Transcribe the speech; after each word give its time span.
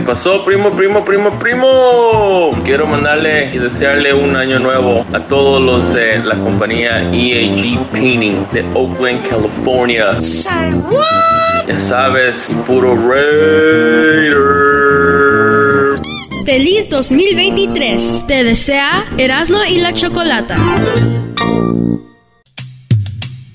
¿Qué 0.00 0.06
pasó, 0.06 0.42
primo, 0.46 0.70
primo, 0.70 1.04
primo, 1.04 1.38
primo? 1.38 2.56
Quiero 2.64 2.86
mandarle 2.86 3.50
y 3.52 3.58
desearle 3.58 4.14
un 4.14 4.34
año 4.34 4.58
nuevo 4.58 5.04
a 5.12 5.20
todos 5.26 5.60
los 5.60 5.92
de 5.92 6.20
la 6.20 6.36
compañía 6.36 7.02
EAG 7.12 7.78
Painting 7.92 8.46
de 8.50 8.64
Oakland, 8.72 9.28
California. 9.28 10.16
Ya 11.68 11.78
sabes, 11.78 12.50
puro 12.66 12.96
Raider. 12.96 14.38
Feliz 16.46 16.88
2023. 16.88 18.24
Te 18.26 18.42
desea 18.42 19.04
Erasmo 19.18 19.58
y 19.68 19.80
la 19.80 19.92
Chocolata. 19.92 20.56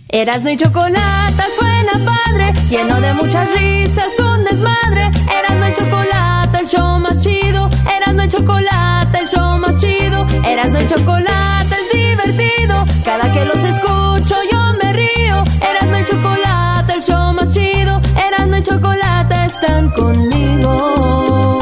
Erasmo 0.10 0.50
y 0.50 0.58
Chocolata 0.58 1.46
suena 1.60 1.92
padre, 2.06 2.54
lleno 2.70 3.02
de 3.02 3.14
muchas 3.16 3.50
risas, 3.56 4.18
un 4.20 4.44
desmadre. 4.44 5.12
Erasmo 5.30 5.68
y 5.68 5.74
Chocolata, 5.74 6.35
el 6.60 6.68
show 6.68 7.00
más 7.00 7.22
chido. 7.22 7.70
Erasmo 7.96 8.24
y 8.24 8.28
Chocolata, 8.30 9.18
el 9.20 9.28
show 9.28 9.58
más 9.60 9.78
chido. 9.82 10.26
Erasmo 10.48 10.80
y 10.80 10.88
Chocolata 10.88 11.76
es 11.76 11.90
divertido. 11.98 12.86
Cada 13.04 13.32
que 13.34 13.46
los 13.46 13.64
escucho 13.64 14.36
yo 14.52 14.74
me 14.82 14.94
río. 14.94 15.44
Erasmo 15.62 15.98
y 15.98 16.06
Chocolata, 16.06 16.94
el 16.94 17.02
show 17.04 17.34
más 17.34 17.50
chido. 17.52 18.02
Erasmo 18.28 18.58
y 18.58 18.64
Chocolata 18.64 19.46
están 19.46 19.90
conmigo. 19.92 21.60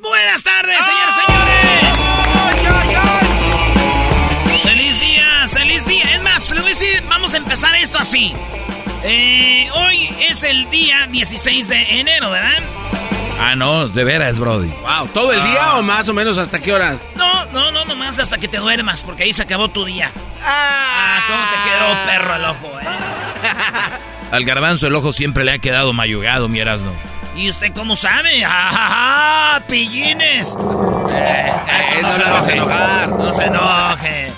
Buenas 0.00 0.42
tardes, 0.42 0.78
señores, 0.84 1.14
señores. 1.14 1.60
Feliz 4.62 5.00
día, 5.00 5.48
feliz 5.48 5.86
día. 5.86 6.04
Es 6.14 6.22
más, 6.22 6.50
le 6.50 6.60
voy 6.60 6.70
a 6.70 6.74
decir, 6.74 7.02
vamos 7.08 7.34
a 7.34 7.36
empezar 7.38 7.74
esto 7.74 7.98
así. 7.98 8.32
Eh, 9.02 9.68
hoy 9.76 10.10
es 10.28 10.42
el 10.42 10.68
día 10.70 11.06
16 11.10 11.68
de 11.68 12.00
enero, 12.00 12.30
¿verdad? 12.30 12.62
Ah, 13.42 13.54
no, 13.56 13.88
de 13.88 14.04
veras, 14.04 14.38
Brody. 14.38 14.68
Wow, 14.82 15.08
¿todo 15.14 15.32
el 15.32 15.42
día 15.42 15.76
o 15.76 15.82
más 15.82 16.08
o 16.08 16.14
menos 16.14 16.36
hasta 16.36 16.60
qué 16.60 16.74
hora? 16.74 16.98
No, 17.16 17.46
no, 17.46 17.72
no, 17.72 17.86
nomás 17.86 18.18
hasta 18.18 18.36
que 18.38 18.48
te 18.48 18.58
duermas, 18.58 19.02
porque 19.02 19.22
ahí 19.24 19.32
se 19.32 19.42
acabó 19.42 19.68
tu 19.68 19.84
día. 19.86 20.12
Ah, 20.44 21.18
cómo 21.26 21.42
te 21.50 21.70
quedó 21.70 22.06
perro 22.06 22.34
el 22.36 22.44
ojo, 22.44 22.80
eh. 22.80 22.84
Al 24.30 24.44
garbanzo 24.44 24.86
el 24.86 24.94
ojo 24.94 25.12
siempre 25.12 25.44
le 25.44 25.52
ha 25.52 25.58
quedado 25.58 25.92
mayugado, 25.92 26.48
mi 26.48 26.60
Erasno. 26.60 26.92
¿Y 27.34 27.48
usted 27.48 27.72
cómo 27.74 27.96
sabe? 27.96 28.40
¡Ja, 28.44 28.70
ja, 28.72 28.88
ja! 28.88 29.62
¡Pillines! 29.66 30.56
Eh, 31.12 31.52
esto 31.96 32.18
no 32.18 32.30
vas 32.32 32.48
a 32.48 32.52
enojar. 32.52 33.08
No 33.08 33.36
se 33.36 33.44
enoje. 33.44 34.32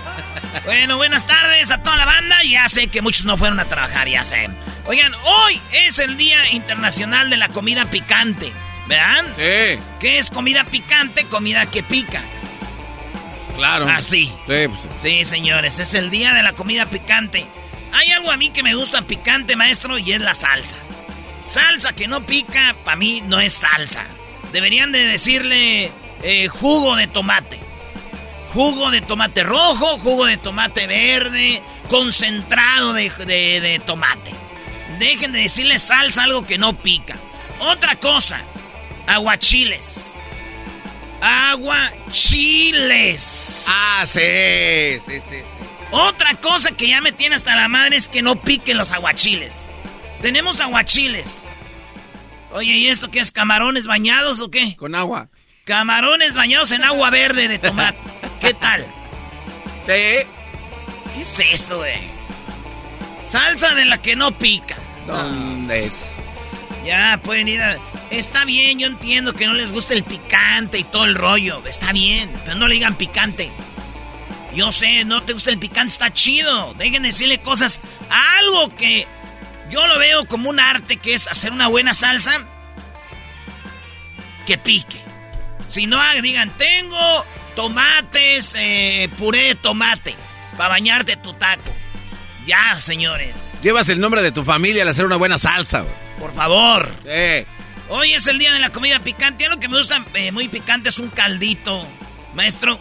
Bueno, 0.65 0.97
buenas 0.97 1.27
tardes 1.27 1.71
a 1.71 1.83
toda 1.83 1.97
la 1.97 2.07
banda. 2.07 2.37
Ya 2.49 2.67
sé 2.71 2.89
que 2.89 3.03
muchos 3.03 3.27
no 3.27 3.37
fueron 3.37 3.61
a 3.61 3.67
trabajar, 3.67 4.09
ya 4.09 4.25
sé. 4.25 4.49
Oigan, 4.87 5.13
hoy 5.15 5.61
es 5.73 5.99
el 5.99 6.17
Día 6.17 6.51
Internacional 6.51 7.29
de 7.29 7.37
la 7.37 7.49
Comida 7.49 7.85
Picante. 7.85 8.53
¿Vean? 8.87 9.27
Sí, 9.37 9.79
¿Qué 10.01 10.19
es 10.19 10.31
comida 10.31 10.65
picante? 10.65 11.25
Comida 11.27 11.67
que 11.67 11.83
pica. 11.83 12.21
claro. 13.57 13.89
Así. 13.89 14.27
Sí, 14.47 14.69
pues. 14.69 14.81
Sí, 15.01 15.25
señores, 15.25 15.79
es 15.79 15.95
el 15.95 16.11
día 16.11 16.35
de 16.35 16.43
la 16.43 16.53
comida 16.53 16.87
picante. 16.87 17.47
Hay 17.93 18.09
algo 18.13 18.31
a 18.31 18.37
mí 18.37 18.51
que 18.51 18.63
me 18.63 18.75
gusta 18.75 19.03
picante, 19.03 19.55
maestro, 19.57 19.99
y 19.99 20.13
es 20.13 20.21
la 20.21 20.35
salsa. 20.35 20.77
Salsa 21.43 21.93
que 21.93 22.09
no 22.09 22.25
pica, 22.27 22.75
para 22.85 22.97
mí 22.97 23.23
no 23.27 23.41
es 23.41 23.53
salsa. 23.55 24.05
Deberían 24.53 24.93
de 24.93 25.05
decirle 25.07 25.91
eh, 26.23 26.49
jugo 26.49 26.97
de 26.97 27.07
tomate. 27.07 27.59
Jugo 28.53 28.91
de 28.91 29.01
tomate 29.01 29.43
rojo, 29.45 29.99
jugo 29.99 30.27
de 30.27 30.37
tomate 30.37 30.87
verde, 30.87 31.63
concentrado 31.89 32.93
de, 32.93 33.11
de- 33.11 33.61
de 33.61 33.81
tomate. 33.85 34.31
Dejen 34.99 35.33
de 35.33 35.41
decirle 35.41 35.79
salsa 35.79 36.25
algo 36.25 36.45
que 36.47 36.59
no 36.59 36.77
pica. 36.77 37.17
Otra 37.61 37.97
cosa, 37.97 38.41
aguachiles. 39.07 40.21
Aguachiles. 41.21 42.07
Ah, 43.69 44.05
sí, 44.07 44.99
sí, 45.07 45.21
sí, 45.21 45.21
sí. 45.29 45.43
Otra 45.93 46.35
cosa 46.37 46.71
que 46.73 46.89
ya 46.89 47.01
me 47.01 47.13
tiene 47.13 47.37
hasta 47.37 47.55
la 47.55 47.69
madre 47.69 47.97
es 47.97 48.09
que 48.09 48.23
no 48.23 48.41
piquen 48.41 48.79
los 48.79 48.91
aguachiles. 48.93 49.67
Tenemos 50.21 50.61
aguachiles. 50.61 51.43
Oye, 52.53 52.73
¿y 52.73 52.89
esto 52.89 53.11
qué 53.11 53.21
es? 53.21 53.31
¿Camarones 53.33 53.87
bañados 53.87 54.41
o 54.41 54.51
qué? 54.51 54.77
Con 54.77 54.95
agua. 54.95 55.29
Camarones 55.65 56.35
bañados 56.35 56.73
en 56.73 56.83
agua 56.83 57.11
verde 57.11 57.49
de 57.49 57.59
tomate. 57.59 57.99
¿Qué 58.41 58.55
tal? 58.55 58.85
Sí. 59.87 60.27
¿Qué 61.15 61.21
es 61.21 61.41
eso, 61.41 61.79
güey? 61.79 62.01
Salsa 63.25 63.75
de 63.75 63.85
la 63.85 64.01
que 64.01 64.17
no 64.17 64.37
pica. 64.37 64.77
¿Dónde? 65.07 65.91
Ya, 66.85 67.21
pueden 67.23 67.49
ir 67.49 67.61
a... 67.63 67.77
Está 68.13 68.45
bien, 68.45 68.79
yo 68.79 68.87
entiendo 68.87 69.33
que 69.33 69.47
no 69.47 69.55
les 69.55 69.73
gusta 69.73 69.95
el 69.95 70.05
picante 70.05 70.79
y 70.79 70.85
todo 70.85 71.05
el 71.05 71.15
rollo. 71.15 71.63
Está 71.67 71.93
bien, 71.93 72.31
pero 72.45 72.57
no 72.57 72.69
le 72.69 72.75
digan 72.75 72.95
picante. 72.95 73.51
Yo 74.55 74.71
sé, 74.71 75.07
no 75.07 75.23
te 75.23 75.33
gusta 75.33 75.49
el 75.49 75.59
picante, 75.59 75.93
está 75.93 76.13
chido. 76.13 76.75
Dejen 76.75 77.03
de 77.03 77.09
decirle 77.09 77.41
cosas. 77.41 77.81
Algo 78.11 78.77
que 78.77 79.07
yo 79.71 79.87
lo 79.87 79.99
veo 79.99 80.27
como 80.27 80.51
un 80.51 80.61
arte 80.61 80.99
que 80.99 81.15
es 81.15 81.27
hacer 81.27 81.53
una 81.53 81.69
buena 81.69 81.95
salsa 81.95 82.43
que 84.47 84.59
pique. 84.59 85.01
Si 85.67 85.87
no, 85.87 85.99
digan, 86.21 86.51
tengo 86.59 87.25
tomates, 87.57 88.55
eh, 88.59 89.09
puré 89.19 89.45
de 89.45 89.55
tomate 89.55 90.15
para 90.59 90.69
bañarte 90.69 91.17
tu 91.17 91.33
taco. 91.33 91.73
Ya, 92.45 92.79
señores. 92.79 93.53
Llevas 93.63 93.89
el 93.89 94.01
nombre 94.01 94.21
de 94.21 94.33
tu 94.33 94.45
familia 94.45 94.83
al 94.83 94.89
hacer 94.89 95.07
una 95.07 95.17
buena 95.17 95.39
salsa. 95.39 95.87
Por 96.19 96.35
favor. 96.35 96.91
Sí. 97.05 97.47
Hoy 97.95 98.15
es 98.15 98.27
el 98.27 98.39
día 98.39 98.55
de 98.55 98.59
la 98.59 98.71
comida 98.71 99.01
picante. 99.01 99.45
Algo 99.45 99.61
que 99.61 99.69
me 99.69 99.77
gusta 99.77 100.03
eh, 100.15 100.33
muy 100.33 100.49
picante 100.49 100.89
es 100.89 100.99
un 100.99 101.11
caldito. 101.11 101.87
Maestro, 102.33 102.81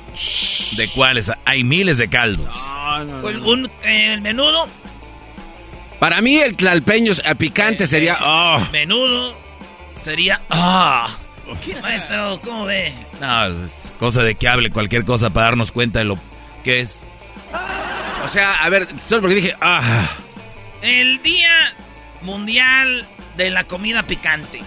¿De 0.78 0.88
cuáles? 0.88 1.30
Hay 1.44 1.66
miles 1.66 1.98
de 1.98 2.10
caldos. 2.10 2.56
No, 2.56 3.04
no, 3.04 3.22
no. 3.22 3.28
un, 3.28 3.46
un, 3.46 3.66
eh, 3.84 4.14
el 4.14 4.22
menudo. 4.22 4.70
Para 6.00 6.22
mí 6.22 6.38
el 6.38 6.56
tlalpeño 6.56 7.12
eh, 7.12 7.36
picante 7.36 7.88
sería... 7.88 8.20
Oh. 8.22 8.66
Menudo 8.72 9.38
sería. 10.02 10.40
¡Ah! 10.50 11.10
Maestro, 11.82 12.40
¿cómo 12.42 12.64
ve? 12.64 12.94
No, 13.20 13.48
es 13.48 13.74
cosa 14.00 14.24
de 14.24 14.36
que 14.36 14.48
hable 14.48 14.72
cualquier 14.72 15.04
cosa 15.04 15.30
para 15.30 15.48
darnos 15.48 15.74
cuenta 15.74 16.00
de 16.00 16.06
lo 16.06 16.18
que 16.64 16.80
es. 16.80 17.06
O 18.24 18.30
sea, 18.30 18.64
a 18.64 18.70
ver, 18.70 18.88
solo 19.10 19.24
porque 19.24 19.36
dije... 19.36 19.56
Ah. 19.60 20.10
El 20.82 21.22
Día 21.22 21.52
Mundial 22.22 23.06
de 23.36 23.50
la 23.50 23.66
Comida 23.66 24.04
Picante. 24.04 24.62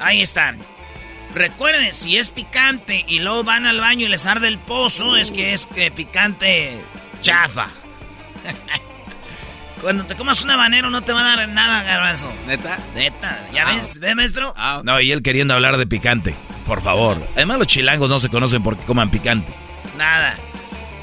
Ahí 0.00 0.22
están. 0.22 0.58
Recuerden, 1.34 1.92
si 1.92 2.16
es 2.16 2.30
picante 2.30 3.04
y 3.08 3.18
luego 3.20 3.44
van 3.44 3.66
al 3.66 3.80
baño 3.80 4.06
y 4.06 4.08
les 4.08 4.24
arde 4.26 4.48
el 4.48 4.58
pozo, 4.58 5.16
es 5.16 5.32
que 5.32 5.52
es 5.52 5.66
que 5.66 5.90
picante 5.90 6.78
chafa. 7.22 7.68
Cuando 9.82 10.04
te 10.06 10.14
comas 10.14 10.42
un 10.42 10.50
habanero 10.50 10.88
no 10.90 11.02
te 11.02 11.12
va 11.12 11.20
a 11.20 11.36
dar 11.36 11.48
nada, 11.50 11.82
garbanzo. 11.82 12.32
¿Neta? 12.46 12.78
Neta, 12.94 13.46
¿ya 13.52 13.66
ves? 13.66 14.00
¿Ve, 14.00 14.14
maestro? 14.14 14.54
Ah, 14.56 14.80
No, 14.84 15.00
y 15.00 15.12
él 15.12 15.22
queriendo 15.22 15.52
hablar 15.54 15.76
de 15.76 15.86
picante. 15.86 16.34
Por 16.66 16.82
favor. 16.82 17.24
Además, 17.34 17.58
los 17.58 17.66
chilangos 17.66 18.08
no 18.08 18.18
se 18.18 18.28
conocen 18.30 18.62
porque 18.62 18.84
coman 18.84 19.10
picante. 19.10 19.52
Nada. 19.98 20.34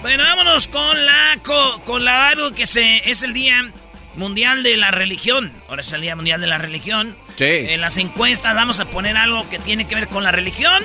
Bueno, 0.02 0.24
vámonos 0.24 0.68
con 0.68 1.06
la 1.06 1.38
co- 1.44 1.80
con 1.86 2.04
la 2.04 2.30
algo 2.30 2.52
que 2.52 2.66
se 2.66 3.10
es 3.10 3.22
el 3.22 3.32
día 3.34 3.72
mundial 4.16 4.64
de 4.64 4.76
la 4.76 4.92
religión. 4.92 5.54
Ahora 5.70 5.82
es 5.82 5.92
el 5.94 6.02
Día 6.02 6.16
Mundial 6.16 6.42
de 6.42 6.48
la 6.48 6.58
Religión. 6.58 7.16
Sí. 7.38 7.46
En 7.46 7.82
las 7.82 7.98
encuestas 7.98 8.54
vamos 8.56 8.80
a 8.80 8.86
poner 8.86 9.18
algo 9.18 9.50
que 9.50 9.60
tiene 9.60 9.86
que 9.88 9.96
ver 9.96 10.08
con 10.08 10.24
la 10.24 10.32
religión. 10.32 10.84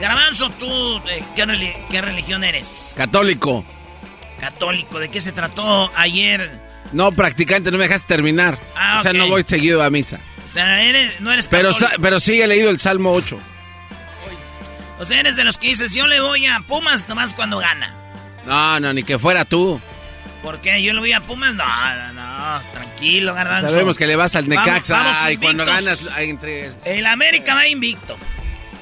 Garbanzo, 0.00 0.48
¿tú 0.50 0.96
eh, 1.08 1.22
¿qué, 1.36 1.44
reli- 1.44 1.76
qué 1.90 2.00
religión 2.00 2.42
eres? 2.44 2.94
Católico. 2.96 3.64
Católico. 4.38 4.98
¿De 4.98 5.08
qué 5.10 5.20
se 5.20 5.32
trató 5.32 5.92
ayer? 5.96 6.50
No, 6.92 7.12
practicante, 7.12 7.70
no 7.70 7.76
me 7.78 7.84
dejaste 7.84 8.06
terminar. 8.08 8.58
Ah, 8.74 8.96
o 8.98 9.02
sea, 9.02 9.12
no 9.12 9.28
voy 9.28 9.44
seguido 9.46 9.82
a 9.82 9.90
misa. 9.90 10.18
O 10.44 10.48
sea, 10.48 10.82
eres- 10.82 11.20
no 11.20 11.30
eres 11.32 11.46
Pero, 11.48 11.68
católico. 11.72 11.92
sa- 11.96 12.02
pero 12.02 12.18
sí 12.20 12.40
he 12.40 12.46
leído 12.46 12.70
el 12.70 12.80
Salmo 12.80 13.12
8. 13.12 13.38
O 14.98 15.04
sea, 15.04 15.20
eres 15.20 15.36
de 15.36 15.44
los 15.44 15.56
que 15.58 15.68
dices, 15.68 15.94
yo 15.94 16.06
le 16.06 16.20
voy 16.20 16.46
a 16.46 16.60
Pumas 16.60 17.08
nomás 17.08 17.32
cuando 17.34 17.58
gana. 17.58 17.94
No, 18.46 18.80
no, 18.80 18.92
ni 18.92 19.02
que 19.02 19.18
fuera 19.18 19.44
tú. 19.44 19.80
¿Por 20.42 20.60
qué? 20.60 20.82
¿Yo 20.82 20.92
le 20.94 21.00
voy 21.00 21.12
a 21.12 21.20
Pumas? 21.20 21.54
No, 21.54 21.64
no, 21.66 22.12
no. 22.14 22.62
Tranquilo, 22.72 23.34
Garbanzo. 23.34 23.68
Sabemos 23.70 23.98
que 23.98 24.06
le 24.06 24.16
vas 24.16 24.34
al 24.36 24.46
Vamos- 24.46 24.64
Necaxa 24.66 24.96
vamos 24.96 25.16
y 25.32 25.36
cuando 25.36 25.66
ganas 25.66 26.06
hay 26.14 26.30
entre... 26.30 26.70
El 26.84 27.04
América 27.06 27.54
va 27.54 27.66
invicto. 27.68 28.16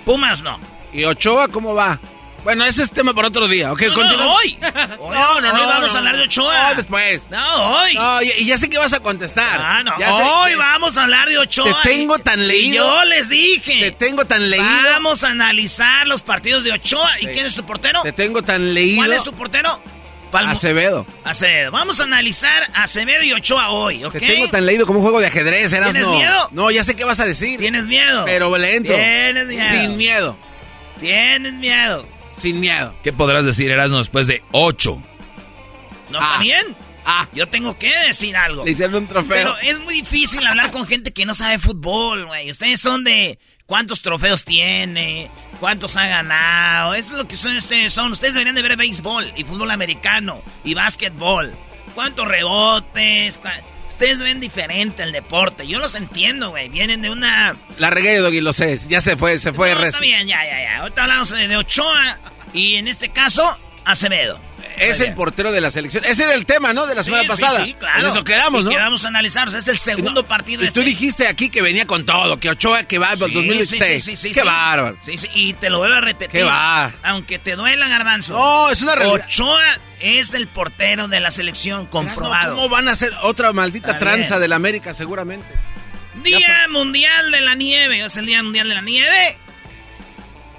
Pumas 0.04 0.42
no. 0.42 0.58
¿Y 0.92 1.04
Ochoa 1.04 1.48
cómo 1.48 1.74
va? 1.74 1.98
Bueno, 2.44 2.64
ese 2.64 2.84
es 2.84 2.90
tema 2.92 3.12
para 3.12 3.28
otro 3.28 3.48
día, 3.48 3.72
¿ok? 3.72 3.82
No, 3.94 4.04
no, 4.16 4.34
hoy. 4.36 4.56
Hoy- 5.00 5.14
No, 5.14 5.40
no, 5.40 5.48
hoy 5.48 5.60
no. 5.60 5.66
vamos 5.66 5.88
no, 5.90 5.94
a 5.94 5.98
hablar 5.98 6.16
de 6.16 6.22
Ochoa. 6.22 6.68
No, 6.70 6.74
después. 6.76 7.22
No, 7.30 7.78
hoy. 7.80 7.94
No, 7.94 8.22
y, 8.22 8.44
ya 8.46 8.56
sé 8.56 8.70
que 8.70 8.78
vas 8.78 8.92
a 8.92 9.00
contestar. 9.00 9.60
Ah, 9.60 9.82
no. 9.82 9.98
Ya 9.98 10.14
Hoy 10.14 10.54
vamos 10.54 10.96
a 10.96 11.02
hablar 11.02 11.28
de 11.28 11.36
Ochoa. 11.38 11.82
Te 11.82 11.90
tengo 11.90 12.18
tan 12.20 12.40
y 12.40 12.46
leído. 12.46 12.84
yo 12.86 13.04
les 13.06 13.28
dije. 13.28 13.80
Te 13.80 13.90
tengo 13.90 14.24
tan 14.24 14.48
leído. 14.48 14.64
Vamos 14.64 15.24
a 15.24 15.30
analizar 15.30 16.06
los 16.06 16.22
partidos 16.22 16.62
de 16.62 16.72
Ochoa. 16.72 17.10
¿Y 17.20 17.26
quién 17.26 17.44
es 17.44 17.56
tu 17.56 17.66
portero? 17.66 18.02
Te 18.02 18.12
tengo 18.12 18.40
tan 18.40 18.72
leído. 18.72 18.98
¿Cuál 18.98 19.12
es 19.14 19.24
tu 19.24 19.32
portero? 19.32 19.82
Palmo- 20.30 20.50
Acevedo. 20.52 21.06
Acevedo. 21.24 21.70
Vamos 21.72 22.00
a 22.00 22.04
analizar 22.04 22.62
a 22.74 22.82
Acevedo 22.84 23.22
y 23.22 23.32
Ochoa 23.32 23.70
hoy, 23.70 24.04
¿ok? 24.04 24.12
Te 24.12 24.20
tengo 24.20 24.50
tan 24.50 24.66
leído 24.66 24.86
como 24.86 24.98
un 24.98 25.02
juego 25.04 25.20
de 25.20 25.26
ajedrez, 25.28 25.72
eras 25.72 25.90
¿Tienes 25.92 26.08
no. 26.08 26.14
miedo? 26.16 26.48
No, 26.52 26.70
ya 26.70 26.84
sé 26.84 26.94
qué 26.96 27.04
vas 27.04 27.20
a 27.20 27.24
decir. 27.26 27.58
¿Tienes 27.58 27.86
miedo? 27.86 28.24
Pero 28.26 28.54
le 28.56 28.76
entro. 28.76 28.94
Tienes 28.96 29.46
miedo. 29.46 29.70
Sin 29.80 29.96
miedo. 29.96 30.36
Tienes 31.00 31.52
miedo. 31.54 32.06
Sin 32.32 32.60
miedo. 32.60 32.94
¿Qué 33.02 33.12
podrás 33.12 33.44
decir, 33.44 33.70
Erasmo, 33.70 33.98
después 33.98 34.26
de 34.26 34.42
ocho? 34.52 35.00
¿No 36.10 36.18
Ah. 36.20 36.28
está 36.32 36.42
bien? 36.42 36.76
Ah, 37.10 37.26
Yo 37.32 37.46
tengo 37.48 37.78
que 37.78 37.90
decir 38.06 38.36
algo. 38.36 38.64
le 38.66 38.72
hicieron 38.72 38.96
un 38.96 39.06
trofeo. 39.06 39.34
Pero 39.34 39.56
es 39.62 39.80
muy 39.80 39.94
difícil 39.94 40.46
hablar 40.46 40.70
con 40.70 40.86
gente 40.86 41.10
que 41.12 41.24
no 41.24 41.34
sabe 41.34 41.58
fútbol, 41.58 42.26
güey. 42.26 42.50
Ustedes 42.50 42.80
son 42.80 43.02
de 43.02 43.38
cuántos 43.64 44.02
trofeos 44.02 44.44
tiene, 44.44 45.30
cuántos 45.60 45.96
ha 45.96 46.06
ganado. 46.06 46.94
Eso 46.94 47.12
es 47.12 47.18
lo 47.18 47.28
que 47.28 47.36
son 47.36 47.56
ustedes 47.56 47.92
son. 47.92 48.12
Ustedes 48.12 48.34
deberían 48.34 48.54
de 48.54 48.62
ver 48.62 48.76
béisbol 48.76 49.32
y 49.36 49.44
fútbol 49.44 49.70
americano 49.70 50.42
y 50.64 50.74
básquetbol. 50.74 51.54
¿Cuántos 51.94 52.26
rebotes? 52.28 53.40
Ustedes 53.88 54.20
ven 54.20 54.40
diferente 54.40 55.02
el 55.02 55.12
deporte. 55.12 55.66
Yo 55.66 55.80
los 55.80 55.94
entiendo, 55.94 56.50
güey. 56.50 56.68
Vienen 56.68 57.02
de 57.02 57.10
una... 57.10 57.56
La 57.78 57.90
regué, 57.90 58.18
Doggy, 58.18 58.40
lo 58.40 58.52
sé. 58.52 58.78
Ya 58.88 59.00
se 59.00 59.16
fue, 59.16 59.38
se 59.38 59.52
fue. 59.52 59.74
No, 59.74 59.82
está 59.82 60.00
bien, 60.00 60.26
ya, 60.26 60.44
ya, 60.44 60.62
ya. 60.62 60.78
Ahorita 60.78 61.02
hablamos 61.02 61.30
de 61.30 61.56
Ochoa 61.56 62.18
y 62.52 62.76
en 62.76 62.86
este 62.86 63.08
caso, 63.08 63.58
Acevedo. 63.84 64.47
Es 64.80 65.00
el 65.00 65.14
portero 65.14 65.52
de 65.52 65.60
la 65.60 65.70
selección. 65.70 66.04
Ese 66.04 66.24
era 66.24 66.34
el 66.34 66.46
tema, 66.46 66.72
¿no? 66.72 66.86
De 66.86 66.94
la 66.94 67.04
semana 67.04 67.22
sí, 67.24 67.28
pasada. 67.28 67.64
sí, 67.64 67.74
claro. 67.74 68.00
En 68.00 68.06
eso 68.06 68.24
quedamos, 68.24 68.60
Y 68.62 68.64
¿no? 68.64 68.70
que 68.70 68.76
vamos 68.76 69.04
a 69.04 69.08
analizar. 69.08 69.48
O 69.48 69.50
sea, 69.50 69.60
es 69.60 69.68
el 69.68 69.78
segundo 69.78 70.22
No, 70.22 70.24
partido 70.28 70.62
Y 70.62 70.66
de 70.66 70.72
tú 70.72 70.80
este- 70.80 70.90
dijiste 70.90 71.26
aquí 71.28 71.48
que 71.50 71.62
venía 71.62 71.86
con 71.86 72.04
todo, 72.06 72.38
que 72.38 72.50
Ochoa 72.50 72.84
que 72.84 72.98
va 72.98 73.08
para 73.08 73.16
2016. 73.32 74.04
sí, 74.04 74.16
sí, 74.16 74.28
sí, 74.28 74.32
Qué 74.34 74.42
bárbaro. 74.42 74.96
Sí, 75.00 75.18
sí, 75.18 75.28
y 75.34 75.52
te 75.54 75.70
lo 75.70 75.78
vuelvo 75.78 75.96
a 75.96 76.00
repetir. 76.00 76.40
Qué 76.40 76.44
va. 76.44 76.92
Aunque 77.02 77.38
te 77.38 77.56
duela, 77.56 77.88
Garbanzo. 77.88 78.34
No, 78.34 78.70
es 78.70 78.82
una 78.82 78.94
realidad. 78.94 79.24
Ochoa 79.26 79.62
es 80.00 80.34
el 80.34 80.46
portero 80.48 81.08
de 81.08 81.20
la 81.20 81.30
selección 81.30 81.86
comprobado. 81.86 82.54
¿Cómo 82.56 82.68
van 82.68 82.88
a 82.88 82.92
hacer 82.92 83.12
otra 83.22 83.52
maldita 83.52 83.88
Está 83.92 83.98
tranza 83.98 84.38
del 84.38 84.52
América, 84.52 84.94
seguramente? 84.94 85.46
Día 86.22 86.66
Mundial 86.70 87.30
de 87.32 87.40
la 87.40 87.54
Nieve. 87.54 88.04
Es 88.04 88.16
el 88.16 88.26
Día 88.26 88.42
Mundial 88.42 88.68
de 88.68 88.74
la 88.74 88.80
Nieve. 88.82 89.36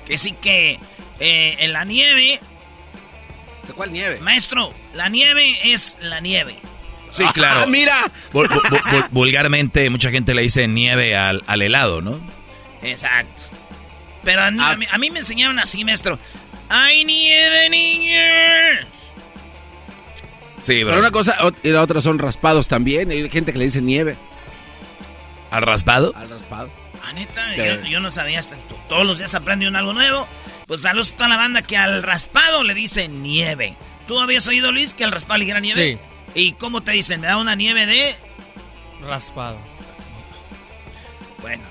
Que 0.07 0.17
sí 0.17 0.31
que 0.41 0.79
eh, 1.19 1.55
en 1.59 1.73
la 1.73 1.83
nieve, 1.85 2.39
¿De 2.39 2.39
cuál 3.73 3.91
nieve? 3.91 4.19
maestro, 4.21 4.73
la 4.93 5.09
nieve 5.09 5.73
es 5.73 5.97
la 6.01 6.19
nieve. 6.19 6.57
Sí, 7.11 7.23
claro. 7.33 7.61
Ah, 7.63 7.65
mira. 7.65 7.95
Vul- 8.31 8.47
vul- 8.47 8.61
vul- 8.83 9.07
vulgarmente, 9.11 9.89
mucha 9.89 10.11
gente 10.11 10.33
le 10.35 10.43
dice 10.43 10.67
nieve 10.67 11.15
al, 11.17 11.43
al 11.47 11.61
helado, 11.61 12.01
¿no? 12.01 12.19
Exacto. 12.83 13.41
Pero 14.23 14.41
a, 14.43 14.51
mí- 14.51 14.59
Ah. 14.61 14.71
a 14.71 14.75
mí, 14.75 14.85
a 14.91 14.97
mí 14.97 15.09
me 15.09 15.19
enseñaron 15.19 15.57
así, 15.59 15.83
maestro. 15.83 16.19
¡Hay 16.69 17.03
nieve, 17.05 17.69
niños! 17.69 18.85
Sí, 20.59 20.73
Pero 20.75 20.87
pero 20.87 20.99
una 20.99 21.11
cosa 21.11 21.37
y 21.63 21.69
la 21.69 21.81
otra 21.81 22.01
son 22.01 22.19
raspados 22.19 22.67
también. 22.67 23.09
Hay 23.11 23.29
gente 23.29 23.53
que 23.53 23.57
le 23.59 23.65
dice 23.65 23.81
nieve 23.81 24.15
¿Al 25.51 25.61
raspado? 25.63 26.13
al 26.15 26.29
raspado. 26.29 26.69
Ah, 27.03 27.13
neta, 27.13 27.55
yo, 27.55 27.81
yo 27.89 27.99
no 28.01 28.11
sabía 28.11 28.39
hasta 28.39 28.55
to- 28.55 28.79
todos 28.87 29.05
los 29.05 29.17
días 29.17 29.33
aprende 29.33 29.67
uno 29.67 29.79
algo 29.79 29.93
nuevo. 29.93 30.27
Pues 30.69 30.81
saludos 30.81 31.13
a 31.13 31.15
toda 31.15 31.29
la 31.29 31.37
banda 31.37 31.63
que 31.63 31.77
al 31.77 32.03
raspado 32.03 32.63
le 32.63 32.75
dice 32.75 33.07
nieve. 33.07 33.75
¿Tú 34.07 34.19
habías 34.19 34.45
oído, 34.45 34.71
Luis, 34.71 34.93
que 34.93 35.03
al 35.03 35.11
raspado 35.11 35.39
le 35.39 35.45
dijera 35.45 35.59
nieve? 35.59 35.99
Sí. 36.35 36.39
¿Y 36.39 36.51
cómo 36.53 36.81
te 36.81 36.91
dicen? 36.91 37.21
¿Me 37.21 37.27
da 37.27 37.37
una 37.37 37.55
nieve 37.55 37.87
de...? 37.87 38.15
Raspado. 39.01 39.57
Bueno. 41.41 41.63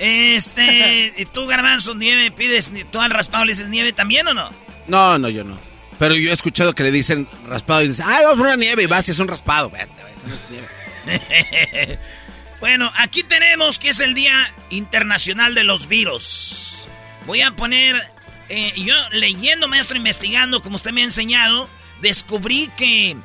Este... 0.00 1.14
¿y 1.16 1.26
¿Tú, 1.26 1.46
Garbanzo, 1.46 1.94
nieve 1.94 2.32
pides... 2.32 2.72
¿Tú 2.90 3.00
al 3.00 3.12
raspado 3.12 3.44
le 3.44 3.52
dices 3.52 3.68
nieve 3.68 3.92
también 3.92 4.26
o 4.26 4.34
no? 4.34 4.50
No, 4.88 5.16
no, 5.16 5.28
yo 5.28 5.44
no. 5.44 5.56
Pero 6.00 6.16
yo 6.16 6.30
he 6.30 6.32
escuchado 6.32 6.74
que 6.74 6.82
le 6.82 6.90
dicen 6.90 7.28
raspado 7.46 7.82
y 7.82 7.88
dicen, 7.88 8.04
ay, 8.08 8.24
vamos 8.24 8.38
por 8.38 8.46
una 8.48 8.56
nieve 8.56 8.82
y 8.82 8.86
vas 8.86 9.06
y 9.06 9.12
es 9.12 9.18
un 9.20 9.28
raspado. 9.28 9.70
Vete, 9.70 9.86
vete, 9.86 10.26
no 10.26 10.34
es 10.34 10.50
nieve. 10.50 11.98
bueno, 12.60 12.90
aquí 12.96 13.22
tenemos 13.22 13.78
que 13.78 13.90
es 13.90 14.00
el 14.00 14.12
Día 14.12 14.52
Internacional 14.70 15.54
de 15.54 15.62
los 15.62 15.86
Virus. 15.86 16.88
Voy 17.26 17.40
a 17.40 17.52
poner... 17.52 18.13
eh, 18.48 18.72
yo 18.76 18.94
leyendo, 19.12 19.68
maestro, 19.68 19.96
investigando, 19.96 20.62
como 20.62 20.76
usted 20.76 20.92
me 20.92 21.02
ha 21.02 21.04
enseñado, 21.04 21.68
descubrí 22.00 22.70
que, 22.76 23.16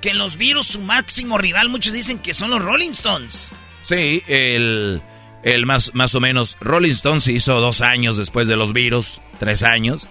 que 0.00 0.14
los 0.14 0.36
virus, 0.36 0.66
su 0.66 0.80
máximo 0.80 1.38
rival, 1.38 1.68
muchos 1.68 1.92
dicen 1.92 2.18
que 2.18 2.34
son 2.34 2.50
los 2.50 2.62
Rolling 2.62 2.90
Stones. 2.90 3.52
Sí, 3.82 4.22
el, 4.26 5.00
el 5.42 5.66
más, 5.66 5.94
más 5.94 6.14
o 6.14 6.20
menos. 6.20 6.56
Rolling 6.60 6.92
Stone 6.92 7.20
se 7.20 7.32
hizo 7.32 7.60
dos 7.60 7.80
años 7.80 8.16
después 8.16 8.48
de 8.48 8.56
los 8.56 8.72
virus, 8.72 9.20
tres 9.38 9.62
años. 9.62 10.06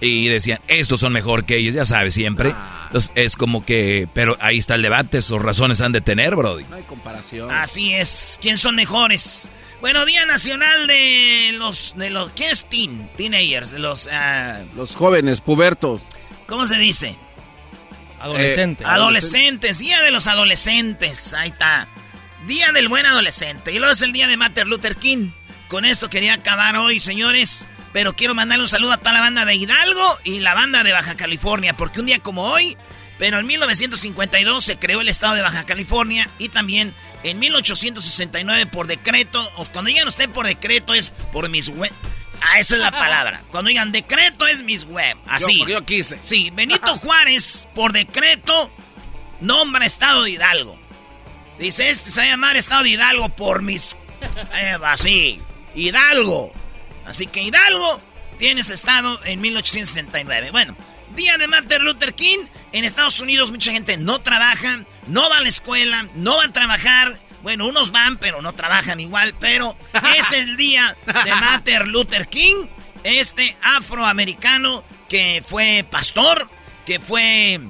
Y 0.00 0.26
decían, 0.26 0.58
estos 0.66 0.98
son 0.98 1.12
mejor 1.12 1.44
que 1.44 1.58
ellos, 1.58 1.74
ya 1.74 1.84
sabes, 1.84 2.14
siempre. 2.14 2.52
Entonces 2.86 3.12
es 3.14 3.36
como 3.36 3.64
que, 3.64 4.08
pero 4.12 4.36
ahí 4.40 4.58
está 4.58 4.74
el 4.74 4.82
debate, 4.82 5.22
sus 5.22 5.40
razones 5.40 5.80
han 5.80 5.92
de 5.92 6.00
tener, 6.00 6.34
Brody. 6.34 6.64
No 6.68 6.74
hay 6.74 6.82
comparación. 6.82 7.48
Así 7.52 7.94
es, 7.94 8.36
¿quién 8.42 8.58
son 8.58 8.74
mejores? 8.74 9.48
Bueno, 9.82 10.06
Día 10.06 10.24
Nacional 10.26 10.86
de 10.86 11.50
los... 11.58 11.94
de 11.96 12.08
los 12.08 12.30
¿Qué 12.30 12.48
es 12.50 12.64
teen? 12.70 13.10
Teenagers, 13.16 13.72
de 13.72 13.80
los... 13.80 14.08
ah, 14.10 14.60
Los 14.76 14.94
jóvenes, 14.94 15.40
pubertos. 15.40 16.02
¿Cómo 16.46 16.64
se 16.66 16.76
dice? 16.76 17.16
Adolescente. 18.20 18.84
Adolescentes, 18.86 19.78
Día 19.80 20.00
de 20.02 20.12
los 20.12 20.28
Adolescentes, 20.28 21.34
ahí 21.34 21.48
está. 21.50 21.88
Día 22.46 22.70
del 22.70 22.88
Buen 22.88 23.06
Adolescente. 23.06 23.72
Y 23.72 23.78
luego 23.80 23.92
es 23.92 24.02
el 24.02 24.12
Día 24.12 24.28
de 24.28 24.36
Martin 24.36 24.68
Luther 24.68 24.94
King. 24.94 25.30
Con 25.66 25.84
esto 25.84 26.08
quería 26.08 26.34
acabar 26.34 26.76
hoy, 26.76 27.00
señores. 27.00 27.66
Pero 27.92 28.12
quiero 28.14 28.36
mandarle 28.36 28.62
un 28.62 28.68
saludo 28.68 28.92
a 28.92 28.98
toda 28.98 29.12
la 29.14 29.20
banda 29.20 29.44
de 29.44 29.56
Hidalgo 29.56 30.16
y 30.22 30.38
la 30.38 30.54
banda 30.54 30.84
de 30.84 30.92
Baja 30.92 31.16
California. 31.16 31.76
Porque 31.76 31.98
un 31.98 32.06
día 32.06 32.20
como 32.20 32.44
hoy, 32.44 32.76
pero 33.22 33.38
en 33.38 33.46
1952 33.46 34.64
se 34.64 34.80
creó 34.80 35.00
el 35.00 35.08
estado 35.08 35.36
de 35.36 35.42
Baja 35.42 35.64
California. 35.64 36.28
Y 36.40 36.48
también 36.48 36.92
en 37.22 37.38
1869 37.38 38.66
por 38.66 38.88
decreto. 38.88 39.48
Cuando 39.72 39.90
digan 39.90 40.08
usted 40.08 40.28
por 40.28 40.44
decreto 40.44 40.92
es 40.92 41.12
por 41.32 41.48
mis 41.48 41.68
web. 41.68 41.92
Ah, 42.40 42.58
esa 42.58 42.74
es 42.74 42.80
la 42.80 42.90
palabra. 42.90 43.40
Cuando 43.52 43.68
digan 43.68 43.92
decreto 43.92 44.48
es 44.48 44.64
mis 44.64 44.82
web. 44.82 45.16
Así. 45.28 45.60
Yo, 45.60 45.68
yo 45.68 45.84
quise. 45.84 46.18
Sí, 46.20 46.50
Benito 46.50 46.96
Juárez, 46.96 47.68
por 47.76 47.92
decreto, 47.92 48.68
nombra 49.40 49.86
Estado 49.86 50.24
de 50.24 50.30
Hidalgo. 50.30 50.76
Dice, 51.60 51.90
este 51.90 52.10
se 52.10 52.22
va 52.22 52.26
a 52.26 52.30
llamar 52.30 52.56
Estado 52.56 52.82
de 52.82 52.88
Hidalgo 52.88 53.28
por 53.28 53.62
mis... 53.62 53.94
Eh, 54.60 54.78
así, 54.84 55.40
Hidalgo. 55.76 56.52
Así 57.06 57.28
que 57.28 57.40
Hidalgo 57.40 58.00
tiene 58.40 58.62
ese 58.62 58.74
estado 58.74 59.24
en 59.24 59.40
1869. 59.40 60.50
Bueno, 60.50 60.76
día 61.14 61.38
de 61.38 61.48
Martin 61.48 61.84
Luther 61.84 62.14
King. 62.14 62.46
En 62.72 62.84
Estados 62.84 63.20
Unidos 63.20 63.50
mucha 63.50 63.72
gente 63.72 63.96
no 63.96 64.20
trabaja, 64.20 64.84
no 65.06 65.28
va 65.28 65.38
a 65.38 65.40
la 65.40 65.48
escuela, 65.48 66.08
no 66.14 66.36
va 66.36 66.44
a 66.44 66.52
trabajar. 66.52 67.18
Bueno, 67.42 67.66
unos 67.66 67.90
van, 67.90 68.18
pero 68.18 68.40
no 68.40 68.52
trabajan 68.54 69.00
igual. 69.00 69.34
Pero 69.40 69.76
es 70.16 70.32
el 70.32 70.56
día 70.56 70.96
de 71.24 71.30
Martin 71.30 71.90
Luther 71.90 72.28
King, 72.28 72.66
este 73.04 73.56
afroamericano 73.62 74.84
que 75.08 75.44
fue 75.46 75.84
pastor, 75.90 76.48
que 76.86 77.00
fue 77.00 77.60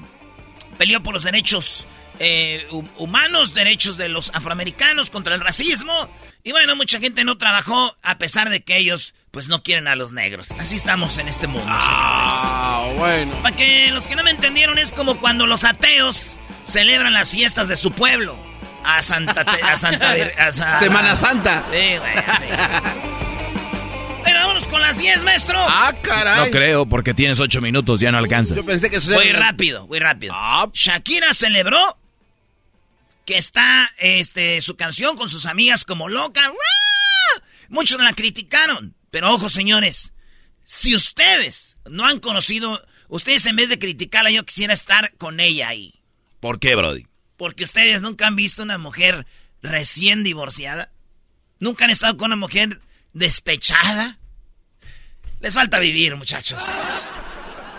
peleó 0.78 1.02
por 1.02 1.14
los 1.14 1.24
derechos 1.24 1.86
eh, 2.18 2.66
hu- 2.70 2.88
humanos, 2.98 3.54
derechos 3.54 3.96
de 3.96 4.08
los 4.08 4.30
afroamericanos 4.34 5.10
contra 5.10 5.34
el 5.34 5.40
racismo. 5.40 6.08
Y 6.44 6.52
bueno, 6.52 6.74
mucha 6.76 6.98
gente 6.98 7.24
no 7.24 7.38
trabajó 7.38 7.96
a 8.02 8.18
pesar 8.18 8.50
de 8.50 8.62
que 8.62 8.76
ellos 8.76 9.14
pues 9.30 9.48
no 9.48 9.62
quieren 9.62 9.88
a 9.88 9.96
los 9.96 10.12
negros. 10.12 10.50
Así 10.58 10.76
estamos 10.76 11.16
en 11.18 11.28
este 11.28 11.46
mundo. 11.46 11.66
Ah, 11.70 12.90
bueno. 12.96 13.32
Para 13.42 13.56
que 13.56 13.90
los 13.92 14.06
que 14.08 14.16
no 14.16 14.22
me 14.24 14.30
entendieron 14.30 14.78
es 14.78 14.92
como 14.92 15.18
cuando 15.18 15.46
los 15.46 15.64
ateos 15.64 16.36
celebran 16.64 17.12
las 17.14 17.30
fiestas 17.30 17.68
de 17.68 17.76
su 17.76 17.92
pueblo. 17.92 18.36
A 18.84 19.00
Santa... 19.00 19.42
a 19.42 19.76
Santa 19.76 20.12
Semana 20.80 21.14
Santa. 21.14 21.64
Sí, 21.70 21.96
güey. 21.98 22.12
Pero 24.24 24.38
vámonos 24.40 24.66
con 24.68 24.80
las 24.80 24.98
10, 24.98 25.24
maestro. 25.24 25.58
Ah, 25.60 25.92
caray. 26.00 26.44
No 26.46 26.50
creo, 26.50 26.86
porque 26.86 27.12
tienes 27.14 27.40
8 27.40 27.60
minutos, 27.60 28.00
ya 28.00 28.12
no 28.12 28.18
alcanzas. 28.18 28.56
Yo 28.56 28.64
pensé 28.64 28.88
que 28.90 28.96
eso 28.96 29.12
Muy 29.12 29.32
rápido, 29.32 29.86
muy 29.86 29.98
rápido. 29.98 30.32
Ah. 30.36 30.66
Shakira 30.72 31.32
celebró 31.34 31.96
que 33.24 33.38
está 33.38 33.90
este, 33.98 34.60
su 34.60 34.76
canción 34.76 35.16
con 35.16 35.28
sus 35.28 35.46
amigas 35.46 35.84
como 35.84 36.08
loca. 36.08 36.52
Muchos 37.68 38.00
la 38.00 38.12
criticaron. 38.12 38.94
Pero 39.10 39.32
ojo, 39.32 39.48
señores. 39.48 40.12
Si 40.64 40.94
ustedes 40.94 41.76
no 41.84 42.06
han 42.06 42.20
conocido, 42.20 42.84
ustedes 43.08 43.46
en 43.46 43.56
vez 43.56 43.68
de 43.68 43.78
criticarla, 43.78 44.30
yo 44.30 44.44
quisiera 44.44 44.72
estar 44.72 45.14
con 45.16 45.40
ella 45.40 45.68
ahí. 45.68 46.00
¿Por 46.40 46.58
qué, 46.58 46.74
Brody? 46.74 47.06
Porque 47.36 47.64
ustedes 47.64 48.02
nunca 48.02 48.26
han 48.26 48.36
visto 48.36 48.62
una 48.62 48.78
mujer 48.78 49.26
recién 49.62 50.22
divorciada. 50.22 50.90
Nunca 51.58 51.84
han 51.84 51.90
estado 51.90 52.16
con 52.16 52.26
una 52.26 52.36
mujer 52.36 52.80
despechada. 53.12 54.18
Les 55.40 55.54
falta 55.54 55.78
vivir, 55.78 56.16
muchachos. 56.16 56.62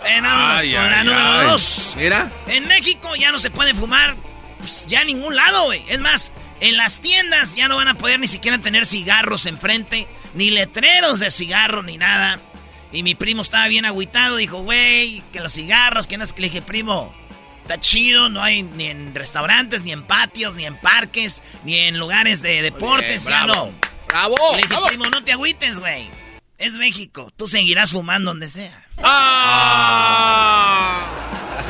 Vámonos 0.03 0.61
Ay, 0.61 0.73
con 0.73 0.83
la 0.83 0.99
ay, 0.99 1.05
número 1.05 1.51
dos. 1.51 1.93
Mira. 1.95 2.31
En 2.47 2.67
México 2.67 3.15
ya 3.15 3.31
no 3.31 3.37
se 3.37 3.51
puede 3.51 3.73
fumar 3.73 4.15
pues, 4.63 4.85
ya 4.87 5.01
en 5.01 5.07
ningún 5.07 5.35
lado, 5.35 5.65
güey. 5.65 5.83
Es 5.87 5.99
más, 5.99 6.31
en 6.59 6.77
las 6.77 7.01
tiendas 7.01 7.55
ya 7.55 7.67
no 7.67 7.75
van 7.75 7.89
a 7.89 7.95
poder 7.95 8.19
ni 8.19 8.27
siquiera 8.27 8.57
tener 8.59 8.85
cigarros 8.85 9.45
enfrente, 9.45 10.07
ni 10.33 10.49
letreros 10.49 11.19
de 11.19 11.29
cigarro, 11.29 11.83
ni 11.83 11.97
nada. 11.97 12.39
Y 12.91 13.03
mi 13.03 13.15
primo 13.15 13.41
estaba 13.41 13.67
bien 13.67 13.85
agüitado, 13.85 14.37
dijo, 14.37 14.59
güey, 14.63 15.23
que 15.31 15.41
los 15.41 15.53
cigarros, 15.53 16.07
que 16.07 16.17
no 16.17 16.23
es 16.23 16.31
que 16.31 16.41
le 16.41 16.47
dije, 16.47 16.61
primo, 16.61 17.13
está 17.63 17.79
chido, 17.79 18.29
no 18.29 18.41
hay 18.41 18.63
ni 18.63 18.85
en 18.87 19.13
restaurantes, 19.13 19.83
ni 19.83 19.91
en 19.91 20.03
patios, 20.03 20.55
ni 20.55 20.65
en 20.65 20.75
parques, 20.77 21.43
ni 21.63 21.79
en 21.79 21.99
lugares 21.99 22.41
de 22.41 22.61
deportes, 22.61 23.25
ya 23.25 23.43
bravo. 23.45 23.65
no. 23.65 23.73
¡Bravo! 24.07 24.35
Le 24.55 24.61
dije, 24.61 24.75
primo, 24.87 25.09
no 25.09 25.23
te 25.23 25.31
agüites, 25.31 25.79
güey. 25.79 26.07
Es 26.59 26.73
México, 26.73 27.31
tú 27.35 27.47
seguirás 27.47 27.91
fumando 27.91 28.31
donde 28.31 28.49
sea. 28.49 28.85
¡Ah! 29.03 30.23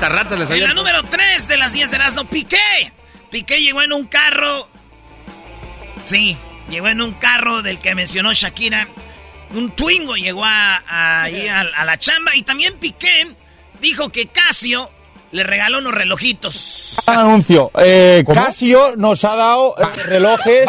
Hasta 0.03 0.15
ratas 0.15 0.38
les 0.38 0.50
En 0.50 0.53
salió. 0.55 0.67
la 0.67 0.74
número 0.74 1.01
3 1.03 1.48
de 1.48 1.55
las 1.57 1.72
10 1.72 1.89
de 1.91 1.95
Erasmo, 1.95 2.25
Piqué. 2.25 2.57
Piqué 3.29 3.62
llegó 3.62 3.81
en 3.81 3.93
un 3.93 4.05
carro. 4.05 4.67
Sí, 6.03 6.36
llegó 6.69 6.89
en 6.89 7.00
un 7.01 7.13
carro 7.13 7.62
del 7.62 7.79
que 7.79 7.95
mencionó 7.95 8.33
Shakira. 8.33 8.88
Un 9.55 9.72
Twingo 9.72 10.15
llegó 10.15 10.43
a, 10.43 10.75
a- 10.86 11.24
ahí 11.24 11.48
a, 11.48 11.62
a 11.62 11.86
la 11.86 11.98
chamba. 11.98 12.36
Y 12.36 12.43
también 12.43 12.74
Piqué 12.79 13.33
dijo 13.79 14.10
que 14.10 14.27
Casio 14.27 14.89
le 15.31 15.43
regaló 15.43 15.77
unos 15.77 15.93
relojitos. 15.93 16.98
Anuncio. 17.07 17.72
Eh, 17.79 18.25
Casio 18.33 18.98
nos 18.98 19.24
ha 19.24 19.36
dado 19.38 19.74
eh, 19.79 19.86
relojes 20.07 20.67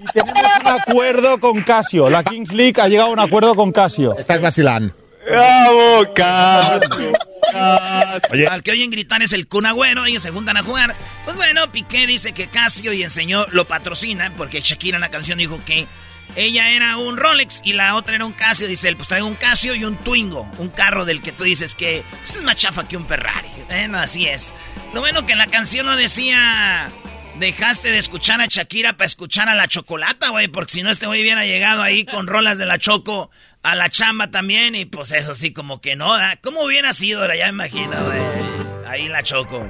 y 0.00 0.12
tenemos 0.12 0.42
un 0.60 0.66
acuerdo 0.66 1.38
con 1.38 1.62
Casio. 1.62 2.10
La 2.10 2.24
Kings 2.24 2.52
League 2.52 2.80
ha 2.82 2.88
llegado 2.88 3.10
a 3.10 3.12
un 3.12 3.20
acuerdo 3.20 3.54
con 3.54 3.70
Casio. 3.70 4.16
Estás 4.18 4.42
vacilando. 4.42 4.94
¡Bravo! 5.28 6.06
Al 8.50 8.62
que 8.62 8.72
oyen 8.72 8.90
gritar 8.90 9.22
es 9.22 9.32
el 9.32 9.48
Kun 9.48 9.66
Agüero, 9.66 10.04
ellos 10.06 10.22
se 10.22 10.30
juntan 10.30 10.56
a 10.56 10.62
jugar. 10.62 10.94
Pues 11.24 11.36
bueno, 11.36 11.70
Piqué 11.70 12.06
dice 12.06 12.32
que 12.32 12.48
Casio 12.48 12.92
y 12.92 13.02
enseñó, 13.02 13.46
lo 13.50 13.66
patrocina, 13.66 14.32
porque 14.36 14.60
Shakira 14.60 14.96
en 14.96 15.02
la 15.02 15.10
canción 15.10 15.38
dijo 15.38 15.60
que 15.64 15.86
ella 16.36 16.70
era 16.70 16.98
un 16.98 17.16
Rolex 17.16 17.62
y 17.64 17.72
la 17.72 17.96
otra 17.96 18.16
era 18.16 18.24
un 18.24 18.32
Casio. 18.32 18.66
Dice 18.66 18.88
él, 18.88 18.96
pues 18.96 19.08
traigo 19.08 19.26
un 19.26 19.34
Casio 19.34 19.74
y 19.74 19.84
un 19.84 19.96
Twingo, 19.96 20.50
un 20.58 20.68
carro 20.68 21.04
del 21.04 21.22
que 21.22 21.32
tú 21.32 21.44
dices 21.44 21.74
que 21.74 22.04
pues, 22.24 22.36
es 22.36 22.44
más 22.44 22.56
chafa 22.56 22.86
que 22.86 22.96
un 22.96 23.06
Ferrari. 23.06 23.48
Así 23.94 24.26
es. 24.26 24.54
Lo 24.94 25.00
bueno 25.00 25.26
que 25.26 25.32
en 25.32 25.38
la 25.38 25.46
canción 25.46 25.86
no 25.86 25.96
decía... 25.96 26.90
Dejaste 27.38 27.92
de 27.92 27.98
escuchar 27.98 28.40
a 28.40 28.46
Shakira 28.46 28.94
para 28.94 29.06
escuchar 29.06 29.48
a 29.48 29.54
la 29.54 29.68
chocolata, 29.68 30.30
güey, 30.30 30.48
porque 30.48 30.72
si 30.72 30.82
no 30.82 30.90
este 30.90 31.06
güey 31.06 31.22
hubiera 31.22 31.44
llegado 31.44 31.82
ahí 31.82 32.04
con 32.04 32.26
rolas 32.26 32.58
de 32.58 32.66
la 32.66 32.78
Choco 32.78 33.30
a 33.62 33.76
la 33.76 33.88
chamba 33.90 34.32
también 34.32 34.74
y 34.74 34.86
pues 34.86 35.12
eso 35.12 35.36
sí 35.36 35.52
como 35.52 35.80
que 35.80 35.94
no, 35.94 36.16
¿da? 36.16 36.36
¿cómo 36.42 36.62
hubiera 36.62 36.92
sido? 36.92 37.24
Ya 37.32 37.46
me 37.46 37.64
imagino, 37.64 37.96
güey. 38.04 38.86
Ahí 38.86 39.08
la 39.08 39.22
Choco. 39.22 39.64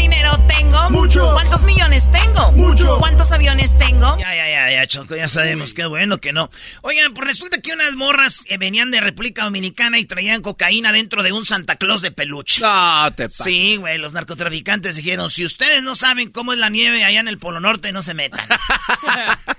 ¿Cuánto 0.00 0.16
dinero 0.16 0.38
tengo? 0.48 0.90
Mucho. 0.90 1.30
¿Cuántos 1.34 1.62
millones 1.64 2.10
tengo? 2.10 2.52
Mucho. 2.52 2.96
¿Cuántos 2.98 3.30
aviones 3.32 3.76
tengo? 3.78 4.16
Ya, 4.18 4.34
ya, 4.34 4.48
ya, 4.48 4.70
ya, 4.72 4.86
Choco, 4.86 5.14
ya 5.14 5.28
sabemos, 5.28 5.74
qué 5.74 5.84
bueno 5.84 6.18
que 6.18 6.32
no. 6.32 6.50
Oigan, 6.82 7.12
pues 7.12 7.26
resulta 7.28 7.60
que 7.60 7.72
unas 7.72 7.94
morras 7.96 8.42
eh, 8.48 8.56
venían 8.56 8.90
de 8.90 9.00
República 9.00 9.44
Dominicana 9.44 9.98
y 9.98 10.06
traían 10.06 10.40
cocaína 10.40 10.92
dentro 10.92 11.22
de 11.22 11.32
un 11.32 11.44
Santa 11.44 11.76
Claus 11.76 12.00
de 12.00 12.12
peluche. 12.12 12.62
No, 12.62 13.12
te 13.14 13.28
pa- 13.28 13.44
Sí, 13.44 13.76
güey, 13.76 13.98
los 13.98 14.14
narcotraficantes 14.14 14.96
dijeron, 14.96 15.28
si 15.28 15.44
ustedes 15.44 15.82
no 15.82 15.94
saben 15.94 16.30
cómo 16.30 16.54
es 16.54 16.58
la 16.58 16.70
nieve 16.70 17.04
allá 17.04 17.20
en 17.20 17.28
el 17.28 17.38
Polo 17.38 17.60
Norte, 17.60 17.92
no 17.92 18.00
se 18.00 18.14
metan. 18.14 18.46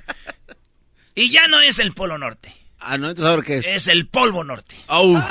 y 1.16 1.30
ya 1.30 1.48
no 1.48 1.60
es 1.62 1.80
el 1.80 1.94
Polo 1.94 2.18
Norte, 2.18 2.56
Ah, 2.80 2.98
no, 2.98 3.10
entonces 3.10 3.30
ahora 3.30 3.44
qué 3.44 3.58
es. 3.58 3.66
es 3.68 3.88
el 3.88 4.08
Polvo 4.08 4.44
Norte. 4.44 4.76
Oh, 4.88 5.22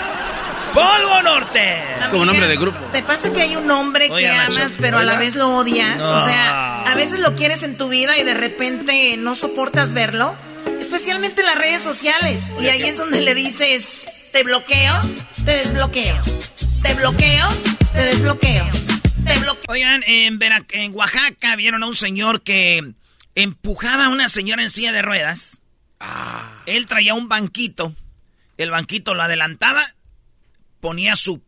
¡Polvo 0.73 1.23
Norte! 1.23 1.83
es 2.03 2.09
como 2.09 2.25
nombre 2.25 2.47
de 2.47 2.57
grupo. 2.57 2.79
¿Te 2.93 3.03
pasa 3.03 3.33
que 3.33 3.43
hay 3.43 3.57
un 3.57 3.71
hombre 3.71 4.07
que 4.07 4.13
Oiga, 4.13 4.47
amas 4.47 4.77
pero 4.81 4.99
a 4.99 5.03
la 5.03 5.17
vez 5.19 5.35
lo 5.35 5.49
odias? 5.57 5.99
No. 5.99 6.17
O 6.17 6.21
sea, 6.21 6.83
a 6.83 6.95
veces 6.95 7.19
lo 7.21 7.35
quieres 7.37 7.63
en 7.63 7.77
tu 7.77 7.89
vida 7.89 8.17
y 8.19 8.25
de 8.25 8.35
repente 8.35 9.17
no 9.17 9.35
soportas 9.35 9.93
verlo. 9.95 10.35
Especialmente 10.79 11.41
en 11.41 11.47
las 11.47 11.59
redes 11.59 11.83
sociales. 11.83 12.53
Y 12.61 12.69
ahí 12.69 12.83
es 12.85 12.97
donde 12.99 13.21
le 13.21 13.35
dices, 13.35 14.07
te 14.33 14.43
bloqueo, 14.43 14.95
te 15.45 15.53
desbloqueo. 15.57 16.17
Te 16.83 16.95
bloqueo, 16.95 17.47
te 17.93 18.03
desbloqueo. 18.03 18.67
Te 19.27 19.39
bloqueo. 19.39 19.65
Oigan, 19.69 20.03
en, 20.07 20.39
Vera- 20.39 20.65
en 20.71 20.95
Oaxaca 20.95 21.57
vieron 21.57 21.83
a 21.83 21.87
un 21.87 21.97
señor 21.97 22.43
que 22.43 22.93
empujaba 23.35 24.07
a 24.07 24.09
una 24.09 24.29
señora 24.29 24.63
en 24.63 24.71
silla 24.71 24.93
de 24.93 25.03
ruedas. 25.03 25.61
Él 26.67 26.87
traía 26.87 27.15
un 27.15 27.29
banquito. 27.29 27.95
El 28.57 28.71
banquito 28.71 29.15
lo 29.15 29.23
adelantaba, 29.23 29.83
ponía 30.81 31.17
su, 31.17 31.43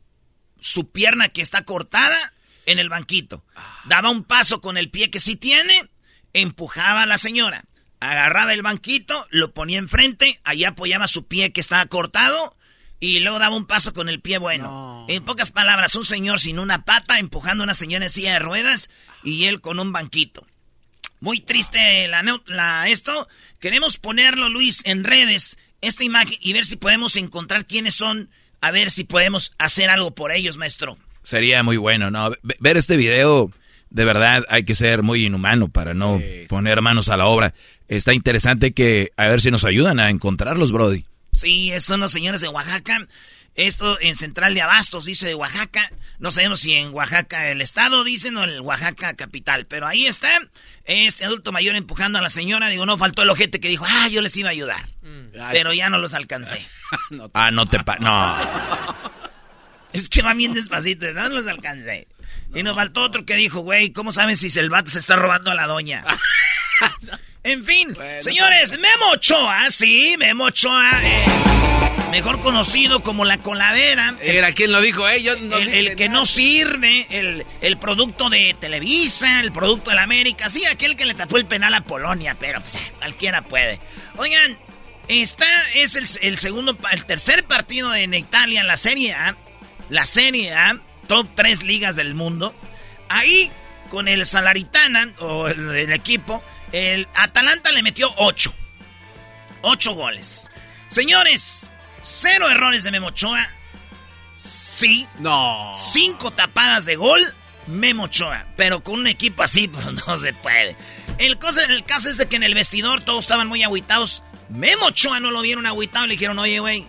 su 0.60 0.90
pierna 0.90 1.28
que 1.28 1.42
está 1.42 1.64
cortada 1.64 2.32
en 2.66 2.78
el 2.78 2.88
banquito. 2.88 3.44
Daba 3.86 4.10
un 4.10 4.24
paso 4.24 4.60
con 4.60 4.76
el 4.76 4.90
pie 4.90 5.10
que 5.10 5.20
sí 5.20 5.36
tiene, 5.36 5.88
empujaba 6.32 7.02
a 7.02 7.06
la 7.06 7.18
señora. 7.18 7.64
Agarraba 8.00 8.52
el 8.52 8.62
banquito, 8.62 9.26
lo 9.30 9.52
ponía 9.54 9.78
enfrente, 9.78 10.40
allá 10.44 10.70
apoyaba 10.70 11.06
su 11.06 11.26
pie 11.26 11.52
que 11.52 11.60
estaba 11.60 11.86
cortado 11.86 12.56
y 12.98 13.20
luego 13.20 13.38
daba 13.38 13.56
un 13.56 13.66
paso 13.66 13.92
con 13.94 14.08
el 14.08 14.20
pie 14.20 14.38
bueno. 14.38 15.06
En 15.08 15.24
pocas 15.24 15.50
palabras, 15.50 15.94
un 15.94 16.04
señor 16.04 16.40
sin 16.40 16.58
una 16.58 16.84
pata 16.84 17.18
empujando 17.18 17.62
a 17.62 17.66
una 17.66 17.74
señora 17.74 18.04
en 18.06 18.10
silla 18.10 18.32
de 18.32 18.38
ruedas 18.40 18.90
y 19.24 19.44
él 19.44 19.60
con 19.60 19.78
un 19.80 19.92
banquito. 19.92 20.46
Muy 21.20 21.40
triste 21.40 22.08
la, 22.08 22.24
la- 22.46 22.88
esto. 22.88 23.28
Queremos 23.60 23.98
ponerlo, 23.98 24.48
Luis, 24.48 24.82
en 24.84 25.04
redes, 25.04 25.56
esta 25.80 26.02
imagen, 26.02 26.36
y 26.40 26.52
ver 26.52 26.64
si 26.64 26.74
podemos 26.76 27.14
encontrar 27.14 27.66
quiénes 27.66 27.94
son, 27.94 28.30
a 28.62 28.70
ver 28.70 28.90
si 28.90 29.04
podemos 29.04 29.52
hacer 29.58 29.90
algo 29.90 30.12
por 30.12 30.32
ellos, 30.32 30.56
maestro. 30.56 30.96
Sería 31.22 31.62
muy 31.62 31.76
bueno, 31.76 32.10
¿no? 32.10 32.30
Ve- 32.42 32.56
Ver 32.60 32.76
este 32.78 32.96
video, 32.96 33.52
de 33.90 34.04
verdad, 34.06 34.44
hay 34.48 34.64
que 34.64 34.74
ser 34.74 35.02
muy 35.02 35.26
inhumano 35.26 35.68
para 35.68 35.92
no 35.92 36.20
poner 36.48 36.80
manos 36.80 37.10
a 37.10 37.16
la 37.18 37.26
obra. 37.26 37.52
Está 37.88 38.14
interesante 38.14 38.72
que, 38.72 39.12
a 39.18 39.26
ver 39.28 39.40
si 39.42 39.50
nos 39.50 39.64
ayudan 39.64 40.00
a 40.00 40.08
encontrarlos, 40.08 40.72
Brody. 40.72 41.04
Sí, 41.32 41.70
son 41.80 42.00
los 42.00 42.10
señores 42.12 42.40
de 42.40 42.48
Oaxaca. 42.48 43.06
Esto 43.54 44.00
en 44.00 44.16
Central 44.16 44.54
de 44.54 44.62
Abastos, 44.62 45.04
dice 45.04 45.26
de 45.26 45.34
Oaxaca. 45.34 45.90
No 46.18 46.30
sabemos 46.30 46.60
si 46.60 46.72
en 46.72 46.94
Oaxaca 46.94 47.48
el 47.50 47.60
estado 47.60 48.02
dicen 48.04 48.36
o 48.36 48.44
el 48.44 48.60
Oaxaca 48.60 49.14
capital. 49.14 49.66
Pero 49.66 49.86
ahí 49.86 50.06
está 50.06 50.30
este 50.84 51.24
adulto 51.24 51.52
mayor 51.52 51.76
empujando 51.76 52.18
a 52.18 52.22
la 52.22 52.30
señora. 52.30 52.68
Digo, 52.68 52.86
no 52.86 52.96
faltó 52.96 53.22
el 53.22 53.30
ojete 53.30 53.60
que 53.60 53.68
dijo, 53.68 53.84
ah, 53.88 54.08
yo 54.08 54.22
les 54.22 54.36
iba 54.36 54.48
a 54.48 54.52
ayudar. 54.52 54.88
Pero 55.50 55.72
ya 55.72 55.90
no 55.90 55.98
los 55.98 56.14
alcancé. 56.14 56.66
Ah, 57.34 57.50
no 57.50 57.64
te 57.66 57.78
pa... 57.80 57.96
No. 57.96 58.36
Es 59.92 60.08
que 60.08 60.22
va 60.22 60.32
bien 60.34 60.54
despacito, 60.54 61.10
no 61.12 61.28
los 61.28 61.46
alcancé. 61.46 62.08
Y 62.54 62.62
nos 62.62 62.74
faltó 62.74 63.02
otro 63.02 63.24
que 63.24 63.34
dijo, 63.34 63.60
güey, 63.60 63.92
¿cómo 63.92 64.12
saben 64.12 64.36
si 64.36 64.58
el 64.58 64.70
vato 64.70 64.90
se 64.90 64.98
está 64.98 65.16
robando 65.16 65.50
a 65.50 65.54
la 65.54 65.66
doña? 65.66 66.04
en 67.42 67.64
fin, 67.64 67.94
señores, 68.20 68.78
Memo 68.78 69.10
Ochoa, 69.12 69.70
sí, 69.70 70.16
Memo 70.18 70.44
Ochoa, 70.44 70.90
eh, 71.02 71.24
mejor 72.12 72.42
conocido 72.42 73.00
como 73.00 73.24
la 73.24 73.38
coladera. 73.38 74.14
Era 74.20 74.52
quien 74.52 74.70
lo 74.70 74.82
dijo, 74.82 75.08
eh. 75.08 75.22
Yo 75.22 75.34
no 75.36 75.56
el, 75.56 75.64
dije 75.64 75.78
el 75.78 75.96
que 75.96 76.10
no 76.10 76.26
sirve, 76.26 77.06
el, 77.08 77.46
el 77.62 77.78
producto 77.78 78.28
de 78.28 78.54
Televisa, 78.60 79.40
el 79.40 79.50
producto 79.50 79.90
de 79.90 79.96
la 79.96 80.02
América, 80.02 80.50
sí, 80.50 80.62
aquel 80.66 80.94
que 80.94 81.06
le 81.06 81.14
tapó 81.14 81.38
el 81.38 81.46
penal 81.46 81.72
a 81.72 81.80
Polonia, 81.80 82.36
pero 82.38 82.60
pues, 82.60 82.76
cualquiera 82.98 83.40
puede. 83.40 83.80
Oigan, 84.18 84.58
está, 85.08 85.46
es 85.74 85.96
el, 86.20 86.36
segundo, 86.36 86.76
el 86.90 87.06
tercer 87.06 87.44
partido 87.44 87.94
en 87.94 88.12
Italia 88.12 88.60
en 88.60 88.66
la 88.66 88.76
Serie 88.76 89.14
A, 89.14 89.34
la 89.88 90.04
Serie 90.04 90.52
A, 90.52 90.78
top 91.08 91.26
3 91.34 91.62
ligas 91.62 91.96
del 91.96 92.14
mundo. 92.14 92.54
Ahí, 93.08 93.50
con 93.90 94.06
el 94.06 94.26
Salaritana, 94.26 95.14
o 95.18 95.48
el, 95.48 95.66
el 95.70 95.92
equipo, 95.94 96.42
el 96.72 97.08
Atalanta 97.14 97.72
le 97.72 97.82
metió 97.82 98.12
8. 98.18 98.52
8 99.62 99.94
goles. 99.94 100.50
Señores, 100.88 101.70
cero 102.02 102.50
errores 102.50 102.84
de 102.84 102.90
Memochoa. 102.90 103.48
Sí. 104.36 105.06
No. 105.18 105.74
Cinco 105.76 106.32
tapadas 106.32 106.84
de 106.84 106.96
gol, 106.96 107.22
Memo 107.68 108.04
Ochoa. 108.04 108.46
Pero 108.56 108.82
con 108.82 109.00
un 109.00 109.06
equipo 109.06 109.42
así, 109.42 109.68
pues 109.72 109.86
no 110.06 110.18
se 110.18 110.32
puede. 110.34 110.76
El, 111.18 111.38
cosa, 111.38 111.64
el 111.64 111.84
caso 111.84 112.10
es 112.10 112.18
de 112.18 112.26
que 112.26 112.36
en 112.36 112.42
el 112.42 112.54
vestidor 112.54 113.00
todos 113.00 113.24
estaban 113.24 113.48
muy 113.48 113.62
agüitados. 113.62 114.22
Memo 114.50 114.86
Ochoa 114.86 115.20
no 115.20 115.30
lo 115.30 115.40
vieron 115.40 115.66
agüitado. 115.66 116.06
Le 116.06 116.14
dijeron, 116.14 116.38
oye, 116.38 116.58
güey, 116.58 116.86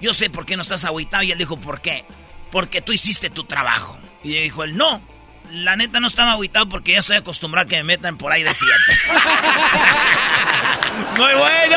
yo 0.00 0.12
sé 0.12 0.28
por 0.28 0.44
qué 0.44 0.56
no 0.56 0.62
estás 0.62 0.84
agüitado. 0.84 1.22
Y 1.22 1.32
él 1.32 1.38
dijo, 1.38 1.56
¿por 1.56 1.80
qué? 1.80 2.04
Porque 2.50 2.82
tú 2.82 2.92
hiciste 2.92 3.30
tu 3.30 3.44
trabajo. 3.44 3.98
Y 4.22 4.34
dijo 4.34 4.64
él, 4.64 4.76
no. 4.76 5.00
La 5.50 5.76
neta 5.76 6.00
no 6.00 6.06
estaba 6.06 6.32
agüitado 6.32 6.68
porque 6.68 6.92
ya 6.92 6.98
estoy 6.98 7.16
acostumbrado 7.16 7.66
a 7.66 7.68
que 7.68 7.76
me 7.76 7.84
metan 7.84 8.18
por 8.18 8.32
ahí 8.32 8.42
de 8.42 8.54
siete. 8.54 8.74
¡Muy 11.16 11.34
bueno! 11.34 11.76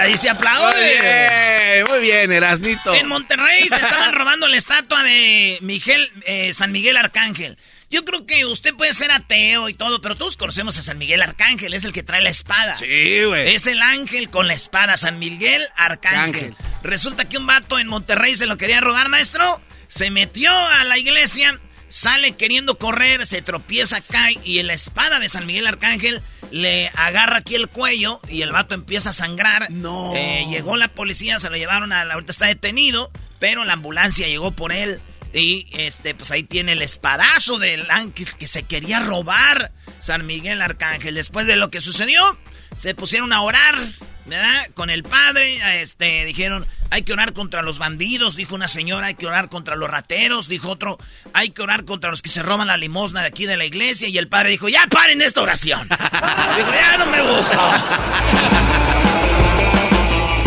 ahí 0.00 0.16
se 0.16 0.30
aplaude. 0.30 0.74
Muy 0.74 0.84
bien, 0.84 1.86
muy 1.88 2.00
bien, 2.00 2.32
Erasnito. 2.32 2.94
En 2.94 3.08
Monterrey 3.08 3.68
se 3.68 3.76
estaban 3.76 4.12
robando 4.12 4.48
la 4.48 4.56
estatua 4.56 5.02
de 5.02 5.58
Miguel, 5.62 6.10
eh, 6.26 6.52
San 6.52 6.72
Miguel 6.72 6.96
Arcángel. 6.96 7.58
Yo 7.90 8.04
creo 8.04 8.26
que 8.26 8.44
usted 8.44 8.74
puede 8.74 8.92
ser 8.92 9.12
ateo 9.12 9.68
y 9.68 9.74
todo, 9.74 10.00
pero 10.00 10.16
todos 10.16 10.36
conocemos 10.36 10.76
a 10.78 10.82
San 10.82 10.98
Miguel 10.98 11.22
Arcángel, 11.22 11.74
es 11.74 11.84
el 11.84 11.92
que 11.92 12.02
trae 12.02 12.22
la 12.22 12.30
espada. 12.30 12.76
Sí, 12.76 13.22
güey. 13.24 13.54
Es 13.54 13.66
el 13.66 13.80
ángel 13.82 14.30
con 14.30 14.48
la 14.48 14.54
espada, 14.54 14.96
San 14.96 15.18
Miguel 15.18 15.64
Arcángel. 15.76 16.56
Resulta 16.82 17.28
que 17.28 17.38
un 17.38 17.46
vato 17.46 17.78
en 17.78 17.86
Monterrey 17.86 18.34
se 18.34 18.46
lo 18.46 18.56
quería 18.56 18.80
robar, 18.80 19.08
maestro. 19.08 19.60
Se 19.88 20.10
metió 20.10 20.50
a 20.50 20.82
la 20.84 20.98
iglesia, 20.98 21.60
sale 21.94 22.32
queriendo 22.32 22.76
correr, 22.76 23.24
se 23.24 23.40
tropieza, 23.40 24.00
cae 24.00 24.36
y 24.42 24.60
la 24.64 24.72
espada 24.72 25.20
de 25.20 25.28
San 25.28 25.46
Miguel 25.46 25.68
Arcángel 25.68 26.22
le 26.50 26.90
agarra 26.96 27.38
aquí 27.38 27.54
el 27.54 27.68
cuello 27.68 28.18
y 28.28 28.42
el 28.42 28.50
vato 28.50 28.74
empieza 28.74 29.10
a 29.10 29.12
sangrar. 29.12 29.70
No. 29.70 30.12
Eh, 30.16 30.44
llegó 30.50 30.76
la 30.76 30.88
policía, 30.88 31.38
se 31.38 31.50
lo 31.50 31.56
llevaron 31.56 31.92
a 31.92 32.04
la... 32.04 32.14
Ahorita 32.14 32.32
está 32.32 32.46
detenido, 32.46 33.12
pero 33.38 33.64
la 33.64 33.74
ambulancia 33.74 34.26
llegó 34.26 34.50
por 34.50 34.72
él. 34.72 35.00
Y 35.32 35.68
este, 35.70 36.16
pues 36.16 36.32
ahí 36.32 36.42
tiene 36.42 36.72
el 36.72 36.82
espadazo 36.82 37.60
del 37.60 37.88
ángel 37.88 38.26
que 38.34 38.48
se 38.48 38.64
quería 38.64 38.98
robar 38.98 39.70
San 40.00 40.26
Miguel 40.26 40.62
Arcángel. 40.62 41.14
Después 41.14 41.46
de 41.46 41.54
lo 41.54 41.70
que 41.70 41.80
sucedió, 41.80 42.36
se 42.74 42.96
pusieron 42.96 43.32
a 43.32 43.40
orar, 43.40 43.78
¿verdad? 44.26 44.66
Con 44.74 44.90
el 44.90 45.02
padre, 45.02 45.82
este, 45.82 46.24
dijeron, 46.24 46.66
hay 46.90 47.02
que 47.02 47.12
orar 47.12 47.32
contra 47.32 47.62
los 47.62 47.78
bandidos, 47.78 48.36
dijo 48.36 48.54
una 48.54 48.68
señora, 48.68 49.08
hay 49.08 49.14
que 49.14 49.26
orar 49.26 49.48
contra 49.48 49.76
los 49.76 49.90
rateros, 49.90 50.48
dijo 50.48 50.70
otro, 50.70 50.98
hay 51.32 51.50
que 51.50 51.62
orar 51.62 51.84
contra 51.84 52.10
los 52.10 52.22
que 52.22 52.30
se 52.30 52.42
roban 52.42 52.68
la 52.68 52.76
limosna 52.76 53.20
de 53.22 53.28
aquí 53.28 53.46
de 53.46 53.56
la 53.56 53.64
iglesia. 53.64 54.08
Y 54.08 54.18
el 54.18 54.28
padre 54.28 54.50
dijo, 54.50 54.68
ya 54.68 54.86
paren 54.88 55.22
esta 55.22 55.42
oración. 55.42 55.88
dijo, 56.56 56.72
ya 56.72 56.96
no 56.96 57.06
me 57.06 57.22
gusta. 57.22 58.00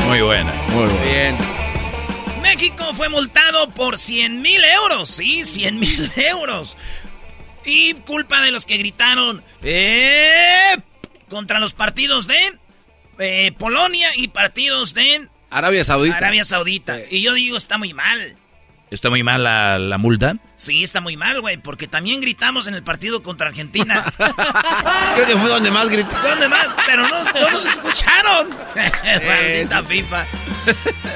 Muy 0.08 0.22
buena. 0.22 0.54
Muy 0.70 0.90
bien. 1.04 1.38
México 2.42 2.94
fue 2.96 3.10
multado 3.10 3.70
por 3.72 3.98
100 3.98 4.42
mil 4.42 4.64
euros, 4.64 5.10
sí, 5.10 5.46
100 5.46 5.80
mil 5.80 6.12
euros. 6.16 6.78
Y 7.66 7.94
culpa 7.94 8.42
de 8.42 8.52
los 8.52 8.66
que 8.66 8.78
gritaron 8.78 9.44
¡Eh! 9.62 10.78
contra 11.28 11.60
los 11.60 11.74
partidos 11.74 12.26
de 12.26 12.58
eh, 13.20 13.52
Polonia 13.58 14.10
y 14.16 14.28
partidos 14.30 14.94
de 14.94 15.28
Arabia 15.50 15.86
Saudita. 15.86 16.18
Arabia 16.18 16.46
Saudita. 16.46 17.00
Y 17.10 17.22
yo 17.22 17.34
digo, 17.34 17.58
está 17.58 17.78
muy 17.78 17.94
mal. 17.94 18.36
¿Está 18.90 19.10
muy 19.10 19.22
mal 19.22 19.44
la, 19.44 19.78
la 19.80 19.98
multa? 19.98 20.38
Sí, 20.56 20.82
está 20.82 21.02
muy 21.02 21.18
mal, 21.18 21.42
güey, 21.42 21.58
porque 21.58 21.88
también 21.88 22.22
gritamos 22.22 22.68
en 22.68 22.74
el 22.74 22.84
partido 22.84 23.22
contra 23.22 23.50
Argentina. 23.50 24.06
Creo 25.16 25.26
que 25.28 25.38
fue 25.38 25.50
donde 25.50 25.72
más 25.72 25.90
gritó. 25.90 26.16
¿Dónde 26.22 26.48
más? 26.48 26.68
Pero 26.86 27.06
no, 27.06 27.24
no 27.24 27.52
nos 27.52 27.66
escucharon. 27.66 28.48
Maldita 29.28 29.84
FIFA. 29.84 30.26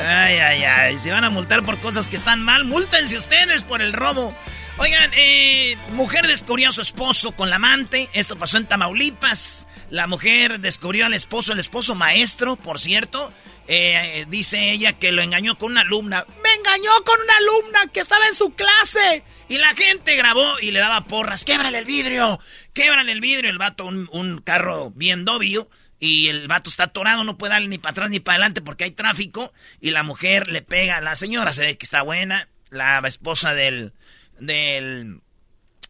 Ay, 0.06 0.36
ay, 0.38 0.64
ay. 0.64 1.00
Se 1.00 1.12
van 1.12 1.24
a 1.24 1.30
multar 1.30 1.64
por 1.64 1.80
cosas 1.80 2.10
que 2.10 2.18
están 2.18 2.42
mal. 2.44 2.66
Múltense 2.66 3.18
ustedes 3.18 3.64
por 3.64 3.82
el 3.82 3.94
robo. 3.94 4.36
Oigan, 4.78 5.12
eh, 5.16 5.78
mujer 5.92 6.28
descubrió 6.28 6.70
a 6.70 6.72
su 6.74 6.82
esposo 6.82 7.32
con 7.32 7.50
la 7.50 7.56
amante. 7.56 8.10
Esto 8.12 8.36
pasó 8.36 8.58
en 8.58 8.66
Tamaulipas. 8.66 9.68
La 9.92 10.08
mujer 10.08 10.62
descubrió 10.62 11.06
al 11.06 11.14
esposo, 11.14 11.52
el 11.52 11.60
esposo 11.60 11.96
maestro, 11.96 12.56
por 12.56 12.80
cierto. 12.80 13.30
Eh, 13.68 14.26
dice 14.30 14.72
ella 14.72 14.94
que 14.94 15.12
lo 15.12 15.22
engañó 15.22 15.58
con 15.58 15.74
una 15.74 15.82
alumna. 15.82 16.26
Me 16.42 16.54
engañó 16.54 16.92
con 17.04 17.20
una 17.22 17.34
alumna 17.36 17.80
que 17.92 18.00
estaba 18.00 18.26
en 18.28 18.36
su 18.36 18.54
clase. 18.56 19.26
Y 19.50 19.58
la 19.58 19.68
gente 19.76 20.16
grabó 20.16 20.60
y 20.62 20.72
le 20.72 20.80
daba 20.80 21.04
porras. 21.04 21.44
Québrale 21.44 21.78
el 21.78 21.84
vidrio. 21.84 22.40
Québrale 22.74 23.12
el 23.12 23.20
vidrio. 23.20 23.50
El 23.50 23.58
vato, 23.58 23.86
un, 23.86 24.08
un 24.14 24.40
carro 24.40 24.92
bien 24.92 25.26
dobio. 25.26 25.70
Y 26.00 26.30
el 26.30 26.48
vato 26.48 26.70
está 26.70 26.86
atorado, 26.86 27.26
no 27.26 27.38
puede 27.38 27.52
darle 27.52 27.68
ni 27.68 27.78
para 27.78 27.92
atrás 27.92 28.10
ni 28.10 28.22
para 28.22 28.36
adelante 28.36 28.62
porque 28.62 28.86
hay 28.86 28.92
tráfico. 28.92 29.52
Y 29.82 29.92
la 29.92 30.04
mujer 30.04 30.48
le 30.48 30.62
pega. 30.62 31.02
La 31.02 31.18
señora 31.18 31.52
se 31.52 31.64
ve 31.64 31.78
que 31.78 31.86
está 31.86 32.02
buena. 32.02 32.48
La 32.70 33.00
esposa 33.06 33.54
del. 33.54 33.92
del. 34.40 35.20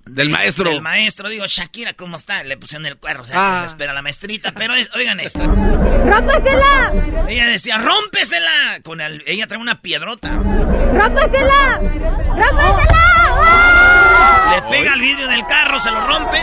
Del 0.06 0.30
maestro. 0.30 0.70
Del 0.72 0.82
maestro, 0.82 1.30
digo, 1.30 1.46
Shakira, 1.48 1.94
¿cómo 1.94 2.18
está? 2.18 2.44
Le 2.44 2.58
pusieron 2.58 2.86
el 2.86 2.98
cuerno, 2.98 3.22
o 3.22 3.26
sea, 3.26 3.36
Ah. 3.38 3.54
que 3.56 3.60
se 3.62 3.66
espera 3.68 3.94
la 3.94 4.02
maestrita. 4.02 4.52
Pero 4.52 4.74
es- 4.76 4.90
oigan 4.96 5.20
esto. 5.20 5.40
¡Rómpesela! 5.40 6.92
Ella 7.30 7.46
decía, 7.48 7.78
¡rómpesela! 7.78 8.80
Con 8.84 9.00
el, 9.02 9.24
ella 9.28 9.48
trae 9.48 9.62
una 9.62 9.82
piedrota. 9.82 10.30
¡Rómpesela! 10.30 11.80
¡Rómpesela! 11.80 12.98
Le 14.56 14.62
pega 14.70 14.94
al 14.94 15.00
vidrio 15.00 15.28
del 15.28 15.46
carro, 15.46 15.80
se 15.80 15.92
lo 15.92 16.02
rompe. 16.08 16.42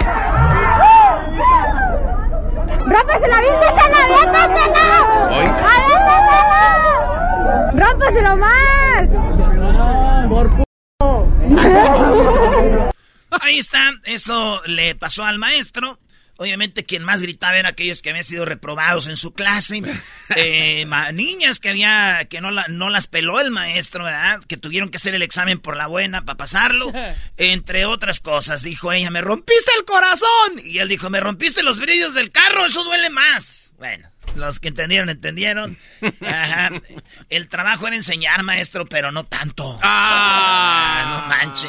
¡Rómpesela, 2.87 3.41
vístesela, 3.41 4.05
aviéntasela! 4.05 5.29
Hoy. 5.31 5.47
¡Aviéntasela! 5.75 7.73
¡Rómpeselo 7.75 8.37
más! 8.37 9.09
Ahí 13.31 13.59
está, 13.59 13.93
eso 14.05 14.63
le 14.67 14.95
pasó 14.95 15.25
al 15.25 15.39
maestro. 15.39 15.99
Obviamente 16.41 16.85
quien 16.85 17.03
más 17.03 17.21
gritaba 17.21 17.59
era 17.59 17.71
aquellos 17.71 18.01
que 18.01 18.11
habían 18.11 18.25
sido 18.25 18.45
reprobados 18.45 19.09
en 19.09 19.17
su 19.17 19.33
clase. 19.35 19.83
Eh, 20.37 20.87
niñas 21.15 21.59
que 21.59 21.71
había 21.71 22.27
que 22.29 22.43
no, 22.43 22.51
la- 22.51 22.69
no 22.69 22.91
las 22.91 23.07
peló 23.07 23.41
el 23.41 23.51
maestro, 23.51 24.05
¿verdad? 24.05 24.41
Que 24.47 24.59
tuvieron 24.59 24.91
que 24.91 24.99
hacer 24.99 25.15
el 25.15 25.23
examen 25.23 25.59
por 25.59 25.75
la 25.75 25.87
buena 25.87 26.25
para 26.27 26.37
pasarlo. 26.37 26.93
Entre 27.39 27.87
otras 27.87 28.21
cosas, 28.21 28.63
dijo 28.63 28.93
ella, 28.93 29.11
me 29.11 29.23
rompiste 29.23 29.73
el 29.79 29.85
corazón. 29.87 30.61
Y 30.63 30.79
él 30.79 30.89
dijo, 30.89 31.09
me 31.09 31.19
rompiste 31.21 31.63
los 31.63 31.81
brillos 31.81 32.13
del 32.15 32.31
carro, 32.31 32.67
eso 32.67 32.85
duele 32.85 33.09
más. 33.09 33.73
Bueno, 33.79 34.11
los 34.37 34.61
que 34.61 34.69
entendieron, 34.69 35.09
entendieron. 35.09 35.79
Ajá. 36.21 36.71
El 37.31 37.49
trabajo 37.49 37.87
era 37.87 37.97
enseñar, 37.97 38.43
maestro, 38.43 38.87
pero 38.87 39.11
no 39.11 39.25
tanto. 39.25 39.79
Ah, 39.83 41.23
no 41.23 41.35
manche. 41.35 41.69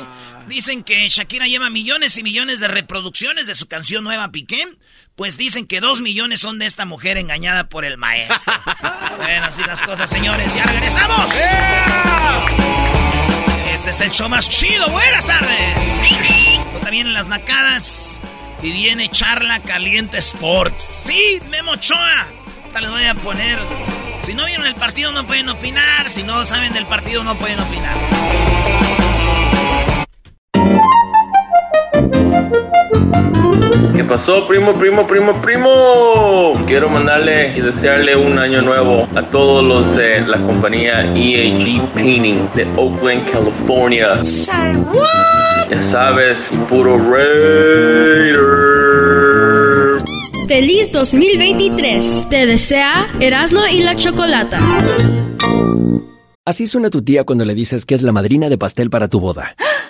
Dicen 0.50 0.84
que 0.84 1.08
Shakira 1.10 1.46
lleva 1.46 1.70
millones 1.70 2.18
y 2.18 2.24
millones 2.24 2.60
de 2.60 2.68
reproducciones 2.68 3.46
de 3.46 3.54
su 3.54 3.68
canción 3.68 4.04
nueva 4.04 4.32
Piqué. 4.32 4.68
Pues 5.16 5.38
dicen 5.38 5.68
que 5.68 5.80
dos 5.80 6.02
millones 6.02 6.40
son 6.40 6.58
de 6.58 6.66
esta 6.66 6.86
mujer 6.86 7.18
engañada 7.18 7.70
por 7.70 7.86
el 7.86 7.98
maestro. 7.98 8.54
bueno, 9.18 9.46
así 9.46 9.62
las 9.62 9.80
cosas, 9.80 10.10
señores. 10.10 10.52
¡Ya 10.56 10.64
regresamos! 10.64 11.30
Este 13.72 13.92
es 13.92 14.02
el 14.02 14.10
show 14.10 14.28
más 14.28 14.50
chido. 14.50 14.90
Buenas 14.90 15.28
tardes. 15.28 15.78
Ahorita 16.72 16.90
vienen 16.90 17.14
las 17.14 17.28
nacadas 17.28 18.20
y 18.64 18.72
viene 18.72 19.08
Charla 19.08 19.62
Caliente 19.62 20.18
Sports. 20.18 20.82
Sí, 21.06 21.40
Memo 21.52 21.74
Ochoa. 21.74 22.26
Ahorita 22.64 22.82
les 22.82 22.90
voy 22.90 23.06
a 23.06 23.14
poner. 23.14 23.60
Si 24.22 24.34
no 24.34 24.46
vieron 24.46 24.66
el 24.66 24.74
partido 24.74 25.12
no 25.12 25.28
pueden 25.28 25.48
opinar. 25.48 26.10
Si 26.10 26.24
no 26.24 26.44
saben 26.44 26.74
del 26.74 26.88
partido 26.88 27.24
no 27.24 27.36
pueden 27.36 27.60
opinar. 27.60 29.19
¿Qué 33.96 34.04
pasó, 34.04 34.48
primo, 34.48 34.74
primo, 34.74 35.06
primo, 35.06 35.42
primo? 35.42 36.54
Quiero 36.66 36.90
mandarle 36.90 37.54
y 37.56 37.62
desearle 37.62 38.16
un 38.16 38.40
año 38.40 38.62
nuevo 38.62 39.08
a 39.16 39.30
todos 39.30 39.64
los 39.64 39.96
de 39.96 40.22
la 40.22 40.38
compañía 40.38 41.02
EAG 41.14 41.82
Painting 41.94 42.48
de 42.56 42.66
Oakland, 42.78 43.30
California. 43.30 44.22
Ya 45.70 45.82
sabes, 45.82 46.52
y 46.52 46.56
puro 46.70 46.98
Raider. 46.98 48.40
Feliz 50.48 50.92
2023. 50.92 52.28
Te 52.30 52.48
desea 52.48 53.08
Erasmo 53.20 53.62
y 53.72 53.82
la 53.82 53.96
Chocolata. 53.96 54.60
Así 56.44 56.66
suena 56.66 56.90
tu 56.90 57.04
tía 57.04 57.24
cuando 57.24 57.46
le 57.46 57.54
dices 57.54 57.86
que 57.86 57.94
es 57.94 58.02
la 58.02 58.12
madrina 58.12 58.50
de 58.50 58.58
pastel 58.58 58.90
para 58.90 59.08
tu 59.08 59.20
boda. 59.20 59.56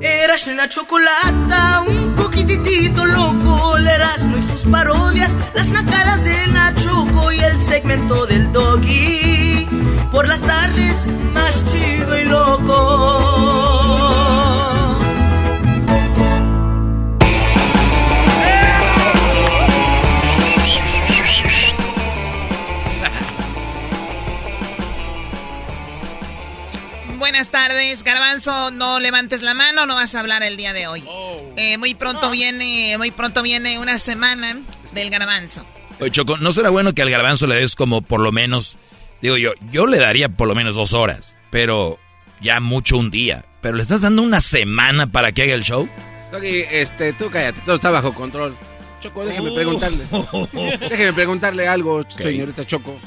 Eras 0.00 0.46
una 0.46 0.68
chocolata, 0.68 1.82
un 1.86 2.14
poquitito 2.14 3.04
loco, 3.04 3.76
el 3.76 3.86
Erasmo 3.86 4.36
y 4.36 4.42
sus 4.42 4.62
parodias, 4.64 5.32
las 5.54 5.68
nacadas 5.70 6.22
de 6.22 6.46
Nachoco 6.48 7.32
y 7.32 7.40
el 7.40 7.60
segmento 7.60 8.26
del 8.26 8.52
doggy. 8.52 9.66
Por 10.10 10.28
las 10.28 10.40
tardes, 10.40 11.06
más 11.32 11.64
chido 11.70 12.18
y 12.18 12.24
loco. 12.24 13.85
Buenas 27.36 27.50
tardes, 27.50 28.02
Garbanzo. 28.02 28.70
No 28.70 28.98
levantes 28.98 29.42
la 29.42 29.52
mano, 29.52 29.84
no 29.84 29.94
vas 29.94 30.14
a 30.14 30.20
hablar 30.20 30.42
el 30.42 30.56
día 30.56 30.72
de 30.72 30.86
hoy. 30.86 31.04
Eh, 31.58 31.76
muy 31.76 31.94
pronto 31.94 32.30
viene, 32.30 32.96
muy 32.96 33.10
pronto 33.10 33.42
viene 33.42 33.78
una 33.78 33.98
semana 33.98 34.56
del 34.94 35.10
Garbanzo. 35.10 35.66
Oye, 36.00 36.10
Choco, 36.10 36.38
¿no 36.38 36.50
será 36.52 36.70
bueno 36.70 36.94
que 36.94 37.02
al 37.02 37.10
garbanzo 37.10 37.46
le 37.46 37.56
des 37.56 37.74
como 37.76 38.00
por 38.00 38.20
lo 38.20 38.32
menos, 38.32 38.78
digo 39.20 39.36
yo, 39.36 39.52
yo 39.70 39.86
le 39.86 39.98
daría 39.98 40.30
por 40.30 40.48
lo 40.48 40.54
menos 40.54 40.76
dos 40.76 40.94
horas, 40.94 41.34
pero 41.50 41.98
ya 42.40 42.58
mucho 42.60 42.96
un 42.96 43.10
día. 43.10 43.44
Pero 43.60 43.76
le 43.76 43.82
estás 43.82 44.00
dando 44.00 44.22
una 44.22 44.40
semana 44.40 45.06
para 45.12 45.32
que 45.32 45.42
haga 45.42 45.52
el 45.52 45.62
show. 45.62 45.86
Doggy, 46.32 46.64
este, 46.70 47.12
tú 47.12 47.28
cállate, 47.30 47.60
todo 47.66 47.74
está 47.74 47.90
bajo 47.90 48.14
control. 48.14 48.56
Choco, 49.02 49.26
déjeme 49.26 49.50
Oh. 49.50 49.54
preguntarle. 49.54 50.06
déjeme 50.88 51.12
preguntarle 51.12 51.68
algo, 51.68 52.02
señorita 52.08 52.66
Choco. 52.66 52.98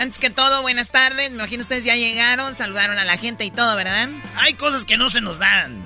Antes 0.00 0.18
que 0.18 0.30
todo, 0.30 0.62
buenas 0.62 0.90
tardes. 0.90 1.30
Me 1.30 1.36
imagino 1.36 1.62
ustedes 1.62 1.84
ya 1.84 1.94
llegaron, 1.94 2.54
saludaron 2.54 2.98
a 2.98 3.04
la 3.04 3.16
gente 3.18 3.44
y 3.44 3.50
todo, 3.50 3.76
¿verdad? 3.76 4.08
Hay 4.36 4.54
cosas 4.54 4.84
que 4.86 4.96
no 4.96 5.10
se 5.10 5.20
nos 5.20 5.38
dan. 5.38 5.80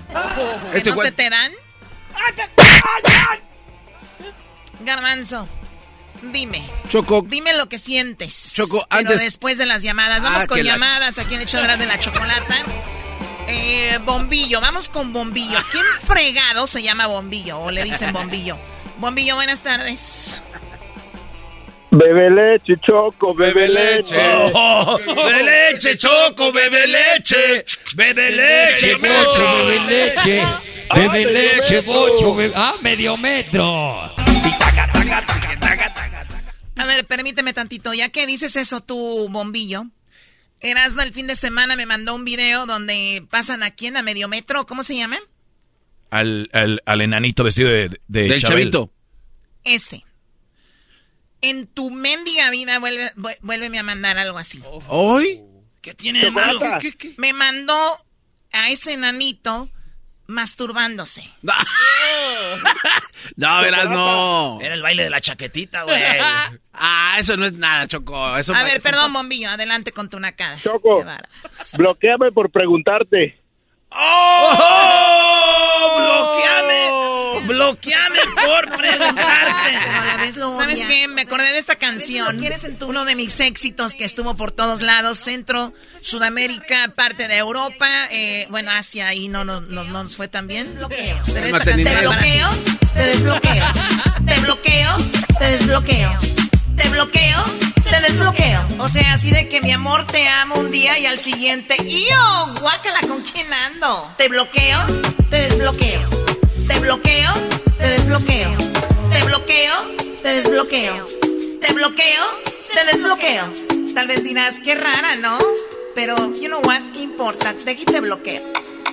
¿Que 0.73 0.79
Este 0.79 0.91
no 0.91 0.97
se 0.97 1.11
te 1.11 1.29
dan? 1.29 1.53
Garbanzo, 4.81 5.49
dime. 6.23 6.65
Choco. 6.89 7.23
Dime 7.27 7.55
lo 7.55 7.69
que 7.69 7.79
sientes. 7.79 8.53
Choco, 8.55 8.87
Pero 8.89 9.01
antes- 9.01 9.23
después 9.23 9.59
de 9.59 9.67
las 9.67 9.83
llamadas. 9.83 10.23
Vamos 10.23 10.43
Ah, 10.45 10.47
con 10.47 10.57
que 10.59 10.63
la- 10.65 10.73
llamadas 10.73 11.19
aquí 11.19 11.35
en 11.35 11.41
el 11.41 11.49
show 11.49 11.61
de 11.63 11.87
la 11.87 11.99
chocolata. 11.99 12.57
Eh, 13.47 13.99
bombillo, 14.05 14.61
vamos 14.61 14.89
con 14.89 15.13
Bombillo. 15.13 15.59
¿Quién 15.71 15.85
fregado 16.07 16.67
se 16.67 16.83
llama 16.83 17.07
Bombillo? 17.09 17.59
O 17.61 17.71
le 17.71 17.83
dicen 17.85 18.13
Bombillo. 18.13 18.57
Bombillo, 18.99 19.35
buenas 19.35 19.61
tardes. 19.61 20.41
Bebe 21.97 22.31
leche, 22.31 22.75
choco, 22.85 23.35
bebe 23.35 23.69
leche. 23.69 24.17
Oh, 24.53 24.99
bebe 24.99 25.43
leche, 25.45 25.97
choco, 25.97 26.51
bebe 26.53 26.87
leche. 26.87 27.65
Bebe 27.95 28.31
leche, 28.31 28.97
Bocho, 28.97 29.67
bebe 29.67 29.81
leche. 29.87 30.41
Ah, 30.89 30.95
Bebe 30.97 31.09
medio 31.11 31.31
leche, 31.31 31.77
metro. 31.77 31.93
bocho, 31.93 32.35
bebe- 32.35 32.53
Ah, 32.57 32.75
medio 32.83 33.17
metro. 33.17 34.13
A 36.77 36.87
ver, 36.87 37.07
permíteme 37.07 37.53
tantito. 37.53 37.95
Ya 37.95 38.09
que 38.09 38.27
dices 38.27 38.57
eso 38.57 38.81
tú, 38.81 39.29
Bombillo. 39.31 39.85
Erasmo 40.61 41.03
el 41.03 41.13
fin 41.13 41.27
de 41.27 41.37
semana 41.37 41.77
me 41.77 41.87
mandó 41.87 42.15
un 42.15 42.25
video 42.25 42.67
donde 42.67 43.25
pasan 43.31 43.63
aquí 43.63 43.87
en 43.87 43.97
a 43.97 44.03
medio 44.03 44.29
metro. 44.29 44.67
¿Cómo 44.67 44.83
se 44.83 44.97
llama? 44.97 45.19
Al, 46.11 46.49
al, 46.53 46.83
al 46.87 47.01
enanito 47.01 47.45
vestido 47.45 47.69
de, 47.69 47.89
de 47.89 47.99
Del 48.09 48.41
Chabel. 48.43 48.71
chavito. 48.71 48.91
Ese. 49.63 50.05
En 51.49 51.67
tu 51.67 51.91
mendiga 51.91 52.51
vida 52.51 52.79
vuelve, 52.79 53.11
vu- 53.17 53.37
vuélveme 53.43 53.79
a 53.79 53.83
mandar 53.83 54.19
algo 54.19 54.39
así. 54.39 54.63
¿Hoy? 54.89 55.43
¿Qué 55.83 55.93
tiene 55.95 56.21
de 56.25 56.31
malo? 56.31 56.59
¿Qué, 56.81 56.91
qué, 56.93 56.97
qué? 56.97 57.15
Me 57.19 57.33
mandó 57.33 57.99
a 58.53 58.71
ese 58.71 58.93
enanito 58.95 59.69
masturbándose. 60.27 61.31
No, 63.37 63.61
verás, 63.63 63.89
no. 63.89 64.59
Era 64.61 64.75
el 64.75 64.83
baile 64.83 65.05
de 65.05 65.11
la 65.11 65.21
chaquetita, 65.21 65.85
güey. 65.85 66.01
Ah, 66.77 67.17
eso 67.21 67.37
no 67.37 67.47
es 67.47 67.53
nada, 67.53 67.87
Choco. 67.87 68.37
Eso 68.37 68.53
A 68.55 68.65
ver, 68.65 68.83
perdón, 68.83 69.13
Bombillo, 69.13 69.49
adelante 69.49 69.93
con 69.93 70.11
tu 70.11 70.19
nacada. 70.21 70.59
Choco. 70.61 71.05
Bloqueame 71.79 72.33
por 72.33 72.51
preguntarte. 72.51 73.41
¡Oh! 73.91 74.55
¡Bloqueame! 75.99 77.14
¡Bloqueame 77.47 78.19
por 78.45 78.77
preguntarte! 78.77 79.79
Pero 79.85 80.03
a 80.03 80.07
la 80.07 80.17
vez 80.17 80.37
lo 80.37 80.57
¿Sabes 80.57 80.81
qué? 80.83 81.09
Me 81.09 81.23
acordé 81.23 81.53
de 81.53 81.59
esta 81.59 81.77
canción. 81.77 82.35
lo 82.35 82.41
quieres 82.41 82.65
en 82.65 82.79
tu 82.79 82.89
Uno 82.89 83.05
de 83.05 83.15
mis 83.15 83.39
éxitos 83.41 83.95
que 83.95 84.05
estuvo 84.05 84.35
por 84.35 84.53
todos 84.53 84.81
lados, 84.81 85.19
Centro, 85.19 85.73
Sudamérica, 86.01 86.93
parte 86.95 87.29
de 87.29 87.37
Europa, 87.37 87.89
eh, 88.11 88.47
bueno, 88.51 88.71
Asia 88.71 89.15
y 89.15 89.29
no, 89.29 89.45
no, 89.45 89.61
no, 89.61 89.85
no 89.85 90.05
nos 90.05 90.17
fue 90.17 90.29
tan 90.29 90.47
bien. 90.47 90.67
Desbloqueo. 90.67 91.23
Pero 91.27 91.47
esta 91.47 91.65
canción 91.65 92.05
para 92.05 92.19
ti. 92.19 92.41
Te 92.95 93.03
desbloqueo. 93.05 93.67
Te 94.27 94.41
bloqueo. 94.41 94.97
Te 95.39 95.45
desbloqueo. 95.45 96.19
Te 96.77 96.89
bloqueo. 96.89 97.45
Te 97.83 98.01
desbloqueo. 98.01 98.67
O 98.79 98.89
sea, 98.89 99.13
así 99.15 99.31
de 99.31 99.49
que 99.49 99.61
mi 99.61 99.71
amor 99.73 100.07
te 100.07 100.27
amo 100.29 100.57
un 100.57 100.71
día 100.71 100.99
y 100.99 101.07
al 101.07 101.19
siguiente, 101.19 101.77
¡yo! 101.85 102.55
Guácala, 102.61 103.01
¿con 103.01 103.21
quién 103.23 103.53
ando? 103.53 104.13
Te 104.17 104.29
bloqueo. 104.29 104.79
Te 105.31 105.37
desbloqueo. 105.37 106.24
Bloqueo. 106.85 107.33
Te 107.79 107.89
desbloqueo. 107.89 108.51
Te 109.11 109.25
bloqueo. 109.25 109.75
Te 110.23 110.29
desbloqueo. 110.29 111.07
Te 111.59 111.73
bloqueo. 111.73 112.25
Te 112.75 112.85
desbloqueo. 112.93 113.45
Tal 113.95 114.07
vez 114.07 114.23
dirás, 114.23 114.61
qué 114.61 114.75
rara, 114.75 115.17
¿no? 115.17 115.39
Pero, 115.95 116.15
you 116.35 116.49
know 116.49 116.61
what, 116.61 116.83
¿qué 116.93 117.01
importa? 117.01 117.55
De 117.55 117.71
aquí 117.71 117.87
te 117.87 118.01
bloqueo. 118.01 118.43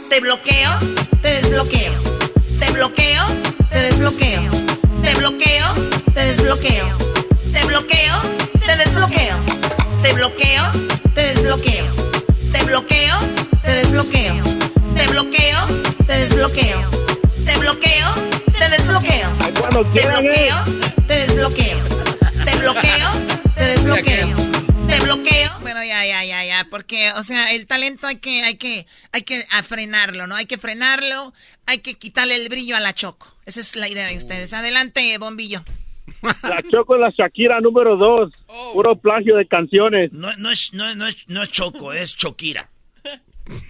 Te 0.09 0.21
bloqueo. 0.21 0.71
Te 1.21 1.41
desbloqueo. 1.41 1.91
Te 2.61 2.71
bloqueo. 2.71 3.23
Te 3.69 3.79
desbloqueo. 3.79 4.41
Te 5.03 5.13
bloqueo. 5.15 5.65
Te 6.13 6.21
desbloqueo. 6.21 6.97
Te 7.51 7.65
bloqueo. 7.65 8.21
Te 8.65 8.77
desbloqueo. 8.77 9.35
Te 10.01 10.13
bloqueo. 10.13 10.63
Te 11.13 11.21
desbloqueo. 11.23 11.85
Te 12.53 12.63
bloqueo. 12.63 13.19
Te 13.65 13.71
desbloqueo. 13.71 14.43
Te 14.95 15.07
bloqueo. 15.07 15.67
Te 16.07 16.13
desbloqueo. 16.13 17.01
Te 17.51 17.59
bloqueo. 17.59 18.07
Te 18.57 18.69
desbloqueo. 18.69 19.29
Cuando 19.59 19.83
Te 19.91 19.99
eh. 19.99 20.07
bloqueo. 20.07 20.55
Te 21.05 21.13
desbloqueo. 21.13 21.79
Te 22.45 22.57
bloqueo. 22.59 23.09
Te 23.55 23.65
desbloqueo. 23.65 24.27
Te 24.87 24.99
bloqueo. 25.03 25.59
Bueno, 25.59 25.83
ya, 25.83 26.05
ya, 26.05 26.23
ya, 26.23 26.45
ya, 26.45 26.67
porque, 26.69 27.11
o 27.17 27.23
sea, 27.23 27.51
el 27.51 27.65
talento 27.65 28.07
hay 28.07 28.17
que, 28.17 28.43
hay 28.43 28.55
que, 28.55 28.85
hay 29.11 29.23
que 29.23 29.43
frenarlo, 29.67 30.27
¿no? 30.27 30.35
Hay 30.35 30.45
que 30.45 30.57
frenarlo, 30.57 31.33
hay 31.65 31.79
que 31.79 31.95
quitarle 31.95 32.35
el 32.35 32.47
brillo 32.47 32.77
a 32.77 32.79
la 32.79 32.93
choco. 32.93 33.27
Esa 33.45 33.59
es 33.59 33.75
la 33.75 33.89
idea 33.89 34.07
de 34.07 34.15
ustedes. 34.15 34.53
Adelante, 34.53 35.17
bombillo. 35.17 35.65
La 36.43 36.63
Choco 36.69 36.95
es 36.95 37.01
la 37.01 37.09
Shakira 37.09 37.59
número 37.59 37.97
dos. 37.97 38.31
Puro 38.73 38.95
plagio 38.95 39.35
de 39.35 39.45
canciones. 39.45 40.13
No, 40.13 40.33
no, 40.37 40.51
es, 40.51 40.73
no, 40.73 40.95
no 40.95 41.07
es, 41.07 41.27
no 41.27 41.43
es 41.43 41.51
Choco, 41.51 41.91
es 41.91 42.15
Chokira. 42.15 42.69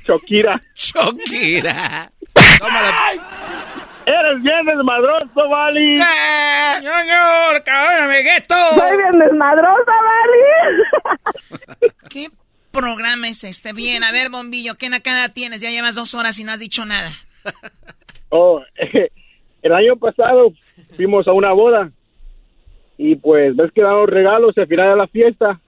Shakira. 0.05 0.61
Shakira. 0.75 2.11
Eres 4.05 4.41
bien 4.41 4.65
desmadroso, 4.65 5.49
Vali. 5.49 5.97
¡Señor, 5.97 7.63
cabrón, 7.63 8.03
amiguito! 8.03 8.55
Soy 8.75 8.97
bien 8.97 9.19
desmadrosa, 9.19 9.91
Vali. 10.07 11.93
¿Qué 12.09 12.29
programa 12.71 13.27
es 13.27 13.43
este? 13.43 13.73
Bien, 13.73 14.03
a 14.03 14.11
ver, 14.11 14.29
bombillo, 14.31 14.75
¿qué 14.75 14.89
nacada 14.89 15.29
tienes? 15.29 15.61
Ya 15.61 15.69
llevas 15.69 15.95
dos 15.95 16.15
horas 16.15 16.39
y 16.39 16.43
no 16.43 16.51
has 16.51 16.59
dicho 16.59 16.85
nada. 16.85 17.09
Oh, 18.33 18.61
el 19.61 19.73
año 19.73 19.97
pasado 19.97 20.53
fuimos 20.95 21.27
a 21.27 21.33
una 21.33 21.51
boda 21.51 21.91
y 22.97 23.17
pues 23.17 23.53
ves 23.57 23.73
que 23.73 23.83
daban 23.83 24.07
regalos 24.07 24.53
y 24.55 24.61
al 24.61 24.67
final 24.67 24.91
de 24.91 24.95
la 24.95 25.07
fiesta 25.07 25.59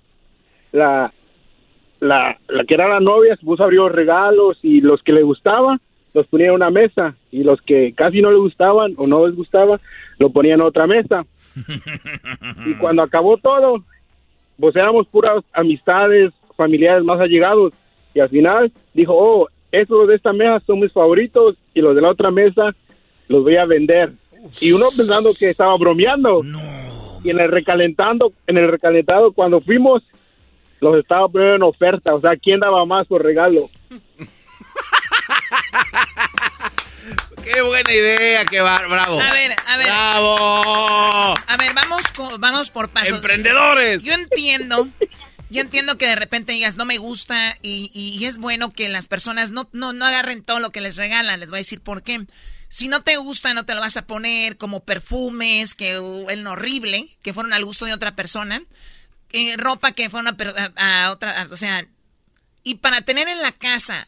la, 0.72 1.14
la, 2.00 2.40
la 2.48 2.64
que 2.64 2.74
era 2.74 2.88
la 2.88 3.02
novia 3.02 3.36
se 3.36 3.46
puso 3.46 3.64
a 3.64 3.66
abrir 3.66 3.82
los 3.82 3.92
regalos 3.92 4.58
y 4.62 4.80
los 4.80 5.04
que 5.04 5.12
le 5.12 5.24
gustaban 5.24 5.82
los 6.14 6.28
ponía 6.28 6.48
en 6.48 6.54
una 6.54 6.70
mesa 6.70 7.16
y 7.32 7.44
los 7.44 7.62
que 7.62 7.94
casi 7.94 8.22
no 8.22 8.32
le 8.32 8.38
gustaban 8.38 8.94
o 8.98 9.08
no 9.08 9.26
les 9.26 9.36
gustaba 9.36 9.80
lo 10.20 10.30
ponían 10.30 10.60
en 10.60 10.68
otra 10.68 10.88
mesa. 10.88 11.26
y 12.66 12.74
cuando 12.76 13.04
acabó 13.04 13.38
todo, 13.38 13.84
pues 14.60 14.76
éramos 14.76 15.08
puras 15.08 15.44
amistades, 15.54 16.32
familiares 16.56 17.04
más 17.04 17.20
allegados 17.20 17.74
y 18.14 18.20
al 18.20 18.30
final 18.30 18.72
dijo, 18.94 19.14
oh, 19.18 19.48
estos 19.72 20.08
de 20.08 20.16
esta 20.16 20.34
mesa 20.34 20.62
son 20.66 20.80
mis 20.80 20.92
favoritos 20.92 21.58
y 21.74 21.82
los 21.82 21.96
de 21.96 22.02
la 22.02 22.10
otra 22.10 22.30
mesa 22.30 22.76
los 23.28 23.44
voy 23.44 23.58
a 23.58 23.66
vender. 23.66 24.14
Y 24.62 24.72
uno 24.72 24.86
pensando 24.96 25.32
que 25.38 25.50
estaba 25.50 25.76
bromeando. 25.78 26.42
Y 27.24 27.30
en 27.30 27.40
el 27.40 27.50
recalentando, 27.50 28.34
en 28.46 28.58
el 28.58 28.68
recalentado 28.70 29.32
cuando 29.32 29.62
fuimos 29.62 30.04
los 30.82 30.98
estaba 30.98 31.30
poniendo 31.30 31.56
en 31.56 31.64
oferta, 31.64 32.14
o 32.14 32.20
sea, 32.20 32.36
¿quién 32.36 32.60
daba 32.60 32.86
más 32.86 33.08
por 33.08 33.24
regalo? 33.24 33.70
Qué 37.44 37.62
buena 37.62 37.92
idea, 37.92 38.46
qué 38.46 38.62
bar, 38.62 38.88
bravo. 38.88 39.20
A 39.20 39.34
ver, 39.34 39.56
a 39.68 39.78
ver. 39.78 39.88
Bravo. 39.88 40.36
A 41.48 41.58
ver, 41.58 41.74
vamos, 41.74 42.02
co- 42.16 42.38
vamos 42.40 42.70
por 42.70 42.90
pasos. 42.90 43.18
Emprendedores. 43.18 44.02
Yo 44.02 44.14
entiendo, 44.14 44.88
yo 45.50 45.62
entiendo 45.62 45.98
que 45.98 46.08
de 46.08 46.16
repente 46.16 46.54
digas 46.54 46.78
no 46.78 46.86
me 46.86 46.98
gusta 46.98 47.58
y, 47.62 47.92
y 47.94 48.24
es 48.26 48.38
bueno 48.38 48.72
que 48.74 48.88
las 48.90 49.08
personas 49.08 49.52
no, 49.52 49.70
no, 49.74 49.92
no 49.94 50.06
agarren 50.06 50.44
todo 50.44 50.60
lo 50.60 50.72
que 50.72 50.82
les 50.82 50.96
regalan. 50.96 51.40
Les 51.40 51.50
voy 51.50 51.58
a 51.58 51.60
decir 51.60 51.82
por 51.82 52.02
qué. 52.04 52.26
Si 52.70 52.88
no 52.88 53.04
te 53.04 53.18
gusta, 53.18 53.54
no 53.54 53.66
te 53.66 53.76
lo 53.76 53.82
vas 53.82 53.98
a 53.98 54.08
poner 54.08 54.58
como 54.58 54.84
perfumes 54.84 55.76
que 55.76 56.00
uh, 56.00 56.30
el 56.30 56.48
horrible, 56.48 57.18
que 57.22 57.34
fueron 57.34 57.54
al 57.54 57.66
gusto 57.66 57.86
de 57.86 57.94
otra 57.94 58.16
persona, 58.16 58.64
eh, 59.32 59.56
ropa 59.58 59.92
que 59.92 60.10
fueron 60.10 60.28
a, 60.30 60.38
a- 60.78 61.06
a 61.06 61.12
otra, 61.12 61.42
a- 61.42 61.48
o 61.52 61.58
sea, 61.58 61.86
y 62.64 62.76
para 62.76 63.02
tener 63.02 63.28
en 63.28 63.42
la 63.42 63.52
casa 63.52 64.08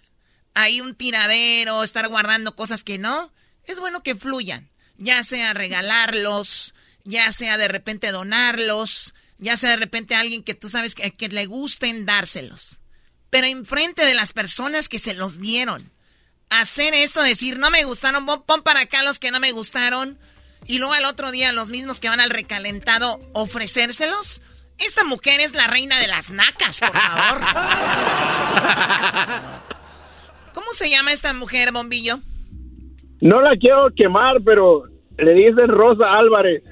ahí 0.55 0.81
un 0.81 0.95
tiradero, 0.95 1.83
estar 1.83 2.07
guardando 2.07 2.55
cosas 2.55 2.83
que 2.83 2.97
no, 2.97 3.31
es 3.65 3.79
bueno 3.79 4.01
que 4.01 4.15
fluyan. 4.15 4.71
Ya 4.97 5.23
sea 5.23 5.53
regalarlos, 5.53 6.73
ya 7.03 7.31
sea 7.31 7.57
de 7.57 7.67
repente 7.67 8.11
donarlos, 8.11 9.13
ya 9.37 9.57
sea 9.57 9.71
de 9.71 9.77
repente 9.77 10.15
alguien 10.15 10.43
que 10.43 10.55
tú 10.55 10.69
sabes 10.69 10.95
que, 10.95 11.27
le 11.29 11.45
gusten 11.45 12.05
dárselos. 12.05 12.79
Pero 13.29 13.47
enfrente 13.47 14.05
de 14.05 14.15
las 14.15 14.33
personas 14.33 14.87
que 14.87 14.99
se 14.99 15.13
los 15.13 15.39
dieron. 15.39 15.91
Hacer 16.49 16.93
esto, 16.93 17.21
decir, 17.21 17.59
no 17.59 17.69
me 17.69 17.83
gustaron, 17.83 18.25
pon, 18.25 18.43
pon 18.43 18.63
para 18.63 18.81
acá 18.81 19.03
los 19.03 19.19
que 19.19 19.31
no 19.31 19.39
me 19.39 19.51
gustaron. 19.51 20.17
Y 20.65 20.77
luego 20.77 20.93
al 20.93 21.05
otro 21.05 21.31
día 21.31 21.51
los 21.51 21.69
mismos 21.69 21.99
que 21.99 22.09
van 22.09 22.21
al 22.21 22.29
recalentado 22.29 23.19
ofrecérselos. 23.33 24.41
Esta 24.77 25.03
mujer 25.03 25.41
es 25.41 25.53
la 25.53 25.67
reina 25.67 25.99
de 25.99 26.07
las 26.07 26.29
nacas, 26.29 26.79
por 26.79 26.93
favor. 26.93 27.41
¿Cómo 30.55 30.71
se 30.71 30.89
llama 30.89 31.11
esta 31.11 31.33
mujer, 31.33 31.71
Bombillo? 31.71 32.19
No 33.21 33.41
la 33.41 33.51
quiero 33.59 33.89
quemar, 33.95 34.37
pero 34.43 34.85
le 35.17 35.33
dicen 35.33 35.67
Rosa 35.67 36.05
Álvarez. 36.17 36.63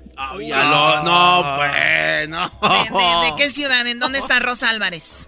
Ya 0.48 0.64
lo, 0.64 1.04
no, 1.04 1.56
pues, 1.58 2.30
no. 2.30 2.50
¿De, 2.62 2.98
de- 2.98 3.26
de 3.32 3.36
qué 3.38 3.50
ciudad? 3.50 3.86
¿En 3.86 4.00
dónde 4.00 4.20
está 4.20 4.40
Rosa 4.40 4.70
Álvarez? 4.70 5.28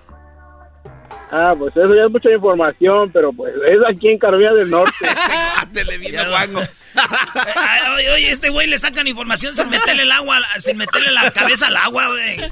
Ah, 1.32 1.54
pues 1.58 1.76
eso 1.76 1.94
ya 1.94 2.06
es 2.06 2.12
mucha 2.12 2.32
información, 2.32 3.12
pero 3.12 3.34
pues 3.34 3.54
es 3.68 3.78
aquí 3.90 4.10
en 4.10 4.20
Carolina 4.20 4.54
del 4.54 4.70
Norte. 4.70 4.94
le 5.74 5.98
vino 5.98 6.30
guango. 6.30 6.62
Ay, 7.56 7.82
Oye, 7.96 8.12
oye, 8.12 8.30
este 8.32 8.50
güey 8.50 8.68
le 8.68 8.78
sacan 8.78 9.08
información 9.08 9.54
sin 9.54 9.70
meterle 9.70 10.04
el 10.04 10.12
agua, 10.12 10.38
sin 10.60 10.78
meterle 10.78 11.12
la 11.12 11.30
cabeza 11.32 11.68
al 11.68 11.76
agua, 11.78 12.08
güey. 12.08 12.52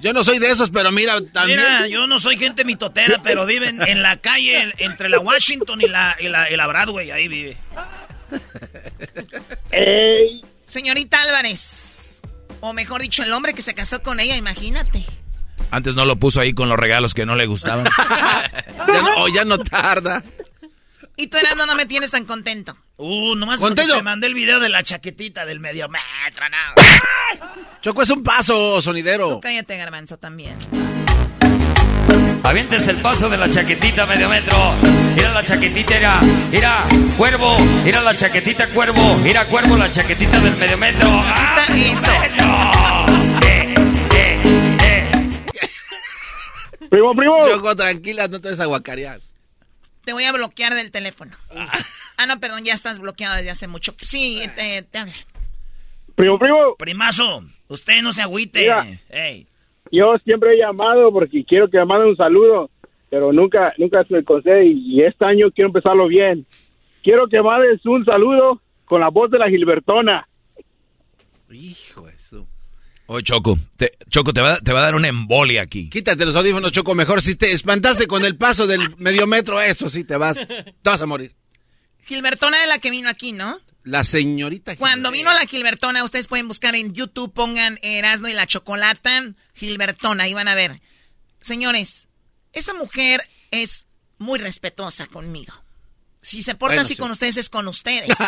Yo 0.00 0.12
no 0.12 0.22
soy 0.24 0.38
de 0.38 0.50
esos, 0.50 0.70
pero 0.70 0.92
mira, 0.92 1.20
también. 1.32 1.58
Mira, 1.58 1.86
yo 1.88 2.06
no 2.06 2.18
soy 2.20 2.36
gente 2.38 2.64
mitotera, 2.64 3.20
pero 3.22 3.46
viven 3.46 3.80
en 3.82 4.02
la 4.02 4.16
calle 4.16 4.72
entre 4.78 5.08
la 5.08 5.18
Washington 5.18 5.80
y 5.80 5.88
la, 5.88 6.16
y 6.20 6.28
la, 6.28 6.50
y 6.50 6.56
la 6.56 6.66
Broadway, 6.66 7.10
ahí 7.10 7.28
vive. 7.28 7.56
Señorita 10.66 11.22
Álvarez. 11.22 12.22
O 12.60 12.72
mejor 12.72 13.00
dicho, 13.00 13.22
el 13.22 13.32
hombre 13.32 13.54
que 13.54 13.62
se 13.62 13.74
casó 13.74 14.02
con 14.02 14.20
ella, 14.20 14.36
imagínate. 14.36 15.04
Antes 15.70 15.94
no 15.94 16.04
lo 16.04 16.16
puso 16.16 16.40
ahí 16.40 16.52
con 16.54 16.68
los 16.68 16.78
regalos 16.78 17.14
que 17.14 17.26
no 17.26 17.34
le 17.34 17.46
gustaban. 17.46 17.86
Ya 18.90 19.02
no, 19.02 19.14
oh, 19.18 19.28
ya 19.28 19.44
no 19.44 19.58
tarda. 19.58 20.22
Y 21.20 21.26
tú, 21.26 21.36
Erasmo, 21.36 21.66
no 21.66 21.74
me 21.74 21.84
tienes 21.84 22.12
tan 22.12 22.24
contento. 22.24 22.76
Uh, 22.96 23.34
nomás 23.34 23.58
porque 23.58 23.82
te 23.82 24.02
mandé 24.02 24.28
el 24.28 24.34
video 24.34 24.60
de 24.60 24.68
la 24.68 24.84
chaquetita 24.84 25.44
del 25.44 25.58
medio 25.58 25.88
metro, 25.88 26.44
no. 26.48 26.56
Choco 27.82 28.02
es 28.02 28.10
un 28.10 28.22
paso, 28.22 28.80
sonidero. 28.80 29.40
Cállate, 29.40 29.76
garbanzo, 29.76 30.16
también. 30.16 30.56
Aviéntense 32.44 32.92
el 32.92 32.98
paso 32.98 33.28
de 33.28 33.36
la 33.36 33.50
chaquetita 33.50 34.06
medio 34.06 34.28
metro. 34.28 34.74
Mira 35.16 35.32
la 35.32 35.42
chaquetita, 35.42 35.96
mira, 35.96 36.20
mira, 36.52 36.84
cuervo, 37.16 37.58
mira 37.84 38.00
la 38.00 38.14
chaquetita 38.14 38.68
cuervo, 38.68 39.16
mira 39.16 39.44
cuervo 39.46 39.76
la 39.76 39.90
chaquetita 39.90 40.38
del 40.38 40.56
medio 40.56 40.78
metro. 40.78 41.08
¡Ah, 41.10 41.66
eso! 41.74 42.12
Primo, 46.90 47.14
primo. 47.14 47.48
Choco, 47.48 47.74
tranquila, 47.74 48.28
no 48.28 48.40
te 48.40 48.50
des 48.50 48.60
a 48.60 48.66
guacarear. 48.66 49.20
Te 50.08 50.14
voy 50.14 50.24
a 50.24 50.32
bloquear 50.32 50.72
del 50.72 50.90
teléfono. 50.90 51.36
Ah, 52.16 52.24
no, 52.24 52.40
perdón, 52.40 52.64
ya 52.64 52.72
estás 52.72 52.98
bloqueado 52.98 53.36
desde 53.36 53.50
hace 53.50 53.68
mucho. 53.68 53.92
Sí, 53.98 54.40
te, 54.56 54.80
te 54.80 54.98
habla. 54.98 55.12
Primo, 56.14 56.38
primo. 56.38 56.76
Primazo, 56.78 57.42
usted 57.68 58.00
no 58.00 58.14
se 58.14 58.22
agüite. 58.22 58.60
Mira. 58.60 58.86
Yo 59.92 60.16
siempre 60.24 60.54
he 60.54 60.60
llamado 60.60 61.12
porque 61.12 61.44
quiero 61.44 61.68
que 61.68 61.76
me 61.76 61.84
manden 61.84 62.08
un 62.08 62.16
saludo, 62.16 62.70
pero 63.10 63.34
nunca, 63.34 63.74
nunca 63.76 64.02
se 64.04 64.14
me 64.14 64.24
concede 64.24 64.66
y 64.66 65.02
este 65.02 65.26
año 65.26 65.50
quiero 65.50 65.68
empezarlo 65.68 66.08
bien. 66.08 66.46
Quiero 67.02 67.28
que 67.28 67.42
mandes 67.42 67.84
un 67.84 68.02
saludo 68.06 68.62
con 68.86 69.02
la 69.02 69.10
voz 69.10 69.30
de 69.30 69.36
la 69.36 69.50
Gilbertona. 69.50 70.26
Hijo. 71.50 72.06
Oye, 73.10 73.24
Choco, 73.24 73.58
te, 73.78 73.92
Choco, 74.10 74.34
te 74.34 74.42
va, 74.42 74.58
te 74.60 74.70
va 74.72 74.80
a 74.80 74.82
dar 74.82 74.94
una 74.94 75.08
embolia 75.08 75.62
aquí. 75.62 75.88
Quítate 75.88 76.26
los 76.26 76.36
audífonos, 76.36 76.72
Choco, 76.72 76.94
mejor. 76.94 77.22
Si 77.22 77.36
te 77.36 77.52
espantaste 77.52 78.06
con 78.06 78.22
el 78.22 78.36
paso 78.36 78.66
del 78.66 78.94
medio 78.98 79.26
metro, 79.26 79.60
eso 79.62 79.88
sí, 79.88 80.04
te 80.04 80.16
vas, 80.18 80.36
te 80.36 80.74
vas 80.84 81.00
a 81.00 81.06
morir. 81.06 81.34
Gilbertona 82.04 82.60
de 82.60 82.66
la 82.66 82.78
que 82.78 82.90
vino 82.90 83.08
aquí, 83.08 83.32
¿no? 83.32 83.60
La 83.82 84.04
señorita. 84.04 84.76
Cuando 84.76 85.10
vino 85.10 85.32
la 85.32 85.46
Gilbertona, 85.46 86.04
ustedes 86.04 86.28
pueden 86.28 86.48
buscar 86.48 86.74
en 86.74 86.92
YouTube, 86.92 87.32
pongan 87.32 87.78
Erasmo 87.80 88.28
y 88.28 88.34
la 88.34 88.46
Chocolata, 88.46 89.32
Gilbertona, 89.54 90.24
ahí 90.24 90.34
van 90.34 90.48
a 90.48 90.54
ver. 90.54 90.82
Señores, 91.40 92.08
esa 92.52 92.74
mujer 92.74 93.22
es 93.50 93.86
muy 94.18 94.38
respetuosa 94.38 95.06
conmigo. 95.06 95.54
Si 96.20 96.42
se 96.42 96.54
porta 96.54 96.72
Bueno, 96.74 96.82
así 96.82 96.94
sí. 96.94 97.00
con 97.00 97.10
ustedes, 97.10 97.38
es 97.38 97.48
con 97.48 97.68
ustedes. 97.68 98.08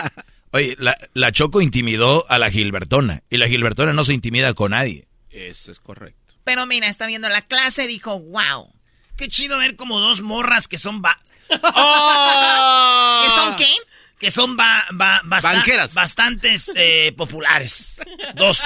Oye, 0.52 0.76
la, 0.78 0.96
la 1.14 1.32
Choco 1.32 1.60
intimidó 1.60 2.28
a 2.30 2.38
la 2.38 2.50
Gilbertona. 2.50 3.22
Y 3.30 3.36
la 3.36 3.48
Gilbertona 3.48 3.92
no 3.92 4.04
se 4.04 4.14
intimida 4.14 4.52
con 4.54 4.72
nadie. 4.72 5.06
Eso 5.30 5.70
es 5.70 5.78
correcto. 5.80 6.34
Pero 6.44 6.66
mira, 6.66 6.88
está 6.88 7.06
viendo 7.06 7.28
la 7.28 7.42
clase, 7.42 7.86
dijo, 7.86 8.18
wow. 8.20 8.72
Qué 9.16 9.28
chido 9.28 9.58
ver 9.58 9.76
como 9.76 10.00
dos 10.00 10.22
morras 10.22 10.66
que 10.66 10.78
son 10.78 11.02
ba- 11.02 11.18
¡Oh! 11.62 13.22
¿Que 13.24 13.30
son 13.30 13.56
qué? 13.56 13.72
que 14.18 14.30
son 14.30 14.56
ba- 14.56 14.84
ba- 14.92 15.22
basta- 15.24 15.52
Banqueras. 15.54 15.94
bastantes 15.94 16.70
eh, 16.76 17.12
populares. 17.16 17.96
Dos. 18.34 18.60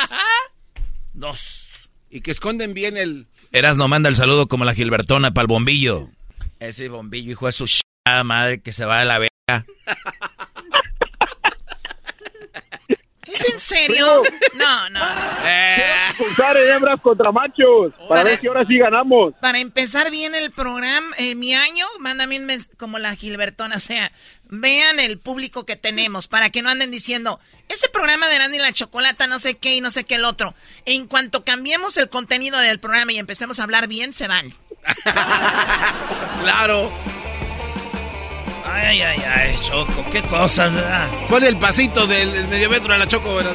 Dos. 1.12 1.68
Y 2.10 2.20
que 2.22 2.30
esconden 2.32 2.74
bien 2.74 2.96
el. 2.96 3.26
Erasno 3.52 3.86
manda 3.88 4.08
el 4.08 4.16
saludo 4.16 4.48
como 4.48 4.64
la 4.64 4.74
Gilbertona 4.74 5.32
para 5.32 5.42
el 5.44 5.48
bombillo. 5.48 6.08
Ese 6.58 6.88
bombillo, 6.88 7.30
hijo 7.32 7.46
de 7.46 7.52
su 7.52 7.66
ch... 7.66 7.80
madre, 8.24 8.60
que 8.62 8.72
se 8.72 8.84
va 8.84 9.00
a 9.00 9.04
la 9.04 9.18
verga. 9.18 9.30
¿Es 13.46 13.52
en 13.54 13.60
serio? 13.60 14.22
No, 14.54 14.88
no, 14.90 15.00
no. 15.00 15.06
Pulsar 16.18 16.56
hembras 16.56 17.00
contra 17.00 17.32
machos 17.32 17.92
para 18.08 18.24
ver 18.24 18.38
si 18.40 18.46
ahora 18.46 18.64
sí 18.66 18.78
ganamos. 18.78 19.34
Para 19.40 19.58
empezar 19.58 20.10
bien 20.10 20.34
el 20.34 20.50
programa, 20.52 21.14
eh, 21.18 21.34
mi 21.34 21.54
año, 21.54 21.86
mándame 22.00 22.38
un 22.38 22.46
mens- 22.46 22.68
como 22.76 22.98
la 22.98 23.14
Gilbertona, 23.16 23.76
o 23.76 23.80
sea, 23.80 24.12
vean 24.44 25.00
el 25.00 25.18
público 25.18 25.64
que 25.66 25.76
tenemos, 25.76 26.28
para 26.28 26.50
que 26.50 26.62
no 26.62 26.68
anden 26.70 26.90
diciendo, 26.90 27.40
ese 27.68 27.88
programa 27.88 28.28
de 28.28 28.38
Randy 28.38 28.58
y 28.58 28.60
la 28.60 28.72
Chocolata, 28.72 29.26
no 29.26 29.38
sé 29.38 29.56
qué 29.56 29.74
y 29.74 29.80
no 29.80 29.90
sé 29.90 30.04
qué 30.04 30.16
el 30.16 30.24
otro. 30.24 30.54
En 30.86 31.06
cuanto 31.06 31.44
cambiemos 31.44 31.96
el 31.96 32.08
contenido 32.08 32.58
del 32.58 32.78
programa 32.78 33.12
y 33.12 33.18
empecemos 33.18 33.58
a 33.58 33.64
hablar 33.64 33.88
bien, 33.88 34.12
se 34.12 34.28
van. 34.28 34.52
Claro. 36.42 36.92
Ay, 38.74 39.02
ay, 39.02 39.22
ay, 39.36 39.58
Choco, 39.62 40.04
qué 40.12 40.20
cosas, 40.22 40.74
¿verdad? 40.74 41.06
Pon 41.28 41.44
el 41.44 41.56
pasito 41.56 42.06
del, 42.06 42.48
medio 42.48 42.68
metro 42.68 42.92
a 42.94 42.98
la 42.98 43.06
Choco, 43.06 43.34
¿verdad? 43.36 43.54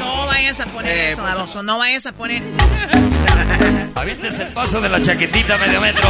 No 0.00 0.26
vayas 0.26 0.58
a 0.60 0.66
poner 0.66 0.90
Eh, 0.96 1.08
eso, 1.12 1.22
baboso, 1.22 1.62
no 1.62 1.78
vayas 1.78 2.06
a 2.06 2.12
poner... 2.12 2.42
Avientes 3.94 4.38
el 4.38 4.48
paso 4.48 4.80
de 4.80 4.88
la 4.88 5.02
chaquetita 5.02 5.58
medio 5.58 5.80
metro. 5.80 6.08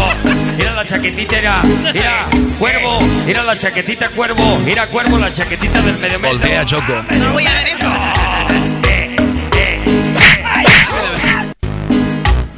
Mira 0.57 0.73
la 0.73 0.85
chaquetita, 0.85 1.37
mira, 1.37 1.63
mira, 1.93 2.27
cuervo, 2.59 3.01
mira 3.25 3.43
la 3.45 3.57
chaquetita, 3.57 4.09
cuervo, 4.11 4.59
mira, 4.59 4.87
cuervo, 4.89 5.19
la 5.19 5.33
chaquetita 5.33 5.81
del 5.81 5.97
medio 5.99 6.19
metro. 6.19 6.39
Voltea, 6.39 6.67
Choco. 6.67 7.03
No 7.11 7.33
voy 7.33 7.47
a 7.47 7.53
ver 7.53 7.69
eso. 7.69 7.89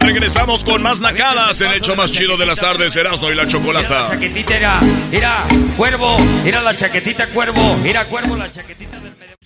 Regresamos 0.00 0.64
con 0.64 0.82
más 0.82 1.00
nacadas 1.00 1.60
en 1.60 1.70
el 1.70 1.80
show 1.80 1.94
más 1.94 2.10
chido 2.10 2.36
de 2.36 2.46
las 2.46 2.58
tardes, 2.58 2.96
Erasmo 2.96 3.30
y 3.30 3.34
la 3.34 3.46
Chocolata. 3.46 4.02
La 4.02 4.08
chaquetita, 4.08 4.54
mira, 4.54 4.80
mira, 5.10 5.44
cuervo, 5.76 6.18
mira 6.42 6.60
la 6.60 6.74
chaquetita, 6.74 7.26
cuervo, 7.28 7.76
mira, 7.76 8.04
cuervo, 8.06 8.36
la 8.36 8.50
chaquetita 8.50 8.98
del 8.98 9.12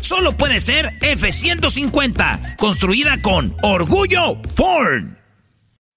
Solo 0.00 0.32
puede 0.32 0.60
ser 0.60 0.94
F-150, 1.00 2.56
construida 2.56 3.20
con 3.20 3.54
orgullo 3.62 4.40
Ford. 4.54 5.17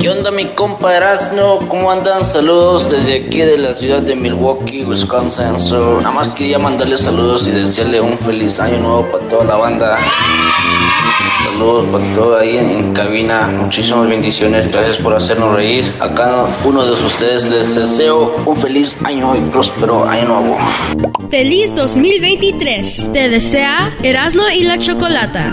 ¿Qué 0.00 0.10
onda 0.10 0.30
mi 0.30 0.46
compa 0.54 0.96
Erasno? 0.96 1.60
¿Cómo 1.68 1.90
andan? 1.90 2.24
Saludos 2.24 2.90
desde 2.90 3.24
aquí 3.24 3.38
de 3.38 3.58
la 3.58 3.72
ciudad 3.72 4.02
de 4.02 4.14
Milwaukee, 4.14 4.84
Wisconsin. 4.84 5.58
So, 5.58 6.00
nada 6.00 6.12
más 6.12 6.28
quería 6.28 6.58
mandarle 6.58 6.96
saludos 6.96 7.48
y 7.48 7.50
desearle 7.50 8.00
un 8.00 8.18
feliz 8.18 8.60
año 8.60 8.78
nuevo 8.78 9.06
para 9.10 9.28
toda 9.28 9.44
la 9.44 9.56
banda. 9.56 9.98
Saludos 11.44 11.86
para 11.90 12.14
todo 12.14 12.38
ahí 12.38 12.56
en, 12.56 12.92
cabina. 12.92 13.48
Muchísimas 13.48 14.08
bendiciones. 14.08 14.70
Gracias 14.70 14.98
por 14.98 15.14
hacernos 15.14 15.54
reír. 15.54 15.84
A 16.00 16.08
cada 16.12 16.46
uno 16.64 16.84
de 16.84 16.92
ustedes 16.92 17.48
les 17.50 17.74
deseo 17.74 18.36
un 18.44 18.56
feliz 18.56 18.96
año 19.04 19.34
y 19.34 19.40
próspero 19.50 20.04
año 20.04 20.28
nuevo. 20.28 20.58
Feliz 21.30 21.74
2023. 21.74 23.12
Te 23.12 23.28
desea 23.28 23.92
Erasmo 24.02 24.42
y 24.54 24.62
la 24.64 24.78
Chocolata. 24.78 25.50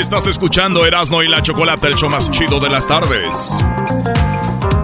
Estás 0.00 0.26
escuchando 0.26 0.86
Erasmo 0.86 1.22
y 1.22 1.28
la 1.28 1.42
Chocolata, 1.42 1.86
el 1.86 1.94
show 1.94 2.08
más 2.08 2.30
chido 2.30 2.58
de 2.58 2.70
las 2.70 2.88
tardes. 2.88 3.62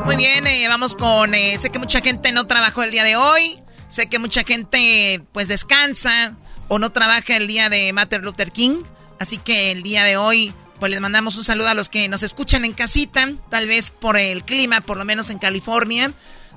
Muy 0.05 0.15
bien, 0.17 0.47
eh, 0.47 0.69
vamos 0.69 0.95
con... 0.95 1.35
eh, 1.35 1.57
sé 1.57 1.71
que 1.71 1.79
mucha 1.79 2.03
gente 2.03 2.33
no 2.33 2.47
trabajó 2.47 2.83
el 2.83 2.91
día 2.91 3.03
de 3.03 3.17
hoy. 3.17 3.59
Sé 3.89 4.09
que 4.11 4.19
mucha 4.19 4.43
gente 4.43 5.23
pues 5.33 5.49
descansa 5.49 6.35
o 6.69 6.79
no 6.79 6.93
trabaja 6.93 7.35
el 7.35 7.47
día 7.47 7.71
de 7.71 7.95
Martin 7.95 8.21
Luther 8.21 8.53
King. 8.53 8.83
Así 9.19 9.39
que 9.39 9.73
el 9.73 9.83
día 9.83 10.05
de 10.05 10.19
hoy 10.19 10.53
pues 10.79 10.91
les 10.91 11.01
mandamos 11.01 11.39
un 11.39 11.45
saludo 11.45 11.69
a 11.69 11.75
los 11.75 11.89
que 11.89 12.11
nos 12.11 12.23
escuchan 12.23 12.67
en 12.67 12.75
casita. 12.75 13.27
Tal 13.49 13.67
vez 13.67 13.91
por 13.93 14.19
el 14.19 14.45
clima, 14.45 14.83
por 14.83 14.99
lo 14.99 15.07
menos 15.07 15.31
en 15.31 15.39
California. 15.39 16.13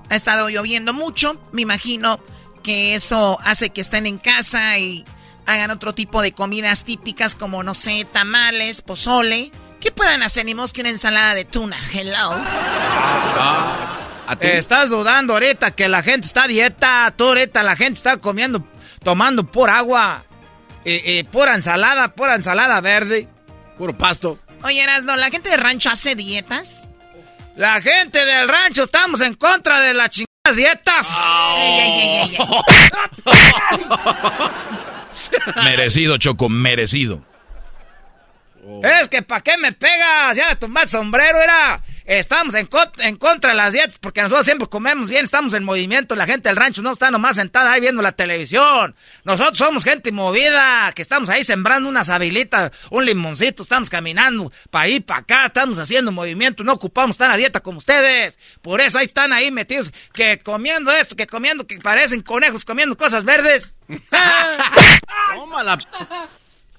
Ha 0.09 0.15
estado 0.17 0.49
lloviendo 0.49 0.93
mucho. 0.93 1.41
Me 1.53 1.61
imagino 1.61 2.19
que 2.61 2.93
eso 2.93 3.39
hace 3.41 3.69
que 3.69 3.79
estén 3.79 4.05
en 4.05 4.17
casa 4.17 4.77
y 4.79 5.05
hagan 5.49 5.71
otro 5.71 5.93
tipo 5.95 6.21
de 6.21 6.31
comidas 6.31 6.83
típicas 6.83 7.35
como, 7.35 7.63
no 7.63 7.73
sé, 7.73 8.05
tamales, 8.12 8.83
pozole. 8.83 9.51
¿Qué 9.79 9.91
puedan 9.91 10.21
hacer? 10.21 10.45
Ni 10.45 10.53
más 10.53 10.73
que 10.73 10.81
una 10.81 10.91
ensalada 10.91 11.33
de 11.33 11.45
tuna. 11.45 11.77
Hello. 11.91 12.35
Estás 14.41 14.89
dudando 14.89 15.33
ahorita 15.33 15.71
que 15.71 15.89
la 15.89 16.03
gente 16.03 16.27
está 16.27 16.43
a 16.43 16.47
dieta. 16.47 17.12
Tú 17.17 17.29
ahorita 17.29 17.63
la 17.63 17.75
gente 17.75 17.93
está 17.93 18.17
comiendo, 18.17 18.63
tomando 19.03 19.43
por 19.43 19.71
agua. 19.71 20.23
Eh, 20.85 21.01
eh, 21.05 21.23
pura 21.23 21.55
ensalada, 21.55 22.09
pura 22.09 22.35
ensalada 22.35 22.79
verde. 22.81 23.27
Puro 23.77 23.97
pasto. 23.97 24.38
Oye, 24.63 24.83
Erasno, 24.83 25.15
¿la 25.15 25.29
gente 25.29 25.49
de 25.49 25.57
rancho 25.57 25.89
hace 25.89 26.13
dietas? 26.13 26.88
La 27.55 27.81
gente 27.81 28.23
del 28.23 28.47
rancho 28.47 28.83
estamos 28.83 29.21
en 29.21 29.33
contra 29.33 29.81
de 29.81 29.95
las 29.95 30.12
chingadas 30.12 30.55
dietas. 30.55 31.07
Ey, 31.57 31.79
ey, 31.79 31.91
ey, 31.91 32.35
ey, 32.35 32.38
ey. 32.38 33.59
Merecido, 35.63 36.17
Choco, 36.17 36.49
merecido. 36.49 37.23
Es 38.83 39.09
que 39.09 39.21
¿para 39.21 39.41
qué 39.41 39.57
me 39.57 39.71
pegas? 39.71 40.37
Ya 40.37 40.55
tumbar 40.55 40.83
el 40.83 40.89
sombrero, 40.89 41.41
era. 41.41 41.81
Estamos 42.09 42.55
en, 42.55 42.65
co- 42.65 42.91
en 42.97 43.17
contra 43.17 43.51
de 43.51 43.55
las 43.57 43.71
dietas 43.73 43.99
porque 44.01 44.23
nosotros 44.23 44.43
siempre 44.43 44.67
comemos 44.67 45.09
bien, 45.09 45.23
estamos 45.25 45.53
en 45.53 45.63
movimiento. 45.63 46.15
La 46.15 46.25
gente 46.25 46.49
del 46.49 46.55
rancho 46.55 46.81
no 46.81 46.91
está 46.93 47.11
nomás 47.11 47.35
sentada 47.35 47.71
ahí 47.71 47.81
viendo 47.81 48.01
la 48.01 48.11
televisión. 48.13 48.95
Nosotros 49.25 49.59
somos 49.59 49.83
gente 49.83 50.11
movida, 50.11 50.91
que 50.95 51.03
estamos 51.03 51.29
ahí 51.29 51.43
sembrando 51.43 51.87
unas 51.87 52.09
habilitas, 52.09 52.71
un 52.89 53.05
limoncito, 53.05 53.61
estamos 53.61 53.91
caminando 53.91 54.51
para 54.71 54.85
ahí, 54.85 54.99
para 55.01 55.19
acá, 55.19 55.45
estamos 55.45 55.77
haciendo 55.77 56.11
movimiento, 56.11 56.63
no 56.63 56.73
ocupamos 56.73 57.13
estar 57.13 57.29
a 57.29 57.37
dieta 57.37 57.59
como 57.59 57.77
ustedes. 57.77 58.39
Por 58.63 58.81
eso 58.81 58.97
ahí 58.97 59.05
están 59.05 59.31
ahí 59.31 59.51
metidos, 59.51 59.91
que 60.11 60.39
comiendo 60.39 60.91
esto, 60.91 61.15
que 61.15 61.27
comiendo, 61.27 61.67
que 61.67 61.77
parecen 61.79 62.23
conejos 62.23 62.65
comiendo 62.65 62.97
cosas 62.97 63.23
verdes. 63.23 63.75
Tómala. 65.35 65.77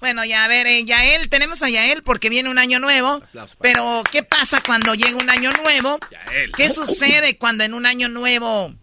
Bueno, 0.01 0.25
ya 0.25 0.43
a 0.43 0.47
ver, 0.47 0.65
eh, 0.65 0.83
Yael, 0.83 1.29
tenemos 1.29 1.61
a 1.61 1.69
Yael 1.69 2.01
porque 2.01 2.29
viene 2.29 2.49
un 2.49 2.57
año 2.57 2.79
nuevo. 2.79 3.21
Pero, 3.61 4.01
¿qué 4.11 4.23
pasa 4.23 4.59
cuando 4.65 4.95
llega 4.95 5.15
un 5.15 5.29
año 5.29 5.51
nuevo? 5.53 5.99
¿Qué 6.57 6.71
sucede 6.71 7.37
cuando 7.37 7.63
en 7.63 7.75
un 7.75 7.85
año 7.85 8.09
nuevo 8.09 8.73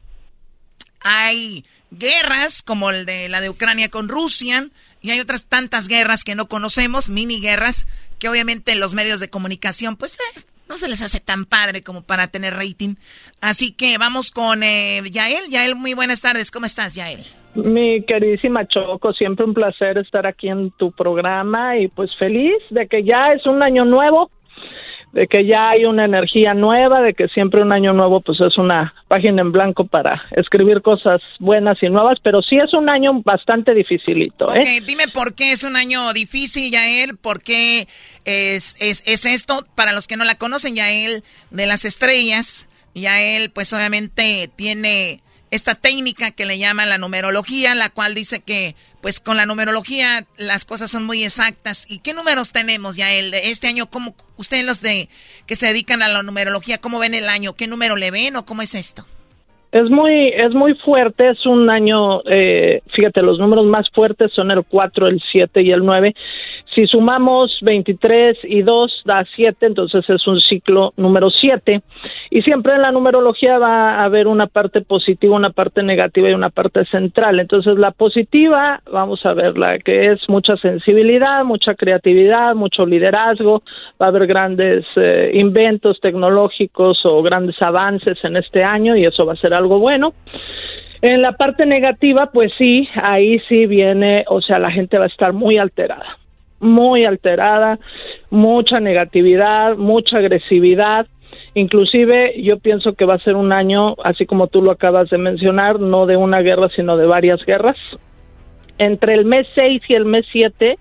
hay 1.01 1.67
guerras 1.91 2.63
como 2.63 2.91
el 2.91 3.05
de 3.05 3.29
la 3.29 3.41
de 3.41 3.51
Ucrania 3.51 3.89
con 3.89 4.09
Rusia? 4.09 4.69
Y 5.01 5.11
hay 5.11 5.19
otras 5.19 5.47
tantas 5.47 5.89
guerras 5.89 6.23
que 6.23 6.37
no 6.37 6.49
conocemos, 6.49 7.11
mini 7.11 7.41
guerras, 7.41 7.87
que 8.21 8.29
obviamente 8.29 8.77
los 8.77 8.95
medios 8.95 9.19
de 9.19 9.29
comunicación, 9.29 9.97
pues, 9.97 10.19
eh, 10.37 10.41
no 10.69 10.79
se 10.79 10.87
les 10.87 11.03
hace 11.03 11.19
tan 11.19 11.47
padre 11.47 11.83
como 11.83 12.03
para 12.03 12.29
tener 12.29 12.55
rating. 12.55 12.95
Así 13.41 13.73
que 13.73 13.99
vamos 13.99 14.31
con 14.31 14.63
eh, 14.63 15.03
Yael. 15.11 15.49
Yael, 15.49 15.75
muy 15.75 15.95
buenas 15.95 16.21
tardes. 16.21 16.53
¿Cómo 16.53 16.67
estás, 16.67 16.95
Yael? 16.95 17.27
Mi 17.65 18.05
queridísima 18.05 18.69
Choco, 18.69 19.13
siempre 19.13 19.45
un 19.45 19.53
placer 19.53 19.99
estar 19.99 20.27
aquí 20.27 20.49
en 20.49 20.71
tu 20.71 20.93
programa 20.93 21.77
y 21.77 21.89
pues 21.89 22.11
feliz 22.17 22.57
de 22.71 22.87
que 22.87 23.03
ya 23.03 23.33
es 23.33 23.47
un 23.47 23.65
año 23.65 23.85
nuevo, 23.85 24.31
de 25.13 25.27
que 25.27 25.45
ya 25.45 25.71
hay 25.71 25.85
una 25.85 26.05
energía 26.05 26.55
nueva, 26.55 27.01
de 27.01 27.15
que 27.15 27.27
siempre 27.29 27.61
un 27.61 27.73
año 27.73 27.93
nuevo 27.93 28.21
pues 28.21 28.39
es 28.41 28.57
una 28.59 28.95
página 29.09 29.43
en 29.43 29.51
blanco 29.51 29.85
para 29.87 30.23
escribir 30.37 30.83
cosas 30.83 31.21
buenas 31.41 31.83
y 31.83 31.89
nuevas, 31.89 32.19
pero 32.23 32.43
sí 32.43 32.57
es 32.57 32.73
un 32.75 32.89
año 32.89 33.23
bastante 33.25 33.75
dificilito, 33.75 34.47
¿eh? 34.55 34.61
Ok, 34.61 34.87
dime 34.87 35.09
por 35.13 35.35
qué 35.35 35.51
es 35.51 35.65
un 35.65 35.75
año 35.75 36.13
difícil, 36.13 36.71
Yael, 36.71 37.17
por 37.17 37.43
qué 37.43 37.89
es, 38.25 38.77
es, 38.81 39.03
es 39.05 39.25
esto. 39.25 39.67
Para 39.75 39.93
los 39.93 40.07
que 40.07 40.17
no 40.17 40.25
la 40.25 40.37
conocen, 40.37 40.77
Yael 40.77 41.25
de 41.51 41.67
las 41.67 41.85
estrellas, 41.85 42.69
Yael 42.95 43.51
pues 43.51 43.73
obviamente 43.73 44.49
tiene 44.55 45.23
esta 45.51 45.75
técnica 45.75 46.31
que 46.31 46.47
le 46.47 46.59
llaman 46.59 46.89
la 46.89 46.99
numerología, 46.99 47.75
la 47.75 47.91
cual 47.91 48.15
dice 48.15 48.41
que 48.41 48.75
pues 49.01 49.21
con 49.21 49.37
la 49.37 49.47
numerología 49.47 50.25
las 50.37 50.65
cosas 50.65 50.91
son 50.91 51.05
muy 51.05 51.25
exactas. 51.25 51.91
¿Y 51.91 52.01
qué 52.01 52.13
números 52.15 52.53
tenemos 52.53 52.97
ya 52.97 53.13
el 53.13 53.33
este 53.35 53.69
año? 53.69 53.87
¿Cómo 53.87 54.15
ustedes 54.37 54.65
los 54.65 54.83
de 54.83 55.09
que 55.47 55.57
se 55.57 55.67
dedican 55.67 56.03
a 56.03 56.09
la 56.09 56.23
numerología, 56.23 56.79
cómo 56.79 56.99
ven 56.99 57.15
el 57.15 57.29
año? 57.29 57.55
¿Qué 57.55 57.67
número 57.67 57.97
le 57.97 58.11
ven 58.11 58.37
o 58.37 58.45
cómo 58.45 58.63
es 58.63 58.75
esto? 58.75 59.05
Es 59.71 59.91
muy, 59.91 60.29
es 60.29 60.55
muy 60.55 60.75
fuerte, 60.77 61.29
es 61.29 61.45
un 61.45 61.69
año, 61.69 62.23
eh, 62.25 62.81
fíjate, 62.95 63.21
los 63.21 63.39
números 63.39 63.67
más 63.67 63.87
fuertes 63.91 64.33
son 64.33 64.51
el 64.51 64.65
4, 64.65 65.09
el 65.09 65.23
7 65.31 65.61
y 65.61 65.69
el 65.69 65.85
9. 65.85 66.15
Si 66.75 66.85
sumamos 66.87 67.59
23 67.63 68.39
y 68.45 68.63
2 68.63 69.03
da 69.07 69.25
7, 69.35 69.67
entonces 69.67 70.05
es 70.09 70.27
un 70.27 70.39
ciclo 70.39 70.93
número 70.97 71.31
7. 71.31 71.81
Y 72.31 72.43
siempre 72.43 72.75
en 72.75 72.83
la 72.83 72.93
numerología 72.93 73.59
va 73.59 73.95
a 73.95 74.05
haber 74.05 74.27
una 74.27 74.47
parte 74.47 74.83
positiva, 74.83 75.35
una 75.35 75.51
parte 75.51 75.83
negativa 75.83 76.29
y 76.29 76.35
una 76.35 76.51
parte 76.51 76.85
central. 76.85 77.41
Entonces 77.41 77.77
la 77.77 77.91
positiva, 77.93 78.83
vamos 78.93 79.25
a 79.25 79.33
ver, 79.33 79.57
la 79.57 79.79
que 79.79 80.13
es 80.13 80.21
mucha 80.29 80.57
sensibilidad, 80.57 81.43
mucha 81.45 81.75
creatividad, 81.75 82.55
mucho 82.55 82.85
liderazgo, 82.85 83.63
va 84.01 84.07
a 84.07 84.11
haber 84.11 84.27
grandes 84.27 84.85
eh, 84.97 85.31
inventos 85.33 85.99
tecnológicos 86.01 87.01
o 87.05 87.23
grandes 87.23 87.57
avances 87.63 88.19
en 88.25 88.37
este 88.37 88.63
año 88.63 88.95
y 88.95 89.05
eso 89.05 89.25
va 89.25 89.33
a 89.33 89.37
ser 89.37 89.55
algo 89.55 89.79
bueno. 89.79 90.13
En 91.01 91.23
la 91.23 91.33
parte 91.33 91.65
negativa, 91.65 92.31
pues 92.33 92.53
sí, 92.59 92.89
ahí 92.95 93.39
sí 93.49 93.67
viene, 93.67 94.25
o 94.29 94.43
sea, 94.43 94.59
la 94.59 94.71
gente 94.71 94.99
va 94.99 95.05
a 95.05 95.09
estar 95.09 95.33
muy 95.33 95.57
alterada 95.57 96.19
muy 96.61 97.05
alterada, 97.05 97.79
mucha 98.31 98.81
negatividad, 98.81 99.77
mucha 99.77 100.19
agresividad. 100.19 101.07
Inclusive 101.55 102.41
yo 102.43 102.59
pienso 102.59 102.95
que 102.95 103.05
va 103.05 103.15
a 103.15 103.21
ser 103.21 103.37
un 103.37 103.53
año, 103.53 103.95
así 104.05 104.27
como 104.27 104.47
tú 104.47 104.63
lo 104.63 104.73
acabas 104.73 105.11
de 105.11 105.19
mencionar, 105.19 105.81
no 105.81 106.07
de 106.07 106.17
una 106.17 106.41
guerra, 106.41 106.69
sino 106.75 106.97
de 106.97 107.07
varias 107.07 107.45
guerras. 107.45 107.77
Entre 108.79 109.15
el 109.15 109.25
mes 109.25 109.47
6 109.55 109.83
y 109.89 109.95
el 109.95 110.05
mes 110.05 110.25
7 110.31 110.79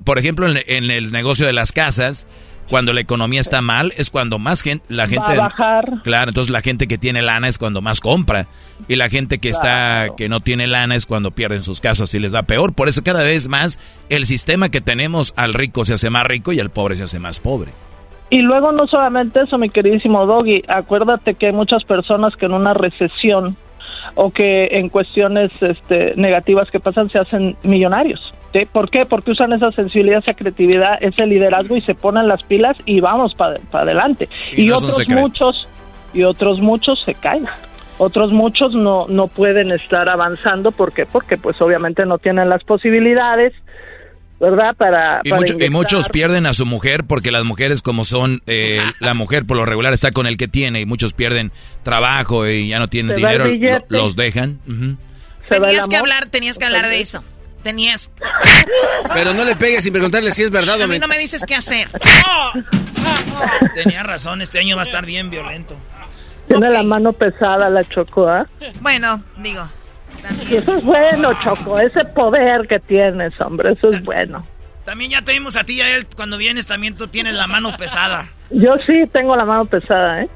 por, 0.02 0.18
ejemplo, 0.18 0.46
en, 0.48 0.90
el 0.90 1.12
negocio 1.12 1.44
de 1.44 1.52
las 1.52 1.72
casas, 1.72 2.26
cuando 2.68 2.92
la 2.92 3.00
economía 3.00 3.40
está 3.40 3.60
mal 3.60 3.92
es 3.96 4.10
cuando 4.10 4.38
más 4.38 4.62
gente, 4.62 4.84
la 4.88 5.06
gente... 5.06 5.36
Va 5.36 5.46
a 5.46 5.48
bajar. 5.48 6.02
Claro, 6.02 6.30
entonces 6.30 6.50
la 6.50 6.62
gente 6.62 6.86
que 6.86 6.98
tiene 6.98 7.22
lana 7.22 7.48
es 7.48 7.58
cuando 7.58 7.82
más 7.82 8.00
compra. 8.00 8.46
Y 8.88 8.96
la 8.96 9.08
gente 9.08 9.38
que 9.38 9.50
está, 9.50 10.08
que 10.16 10.28
no 10.28 10.40
tiene 10.40 10.66
lana 10.66 10.94
es 10.94 11.06
cuando 11.06 11.30
pierden 11.30 11.62
sus 11.62 11.80
casas 11.80 12.14
y 12.14 12.18
les 12.18 12.34
va 12.34 12.42
peor. 12.44 12.74
Por 12.74 12.88
eso 12.88 13.02
cada 13.04 13.22
vez 13.22 13.48
más 13.48 13.78
el 14.08 14.26
sistema 14.26 14.70
que 14.70 14.80
tenemos 14.80 15.34
al 15.36 15.54
rico 15.54 15.84
se 15.84 15.94
hace 15.94 16.10
más 16.10 16.24
rico 16.24 16.52
y 16.52 16.60
al 16.60 16.70
pobre 16.70 16.96
se 16.96 17.04
hace 17.04 17.18
más 17.18 17.40
pobre. 17.40 17.72
Y 18.30 18.38
luego 18.38 18.72
no 18.72 18.86
solamente 18.86 19.42
eso, 19.42 19.58
mi 19.58 19.68
queridísimo 19.68 20.24
Doggy, 20.24 20.62
acuérdate 20.66 21.34
que 21.34 21.48
hay 21.48 21.52
muchas 21.52 21.84
personas 21.84 22.34
que 22.34 22.46
en 22.46 22.54
una 22.54 22.72
recesión 22.72 23.58
o 24.14 24.30
que 24.30 24.68
en 24.72 24.88
cuestiones 24.88 25.50
este, 25.60 26.14
negativas 26.16 26.70
que 26.70 26.80
pasan 26.80 27.10
se 27.10 27.18
hacen 27.18 27.56
millonarios. 27.62 28.32
¿Por 28.72 28.90
qué? 28.90 29.06
Porque 29.06 29.30
usan 29.30 29.52
esa 29.52 29.72
sensibilidad, 29.72 30.18
esa 30.18 30.34
creatividad, 30.34 30.98
ese 31.00 31.26
liderazgo 31.26 31.76
y 31.76 31.80
se 31.80 31.94
ponen 31.94 32.28
las 32.28 32.42
pilas 32.42 32.76
y 32.84 33.00
vamos 33.00 33.34
para 33.34 33.58
adelante. 33.72 34.28
Y, 34.52 34.70
otros 34.70 35.08
muchos, 35.08 35.68
y 36.12 36.22
otros 36.24 36.60
muchos 36.60 37.02
se 37.04 37.14
caen. 37.14 37.46
Otros 37.98 38.32
muchos 38.32 38.74
no, 38.74 39.06
no 39.08 39.28
pueden 39.28 39.70
estar 39.70 40.08
avanzando. 40.08 40.72
¿Por 40.72 40.92
qué? 40.92 41.06
Porque 41.06 41.36
pues 41.36 41.60
obviamente 41.62 42.04
no 42.04 42.18
tienen 42.18 42.48
las 42.48 42.62
posibilidades, 42.64 43.52
¿verdad? 44.40 44.74
Para, 44.76 45.20
y, 45.24 45.70
muchos 45.70 46.08
pierden 46.08 46.46
a 46.46 46.52
su 46.52 46.66
mujer 46.66 47.04
porque 47.04 47.30
las 47.30 47.44
mujeres 47.44 47.80
como 47.80 48.04
son, 48.04 48.42
eh, 48.46 48.80
la 49.00 49.14
mujer 49.14 49.46
por 49.46 49.56
lo 49.56 49.64
regular 49.64 49.92
está 49.92 50.10
con 50.10 50.26
el 50.26 50.36
que 50.36 50.48
tiene 50.48 50.80
y 50.80 50.86
muchos 50.86 51.14
pierden 51.14 51.52
trabajo 51.84 52.46
y 52.46 52.68
ya 52.68 52.78
no 52.78 52.88
tienen 52.88 53.16
dinero, 53.16 53.46
los 53.88 54.16
dejan. 54.16 54.58
Tenías 55.48 55.88
que 55.88 55.96
hablar, 55.96 56.26
tenías 56.26 56.58
que 56.58 56.64
hablar 56.64 56.88
de 56.88 57.00
eso. 57.00 57.22
Tenías. 57.62 58.10
Pero 59.14 59.34
no 59.34 59.44
le 59.44 59.56
pegues 59.56 59.84
sin 59.84 59.92
preguntarle 59.92 60.32
si 60.32 60.42
es 60.42 60.50
verdad 60.50 60.80
o 60.80 60.84
A 60.84 60.86
mí 60.86 60.98
no 60.98 61.08
me 61.08 61.18
dices 61.18 61.44
qué 61.46 61.54
hacer. 61.54 61.88
Tenía 63.74 64.02
razón, 64.02 64.42
este 64.42 64.58
año 64.58 64.76
va 64.76 64.82
a 64.82 64.84
estar 64.84 65.06
bien 65.06 65.30
violento. 65.30 65.76
Tiene 66.48 66.70
la 66.70 66.82
mano 66.82 67.12
pesada 67.12 67.68
la 67.68 67.84
Choco, 67.88 68.28
¿ah? 68.28 68.46
Bueno, 68.80 69.22
digo. 69.38 69.68
Eso 70.50 70.76
es 70.76 70.84
bueno, 70.84 71.32
Choco. 71.42 71.78
Ese 71.78 72.04
poder 72.04 72.66
que 72.68 72.78
tienes, 72.80 73.32
hombre, 73.40 73.72
eso 73.72 73.88
es 73.88 74.02
bueno. 74.02 74.46
También 74.84 75.12
ya 75.12 75.22
te 75.22 75.32
vimos 75.32 75.56
a 75.56 75.64
ti 75.64 75.74
y 75.74 75.80
a 75.80 75.96
él. 75.96 76.06
Cuando 76.16 76.36
vienes 76.36 76.66
también 76.66 76.96
tú 76.96 77.06
tienes 77.06 77.34
la 77.34 77.46
mano 77.46 77.76
pesada. 77.76 78.28
Yo 78.50 78.74
sí 78.86 79.04
tengo 79.12 79.36
la 79.36 79.44
mano 79.44 79.66
pesada, 79.66 80.22
¿eh? 80.22 80.28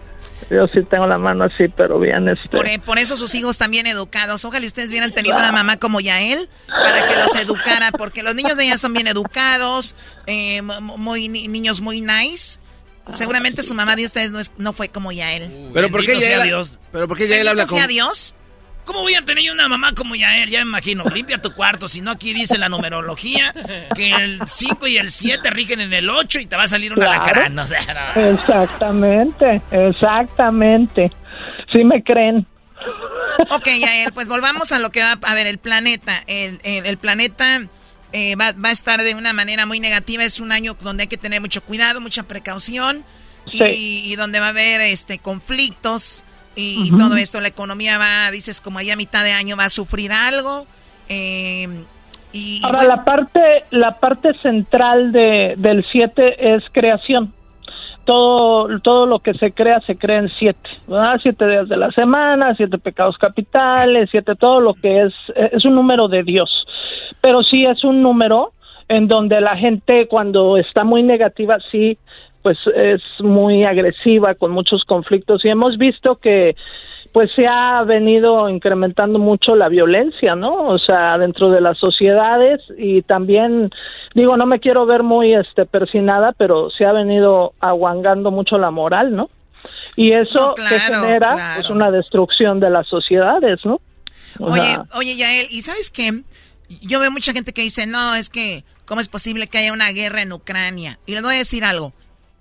Yo 0.50 0.66
sí 0.68 0.82
tengo 0.84 1.06
la 1.06 1.18
mano 1.18 1.44
así, 1.44 1.68
pero 1.68 1.98
bien 1.98 2.28
este. 2.28 2.48
Por, 2.48 2.68
eh, 2.68 2.78
por, 2.78 2.98
eso 2.98 3.16
sus 3.16 3.34
hijos 3.34 3.58
también 3.58 3.86
educados. 3.86 4.44
Ojalá 4.44 4.66
ustedes 4.66 4.90
hubieran 4.90 5.12
tenido 5.12 5.36
una 5.36 5.50
mamá 5.50 5.76
como 5.76 6.00
Yael 6.00 6.48
para 6.68 7.06
que 7.06 7.16
los 7.16 7.34
educara, 7.34 7.90
porque 7.92 8.22
los 8.22 8.34
niños 8.34 8.56
de 8.56 8.64
ella 8.64 8.78
son 8.78 8.92
bien 8.92 9.06
educados, 9.06 9.94
eh, 10.26 10.62
muy 10.62 11.28
niños 11.28 11.80
muy 11.80 12.00
nice. 12.00 12.60
Seguramente 13.08 13.62
su 13.62 13.74
mamá 13.74 13.94
de 13.96 14.04
ustedes 14.04 14.32
no, 14.32 14.40
es, 14.40 14.52
no 14.56 14.72
fue 14.72 14.88
como 14.88 15.12
Yael. 15.12 15.70
pero 15.72 15.90
¿por 15.90 16.04
qué 16.04 16.18
Yael? 16.18 16.66
Pero 16.92 17.08
¿por 17.08 17.16
qué 17.16 17.28
Yael 17.28 17.48
habla 17.48 17.66
como 17.66 17.86
Dios? 17.86 18.34
¿Cómo 18.86 19.00
voy 19.00 19.14
a 19.14 19.22
tener 19.22 19.52
una 19.52 19.68
mamá 19.68 19.92
como 19.94 20.14
Yael? 20.14 20.48
Ya 20.48 20.60
me 20.60 20.70
imagino. 20.70 21.04
Limpia 21.04 21.42
tu 21.42 21.52
cuarto. 21.52 21.88
Si 21.88 22.00
no, 22.00 22.12
aquí 22.12 22.32
dice 22.32 22.56
la 22.56 22.68
numerología 22.68 23.52
que 23.94 24.10
el 24.10 24.40
5 24.46 24.86
y 24.86 24.96
el 24.96 25.10
7 25.10 25.50
rigen 25.50 25.80
en 25.80 25.92
el 25.92 26.08
8 26.08 26.38
y 26.38 26.46
te 26.46 26.56
va 26.56 26.62
a 26.62 26.68
salir 26.68 26.92
una 26.92 27.20
claro. 27.20 27.42
Exactamente, 28.16 29.60
exactamente. 29.72 31.10
Sí 31.74 31.84
me 31.84 32.02
creen. 32.02 32.46
Ok, 33.50 33.68
Yael, 33.78 34.12
pues 34.12 34.28
volvamos 34.28 34.70
a 34.70 34.78
lo 34.78 34.90
que 34.90 35.02
va 35.02 35.18
a 35.20 35.34
ver 35.34 35.48
el 35.48 35.58
planeta. 35.58 36.22
El, 36.28 36.60
el, 36.62 36.96
planeta 36.96 37.66
eh, 38.12 38.36
va, 38.36 38.54
a 38.62 38.72
estar 38.72 39.02
de 39.02 39.16
una 39.16 39.32
manera 39.32 39.66
muy 39.66 39.80
negativa. 39.80 40.22
Es 40.22 40.38
un 40.38 40.52
año 40.52 40.76
donde 40.80 41.02
hay 41.02 41.08
que 41.08 41.16
tener 41.16 41.40
mucho 41.40 41.62
cuidado, 41.62 42.00
mucha 42.00 42.22
precaución 42.22 43.04
y, 43.52 44.14
donde 44.16 44.40
va 44.40 44.46
a 44.46 44.50
haber 44.50 44.80
este 44.80 45.18
conflictos 45.18 46.24
y, 46.56 46.90
todo 46.96 47.16
esto. 47.16 47.40
La 47.40 47.48
economía 47.48 47.98
va, 47.98 48.30
dices, 48.30 48.60
como 48.60 48.78
allá 48.78 48.94
a 48.94 48.96
mitad 48.96 49.22
de 49.22 49.32
año 49.32 49.56
va 49.56 49.66
a 49.66 49.70
sufrir 49.70 50.12
algo. 50.12 50.66
Eh, 51.08 51.68
y, 52.32 52.60
Ahora, 52.64 52.84
la, 52.84 53.04
parte, 53.04 53.64
la 53.70 53.98
parte 53.98 54.32
central 54.42 55.12
de, 55.12 55.54
del 55.56 55.84
7 55.90 56.54
es 56.54 56.64
creación 56.72 57.32
todo, 58.06 58.80
todo 58.80 59.04
lo 59.04 59.18
que 59.18 59.34
se 59.34 59.52
crea 59.52 59.80
se 59.80 59.98
crea 59.98 60.20
en 60.20 60.30
siete, 60.38 60.70
¿verdad? 60.86 61.18
Siete 61.22 61.46
días 61.46 61.68
de 61.68 61.76
la 61.76 61.90
semana, 61.90 62.54
siete 62.56 62.78
pecados 62.78 63.18
capitales, 63.18 64.08
siete, 64.10 64.36
todo 64.36 64.60
lo 64.60 64.74
que 64.74 65.02
es, 65.02 65.12
es 65.34 65.64
un 65.66 65.74
número 65.74 66.08
de 66.08 66.22
Dios. 66.22 66.48
Pero 67.20 67.42
sí 67.42 67.66
es 67.66 67.84
un 67.84 68.02
número 68.02 68.52
en 68.88 69.08
donde 69.08 69.40
la 69.40 69.56
gente 69.56 70.06
cuando 70.06 70.56
está 70.56 70.84
muy 70.84 71.02
negativa, 71.02 71.58
sí, 71.70 71.98
pues 72.46 72.58
es 72.76 73.02
muy 73.18 73.64
agresiva 73.64 74.36
con 74.36 74.52
muchos 74.52 74.84
conflictos 74.84 75.44
y 75.44 75.48
hemos 75.48 75.78
visto 75.78 76.14
que 76.14 76.54
pues 77.10 77.28
se 77.34 77.44
ha 77.44 77.82
venido 77.82 78.48
incrementando 78.48 79.18
mucho 79.18 79.56
la 79.56 79.68
violencia, 79.68 80.36
¿no? 80.36 80.68
O 80.68 80.78
sea, 80.78 81.18
dentro 81.18 81.50
de 81.50 81.60
las 81.60 81.76
sociedades 81.76 82.60
y 82.78 83.02
también 83.02 83.70
digo, 84.14 84.36
no 84.36 84.46
me 84.46 84.60
quiero 84.60 84.86
ver 84.86 85.02
muy 85.02 85.34
este 85.34 85.66
persinada, 85.66 86.34
pero 86.38 86.70
se 86.70 86.84
ha 86.86 86.92
venido 86.92 87.52
aguangando 87.58 88.30
mucho 88.30 88.58
la 88.58 88.70
moral, 88.70 89.16
¿no? 89.16 89.28
Y 89.96 90.12
eso 90.12 90.54
que 90.54 90.78
genera 90.78 91.58
es 91.58 91.68
una 91.68 91.90
destrucción 91.90 92.60
de 92.60 92.70
las 92.70 92.86
sociedades, 92.86 93.58
¿no? 93.64 93.80
oye, 94.38 94.76
oye, 94.94 95.16
Yael, 95.16 95.48
¿y 95.50 95.62
sabes 95.62 95.90
qué? 95.90 96.22
Yo 96.80 97.00
veo 97.00 97.10
mucha 97.10 97.32
gente 97.32 97.52
que 97.52 97.62
dice, 97.62 97.88
no, 97.88 98.14
es 98.14 98.30
que, 98.30 98.62
¿cómo 98.84 99.00
es 99.00 99.08
posible 99.08 99.48
que 99.48 99.58
haya 99.58 99.72
una 99.72 99.90
guerra 99.90 100.22
en 100.22 100.32
Ucrania? 100.32 101.00
Y 101.06 101.14
les 101.14 101.22
voy 101.22 101.34
a 101.34 101.38
decir 101.38 101.64
algo. 101.64 101.92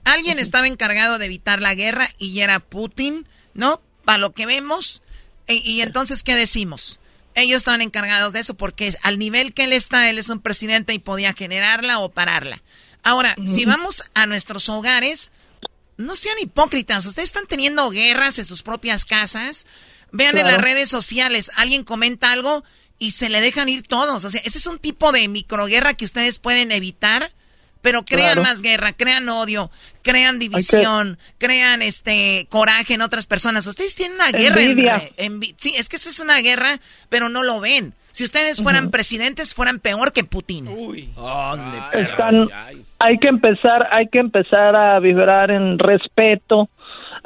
Alguien 0.05 0.39
estaba 0.39 0.67
encargado 0.67 1.19
de 1.19 1.25
evitar 1.25 1.61
la 1.61 1.75
guerra 1.75 2.07
y 2.17 2.39
era 2.39 2.59
Putin, 2.59 3.27
¿no? 3.53 3.81
para 4.05 4.19
lo 4.19 4.31
que 4.33 4.45
vemos. 4.45 5.01
Y, 5.47 5.81
entonces, 5.81 6.23
¿qué 6.23 6.35
decimos? 6.35 6.99
Ellos 7.33 7.57
estaban 7.57 7.81
encargados 7.81 8.33
de 8.33 8.39
eso 8.39 8.53
porque 8.53 8.95
al 9.03 9.19
nivel 9.19 9.53
que 9.53 9.65
él 9.65 9.73
está, 9.73 10.09
él 10.09 10.17
es 10.17 10.29
un 10.29 10.39
presidente 10.39 10.93
y 10.93 10.99
podía 10.99 11.33
generarla 11.33 11.99
o 11.99 12.11
pararla. 12.11 12.63
Ahora, 13.03 13.35
si 13.45 13.65
vamos 13.65 14.03
a 14.13 14.25
nuestros 14.25 14.69
hogares, 14.69 15.31
no 15.97 16.15
sean 16.15 16.37
hipócritas. 16.41 17.05
Ustedes 17.05 17.29
están 17.29 17.45
teniendo 17.45 17.89
guerras 17.89 18.39
en 18.39 18.45
sus 18.45 18.63
propias 18.63 19.05
casas. 19.05 19.67
Vean 20.11 20.37
en 20.37 20.47
las 20.47 20.61
redes 20.61 20.89
sociales, 20.89 21.51
alguien 21.55 21.83
comenta 21.83 22.31
algo 22.31 22.63
y 22.97 23.11
se 23.11 23.29
le 23.29 23.41
dejan 23.41 23.69
ir 23.69 23.85
todos. 23.85 24.23
O 24.23 24.29
sea, 24.29 24.41
ese 24.43 24.57
es 24.57 24.65
un 24.65 24.79
tipo 24.79 25.11
de 25.11 25.27
microguerra 25.27 25.93
que 25.93 26.05
ustedes 26.05 26.39
pueden 26.39 26.71
evitar 26.71 27.33
pero 27.85 28.03
crean 28.03 28.41
más 28.41 28.63
guerra, 28.63 28.93
crean 28.93 29.29
odio, 29.29 29.69
crean 30.01 30.39
división, 30.39 31.19
crean 31.37 31.83
este 31.83 32.47
coraje 32.49 32.95
en 32.95 33.03
otras 33.03 33.27
personas. 33.27 33.67
Ustedes 33.67 33.93
tienen 33.93 34.15
una 34.15 34.31
guerra. 34.31 35.03
En, 35.17 35.39
sí, 35.55 35.75
es 35.77 35.87
que 35.87 35.97
esa 35.97 36.09
es 36.09 36.19
una 36.19 36.39
guerra, 36.39 36.79
pero 37.09 37.29
no 37.29 37.43
lo 37.43 37.59
ven. 37.59 37.93
Si 38.11 38.23
ustedes 38.23 38.63
fueran 38.63 38.89
presidentes, 38.89 39.53
fueran 39.53 39.79
peor 39.79 40.13
que 40.13 40.23
Putin. 40.23 40.67
Uy. 40.67 41.11
hay 42.97 43.17
que 43.19 43.27
empezar, 43.27 43.87
hay 43.91 44.07
que 44.07 44.17
empezar 44.17 44.75
a 44.75 44.99
vibrar 44.99 45.51
en 45.51 45.77
respeto, 45.77 46.67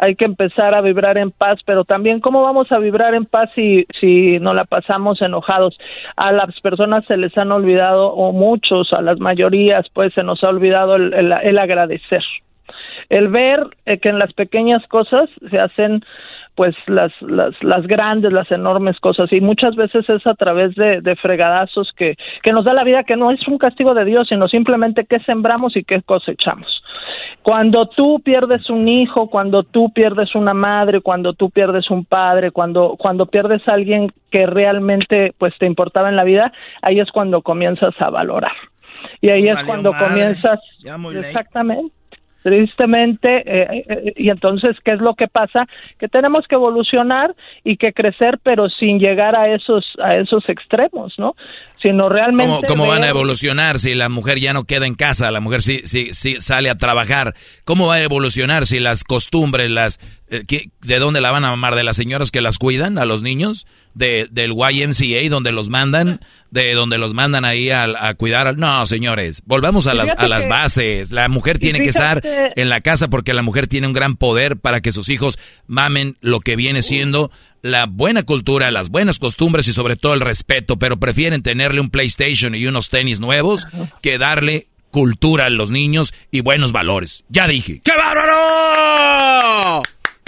hay 0.01 0.15
que 0.15 0.25
empezar 0.25 0.73
a 0.75 0.81
vibrar 0.81 1.17
en 1.17 1.31
paz, 1.31 1.59
pero 1.65 1.83
también 1.83 2.19
cómo 2.19 2.41
vamos 2.41 2.71
a 2.71 2.79
vibrar 2.79 3.13
en 3.13 3.25
paz 3.25 3.49
si, 3.55 3.85
si 3.99 4.39
nos 4.39 4.55
la 4.55 4.65
pasamos 4.65 5.21
enojados. 5.21 5.77
A 6.15 6.31
las 6.31 6.59
personas 6.61 7.05
se 7.05 7.17
les 7.17 7.37
han 7.37 7.51
olvidado, 7.51 8.13
o 8.13 8.31
muchos, 8.31 8.93
a 8.93 9.01
las 9.01 9.19
mayorías, 9.19 9.85
pues 9.93 10.13
se 10.13 10.23
nos 10.23 10.43
ha 10.43 10.49
olvidado 10.49 10.95
el, 10.95 11.13
el, 11.13 11.57
agradecer. 11.57 12.23
El 13.09 13.27
ver 13.29 13.65
eh, 13.85 13.97
que 13.99 14.09
en 14.09 14.19
las 14.19 14.33
pequeñas 14.33 14.85
cosas 14.87 15.29
se 15.49 15.59
hacen 15.59 16.03
pues 16.55 16.75
las, 16.87 17.13
las, 17.21 17.55
las 17.63 17.87
grandes, 17.87 18.33
las 18.33 18.51
enormes 18.51 18.99
cosas 18.99 19.31
y 19.31 19.39
muchas 19.39 19.77
veces 19.77 20.09
es 20.09 20.27
a 20.27 20.33
través 20.33 20.75
de, 20.75 20.99
de 20.99 21.15
fregadazos 21.15 21.93
que, 21.95 22.17
que 22.43 22.51
nos 22.51 22.65
da 22.65 22.73
la 22.73 22.83
vida, 22.83 23.05
que 23.05 23.15
no 23.15 23.31
es 23.31 23.47
un 23.47 23.57
castigo 23.57 23.93
de 23.93 24.03
Dios, 24.03 24.27
sino 24.27 24.49
simplemente 24.49 25.05
qué 25.05 25.21
sembramos 25.21 25.77
y 25.77 25.85
qué 25.85 26.01
cosechamos. 26.01 26.83
Cuando 27.49 27.87
tú 27.87 28.21
pierdes 28.23 28.69
un 28.69 28.87
hijo, 28.87 29.27
cuando 29.27 29.63
tú 29.63 29.91
pierdes 29.91 30.35
una 30.35 30.53
madre, 30.53 31.01
cuando 31.01 31.33
tú 31.33 31.49
pierdes 31.49 31.89
un 31.89 32.05
padre, 32.05 32.51
cuando, 32.51 32.95
cuando 32.95 33.25
pierdes 33.25 33.67
a 33.67 33.71
alguien 33.71 34.13
que 34.29 34.45
realmente 34.45 35.33
pues 35.35 35.55
te 35.57 35.65
importaba 35.65 36.09
en 36.09 36.15
la 36.15 36.23
vida, 36.25 36.53
ahí 36.83 36.99
es 36.99 37.09
cuando 37.09 37.41
comienzas 37.41 37.99
a 37.99 38.11
valorar. 38.11 38.51
Y 39.19 39.29
ahí 39.29 39.47
es 39.47 39.57
cuando 39.63 39.93
comienzas 39.93 40.59
exactamente 41.15 41.91
tristemente, 42.41 43.43
eh, 43.45 43.67
eh, 43.71 43.85
eh, 43.87 44.13
y 44.15 44.29
entonces, 44.29 44.75
¿qué 44.83 44.91
es 44.91 44.99
lo 44.99 45.13
que 45.15 45.27
pasa? 45.27 45.67
Que 45.99 46.07
tenemos 46.07 46.45
que 46.47 46.55
evolucionar 46.55 47.35
y 47.63 47.77
que 47.77 47.93
crecer, 47.93 48.39
pero 48.43 48.69
sin 48.69 48.99
llegar 48.99 49.35
a 49.35 49.53
esos, 49.53 49.85
a 50.01 50.15
esos 50.15 50.47
extremos, 50.47 51.13
¿no? 51.17 51.35
Sino 51.81 52.09
realmente... 52.09 52.67
¿Cómo, 52.67 52.83
cómo 52.83 52.87
van 52.87 53.03
a 53.03 53.09
evolucionar 53.09 53.79
si 53.79 53.95
la 53.95 54.09
mujer 54.09 54.39
ya 54.39 54.53
no 54.53 54.65
queda 54.65 54.85
en 54.85 54.95
casa, 54.95 55.31
la 55.31 55.39
mujer 55.39 55.61
sí, 55.61 55.81
sí, 55.85 56.13
sí 56.13 56.41
sale 56.41 56.69
a 56.69 56.75
trabajar? 56.75 57.33
¿Cómo 57.65 57.87
va 57.87 57.95
a 57.95 58.03
evolucionar 58.03 58.65
si 58.65 58.79
las 58.79 59.03
costumbres, 59.03 59.69
las... 59.69 59.99
¿De 60.29 60.99
dónde 60.99 61.21
la 61.21 61.31
van 61.31 61.45
a 61.45 61.49
mamar? 61.49 61.75
¿De 61.75 61.83
las 61.83 61.97
señoras 61.97 62.31
que 62.31 62.41
las 62.41 62.57
cuidan 62.57 62.97
a 62.97 63.05
los 63.05 63.21
niños? 63.21 63.65
de, 63.93 64.27
del 64.31 64.53
YMCA 64.53 65.29
donde 65.29 65.51
los 65.51 65.69
mandan, 65.69 66.21
de 66.51 66.73
donde 66.73 66.97
los 66.97 67.13
mandan 67.13 67.45
ahí 67.45 67.69
a, 67.69 67.83
a 67.83 68.13
cuidar. 68.15 68.57
No, 68.57 68.85
señores, 68.85 69.43
volvamos 69.45 69.87
a 69.87 69.93
las, 69.93 70.09
a 70.11 70.27
las 70.27 70.47
bases. 70.47 71.11
La 71.11 71.27
mujer 71.27 71.59
tiene 71.59 71.81
que 71.81 71.89
estar 71.89 72.21
en 72.23 72.69
la 72.69 72.81
casa 72.81 73.09
porque 73.09 73.33
la 73.33 73.43
mujer 73.43 73.67
tiene 73.67 73.87
un 73.87 73.93
gran 73.93 74.15
poder 74.15 74.57
para 74.57 74.81
que 74.81 74.91
sus 74.91 75.09
hijos 75.09 75.37
mamen 75.67 76.17
lo 76.21 76.39
que 76.39 76.55
viene 76.55 76.81
siendo 76.81 77.31
la 77.61 77.87
buena 77.87 78.23
cultura, 78.23 78.71
las 78.71 78.89
buenas 78.89 79.19
costumbres 79.19 79.67
y 79.67 79.73
sobre 79.73 79.97
todo 79.97 80.13
el 80.13 80.21
respeto, 80.21 80.79
pero 80.79 80.97
prefieren 80.97 81.43
tenerle 81.43 81.81
un 81.81 81.89
PlayStation 81.89 82.55
y 82.55 82.65
unos 82.65 82.89
tenis 82.89 83.19
nuevos 83.19 83.67
que 84.01 84.17
darle 84.17 84.67
cultura 84.91 85.45
a 85.45 85.49
los 85.49 85.69
niños 85.69 86.13
y 86.31 86.39
buenos 86.39 86.71
valores. 86.71 87.25
Ya 87.27 87.47
dije. 87.47 87.81
¡Qué 87.83 87.91
bárbaro! 87.97 89.83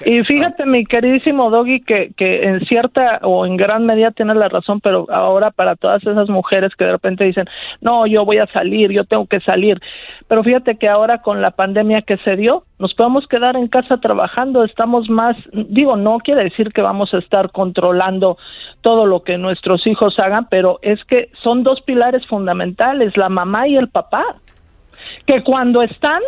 Y 0.05 0.23
fíjate, 0.23 0.65
mi 0.65 0.85
queridísimo 0.85 1.49
Doggy, 1.49 1.81
que, 1.81 2.11
que 2.17 2.43
en 2.43 2.61
cierta 2.61 3.19
o 3.23 3.45
en 3.45 3.57
gran 3.57 3.85
medida 3.85 4.11
tienes 4.11 4.35
la 4.35 4.47
razón, 4.47 4.79
pero 4.81 5.05
ahora 5.11 5.51
para 5.51 5.75
todas 5.75 6.01
esas 6.01 6.29
mujeres 6.29 6.75
que 6.75 6.85
de 6.85 6.93
repente 6.93 7.25
dicen, 7.25 7.45
no, 7.81 8.07
yo 8.07 8.25
voy 8.25 8.37
a 8.37 8.47
salir, 8.51 8.91
yo 8.91 9.03
tengo 9.03 9.25
que 9.27 9.39
salir. 9.41 9.79
Pero 10.27 10.43
fíjate 10.43 10.77
que 10.77 10.87
ahora 10.87 11.21
con 11.21 11.41
la 11.41 11.51
pandemia 11.51 12.01
que 12.01 12.17
se 12.17 12.35
dio, 12.35 12.63
nos 12.79 12.93
podemos 12.95 13.27
quedar 13.27 13.55
en 13.55 13.67
casa 13.67 13.97
trabajando, 13.97 14.63
estamos 14.63 15.09
más, 15.09 15.35
digo, 15.53 15.95
no 15.95 16.17
quiere 16.17 16.45
decir 16.45 16.73
que 16.73 16.81
vamos 16.81 17.13
a 17.13 17.19
estar 17.19 17.51
controlando 17.51 18.37
todo 18.81 19.05
lo 19.05 19.23
que 19.23 19.37
nuestros 19.37 19.85
hijos 19.85 20.17
hagan, 20.19 20.47
pero 20.49 20.79
es 20.81 21.03
que 21.05 21.29
son 21.43 21.63
dos 21.63 21.81
pilares 21.81 22.25
fundamentales, 22.27 23.15
la 23.17 23.29
mamá 23.29 23.67
y 23.67 23.75
el 23.75 23.89
papá, 23.89 24.23
que 25.27 25.43
cuando 25.43 25.83
están 25.83 26.21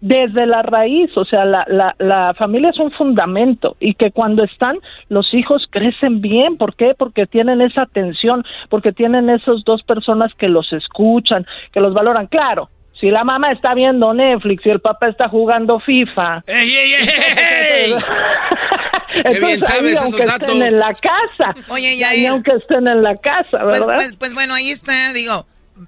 desde 0.00 0.46
la 0.46 0.62
raíz, 0.62 1.10
o 1.16 1.24
sea, 1.24 1.44
la, 1.44 1.64
la, 1.68 1.94
la, 1.98 2.34
familia 2.34 2.70
es 2.70 2.78
un 2.78 2.92
fundamento 2.92 3.76
y 3.80 3.94
que 3.94 4.12
cuando 4.12 4.44
están 4.44 4.78
los 5.08 5.32
hijos 5.34 5.66
crecen 5.70 6.20
bien, 6.20 6.56
¿por 6.56 6.76
qué? 6.76 6.94
Porque 6.96 7.26
tienen 7.26 7.60
esa 7.60 7.82
atención, 7.82 8.44
porque 8.68 8.92
tienen 8.92 9.28
esas 9.28 9.64
dos 9.64 9.82
personas 9.82 10.32
que 10.38 10.48
los 10.48 10.72
escuchan, 10.72 11.46
que 11.72 11.80
los 11.80 11.94
valoran. 11.94 12.28
Claro, 12.28 12.70
si 13.00 13.10
la 13.10 13.24
mamá 13.24 13.50
está 13.50 13.74
viendo 13.74 14.14
Netflix 14.14 14.64
y 14.66 14.70
el 14.70 14.80
papá 14.80 15.08
está 15.08 15.28
jugando 15.28 15.80
FIFA. 15.80 16.44
¡Ey, 16.46 16.76
ey, 16.76 16.92
ey! 16.94 17.94
Bien 19.40 19.60
sabes 19.64 20.00
aunque 20.00 20.22
estén 20.22 20.62
en 20.62 20.78
la 20.78 20.92
casa. 20.92 21.54
Oye, 21.68 21.96
ya, 21.96 22.10
aunque 22.30 22.52
estén 22.52 22.86
en 22.86 23.02
la 23.02 23.16
casa, 23.16 23.58
pues, 23.62 23.80
¿verdad? 23.80 23.94
pues, 23.94 24.14
pues 24.16 24.34
bueno, 24.34 24.54
ahí 24.54 24.70
está, 24.70 25.12
digo 25.12 25.46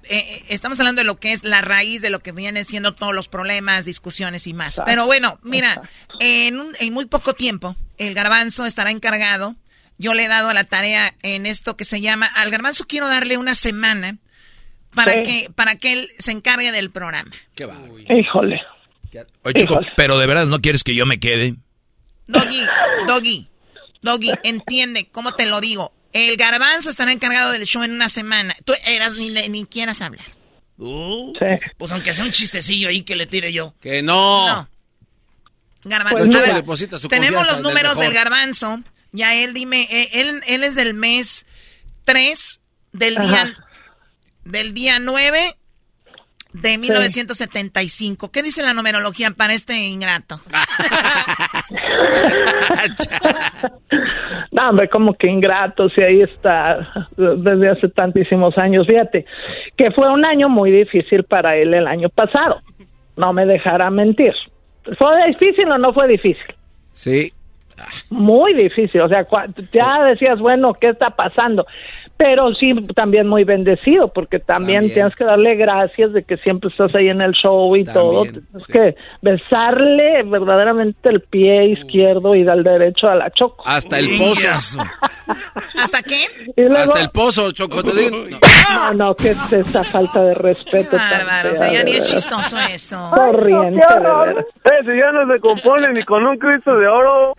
eh, 0.09 0.17
eh, 0.19 0.43
estamos 0.49 0.79
hablando 0.79 1.01
de 1.01 1.05
lo 1.05 1.19
que 1.19 1.31
es 1.31 1.43
la 1.43 1.61
raíz 1.61 2.01
de 2.01 2.09
lo 2.09 2.19
que 2.19 2.31
vienen 2.31 2.65
siendo 2.65 2.93
todos 2.93 3.13
los 3.13 3.27
problemas, 3.27 3.85
discusiones 3.85 4.47
y 4.47 4.53
más. 4.53 4.81
Pero 4.85 5.05
bueno, 5.05 5.39
mira, 5.43 5.81
en, 6.19 6.61
en 6.79 6.93
muy 6.93 7.05
poco 7.05 7.33
tiempo 7.33 7.75
el 7.97 8.13
garbanzo 8.13 8.65
estará 8.65 8.91
encargado. 8.91 9.55
Yo 9.97 10.13
le 10.13 10.25
he 10.25 10.27
dado 10.27 10.51
la 10.53 10.63
tarea 10.63 11.13
en 11.21 11.45
esto 11.45 11.77
que 11.77 11.85
se 11.85 12.01
llama, 12.01 12.25
al 12.25 12.49
garbanzo 12.49 12.85
quiero 12.87 13.07
darle 13.07 13.37
una 13.37 13.53
semana 13.53 14.17
para 14.95 15.21
que 15.21 15.47
para 15.55 15.75
que 15.75 15.93
él 15.93 16.09
se 16.17 16.31
encargue 16.31 16.71
del 16.71 16.91
programa. 16.91 17.31
Qué 17.55 17.65
va. 17.65 17.77
Híjole. 18.09 18.61
Oye, 19.43 19.53
chico, 19.55 19.79
pero 19.97 20.17
de 20.17 20.27
verdad 20.27 20.45
no 20.45 20.61
quieres 20.61 20.83
que 20.83 20.95
yo 20.95 21.05
me 21.05 21.19
quede. 21.19 21.55
Doggy, 22.27 22.65
Doggy, 23.07 23.47
Doggy, 24.01 24.31
entiende 24.43 25.09
cómo 25.11 25.33
te 25.33 25.45
lo 25.45 25.59
digo. 25.59 25.93
El 26.13 26.35
garbanzo 26.37 26.89
estará 26.89 27.11
encargado 27.11 27.51
del 27.51 27.65
show 27.65 27.83
en 27.83 27.91
una 27.91 28.09
semana. 28.09 28.55
Tú 28.65 28.73
eras 28.85 29.13
ni, 29.13 29.29
ni 29.29 29.65
quieras 29.65 30.01
hablar. 30.01 30.25
Uh, 30.77 31.33
Pues 31.77 31.91
aunque 31.91 32.11
sea 32.11 32.25
un 32.25 32.31
chistecillo 32.31 32.89
ahí 32.89 33.03
que 33.03 33.15
le 33.15 33.27
tire 33.27 33.53
yo. 33.53 33.73
Que 33.79 34.01
no. 34.01 34.47
No. 34.47 34.69
Garbanzo. 35.83 36.63
Pues 36.65 36.87
tenemos 37.09 37.47
los 37.47 37.61
números 37.61 37.97
del, 37.97 38.13
garbanzo. 38.13 38.81
Ya 39.11 39.35
él, 39.35 39.53
dime, 39.53 39.87
eh, 39.89 40.09
él, 40.13 40.41
él 40.47 40.63
es 40.63 40.75
del 40.75 40.93
mes 40.93 41.45
3 42.05 42.59
del 42.93 43.17
día 43.17 43.53
Del 44.45 44.73
día 44.73 44.99
9 44.99 45.57
de 46.53 46.77
1975. 46.77 48.31
¿Qué 48.31 48.43
dice 48.43 48.63
la 48.63 48.73
numerología 48.73 49.31
para 49.31 49.53
este 49.53 49.75
ingrato? 49.75 50.39
no, 54.51 54.69
hombre, 54.69 54.89
como 54.89 55.13
que 55.13 55.27
ingrato, 55.27 55.89
si 55.89 56.01
ahí 56.01 56.21
está 56.21 57.07
desde 57.17 57.69
hace 57.69 57.89
tantísimos 57.89 58.57
años. 58.57 58.87
Fíjate, 58.87 59.25
que 59.75 59.91
fue 59.91 60.11
un 60.11 60.25
año 60.25 60.49
muy 60.49 60.71
difícil 60.71 61.23
para 61.23 61.55
él 61.55 61.73
el 61.73 61.87
año 61.87 62.09
pasado. 62.09 62.61
No 63.15 63.33
me 63.33 63.45
dejará 63.45 63.89
mentir. 63.89 64.33
¿Fue 64.97 65.27
difícil 65.27 65.69
o 65.69 65.77
no 65.77 65.93
fue 65.93 66.07
difícil? 66.07 66.55
Sí. 66.93 67.31
Muy 68.09 68.53
difícil, 68.53 69.01
o 69.01 69.09
sea, 69.09 69.25
ya 69.71 70.03
decías, 70.03 70.39
bueno, 70.39 70.73
¿qué 70.73 70.89
está 70.89 71.11
pasando? 71.11 71.65
Pero 72.21 72.53
sí 72.53 72.71
también 72.95 73.27
muy 73.27 73.45
bendecido 73.45 74.13
porque 74.13 74.37
también, 74.37 74.93
tienes 74.93 75.15
que 75.15 75.23
darle 75.23 75.55
gracias 75.55 76.13
de 76.13 76.23
que 76.23 76.37
siempre 76.37 76.69
estás 76.69 76.93
ahí 76.93 77.09
en 77.09 77.19
el 77.19 77.31
show 77.31 77.75
y 77.75 77.83
todo. 77.83 78.21
tienes 78.21 78.67
que 78.71 78.95
besarle 79.23 80.21
verdaderamente 80.25 81.09
el 81.09 81.21
pie 81.21 81.69
izquierdo 81.69 82.35
y 82.35 82.43
dar 82.43 82.61
derecho 82.61 83.07
a 83.07 83.15
la 83.15 83.31
choco. 83.31 83.63
Hasta 83.65 83.97
el 83.97 84.19
pozo. 84.19 84.83
Hasta 85.81 86.03
qué 86.03 86.25
hasta 86.75 86.99
el 86.99 87.09
pozo 87.09 87.51
choco 87.53 87.77
no. 87.81 88.93
No 88.93 89.15
que 89.15 89.31
es 89.31 89.53
esa 89.53 89.83
falta 89.85 90.21
de 90.21 90.33
respeto 90.33 90.97
bárbaro 90.97 91.51
o 91.53 91.55
sea 91.55 91.71
ya 91.71 91.83
ni 91.83 91.91
es 91.91 92.11
chistoso 92.11 92.57
eso. 92.71 93.09
Corriente 93.15 93.79
eh, 93.79 94.69
si 94.81 94.97
ya 94.97 95.11
no 95.11 95.33
se 95.33 95.39
compone 95.39 95.93
ni 95.93 96.03
con 96.03 96.25
un 96.25 96.37
cristo 96.37 96.77
de 96.77 96.87
oro 96.87 97.33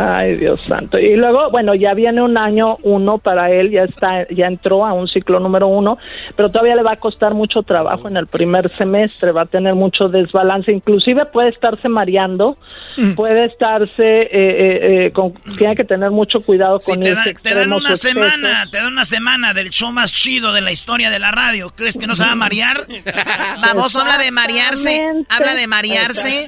Ay, 0.00 0.36
Dios 0.36 0.58
santo. 0.66 0.98
Y 0.98 1.14
luego, 1.16 1.50
bueno, 1.50 1.74
ya 1.74 1.92
viene 1.92 2.22
un 2.22 2.38
año 2.38 2.78
uno 2.82 3.18
para 3.18 3.50
él, 3.50 3.70
ya 3.70 3.80
está, 3.80 4.26
ya 4.28 4.46
entró 4.46 4.86
a 4.86 4.94
un 4.94 5.08
ciclo 5.08 5.38
número 5.40 5.66
uno, 5.66 5.98
pero 6.36 6.48
todavía 6.48 6.74
le 6.74 6.82
va 6.82 6.92
a 6.92 6.96
costar 6.96 7.34
mucho 7.34 7.62
trabajo 7.62 8.08
en 8.08 8.16
el 8.16 8.26
primer 8.26 8.74
semestre, 8.76 9.32
va 9.32 9.42
a 9.42 9.46
tener 9.46 9.74
mucho 9.74 10.08
desbalance, 10.08 10.72
inclusive 10.72 11.26
puede 11.26 11.50
estarse 11.50 11.88
mareando, 11.90 12.56
mm. 12.96 13.12
puede 13.12 13.44
estarse, 13.44 14.22
eh, 14.22 14.28
eh, 14.32 15.06
eh, 15.06 15.12
con, 15.12 15.34
tiene 15.58 15.76
que 15.76 15.84
tener 15.84 16.10
mucho 16.10 16.40
cuidado 16.40 16.80
con 16.80 16.98
te, 17.00 17.14
te 17.34 17.54
dan 17.54 17.70
una 17.70 17.94
semana, 17.94 18.66
te 18.70 18.78
dan 18.78 18.92
una 18.92 19.04
semana 19.04 19.52
del 19.52 19.68
show 19.68 19.92
más 19.92 20.12
chido 20.12 20.54
de 20.54 20.62
la 20.62 20.72
historia 20.72 21.10
de 21.10 21.18
la 21.18 21.30
radio, 21.30 21.68
¿crees 21.76 21.98
que 21.98 22.06
no 22.06 22.14
se 22.14 22.24
va 22.24 22.32
a 22.32 22.36
marear? 22.36 22.86
Vamos, 23.62 23.94
habla 23.96 24.16
de 24.16 24.30
marearse, 24.30 25.02
habla 25.28 25.54
de 25.54 25.66
marearse. 25.66 26.46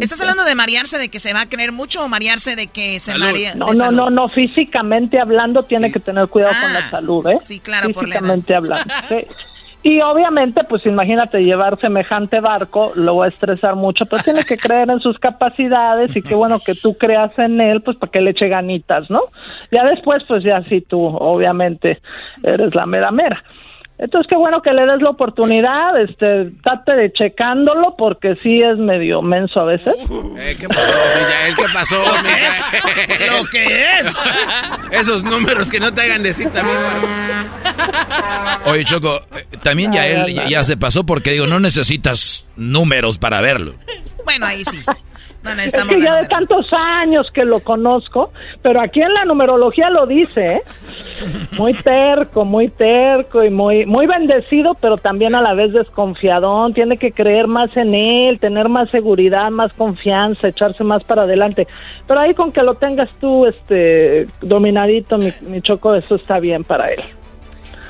¿Estás 0.00 0.20
hablando 0.20 0.44
de 0.44 0.54
marearse 0.54 0.98
de 0.98 1.08
que 1.08 1.18
se 1.18 1.32
va 1.32 1.42
a 1.42 1.48
creer 1.48 1.72
mucho 1.72 2.04
o 2.04 2.08
marearse 2.08 2.56
de 2.56 2.66
que 2.66 2.89
no, 3.56 3.72
no, 3.72 3.90
no, 3.90 4.10
no, 4.10 4.28
físicamente 4.28 5.20
hablando 5.20 5.64
tiene 5.64 5.90
que 5.90 6.00
tener 6.00 6.28
cuidado 6.28 6.54
con 6.60 6.72
la 6.72 6.80
ah, 6.80 6.90
salud, 6.90 7.26
¿eh? 7.28 7.38
Sí, 7.40 7.60
claro, 7.60 7.88
físicamente 7.88 8.54
hablando. 8.54 8.92
Y 9.82 10.02
obviamente, 10.02 10.62
pues 10.64 10.84
imagínate 10.84 11.42
llevar 11.42 11.80
semejante 11.80 12.40
barco, 12.40 12.92
lo 12.96 13.16
va 13.16 13.24
a 13.24 13.28
estresar 13.28 13.76
mucho, 13.76 14.04
pero 14.04 14.22
tiene 14.22 14.44
que 14.44 14.58
creer 14.58 14.90
en 14.90 15.00
sus 15.00 15.18
capacidades 15.18 16.14
y 16.14 16.20
qué 16.20 16.34
bueno 16.34 16.58
que 16.60 16.74
tú 16.74 16.98
creas 16.98 17.30
en 17.38 17.58
él, 17.62 17.80
pues 17.80 17.96
para 17.96 18.12
que 18.12 18.20
le 18.20 18.32
eche 18.32 18.48
ganitas, 18.48 19.08
¿no? 19.08 19.22
Ya 19.70 19.84
después, 19.84 20.22
pues 20.28 20.44
ya 20.44 20.62
sí 20.64 20.82
tú, 20.82 21.02
obviamente, 21.02 21.98
eres 22.42 22.74
la 22.74 22.84
mera 22.84 23.10
mera. 23.10 23.42
Entonces, 24.02 24.28
qué 24.30 24.38
bueno 24.38 24.62
que 24.62 24.72
le 24.72 24.86
des 24.86 25.02
la 25.02 25.10
oportunidad, 25.10 26.00
este, 26.00 26.52
trate 26.62 26.92
de 26.92 27.12
checándolo 27.12 27.96
porque 27.98 28.34
sí 28.42 28.62
es 28.62 28.78
medio 28.78 29.20
menso 29.20 29.60
a 29.60 29.64
veces. 29.64 29.94
Eh, 30.38 30.56
¿Qué 30.58 30.68
pasó, 30.68 30.92
Mijael? 31.14 31.54
¿Qué 31.54 31.64
pasó? 31.74 32.02
¿Lo 33.38 33.44
que 33.50 33.98
es? 33.98 34.18
Esos 34.92 35.22
números 35.22 35.70
que 35.70 35.80
no 35.80 35.92
te 35.92 36.00
hagan 36.00 36.22
decir 36.22 36.48
también. 36.48 36.78
Oye, 38.64 38.84
Choco, 38.84 39.20
también 39.62 39.92
ya 39.92 40.06
él 40.06 40.34
ya 40.48 40.64
se 40.64 40.78
pasó 40.78 41.04
porque 41.04 41.32
digo, 41.32 41.46
no 41.46 41.60
necesitas 41.60 42.46
números 42.56 43.18
para 43.18 43.42
verlo. 43.42 43.74
Bueno, 44.24 44.46
ahí 44.46 44.64
sí 44.64 44.78
es 45.42 45.84
que 45.84 46.02
ya 46.02 46.16
de 46.16 46.26
tantos 46.28 46.66
años 46.72 47.26
que 47.32 47.44
lo 47.44 47.60
conozco, 47.60 48.30
pero 48.62 48.82
aquí 48.82 49.00
en 49.00 49.14
la 49.14 49.24
numerología 49.24 49.88
lo 49.88 50.06
dice, 50.06 50.46
¿eh? 50.46 50.62
Muy 51.52 51.74
terco, 51.74 52.44
muy 52.44 52.68
terco 52.68 53.44
y 53.44 53.50
muy 53.50 53.84
muy 53.84 54.06
bendecido, 54.06 54.74
pero 54.80 54.96
también 54.96 55.34
a 55.34 55.42
la 55.42 55.54
vez 55.54 55.72
desconfiadón. 55.72 56.72
Tiene 56.72 56.96
que 56.96 57.12
creer 57.12 57.46
más 57.46 57.74
en 57.76 57.94
él, 57.94 58.38
tener 58.40 58.68
más 58.68 58.90
seguridad, 58.90 59.50
más 59.50 59.72
confianza, 59.74 60.48
echarse 60.48 60.82
más 60.84 61.04
para 61.04 61.22
adelante. 61.22 61.66
Pero 62.06 62.20
ahí 62.20 62.34
con 62.34 62.52
que 62.52 62.62
lo 62.62 62.76
tengas 62.76 63.10
tú, 63.20 63.46
este, 63.46 64.28
dominadito, 64.40 65.18
mi, 65.18 65.32
mi 65.42 65.60
choco, 65.60 65.94
eso 65.94 66.14
está 66.14 66.38
bien 66.38 66.64
para 66.64 66.90
él. 66.90 67.02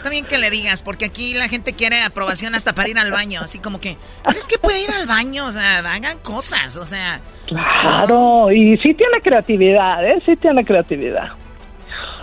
También 0.02 0.24
que 0.24 0.38
le 0.38 0.50
digas, 0.50 0.82
porque 0.82 1.04
aquí 1.04 1.34
la 1.34 1.48
gente 1.48 1.74
quiere 1.74 2.02
aprobación 2.02 2.54
hasta 2.54 2.74
para 2.74 2.88
ir 2.88 2.98
al 2.98 3.10
baño, 3.10 3.40
así 3.42 3.58
como 3.58 3.80
que, 3.80 3.96
¿crees 4.24 4.46
que 4.46 4.58
puede 4.58 4.82
ir 4.82 4.90
al 4.90 5.06
baño? 5.06 5.46
O 5.46 5.52
sea, 5.52 5.78
hagan 5.78 6.18
cosas, 6.18 6.76
o 6.76 6.86
sea. 6.86 7.20
Claro, 7.50 8.50
y 8.52 8.76
sí 8.78 8.94
tiene 8.94 9.20
creatividad, 9.22 10.04
¿eh? 10.04 10.22
Sí 10.24 10.36
tiene 10.36 10.64
creatividad. 10.64 11.30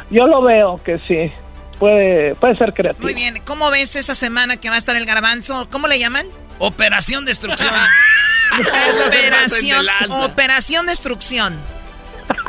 Yo 0.09 0.25
lo 0.27 0.41
veo 0.41 0.81
que 0.83 0.99
sí, 1.07 1.31
puede, 1.79 2.35
puede 2.35 2.55
ser 2.55 2.73
creativo. 2.73 3.03
Muy 3.03 3.13
bien, 3.13 3.35
¿cómo 3.45 3.69
ves 3.69 3.95
esa 3.95 4.15
semana 4.15 4.57
que 4.57 4.69
va 4.69 4.75
a 4.75 4.77
estar 4.77 4.95
el 4.95 5.05
garbanzo? 5.05 5.67
¿Cómo 5.69 5.87
le 5.87 5.99
llaman? 5.99 6.27
Operación 6.59 7.25
Destrucción. 7.25 7.69
operación, 9.07 9.85
operación 10.23 10.85
Destrucción. 10.85 11.55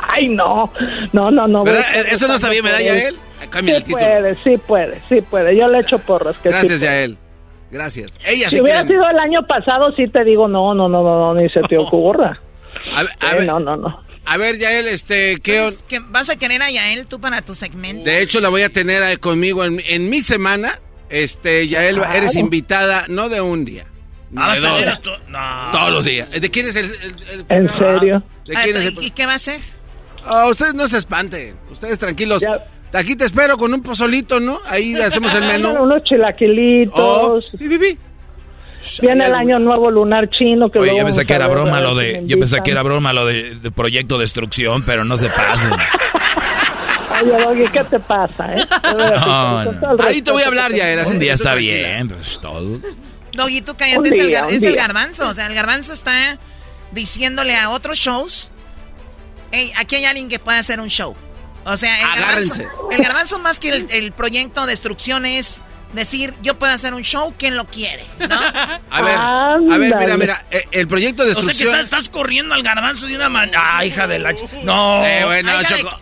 Ay, 0.07 0.29
no, 0.29 0.71
no, 1.13 1.31
no, 1.31 1.47
no. 1.47 1.65
¿Eso 1.67 2.27
no 2.27 2.37
sabía 2.37 2.63
medalla 2.63 3.07
él? 3.07 3.19
sí 3.51 3.91
puede, 3.91 4.35
sí 4.35 4.57
puede, 4.57 5.01
sí 5.09 5.21
puede. 5.21 5.55
Yo 5.55 5.67
le 5.67 5.79
echo 5.79 5.99
porras. 5.99 6.37
Que 6.37 6.49
Gracias, 6.49 6.79
sí 6.79 6.85
Yael. 6.85 7.17
Gracias. 7.71 8.17
Ella 8.25 8.49
si 8.49 8.61
hubiera 8.61 8.83
sido 8.85 9.07
el 9.07 9.19
año 9.19 9.45
pasado, 9.45 9.91
sí 9.95 10.07
te 10.07 10.23
digo, 10.23 10.47
no, 10.47 10.73
no, 10.73 10.89
no, 10.89 11.03
no, 11.03 11.33
ni 11.35 11.49
se 11.49 11.61
te 11.61 11.77
ocurra. 11.77 12.39
A, 12.93 13.33
ver, 13.35 13.45
no, 13.45 13.59
no, 13.59 13.77
no. 13.77 14.03
A 14.25 14.37
ver, 14.37 14.57
Yael, 14.57 14.87
este, 14.87 15.37
¿qué, 15.41 15.69
¿Vas 16.09 16.29
a 16.29 16.35
querer 16.35 16.61
a 16.61 16.69
Yael 16.69 17.07
tú 17.07 17.19
para 17.19 17.41
tu 17.41 17.55
segmento? 17.55 18.09
De 18.09 18.21
hecho, 18.21 18.39
la 18.41 18.49
voy 18.49 18.61
a 18.61 18.69
tener 18.69 19.19
conmigo 19.19 19.63
en, 19.65 20.09
mi 20.09 20.21
semana. 20.21 20.79
Este, 21.09 21.67
Yael, 21.67 21.99
eres 22.13 22.35
invitada 22.35 23.05
no 23.07 23.29
de 23.29 23.41
un 23.41 23.65
día. 23.65 23.85
Ah, 24.35 24.53
de 24.53 24.61
dos, 24.61 25.19
no. 25.27 25.71
Todos 25.71 25.91
los 25.91 26.05
días. 26.05 26.29
¿De 26.29 26.49
quién 26.51 26.67
es 26.67 26.75
el, 26.75 26.91
¿En 27.49 27.67
serio? 27.75 28.23
¿De 28.45 28.53
quién 28.53 28.75
es 28.75 28.85
el... 28.85 29.03
¿Y 29.03 29.09
qué 29.11 29.25
va 29.25 29.33
a 29.33 29.35
hacer? 29.35 29.59
Oh, 30.27 30.49
ustedes 30.49 30.75
no 30.75 30.87
se 30.87 30.97
espanten. 30.97 31.55
Ustedes 31.71 31.97
tranquilos. 31.97 32.43
Aquí 32.93 33.15
te 33.15 33.25
espero 33.25 33.57
con 33.57 33.73
un 33.73 33.81
pozolito, 33.81 34.39
¿no? 34.39 34.59
Ahí 34.67 34.95
hacemos 34.95 35.33
el 35.33 35.45
menú. 35.45 35.71
Unos 35.71 36.03
chilaquilitos. 36.03 36.93
Oh, 36.95 37.39
Viene 39.01 39.25
el 39.25 39.35
año 39.35 39.59
nuevo 39.59 39.91
lunar 39.91 40.29
chino 40.29 40.69
que 40.69 40.79
Oye, 40.79 40.97
yo 40.97 41.03
pensé 41.03 41.25
que 41.25 41.33
era 41.33 41.47
broma 41.47 41.81
lo 41.81 41.95
de, 41.95 42.21
yo 42.25 42.39
pensé 42.39 42.61
que 42.63 42.71
era 42.71 42.83
broma 42.83 43.13
lo 43.13 43.25
de, 43.25 43.71
proyecto 43.75 44.17
destrucción, 44.17 44.83
pero 44.83 45.03
no 45.03 45.17
se 45.17 45.29
pasen. 45.29 45.71
Oye, 47.21 47.43
Doggy, 47.43 47.67
¿qué 47.67 47.83
te 47.83 47.99
pasa, 47.99 48.55
eh? 48.55 48.65
Ahí 49.99 50.21
te 50.21 50.31
voy 50.31 50.43
a 50.43 50.47
hablar 50.47 50.71
ya, 50.71 50.89
era 50.89 51.05
Un 51.05 51.19
día 51.19 51.33
está 51.33 51.55
bien, 51.55 52.07
pues 52.07 52.39
todo. 52.41 52.79
Doggy, 53.33 53.61
tú 53.61 53.75
cállate, 53.75 54.09
es, 54.09 54.19
el, 54.19 54.33
es 54.33 54.63
el 54.63 54.75
garbanzo. 54.75 55.27
O 55.27 55.33
sea, 55.33 55.47
el 55.47 55.53
garbanzo 55.53 55.93
está 55.93 56.39
diciéndole 56.91 57.55
a 57.55 57.69
otros 57.69 57.97
shows, 57.97 58.51
hey, 59.51 59.71
aquí 59.77 59.97
hay 59.97 60.05
alguien 60.05 60.29
que 60.29 60.39
puede 60.39 60.57
hacer 60.57 60.79
un 60.79 60.89
show. 60.89 61.15
O 61.65 61.77
sea, 61.77 61.99
el 61.99 62.21
garbanzo, 62.21 62.63
el 62.91 63.01
garbanzo, 63.03 63.39
más 63.39 63.59
que 63.59 63.85
el, 63.89 64.11
proyecto 64.13 64.65
destrucción 64.65 65.25
es 65.25 65.61
decir, 65.93 66.33
yo 66.41 66.57
puedo 66.57 66.71
hacer 66.73 66.93
un 66.93 67.03
show, 67.03 67.33
¿quién 67.37 67.55
lo 67.55 67.65
quiere? 67.65 68.05
¿no? 68.19 68.35
A 68.91 69.01
ver, 69.01 69.17
a 69.17 69.77
ver, 69.77 69.95
mira, 69.95 70.17
mira, 70.17 70.45
eh, 70.51 70.67
el 70.71 70.87
proyecto 70.87 71.23
de 71.23 71.29
destrucción... 71.29 71.69
O 71.69 71.71
sea 71.71 71.79
que 71.79 71.85
estás, 71.85 72.09
corriendo 72.09 72.55
al 72.55 72.63
garbanzo 72.63 73.05
de 73.05 73.15
una 73.15 73.29
manera... 73.29 73.61
Ah, 73.77 73.85
hija 73.85 74.07
de 74.07 74.19
la... 74.19 74.33
No. 74.63 75.05
Eh, 75.05 75.23
bueno, 75.25 75.51
Choco... 75.63 76.01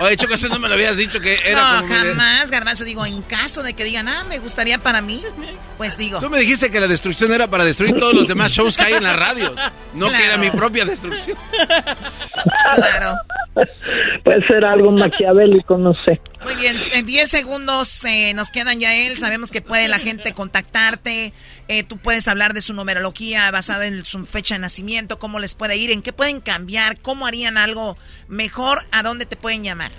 Oye, 0.00 0.16
Choco, 0.16 0.34
eso 0.34 0.48
no 0.48 0.58
me 0.58 0.68
lo 0.68 0.74
habías 0.74 0.96
dicho 0.96 1.20
que 1.20 1.38
era 1.44 1.80
no, 1.80 1.88
jamás, 1.88 2.50
Garbanzo. 2.50 2.84
Digo, 2.84 3.04
en 3.06 3.22
caso 3.22 3.62
de 3.62 3.74
que 3.74 3.84
digan, 3.84 4.08
ah, 4.08 4.24
me 4.28 4.38
gustaría 4.38 4.78
para 4.78 5.00
mí, 5.00 5.22
pues 5.76 5.96
digo. 5.96 6.20
Tú 6.20 6.30
me 6.30 6.38
dijiste 6.38 6.70
que 6.70 6.80
la 6.80 6.88
destrucción 6.88 7.32
era 7.32 7.48
para 7.48 7.64
destruir 7.64 7.96
todos 7.98 8.14
los 8.14 8.28
demás 8.28 8.52
shows 8.52 8.76
que 8.76 8.84
hay 8.84 8.94
en 8.94 9.04
la 9.04 9.14
radio. 9.14 9.54
No 9.94 10.08
que 10.08 10.24
era 10.24 10.36
mi 10.36 10.50
propia 10.50 10.84
destrucción. 10.84 11.36
Claro. 12.76 13.16
Puede 14.24 14.46
ser 14.46 14.64
algo 14.64 14.90
maquiavélico, 14.90 15.78
no 15.78 15.94
sé. 16.04 16.20
Muy 16.44 16.56
bien, 16.56 16.76
en 16.92 17.06
10 17.06 17.28
segundos 17.28 18.04
eh, 18.04 18.34
nos 18.34 18.50
quedan 18.50 18.80
ya 18.80 18.94
él. 18.94 19.16
Sabemos 19.16 19.50
que 19.50 19.62
puede 19.62 19.88
la 19.88 19.98
gente 19.98 20.32
contactarte. 20.32 21.32
Eh, 21.68 21.84
tú 21.84 21.98
puedes 21.98 22.28
hablar 22.28 22.52
de 22.52 22.60
su 22.60 22.74
numerología 22.74 23.50
basada 23.50 23.86
en 23.86 24.04
su 24.04 24.24
fecha 24.26 24.54
de 24.54 24.60
nacimiento, 24.60 25.18
cómo 25.18 25.38
les 25.38 25.54
puede 25.54 25.76
ir, 25.76 25.90
en 25.90 26.02
qué 26.02 26.12
pueden 26.12 26.40
cambiar, 26.40 27.00
cómo 27.00 27.26
harían 27.26 27.56
algo 27.56 27.96
mejor, 28.28 28.78
a 28.92 29.02
dónde 29.02 29.26
te 29.26 29.36
pueden 29.36 29.64
llamar. 29.64 29.90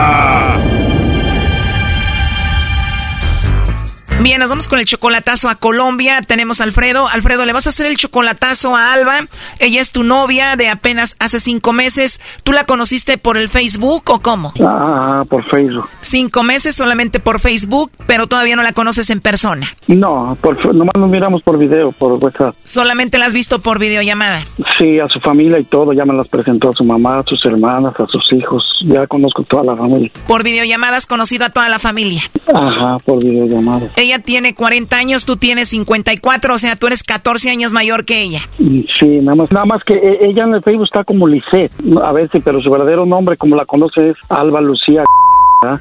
Bien, 4.21 4.39
nos 4.39 4.49
vamos 4.49 4.67
con 4.67 4.77
el 4.77 4.85
chocolatazo 4.85 5.49
a 5.49 5.55
Colombia. 5.55 6.21
Tenemos 6.21 6.61
a 6.61 6.63
Alfredo. 6.65 7.07
Alfredo, 7.07 7.43
le 7.43 7.53
vas 7.53 7.65
a 7.65 7.71
hacer 7.71 7.87
el 7.87 7.97
chocolatazo 7.97 8.75
a 8.75 8.93
Alba. 8.93 9.21
Ella 9.57 9.81
es 9.81 9.91
tu 9.91 10.03
novia 10.03 10.55
de 10.55 10.69
apenas 10.69 11.15
hace 11.17 11.39
cinco 11.39 11.73
meses. 11.73 12.21
¿Tú 12.43 12.51
la 12.51 12.65
conociste 12.65 13.17
por 13.17 13.35
el 13.35 13.49
Facebook 13.49 14.03
o 14.09 14.19
cómo? 14.19 14.53
Ah, 14.63 15.23
por 15.27 15.43
Facebook. 15.49 15.89
Cinco 16.01 16.43
meses 16.43 16.75
solamente 16.75 17.19
por 17.19 17.39
Facebook, 17.39 17.91
pero 18.05 18.27
todavía 18.27 18.55
no 18.55 18.61
la 18.61 18.73
conoces 18.73 19.09
en 19.09 19.21
persona. 19.21 19.65
No, 19.87 20.37
por, 20.39 20.75
nomás 20.75 20.93
nos 20.95 21.09
miramos 21.09 21.41
por 21.41 21.57
video, 21.57 21.91
por 21.91 22.13
WhatsApp. 22.23 22.53
¿Solamente 22.63 23.17
la 23.17 23.25
has 23.25 23.33
visto 23.33 23.59
por 23.59 23.79
videollamada? 23.79 24.41
Sí, 24.77 24.99
a 24.99 25.07
su 25.07 25.19
familia 25.19 25.57
y 25.57 25.63
todo. 25.63 25.93
Ya 25.93 26.05
me 26.05 26.13
las 26.13 26.27
presentó 26.27 26.69
a 26.69 26.73
su 26.73 26.83
mamá, 26.83 27.21
a 27.21 27.23
sus 27.23 27.43
hermanas, 27.45 27.93
a 27.97 28.05
sus 28.05 28.31
hijos. 28.33 28.63
Ya 28.85 29.07
conozco 29.07 29.43
toda 29.45 29.63
la 29.63 29.75
familia. 29.75 30.11
Por 30.27 30.43
videollamada 30.43 30.97
has 30.97 31.07
conocido 31.07 31.45
a 31.45 31.49
toda 31.49 31.69
la 31.69 31.79
familia. 31.79 32.21
Ajá, 32.53 32.99
por 33.03 33.23
videollamada. 33.23 33.87
Ella 33.95 34.10
tiene 34.19 34.55
40 34.55 34.95
años, 34.95 35.25
tú 35.25 35.37
tienes 35.37 35.69
54, 35.69 36.53
o 36.53 36.57
sea, 36.57 36.75
tú 36.75 36.87
eres 36.87 37.03
14 37.03 37.49
años 37.49 37.73
mayor 37.73 38.05
que 38.05 38.21
ella. 38.21 38.39
Sí, 38.57 39.07
nada 39.21 39.35
más, 39.35 39.51
nada 39.51 39.65
más 39.65 39.83
que 39.83 39.93
e, 39.93 40.25
ella 40.25 40.45
en 40.45 40.55
el 40.55 40.61
Facebook 40.61 40.85
está 40.85 41.03
como 41.03 41.27
Lisette, 41.27 41.71
a 42.03 42.11
veces, 42.11 42.41
pero 42.43 42.61
su 42.61 42.69
verdadero 42.69 43.05
nombre, 43.05 43.37
como 43.37 43.55
la 43.55 43.65
conoce, 43.65 44.09
es 44.09 44.17
Alba 44.29 44.61
Lucía. 44.61 45.03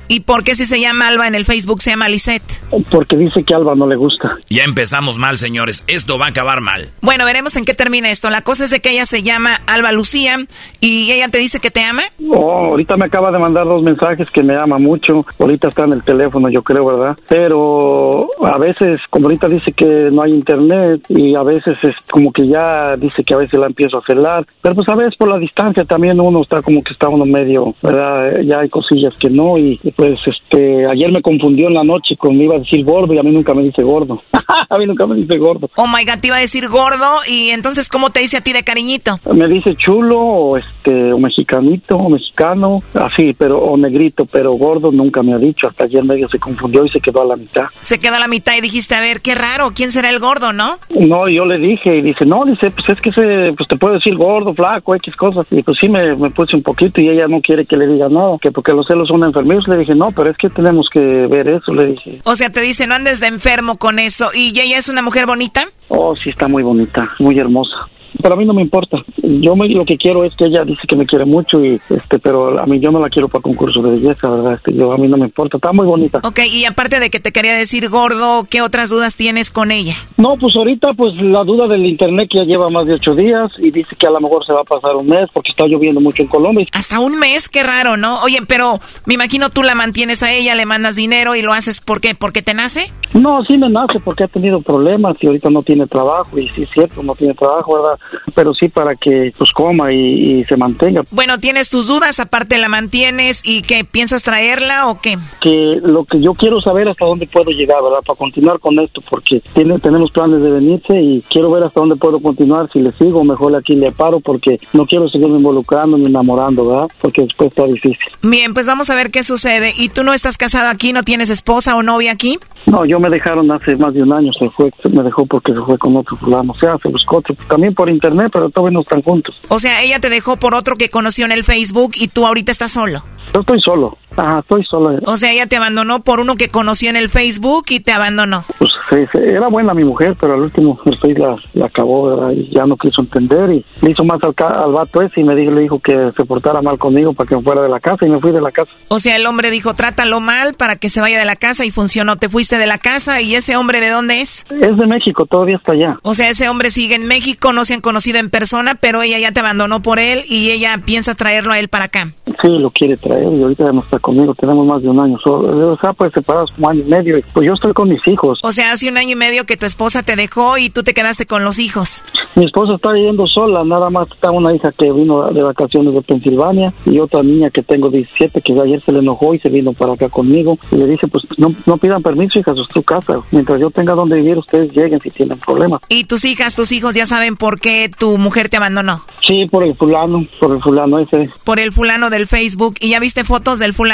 ¿Y 0.09 0.21
por 0.21 0.45
qué 0.45 0.55
si 0.57 0.67
se 0.67 0.79
llama 0.79 1.09
Alba 1.09 1.27
en 1.27 1.35
el 1.35 1.47
Facebook 1.47 1.81
se 1.81 1.89
llama 1.89 2.07
Lisette? 2.11 2.43
Porque 2.91 3.17
dice 3.17 3.43
que 3.43 3.55
Alba 3.55 3.75
no 3.75 3.87
le 3.87 3.97
gusta. 3.97 4.37
Ya 4.51 4.65
empezamos 4.65 5.17
mal, 5.17 5.39
señores. 5.39 5.85
Esto 5.87 6.19
va 6.19 6.27
a 6.27 6.29
acabar 6.29 6.61
mal. 6.61 6.91
Bueno, 7.01 7.25
veremos 7.25 7.57
en 7.57 7.65
qué 7.65 7.73
termina 7.73 8.11
esto. 8.11 8.29
La 8.29 8.43
cosa 8.43 8.65
es 8.65 8.71
de 8.71 8.81
que 8.81 8.91
ella 8.91 9.07
se 9.07 9.23
llama 9.23 9.63
Alba 9.67 9.91
Lucía 9.93 10.37
y 10.83 11.11
ella 11.13 11.29
te 11.29 11.39
dice 11.39 11.61
que 11.61 11.71
te 11.71 11.83
ama. 11.83 12.03
Oh, 12.29 12.67
ahorita 12.67 12.99
me 12.99 13.07
acaba 13.07 13.33
de 13.33 13.39
mandar 13.39 13.65
dos 13.65 13.83
mensajes 13.83 14.31
que 14.31 14.43
me 14.43 14.55
ama 14.55 14.79
mucho. 14.79 15.25
Ahorita 15.39 15.69
está 15.69 15.85
en 15.85 15.95
el 15.95 16.03
teléfono, 16.03 16.51
yo 16.51 16.63
creo, 16.63 16.85
¿verdad? 16.85 17.17
Pero 17.27 18.29
a 18.45 18.59
veces, 18.59 19.01
como 19.09 19.29
ahorita 19.29 19.49
dice 19.49 19.73
que 19.73 20.11
no 20.13 20.23
hay 20.23 20.33
internet 20.33 21.07
y 21.09 21.35
a 21.35 21.43
veces 21.43 21.79
es 21.83 21.95
como 22.11 22.31
que 22.33 22.47
ya 22.47 22.99
dice 22.99 23.25
que 23.25 23.33
a 23.33 23.39
veces 23.39 23.59
la 23.59 23.69
empiezo 23.69 23.97
a 23.97 24.03
celar. 24.03 24.45
Pero 24.61 24.75
pues 24.75 24.87
a 24.91 24.95
veces 24.95 25.17
por 25.17 25.29
la 25.29 25.39
distancia 25.39 25.87
también 25.87 26.21
uno 26.21 26.43
está 26.43 26.61
como 26.61 26.83
que 26.83 26.93
está 26.93 27.09
uno 27.09 27.25
medio, 27.25 27.75
¿verdad? 27.83 28.43
Ya 28.43 28.59
hay 28.59 28.69
cosillas 28.69 29.17
que 29.17 29.31
no 29.31 29.57
y 29.57 29.70
pues 29.95 30.17
este 30.27 30.87
ayer 30.87 31.11
me 31.13 31.23
confundió 31.23 31.69
en 31.69 31.75
la 31.75 31.85
noche 31.85 32.17
con 32.17 32.37
me 32.37 32.45
iba 32.45 32.57
a 32.57 32.61
decir 32.61 32.85
gordo 32.85 33.13
y 33.13 33.19
a 33.19 33.23
mí 33.23 33.31
nunca 33.31 33.55
me 33.55 33.63
dice 33.63 33.83
gordo. 33.83 34.21
a 34.69 34.79
mí 34.79 34.87
nunca 34.87 35.07
me 35.07 35.17
dice 35.17 35.39
gordo. 35.39 35.69
Oh 35.77 35.87
my 35.87 36.05
god, 36.05 36.21
te 36.21 36.29
iba 36.29 36.37
a 36.37 36.41
decir 36.41 36.69
gordo 36.69 37.21
y 37.27 37.51
entonces 37.51 37.89
¿cómo 37.89 38.11
te 38.11 38.21
dice 38.21 38.39
a 38.39 38.41
ti 38.41 38.53
de 38.53 38.63
cariñito? 38.63 39.19
Me 39.33 39.49
dice 39.49 39.75
chulo 39.77 40.19
o 40.21 40.57
este 40.57 41.13
o 41.13 41.19
mexicanito 41.19 41.97
o 41.97 42.09
mexicano, 42.09 42.83
así, 42.95 43.35
pero 43.37 43.59
o 43.59 43.77
negrito, 43.77 44.27
pero 44.27 44.53
gordo 44.53 44.91
nunca 44.93 45.23
me 45.23 45.35
ha 45.35 45.39
dicho. 45.39 45.69
Hasta 45.69 45.85
ayer 45.85 46.05
medio 46.05 46.29
se 46.29 46.39
confundió 46.39 46.85
y 46.85 46.89
se 46.89 47.01
quedó 47.01 47.23
a 47.23 47.27
la 47.27 47.37
mitad. 47.37 47.65
Se 47.71 47.99
quedó 47.99 48.15
a 48.15 48.19
la 48.19 48.29
mitad 48.29 48.57
y 48.57 48.61
dijiste, 48.61 48.95
a 48.95 49.01
ver, 49.01 49.21
qué 49.21 49.35
raro, 49.35 49.73
¿quién 49.75 49.93
será 49.93 50.11
el 50.11 50.19
gordo, 50.19 50.53
no? 50.53 50.79
No, 50.99 51.29
yo 51.29 51.45
le 51.45 51.59
dije 51.59 51.97
y 51.97 52.03
dice, 52.03 52.25
no, 52.25 52.45
dice, 52.45 52.71
pues 52.71 52.89
es 52.89 53.01
que 53.01 53.13
se, 53.13 53.53
pues 53.57 53.69
te 53.69 53.77
puedo 53.77 53.95
decir 53.95 54.15
gordo, 54.17 54.55
flaco, 54.55 54.95
X 54.97 55.15
cosas. 55.17 55.47
Y 55.51 55.63
pues 55.63 55.79
sí 55.81 55.89
me, 55.89 56.15
me 56.17 56.31
puse 56.31 56.57
un 56.57 56.63
poquito 56.63 57.01
y 57.01 57.09
ella 57.09 57.27
no 57.27 57.41
quiere 57.41 57.65
que 57.65 57.77
le 57.77 57.87
diga 57.87 58.09
nada, 58.09 58.37
que 58.41 58.51
porque 58.51 58.73
los 58.73 58.87
celos 58.87 59.09
son 59.09 59.25
le 59.69 59.79
dije, 59.79 59.95
no, 59.95 60.13
pero 60.13 60.31
es 60.31 60.37
que 60.37 60.51
tenemos 60.51 60.89
que 60.91 61.27
ver 61.27 61.49
eso, 61.49 61.73
le 61.73 61.87
dije. 61.87 62.21
O 62.25 62.37
sea, 62.37 62.51
te 62.51 62.61
dice, 62.61 62.87
no 62.87 62.95
andes 62.95 63.21
de 63.21 63.27
enfermo 63.27 63.77
con 63.77 63.99
eso. 63.99 64.31
¿Y 64.35 64.59
ella 64.59 64.79
es 64.79 64.89
una 64.89 65.03
mujer 65.03 65.27
bonita? 65.27 65.65
Oh, 65.89 66.15
sí, 66.17 66.31
está 66.31 66.49
muy 66.49 66.63
bonita, 66.63 67.11
muy 67.19 67.39
hermosa 67.39 67.89
pero 68.23 68.35
a 68.35 68.37
mí 68.37 68.45
no 68.45 68.53
me 68.53 68.63
importa. 68.63 69.03
Yo 69.23 69.57
me, 69.57 69.69
lo 69.69 69.85
que 69.85 69.97
quiero 69.97 70.25
es 70.25 70.37
que 70.37 70.47
ella 70.47 70.65
dice 70.65 70.83
que 70.87 70.97
me 70.97 71.07
quiere 71.07 71.25
mucho 71.25 71.65
y 71.65 71.81
este, 71.89 72.19
pero 72.19 72.61
a 72.61 72.67
mí 72.67 72.81
yo 72.81 72.91
no 72.91 73.01
la 73.01 73.09
quiero 73.09 73.29
para 73.29 73.43
concurso 73.43 73.83
de 73.83 73.91
belleza, 73.91 74.29
verdad. 74.29 74.55
Este, 74.55 74.75
yo 74.75 74.93
a 74.93 74.99
mí 74.99 75.09
no 75.09 75.17
me 75.17 75.27
importa. 75.27 75.57
Está 75.57 75.73
muy 75.73 75.87
bonita. 75.87 76.21
Ok, 76.25 76.41
y 76.51 76.65
aparte 76.65 77.01
de 77.01 77.11
que 77.11 77.21
te 77.21 77.33
quería 77.33 77.55
decir 77.55 77.89
gordo, 77.89 78.47
¿qué 78.49 78.63
otras 78.63 78.89
dudas 78.91 79.17
tienes 79.17 79.51
con 79.51 79.71
ella? 79.71 79.95
No, 80.17 80.37
pues 80.39 80.55
ahorita 80.57 80.89
pues 80.97 81.21
la 81.21 81.45
duda 81.45 81.67
del 81.67 81.87
internet 81.87 82.29
que 82.31 82.39
ya 82.39 82.45
lleva 82.45 82.69
más 82.69 82.87
de 82.87 82.95
ocho 82.95 83.15
días 83.15 83.51
y 83.59 83.71
dice 83.71 83.97
que 83.97 84.07
a 84.07 84.11
lo 84.11 84.21
mejor 84.21 84.45
se 84.45 84.53
va 84.53 84.61
a 84.61 84.65
pasar 84.65 84.97
un 84.97 85.07
mes 85.07 85.29
porque 85.33 85.51
está 85.51 85.67
lloviendo 85.67 86.01
mucho 86.01 86.23
en 86.23 86.29
Colombia. 86.29 86.67
Hasta 86.73 87.01
un 87.01 87.19
mes, 87.19 87.49
qué 87.49 87.63
raro, 87.63 87.97
¿no? 87.97 88.23
Oye, 88.23 88.39
pero 88.47 88.81
me 89.07 89.15
imagino 89.15 89.51
tú 89.51 89.63
la 89.63 89.75
mantienes 89.75 90.23
a 90.23 90.33
ella, 90.33 90.55
le 90.55 90.67
mandas 90.67 90.97
dinero 90.97 91.35
y 91.35 91.43
lo 91.43 91.53
haces 91.53 91.81
¿por 91.81 92.01
qué? 92.01 92.15
¿Porque 92.15 92.43
te 92.43 92.55
nace? 92.55 92.93
No, 93.15 93.45
sí 93.45 93.59
me 93.59 93.69
nace 93.69 94.01
porque 94.01 94.25
ha 94.25 94.29
tenido 94.29 94.61
problemas 94.61 95.17
y 95.21 95.27
ahorita 95.27 95.51
no 95.51 95.63
tiene 95.63 95.87
trabajo 95.87 96.39
y 96.39 96.49
sí 96.49 96.63
es 96.63 96.71
cierto, 96.71 97.03
no 97.03 97.15
tiene 97.15 97.35
trabajo, 97.35 97.75
¿verdad? 97.75 97.99
Pero 98.35 98.55
sí 98.55 98.69
para 98.69 98.95
que 98.95 99.33
pues 99.37 99.51
coma 99.51 99.93
y, 99.93 100.45
se 100.45 100.57
mantenga. 100.57 101.03
Bueno, 101.11 101.39
tienes 101.39 101.71
tus 101.71 101.89
dudas, 101.89 102.19
aparte 102.21 102.59
la 102.59 102.69
mantienes 102.69 103.43
y 103.45 103.63
qué 103.63 103.85
piensas 103.85 104.23
traerla 104.23 104.89
o 104.89 105.01
qué? 105.01 105.17
Que 105.41 105.79
lo 105.83 106.05
que 106.05 106.21
yo 106.21 106.35
quiero 106.35 106.61
saber 106.61 106.89
hasta 106.89 107.05
dónde 107.05 107.27
puedo 107.27 107.51
llegar, 107.51 107.83
¿verdad? 107.83 108.01
Para 108.07 108.17
continuar 108.17 108.59
con 108.59 108.79
esto, 108.79 109.03
porque 109.09 109.43
tiene, 109.55 109.79
tenemos 109.79 110.11
planes 110.11 110.41
de 110.41 110.51
venirse 110.51 111.01
y 111.01 111.23
quiero 111.29 111.51
ver 111.51 111.65
hasta 111.65 111.81
dónde 111.81 111.97
puedo 111.97 112.21
continuar, 112.21 112.69
si 112.73 112.81
le 112.81 112.91
sigo, 112.93 113.23
mejor 113.25 113.55
aquí 113.55 113.75
le 113.75 113.93
paro 113.93 114.21
porque 114.21 114.59
no 114.73 114.87
quiero 114.87 115.09
seguirme 115.09 115.37
involucrando 115.37 115.97
ni 115.97 116.07
enamorando, 116.07 116.67
¿verdad? 116.67 116.89
Porque 117.01 117.23
después 117.23 117.51
está 117.51 117.65
difícil. 117.65 117.99
Bien, 118.23 118.55
pues 118.55 118.67
vamos 118.67 118.91
a 118.91 118.95
ver 118.95 119.11
qué 119.11 119.23
sucede. 119.23 119.73
¿Y 119.77 119.89
tú 119.89 120.03
no 120.05 120.13
estás 120.13 120.39
casado 120.39 120.69
aquí, 120.69 120.93
no 120.93 121.03
tienes 121.03 121.31
esposa 121.31 121.77
o 121.77 121.83
novia 121.83 122.13
aquí? 122.13 122.39
No, 122.67 122.85
yo 122.85 123.01
me 123.01 123.09
dejaron 123.09 123.51
hace 123.51 123.77
más 123.77 123.95
de 123.95 124.03
un 124.03 124.13
año, 124.13 124.33
se 124.39 124.49
fue, 124.51 124.71
me 124.91 125.03
dejó 125.03 125.25
porque 125.27 125.53
se 125.53 125.61
fue 125.61 125.79
con 125.79 125.97
otro 125.97 126.17
fulano, 126.17 126.53
o 126.53 126.59
sea, 126.59 126.77
se 126.79 126.89
buscó 126.89 127.19
otro, 127.19 127.35
también 127.49 127.75
por 127.75 127.89
internet, 127.89 128.31
pero 128.33 128.51
todavía 128.51 128.75
no 128.75 128.81
están 128.81 129.03
juntos. 129.03 129.41
O 129.49 129.59
sea, 129.59 129.83
ella 129.83 129.99
te 129.99 130.11
dejó 130.11 130.37
por 130.37 130.55
otro 130.55 130.77
que 130.77 130.89
conoció 130.89 131.25
en 131.25 131.33
el 131.33 131.45
Facebook 131.45 131.93
y 131.95 132.09
tú 132.09 132.27
ahorita 132.27 132.53
estás 132.53 132.73
solo. 132.73 133.03
Yo 133.33 133.41
estoy 133.41 133.61
solo. 133.61 133.97
Ajá, 134.21 134.41
estoy 134.41 134.63
sola. 134.65 134.99
O 135.07 135.17
sea, 135.17 135.33
ella 135.33 135.47
te 135.47 135.57
abandonó 135.57 136.03
por 136.03 136.21
uno 136.21 136.37
que 136.37 136.49
conoció 136.49 136.91
en 136.91 136.97
el 136.97 137.09
Facebook 137.09 137.65
y 137.71 137.81
te 137.81 137.93
abandonó. 137.93 138.45
Pues 138.59 138.71
sí, 138.91 138.97
sí, 139.13 139.19
era 139.19 139.49
buena 139.49 139.73
mi 139.73 139.83
mujer, 139.83 140.15
pero 140.21 140.35
al 140.35 140.43
último 140.43 140.79
el 140.85 141.15
la, 141.15 141.37
la 141.55 141.67
acabó, 141.67 142.05
¿verdad? 142.05 142.33
Y 142.33 142.51
ya 142.51 142.67
no 142.67 142.77
quiso 142.77 143.01
entender 143.01 143.51
y 143.51 143.65
le 143.81 143.91
hizo 143.93 144.05
más 144.05 144.21
al, 144.23 144.35
al 144.37 144.73
vato 144.73 145.01
ese 145.01 145.23
y 145.23 145.25
me 145.25 145.35
dijo, 145.35 145.53
le 145.53 145.63
dijo 145.63 145.79
que 145.79 146.11
se 146.15 146.25
portara 146.27 146.61
mal 146.61 146.79
conmigo 146.79 147.15
para 147.15 147.29
que 147.29 147.37
me 147.37 147.43
fuera 147.43 147.63
de 147.63 147.71
la 147.71 147.81
casa 147.81 148.07
y 148.07 148.11
me 148.11 148.19
fui 148.19 148.31
de 148.31 148.43
la 148.43 148.51
casa. 148.51 148.71
O 148.89 148.99
sea, 148.99 149.17
el 149.17 149.25
hombre 149.25 149.51
dijo, 149.51 149.73
trátalo 149.73 150.21
mal 150.21 150.53
para 150.53 150.77
que 150.77 150.91
se 150.91 151.01
vaya 151.01 151.19
de 151.19 151.25
la 151.25 151.37
casa 151.37 151.65
y 151.65 151.71
funcionó. 151.71 152.17
Te 152.17 152.29
fuiste 152.29 152.59
de 152.59 152.67
la 152.67 152.77
casa 152.77 153.23
y 153.23 153.35
ese 153.35 153.57
hombre, 153.57 153.81
¿de 153.81 153.89
dónde 153.89 154.21
es? 154.21 154.45
Es 154.51 154.77
de 154.77 154.87
México, 154.87 155.25
todavía 155.25 155.57
está 155.57 155.73
allá. 155.73 155.99
O 156.03 156.13
sea, 156.13 156.29
ese 156.29 156.49
hombre 156.51 156.71
sigue 156.71 156.95
en 156.95 157.07
México, 157.07 157.55
no 157.55 157.65
se 157.65 157.73
han 157.73 157.81
conocido 157.81 158.19
en 158.19 158.29
persona, 158.29 158.75
pero 158.75 159.01
ella 159.01 159.19
ya 159.19 159.33
te 159.33 159.41
abandonó 159.41 159.81
por 159.81 159.99
él 159.99 160.25
y 160.29 160.51
ella 160.51 160.79
piensa 160.85 161.15
traerlo 161.15 161.53
a 161.53 161.59
él 161.59 161.69
para 161.69 161.87
acá. 161.87 162.13
Sí, 162.43 162.49
lo 162.49 162.71
quiere 162.71 162.97
traer 162.97 163.33
y 163.33 163.43
ahorita 163.43 163.65
ya 163.65 163.73
no 163.73 163.83
está 163.83 163.99
conmigo, 164.11 164.35
tenemos 164.35 164.67
más 164.67 164.83
de 164.83 164.89
un 164.89 164.99
año 164.99 165.19
solo. 165.19 165.73
O 165.73 165.79
sea, 165.79 165.93
pues 165.93 166.13
separados 166.13 166.51
como 166.53 166.69
año 166.69 166.83
y 166.87 166.91
medio. 166.91 167.21
Pues 167.33 167.47
yo 167.47 167.55
estoy 167.55 167.73
con 167.73 167.89
mis 167.89 168.07
hijos. 168.09 168.41
O 168.43 168.53
sea, 168.53 168.73
hace 168.73 168.89
un 168.89 168.97
año 168.97 169.11
y 169.11 169.17
medio 169.17 169.47
que 169.47 169.57
tu 169.57 169.67
esposa 169.67 170.03
te 170.03 170.17
dejó 170.17 170.59
y 170.59 170.71
tú 170.71 170.83
te 170.83 170.95
quedaste 170.95 171.27
con 171.27 171.45
los 171.45 171.59
hijos. 171.59 172.03
Mi 172.35 172.45
esposa 172.45 172.75
está 172.75 172.95
yendo 172.95 173.27
sola, 173.27 173.63
nada 173.65 173.91
más 173.91 174.11
está 174.11 174.31
una 174.31 174.55
hija 174.55 174.73
que 174.73 174.93
vino 174.93 175.31
de 175.31 175.43
vacaciones 175.43 175.95
de 175.95 176.03
Pensilvania 176.03 176.73
y 176.87 176.99
otra 176.99 177.23
niña 177.23 177.51
que 177.51 177.63
tengo 177.63 177.89
17 177.89 178.41
que 178.41 178.61
ayer 178.61 178.81
se 178.81 178.93
le 178.93 179.01
enojó 179.01 179.35
y 179.35 179.39
se 179.41 179.49
vino 179.49 179.73
para 179.73 179.93
acá 179.93 180.09
conmigo 180.09 180.57
y 180.71 180.77
le 180.77 180.87
dije 180.87 181.09
pues 181.09 181.25
no, 181.39 181.49
no 181.67 181.77
pidan 181.77 182.03
permiso 182.03 182.39
hijas, 182.39 182.57
es 182.57 182.69
tu 182.69 182.83
casa, 182.83 183.21
mientras 183.31 183.59
yo 183.59 183.71
tenga 183.71 183.95
donde 183.95 184.17
vivir 184.17 184.39
ustedes 184.39 184.73
lleguen 184.73 185.01
si 185.01 185.11
tienen 185.11 185.39
problemas. 185.39 185.81
Y 185.89 186.05
tus 186.05 186.25
hijas, 186.25 186.55
tus 186.55 186.71
hijos 186.73 186.95
ya 186.95 187.07
saben 187.07 187.37
por 187.37 187.61
qué 187.61 187.91
tu 187.97 188.17
mujer 188.19 188.49
te 188.49 188.57
abandonó. 188.57 189.01
Sí, 189.27 189.47
por 189.51 189.65
el 189.65 189.75
fulano, 189.75 190.23
por 190.41 190.53
el 190.53 190.63
fulano 190.63 190.99
ese. 190.99 191.29
Por 191.45 191.61
el 191.61 191.73
fulano 191.73 192.11
del 192.11 192.27
Facebook. 192.27 192.77
¿Y 192.81 192.91
ya 192.91 193.01
viste 193.01 193.25
fotos 193.25 193.59
del 193.59 193.75
fulano? 193.75 193.90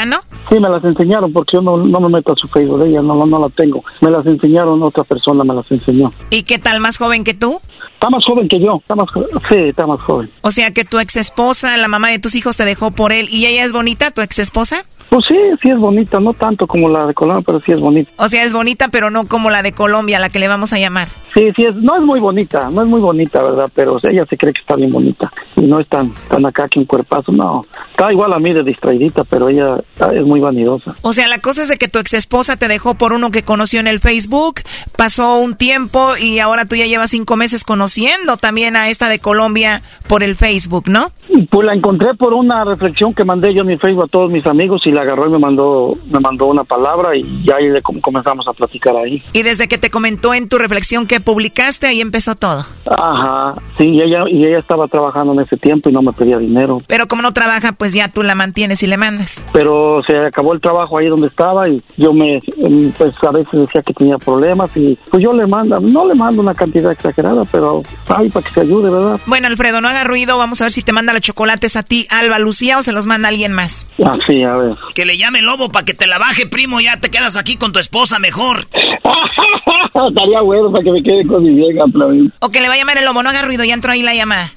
Sí, 0.48 0.60
me 0.60 0.68
las 0.68 0.84
enseñaron 0.84 1.32
porque 1.32 1.56
yo 1.56 1.62
no, 1.62 1.76
no 1.76 2.00
me 2.00 2.08
meto 2.08 2.32
a 2.32 2.36
su 2.36 2.46
Facebook 2.48 2.80
de 2.82 2.90
ella, 2.90 3.02
no, 3.02 3.14
no, 3.14 3.26
no 3.26 3.38
la 3.38 3.48
tengo. 3.48 3.82
Me 4.00 4.10
las 4.10 4.26
enseñaron, 4.26 4.82
otra 4.82 5.04
persona 5.04 5.42
me 5.44 5.54
las 5.54 5.70
enseñó. 5.70 6.12
¿Y 6.30 6.44
qué 6.44 6.58
tal, 6.58 6.80
más 6.80 6.98
joven 6.98 7.24
que 7.24 7.34
tú? 7.34 7.60
Está 7.94 8.10
más 8.10 8.24
joven 8.24 8.48
que 8.48 8.60
yo, 8.60 8.76
está 8.76 8.94
más 8.94 9.08
sí, 9.48 9.56
está 9.56 9.86
más 9.86 10.00
joven. 10.00 10.30
O 10.42 10.50
sea, 10.50 10.70
que 10.72 10.84
tu 10.84 10.98
ex 10.98 11.16
esposa, 11.16 11.76
la 11.76 11.88
mamá 11.88 12.10
de 12.10 12.18
tus 12.18 12.34
hijos, 12.34 12.56
te 12.56 12.64
dejó 12.64 12.90
por 12.90 13.12
él. 13.12 13.28
¿Y 13.30 13.46
ella 13.46 13.64
es 13.64 13.72
bonita, 13.72 14.10
tu 14.10 14.20
ex 14.20 14.38
esposa? 14.38 14.84
Pues 15.08 15.24
sí, 15.28 15.36
sí 15.62 15.70
es 15.70 15.78
bonita, 15.78 16.20
no 16.20 16.34
tanto 16.34 16.66
como 16.66 16.88
la 16.88 17.06
de 17.06 17.14
Colombia, 17.14 17.44
pero 17.46 17.60
sí 17.60 17.72
es 17.72 17.80
bonita. 17.80 18.10
O 18.18 18.28
sea, 18.28 18.44
es 18.44 18.52
bonita, 18.52 18.88
pero 18.88 19.10
no 19.10 19.26
como 19.26 19.50
la 19.50 19.62
de 19.62 19.72
Colombia, 19.72 20.18
la 20.18 20.30
que 20.30 20.38
le 20.38 20.48
vamos 20.48 20.72
a 20.72 20.78
llamar. 20.78 21.08
Sí, 21.32 21.52
sí, 21.54 21.64
es, 21.64 21.74
no 21.76 21.96
es 21.96 22.02
muy 22.02 22.18
bonita, 22.18 22.70
no 22.70 22.82
es 22.82 22.88
muy 22.88 23.00
bonita, 23.00 23.42
¿verdad? 23.42 23.70
Pero 23.74 23.94
o 23.94 23.98
sea, 23.98 24.10
ella 24.10 24.24
se 24.28 24.36
cree 24.36 24.52
que 24.52 24.60
está 24.60 24.74
bien 24.74 24.90
bonita 24.90 25.30
y 25.56 25.62
no 25.62 25.80
es 25.80 25.88
tan, 25.88 26.12
tan 26.28 26.44
acá 26.46 26.66
que 26.68 26.78
un 26.78 26.86
cuerpazo, 26.86 27.30
no. 27.30 27.66
Está 27.90 28.10
igual 28.10 28.32
a 28.32 28.38
mí 28.38 28.52
de 28.52 28.62
distraidita, 28.62 29.22
pero 29.24 29.48
ella 29.48 29.78
ah, 30.00 30.10
es 30.12 30.24
muy 30.24 30.40
vanidosa. 30.40 30.94
O 31.02 31.12
sea, 31.12 31.28
la 31.28 31.38
cosa 31.38 31.62
es 31.62 31.68
de 31.68 31.76
que 31.76 31.88
tu 31.88 31.98
ex 31.98 32.14
esposa 32.14 32.56
te 32.56 32.68
dejó 32.68 32.94
por 32.94 33.12
uno 33.12 33.30
que 33.30 33.42
conoció 33.42 33.80
en 33.80 33.86
el 33.86 34.00
Facebook, 34.00 34.62
pasó 34.96 35.38
un 35.38 35.56
tiempo 35.56 36.16
y 36.16 36.38
ahora 36.38 36.64
tú 36.64 36.76
ya 36.76 36.86
llevas 36.86 37.10
cinco 37.10 37.36
meses 37.36 37.64
conociendo 37.64 38.38
también 38.38 38.76
a 38.76 38.88
esta 38.88 39.08
de 39.08 39.18
Colombia 39.18 39.82
por 40.08 40.22
el 40.22 40.36
Facebook, 40.36 40.88
¿no? 40.88 41.10
Pues 41.50 41.66
la 41.66 41.74
encontré 41.74 42.14
por 42.14 42.32
una 42.32 42.64
reflexión 42.64 43.12
que 43.12 43.24
mandé 43.24 43.54
yo 43.54 43.60
en 43.60 43.68
mi 43.68 43.76
Facebook 43.76 44.04
a 44.04 44.08
todos 44.08 44.30
mis 44.30 44.46
amigos 44.46 44.82
y 44.86 44.95
la 44.96 45.02
agarró 45.02 45.28
y 45.28 45.30
me 45.30 45.38
mandó, 45.38 45.94
me 46.10 46.18
mandó 46.20 46.46
una 46.46 46.64
palabra 46.64 47.16
y 47.16 47.44
ya 47.44 47.56
ahí 47.56 47.68
le 47.68 47.82
com- 47.82 48.00
comenzamos 48.00 48.46
a 48.48 48.52
platicar 48.52 48.96
ahí. 48.96 49.22
Y 49.32 49.42
desde 49.42 49.68
que 49.68 49.78
te 49.78 49.90
comentó 49.90 50.34
en 50.34 50.48
tu 50.48 50.58
reflexión 50.58 51.06
que 51.06 51.20
publicaste, 51.20 51.86
ahí 51.86 52.00
empezó 52.00 52.34
todo. 52.34 52.64
Ajá, 52.90 53.54
sí, 53.78 53.88
y 53.88 54.02
ella, 54.02 54.24
y 54.28 54.44
ella 54.44 54.58
estaba 54.58 54.88
trabajando 54.88 55.32
en 55.32 55.40
ese 55.40 55.56
tiempo 55.56 55.88
y 55.88 55.92
no 55.92 56.02
me 56.02 56.12
pedía 56.12 56.38
dinero. 56.38 56.78
Pero 56.86 57.06
como 57.08 57.22
no 57.22 57.32
trabaja, 57.32 57.72
pues 57.72 57.92
ya 57.92 58.08
tú 58.08 58.22
la 58.22 58.34
mantienes 58.34 58.82
y 58.82 58.86
le 58.86 58.96
mandas. 58.96 59.42
pero 59.52 60.00
se 60.06 60.16
acabó 60.18 60.52
el 60.52 60.60
trabajo 60.60 60.98
ahí 60.98 61.06
donde 61.08 61.26
estaba 61.26 61.68
y 61.68 61.82
yo 61.96 62.12
me 62.12 62.40
em, 62.58 62.90
pues 62.96 63.12
a 63.22 63.30
veces 63.30 63.60
decía 63.60 63.82
que 63.82 63.92
tenía 63.92 64.18
problemas 64.18 64.70
y 64.76 64.96
pues 65.10 65.22
yo 65.22 65.32
le 65.32 65.46
mando 65.46 65.78
no 65.80 66.06
le 66.06 66.14
mando 66.14 66.40
una 66.42 66.54
cantidad 66.54 66.92
exagerada 66.92 67.42
pero 67.50 67.82
ay 68.08 68.28
para 68.30 68.46
que 68.46 68.52
se 68.52 68.60
ayude 68.60 68.90
verdad 68.90 69.20
Bueno, 69.26 69.46
Alfredo, 69.48 69.80
no 69.80 69.88
haga 69.88 70.04
ruido. 70.04 70.38
Vamos 70.38 70.60
a 70.60 70.64
ver 70.64 70.72
si 70.72 70.82
te 70.82 70.92
manda 70.92 71.12
los 71.12 71.22
chocolates 71.22 71.76
a 71.76 71.82
ti, 71.82 72.06
Alba 72.10 72.38
Lucía, 72.38 72.78
o 72.78 72.82
se 72.82 72.92
los 72.92 73.06
manda 73.06 73.28
alguien 73.28 73.52
más. 73.52 73.88
así 74.04 74.42
a 74.42 74.56
ver 74.56 74.74
Que 74.94 75.04
le 75.04 75.16
llame 75.16 75.40
el 75.40 75.46
lobo 75.46 75.70
para 75.70 75.84
que 75.84 75.94
te 75.94 76.06
la 76.06 76.18
baje, 76.18 76.46
primo. 76.46 76.80
Ya 76.80 76.98
te 76.98 77.10
quedas 77.10 77.36
aquí 77.36 77.56
con 77.56 77.72
tu 77.72 77.78
esposa 77.78 78.18
mejor. 78.18 78.66
estaría 80.08 80.40
bueno 80.40 80.70
para 80.70 80.84
que 80.84 80.92
me 80.92 81.02
quede 81.02 81.26
con 81.26 81.42
mi 81.42 81.54
vieja 81.54 81.84
vez. 81.86 82.30
O 82.40 82.48
que 82.50 82.60
le 82.60 82.68
va 82.68 82.74
a 82.74 82.78
llamar 82.78 82.98
el 82.98 83.04
lobo, 83.04 83.22
no 83.22 83.30
haga 83.30 83.42
ruido, 83.42 83.64
ya 83.64 83.74
entró 83.74 83.92
ahí 83.92 84.02
la 84.02 84.14
llamada. 84.14 84.52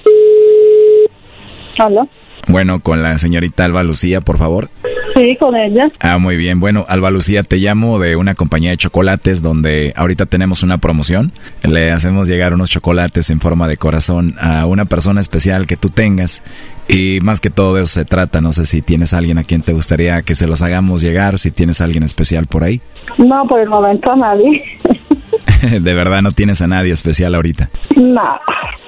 ¿Aló? 1.78 2.08
Bueno, 2.48 2.80
con 2.80 3.04
la 3.04 3.18
señorita 3.20 3.66
Alba 3.66 3.84
Lucía, 3.84 4.22
por 4.22 4.38
favor. 4.38 4.70
Sí, 5.16 5.36
con 5.40 5.56
ella. 5.56 5.86
Ah, 6.00 6.18
muy 6.18 6.36
bien. 6.36 6.60
Bueno, 6.60 6.86
Alba 6.88 7.12
Lucía, 7.12 7.44
te 7.44 7.58
llamo 7.58 8.00
de 8.00 8.16
una 8.16 8.36
compañía 8.36 8.72
de 8.72 8.78
chocolates 8.78 9.42
donde 9.42 9.94
ahorita 9.96 10.26
tenemos 10.26 10.64
una 10.64 10.78
promoción. 10.78 11.32
Le 11.64 11.92
hacemos 11.92 12.28
llegar 12.28 12.54
unos 12.54 12.70
chocolates 12.70 13.30
en 13.30 13.40
forma 13.40 13.68
de 13.68 13.78
corazón 13.78 14.36
a 14.40 14.66
una 14.66 14.86
persona 14.86 15.22
especial 15.22 15.68
que 15.68 15.78
tú 15.78 15.90
tengas. 15.90 16.42
Y 16.90 17.20
más 17.22 17.40
que 17.40 17.52
todo 17.52 17.76
de 17.76 17.84
eso 17.84 17.94
se 17.94 18.04
trata. 18.04 18.42
No 18.42 18.52
sé 18.52 18.66
si 18.66 18.82
tienes 18.82 19.14
alguien 19.14 19.38
a 19.38 19.44
quien 19.44 19.62
te 19.62 19.74
gustaría 19.74 20.24
que 20.24 20.34
se 20.34 20.48
los 20.48 20.64
hagamos 20.64 21.02
llegar, 21.02 21.38
si 21.38 21.52
tienes 21.52 21.82
alguien 21.82 22.04
especial 22.04 22.48
por 22.48 22.64
ahí. 22.64 22.82
No, 23.20 23.46
por 23.48 23.60
el 23.60 23.70
momento 23.70 24.16
nadie. 24.16 24.64
de 25.80 25.94
verdad 25.94 26.24
no 26.24 26.32
tienes 26.32 26.62
a 26.62 26.68
nadie 26.68 26.92
especial 26.92 27.36
ahorita. 27.36 27.70
No, 27.96 28.40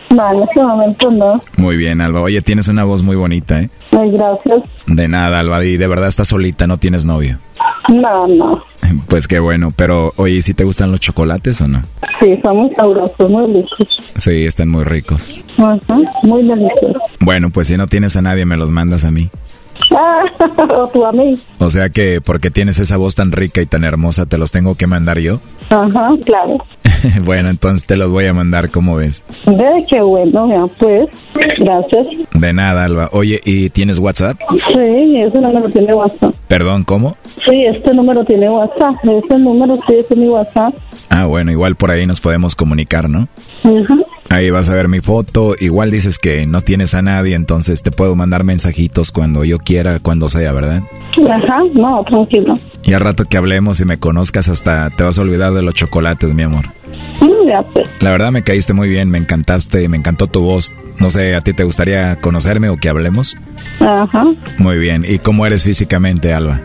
no, 0.09 0.33
en 0.33 0.43
este 0.43 0.63
momento 0.63 1.11
no. 1.11 1.41
Muy 1.57 1.77
bien, 1.77 2.01
Alba. 2.01 2.21
Oye, 2.21 2.41
tienes 2.41 2.67
una 2.67 2.83
voz 2.85 3.03
muy 3.03 3.15
bonita, 3.15 3.61
¿eh? 3.61 3.69
Ay, 3.91 4.11
gracias. 4.11 4.63
De 4.87 5.07
nada, 5.07 5.39
Alba. 5.39 5.63
Y 5.63 5.77
de 5.77 5.87
verdad 5.87 6.07
estás 6.07 6.29
solita, 6.29 6.65
no 6.65 6.77
tienes 6.77 7.05
novio. 7.05 7.37
No, 7.89 8.27
no. 8.27 8.63
Pues 9.07 9.27
qué 9.27 9.39
bueno. 9.39 9.73
Pero, 9.75 10.13
oye, 10.17 10.41
¿sí 10.41 10.53
te 10.53 10.63
gustan 10.63 10.91
los 10.91 10.99
chocolates 10.99 11.61
o 11.61 11.67
no? 11.67 11.81
Sí, 12.19 12.39
son 12.43 12.57
muy 12.57 12.75
sabrosos, 12.75 13.29
muy 13.29 13.45
ricos. 13.53 13.87
Sí, 14.17 14.45
están 14.45 14.69
muy 14.69 14.83
ricos. 14.83 15.43
Ajá, 15.57 15.79
muy 16.23 16.43
deliciosos. 16.43 17.01
Bueno, 17.19 17.49
pues 17.49 17.67
si 17.67 17.77
no 17.77 17.87
tienes 17.87 18.15
a 18.15 18.21
nadie, 18.21 18.45
me 18.45 18.57
los 18.57 18.71
mandas 18.71 19.03
a 19.03 19.11
mí. 19.11 19.29
Ah, 19.91 20.23
o 20.69 20.87
tú 20.89 21.05
a 21.05 21.11
mí. 21.11 21.37
O 21.57 21.69
sea 21.69 21.89
que 21.89 22.21
porque 22.21 22.51
tienes 22.51 22.79
esa 22.79 22.97
voz 22.97 23.15
tan 23.15 23.31
rica 23.31 23.61
y 23.61 23.65
tan 23.65 23.83
hermosa, 23.83 24.25
¿te 24.25 24.37
los 24.37 24.51
tengo 24.51 24.75
que 24.75 24.87
mandar 24.87 25.19
yo? 25.19 25.39
Ajá, 25.71 26.11
claro. 26.25 26.57
bueno, 27.23 27.49
entonces 27.49 27.87
te 27.87 27.95
los 27.95 28.11
voy 28.11 28.25
a 28.25 28.33
mandar, 28.33 28.69
¿cómo 28.69 28.97
ves? 28.97 29.23
Ve, 29.45 29.85
qué 29.89 30.01
bueno, 30.01 30.49
ya, 30.49 30.67
pues. 30.77 31.09
Gracias. 31.59 32.07
De 32.33 32.53
nada, 32.53 32.83
Alba. 32.83 33.09
Oye, 33.13 33.39
¿y 33.45 33.69
tienes 33.69 33.97
WhatsApp? 33.97 34.37
Sí, 34.49 35.17
ese 35.17 35.39
número 35.39 35.69
tiene 35.69 35.93
WhatsApp. 35.93 36.35
Perdón, 36.47 36.83
¿cómo? 36.83 37.15
Sí, 37.47 37.65
este 37.65 37.93
número 37.93 38.23
tiene 38.25 38.49
WhatsApp. 38.49 38.95
Ese 39.03 39.37
número 39.39 39.77
sí 39.87 39.95
es 39.97 40.17
mi 40.17 40.27
WhatsApp. 40.27 40.73
Ah, 41.09 41.25
bueno, 41.25 41.51
igual 41.51 41.75
por 41.75 41.91
ahí 41.91 42.05
nos 42.05 42.19
podemos 42.19 42.55
comunicar, 42.55 43.09
¿no? 43.09 43.27
Ajá. 43.63 43.95
Ahí 44.29 44.49
vas 44.49 44.69
a 44.69 44.73
ver 44.73 44.87
mi 44.87 45.01
foto. 45.01 45.55
Igual 45.59 45.91
dices 45.91 46.17
que 46.17 46.45
no 46.45 46.61
tienes 46.61 46.95
a 46.95 47.01
nadie, 47.01 47.35
entonces 47.35 47.83
te 47.83 47.91
puedo 47.91 48.15
mandar 48.15 48.43
mensajitos 48.43 49.11
cuando 49.11 49.43
yo 49.43 49.57
quiera, 49.57 49.99
cuando 49.99 50.29
sea, 50.29 50.51
¿verdad? 50.53 50.83
Ajá, 51.29 51.59
no, 51.73 52.03
tranquilo. 52.05 52.53
Y 52.83 52.93
al 52.93 53.01
rato 53.01 53.25
que 53.25 53.37
hablemos 53.37 53.79
y 53.81 53.85
me 53.85 53.99
conozcas 53.99 54.49
hasta 54.49 54.89
te 54.89 55.03
vas 55.03 55.19
a 55.19 55.21
olvidar 55.21 55.53
de 55.53 55.60
los 55.61 55.73
chocolates, 55.73 56.33
mi 56.33 56.43
amor. 56.43 56.65
La 57.99 58.11
verdad 58.11 58.31
me 58.31 58.43
caíste 58.43 58.73
muy 58.73 58.89
bien, 58.89 59.09
me 59.09 59.17
encantaste, 59.17 59.87
me 59.89 59.97
encantó 59.97 60.27
tu 60.27 60.41
voz. 60.41 60.73
No 60.99 61.09
sé, 61.09 61.35
¿a 61.35 61.41
ti 61.41 61.53
te 61.53 61.63
gustaría 61.63 62.15
conocerme 62.17 62.69
o 62.69 62.77
que 62.77 62.89
hablemos? 62.89 63.37
Ajá. 63.79 64.25
Muy 64.57 64.77
bien. 64.77 65.03
¿Y 65.07 65.19
cómo 65.19 65.45
eres 65.45 65.63
físicamente, 65.63 66.33
Alba? 66.33 66.61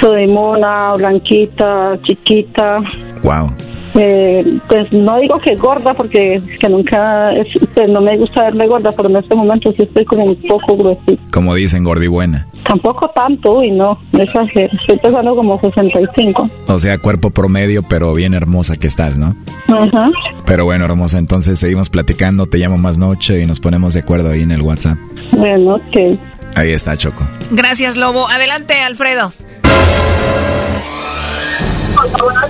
Soy 0.00 0.26
mona, 0.26 0.92
blanquita, 0.94 1.98
chiquita. 2.02 2.76
Wow. 3.22 3.52
Eh, 3.94 4.58
pues 4.68 4.90
no 4.92 5.18
digo 5.18 5.38
que 5.44 5.54
gorda 5.56 5.92
porque 5.92 6.40
que 6.58 6.68
nunca 6.68 7.32
es- 7.34 7.48
pues, 7.74 7.90
no 7.90 8.00
me 8.00 8.16
gusta 8.16 8.44
verme 8.44 8.66
gorda 8.66 8.90
pero 8.96 9.10
en 9.10 9.16
este 9.16 9.34
momento 9.34 9.70
sí 9.72 9.82
estoy 9.82 10.04
como 10.06 10.24
un 10.24 10.34
poco 10.48 10.76
gruesita 10.78 11.22
Como 11.30 11.54
dicen, 11.54 11.84
gordibuena. 11.84 12.46
tampoco 12.62 13.10
tanto 13.14 13.62
y 13.62 13.70
no 13.70 13.98
exagero 14.12 14.72
estoy 14.80 14.98
pesando 14.98 15.36
como 15.36 15.60
65 15.60 16.48
O 16.68 16.78
sea, 16.78 16.96
cuerpo 16.98 17.30
promedio, 17.30 17.82
pero 17.82 18.14
bien 18.14 18.32
hermosa 18.32 18.76
que 18.76 18.86
estás, 18.86 19.18
¿no? 19.18 19.34
Ajá. 19.68 20.10
Pero 20.46 20.64
bueno, 20.64 20.86
hermosa, 20.86 21.18
entonces 21.18 21.58
seguimos 21.58 21.90
platicando, 21.90 22.46
te 22.46 22.56
llamo 22.58 22.78
más 22.78 22.96
noche 22.98 23.42
y 23.42 23.46
nos 23.46 23.60
ponemos 23.60 23.92
de 23.92 24.00
acuerdo 24.00 24.30
ahí 24.30 24.40
en 24.42 24.52
el 24.52 24.62
WhatsApp. 24.62 24.96
bueno 25.32 25.74
ok 25.74 26.18
Ahí 26.54 26.72
está, 26.72 26.96
Choco. 26.98 27.24
Gracias, 27.50 27.96
Lobo. 27.96 28.28
Adelante, 28.28 28.74
Alfredo. 28.80 29.32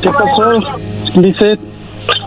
¿qué 0.01 0.09
pasó? 0.11 0.79
Dice 1.15 1.59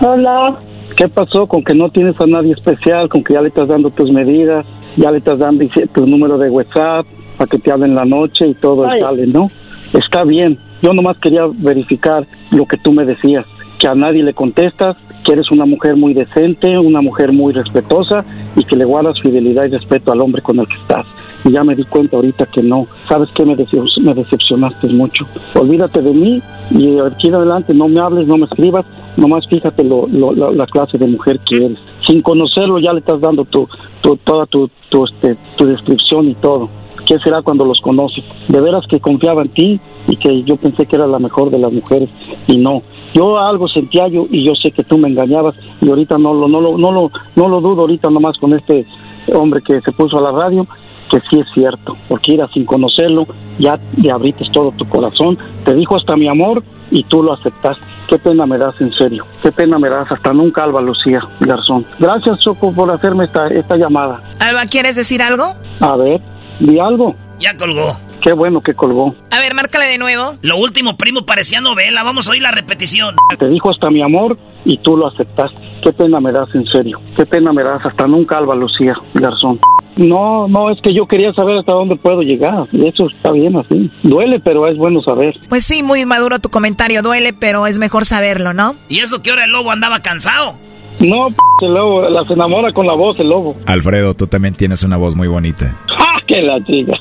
hola 0.02 0.60
¿qué 0.96 1.08
pasó 1.08 1.48
con 1.48 1.64
que 1.64 1.74
no 1.74 1.90
tienes 1.90 2.16
a 2.20 2.26
nadie 2.26 2.54
especial 2.54 3.10
con 3.10 3.24
que 3.24 3.34
ya 3.34 3.42
le 3.42 3.50
estás 3.50 3.68
dando 3.68 3.90
tus 3.90 4.12
medidas 4.12 4.66
ya 4.96 5.12
le 5.12 5.18
estás 5.18 5.40
dando 5.40 5.66
tu 5.94 6.06
número 6.06 6.38
de 6.38 6.50
WhatsApp 6.50 7.06
para 7.38 7.50
que 7.50 7.58
te 7.60 7.72
hablen 7.72 7.96
la 7.96 8.06
noche 8.06 8.48
y 8.48 8.54
todo 8.54 8.88
Ay. 8.88 9.02
sale 9.02 9.28
¿no? 9.28 9.50
está 9.94 10.24
bien 10.24 10.58
yo 10.82 10.94
nomás 10.94 11.18
quería 11.18 11.44
verificar 11.52 12.26
lo 12.52 12.66
que 12.66 12.78
tú 12.78 12.92
me 12.92 13.06
decías 13.06 13.46
que 13.78 13.88
a 13.88 13.94
nadie 13.94 14.24
le 14.24 14.34
contestas, 14.34 14.98
que 15.26 15.34
eres 15.34 15.52
una 15.52 15.66
mujer 15.66 15.96
muy 15.96 16.14
decente, 16.14 16.78
una 16.78 17.02
mujer 17.02 17.32
muy 17.32 17.54
respetuosa 17.54 18.24
y 18.56 18.64
que 18.64 18.76
le 18.76 18.86
guardas 18.86 19.20
fidelidad 19.22 19.66
y 19.66 19.70
respeto 19.70 20.12
al 20.12 20.22
hombre 20.22 20.42
con 20.42 20.60
el 20.60 20.68
que 20.68 20.76
estás. 20.76 21.06
Y 21.46 21.52
ya 21.52 21.64
me 21.64 21.76
di 21.76 21.86
cuenta 21.86 22.18
ahorita 22.18 22.48
que 22.48 22.62
no. 22.62 22.88
¿Sabes 23.08 23.30
qué? 23.36 23.46
Me, 23.46 23.56
me 23.56 24.14
decepcionaste 24.14 24.88
mucho. 24.90 25.26
Olvídate 25.54 26.02
de 26.02 26.12
mí 26.12 26.42
y 26.72 27.00
aquí 27.00 27.28
en 27.28 27.36
adelante 27.36 27.74
no 27.74 27.88
me 27.88 28.00
hables, 28.02 28.28
no 28.28 28.38
me 28.38 28.46
escribas, 28.46 28.86
nomás 29.16 29.48
fíjate 29.48 29.84
lo, 29.84 30.08
la 30.08 30.66
clase 30.66 30.98
de 30.98 31.08
mujer 31.08 31.40
que 31.40 31.66
eres. 31.66 31.78
Sin 32.06 32.22
conocerlo 32.22 32.80
ya 32.80 32.94
le 32.94 33.00
estás 33.00 33.22
dando 33.22 33.46
tu, 33.46 33.68
tu 34.02 34.18
toda 34.18 34.46
tu, 34.46 34.70
tu, 34.90 35.06
este, 35.06 35.38
tu 35.56 35.66
descripción 35.66 36.30
y 36.30 36.36
todo. 36.36 36.70
¿Qué 37.06 37.20
será 37.20 37.44
cuando 37.44 37.66
los 37.66 37.80
conoces? 37.82 38.24
De 38.48 38.60
veras 38.60 38.84
que 38.88 39.00
confiaba 39.00 39.44
en 39.44 39.50
ti 39.50 39.80
y 40.08 40.16
que 40.18 40.44
yo 40.44 40.56
pensé 40.58 40.86
que 40.88 40.96
era 40.96 41.06
la 41.06 41.20
mejor 41.20 41.52
de 41.52 41.60
las 41.60 41.72
mujeres 41.72 42.10
y 42.48 42.58
no. 42.58 42.82
Yo 43.14 43.38
algo 43.38 43.68
sentía 43.68 44.08
yo 44.08 44.26
y 44.30 44.44
yo 44.44 44.54
sé 44.56 44.72
que 44.72 44.84
tú 44.84 44.98
me 44.98 45.08
engañabas 45.08 45.56
y 45.82 45.90
ahorita 45.90 46.18
no 46.18 46.34
lo 46.34 46.48
no 46.48 46.62
lo 46.62 46.78
no 46.78 46.92
lo 46.92 47.12
no 47.36 47.48
lo 47.48 47.62
dudo 47.62 47.82
ahorita 47.82 48.10
nomás 48.10 48.38
con 48.40 48.54
este 48.54 48.86
hombre 49.34 49.62
que 49.62 49.82
se 49.82 49.92
puso 49.92 50.18
a 50.18 50.22
la 50.22 50.32
radio 50.32 50.68
que 51.10 51.20
sí 51.30 51.40
es 51.40 51.48
cierto, 51.54 51.96
porque 52.08 52.34
ir 52.34 52.42
sin 52.54 52.66
conocerlo 52.66 53.28
ya 53.60 53.80
le 53.98 54.12
abriste 54.12 54.46
todo 54.52 54.72
tu 54.72 54.88
corazón, 54.88 55.38
te 55.64 55.74
dijo 55.74 55.96
hasta 55.96 56.16
mi 56.16 56.28
amor 56.28 56.64
y 56.92 57.04
tú 57.04 57.24
lo 57.24 57.34
aceptaste. 57.34 57.84
Qué 58.08 58.20
pena 58.20 58.46
me 58.46 58.58
das, 58.58 58.80
en 58.80 58.92
serio. 58.94 59.26
Qué 59.42 59.52
pena 59.52 59.78
me 59.80 59.90
das. 59.90 60.12
Hasta 60.12 60.32
nunca, 60.32 60.64
Alba 60.64 60.82
Lucía 60.82 61.20
Garzón. 61.40 61.86
Gracias, 62.00 62.40
Choco, 62.40 62.72
por 62.72 62.92
hacerme 62.92 63.26
esta, 63.26 63.48
esta 63.48 63.76
llamada. 63.78 64.22
Alba, 64.40 64.66
¿quieres 64.66 64.96
decir 64.96 65.22
algo? 65.22 65.54
A 65.80 65.96
ver, 65.96 66.22
di 66.60 66.80
algo. 66.80 67.16
Ya 67.40 67.58
colgó. 67.58 67.96
Qué 68.22 68.34
bueno 68.34 68.62
que 68.62 68.74
colgó. 68.74 69.16
A 69.32 69.40
ver, 69.40 69.54
márcale 69.54 69.86
de 69.86 69.98
nuevo. 69.98 70.36
Lo 70.42 70.58
último, 70.58 70.98
primo, 70.98 71.26
parecía 71.26 71.62
novela. 71.62 72.04
Vamos 72.04 72.28
a 72.28 72.32
oír 72.32 72.42
la 72.42 72.52
repetición. 72.52 73.16
Te 73.38 73.48
dijo 73.48 73.70
hasta 73.70 73.90
mi 73.90 74.02
amor 74.02 74.38
y 74.64 74.78
tú 74.80 74.96
lo 74.98 75.08
aceptaste. 75.08 75.58
Qué 75.84 75.94
pena 75.94 76.20
me 76.20 76.32
das, 76.32 76.48
en 76.54 76.66
serio. 76.68 77.00
Qué 77.18 77.26
pena 77.26 77.52
me 77.52 77.64
das. 77.64 77.86
Hasta 77.86 78.08
nunca, 78.08 78.38
Alba 78.38 78.56
Lucía 78.56 78.94
Garzón. 79.14 79.60
No, 79.98 80.48
no, 80.48 80.70
es 80.72 80.80
que 80.82 80.94
yo 80.94 81.06
quería 81.06 81.34
saber 81.34 81.58
hasta 81.58 81.74
dónde 81.74 81.96
puedo 81.96 82.22
llegar. 82.22 82.68
Y 82.72 82.88
eso 82.88 83.08
está 83.10 83.32
bien 83.32 83.56
así. 83.56 83.90
Duele, 84.04 84.40
pero 84.40 84.68
es 84.68 84.78
bueno 84.78 85.02
saber. 85.02 85.36
Pues 85.50 85.64
sí, 85.64 85.84
muy 85.84 86.06
maduro 86.06 86.40
tu 86.40 86.50
comentario. 86.50 87.02
Duele, 87.02 87.34
pero 87.34 87.68
es 87.68 87.80
mejor 87.80 88.06
saberlo, 88.06 88.54
¿no? 88.54 88.76
¿Y 88.90 89.00
eso 89.00 89.22
qué 89.22 89.32
hora 89.32 89.46
el 89.46 89.52
lobo 89.52 89.72
andaba 89.72 90.02
cansado? 90.02 90.56
No, 91.00 91.28
el 91.62 91.74
lobo, 91.74 92.10
las 92.10 92.30
enamora 92.30 92.72
con 92.72 92.88
la 92.88 92.94
voz 92.94 93.18
el 93.20 93.30
lobo. 93.30 93.56
Alfredo, 93.66 94.14
tú 94.14 94.28
también 94.28 94.54
tienes 94.54 94.84
una 94.84 94.98
voz 94.98 95.16
muy 95.16 95.28
bonita. 95.28 95.76
¡Ah, 96.00 96.20
que 96.26 96.42
la 96.42 96.64
chica! 96.64 96.94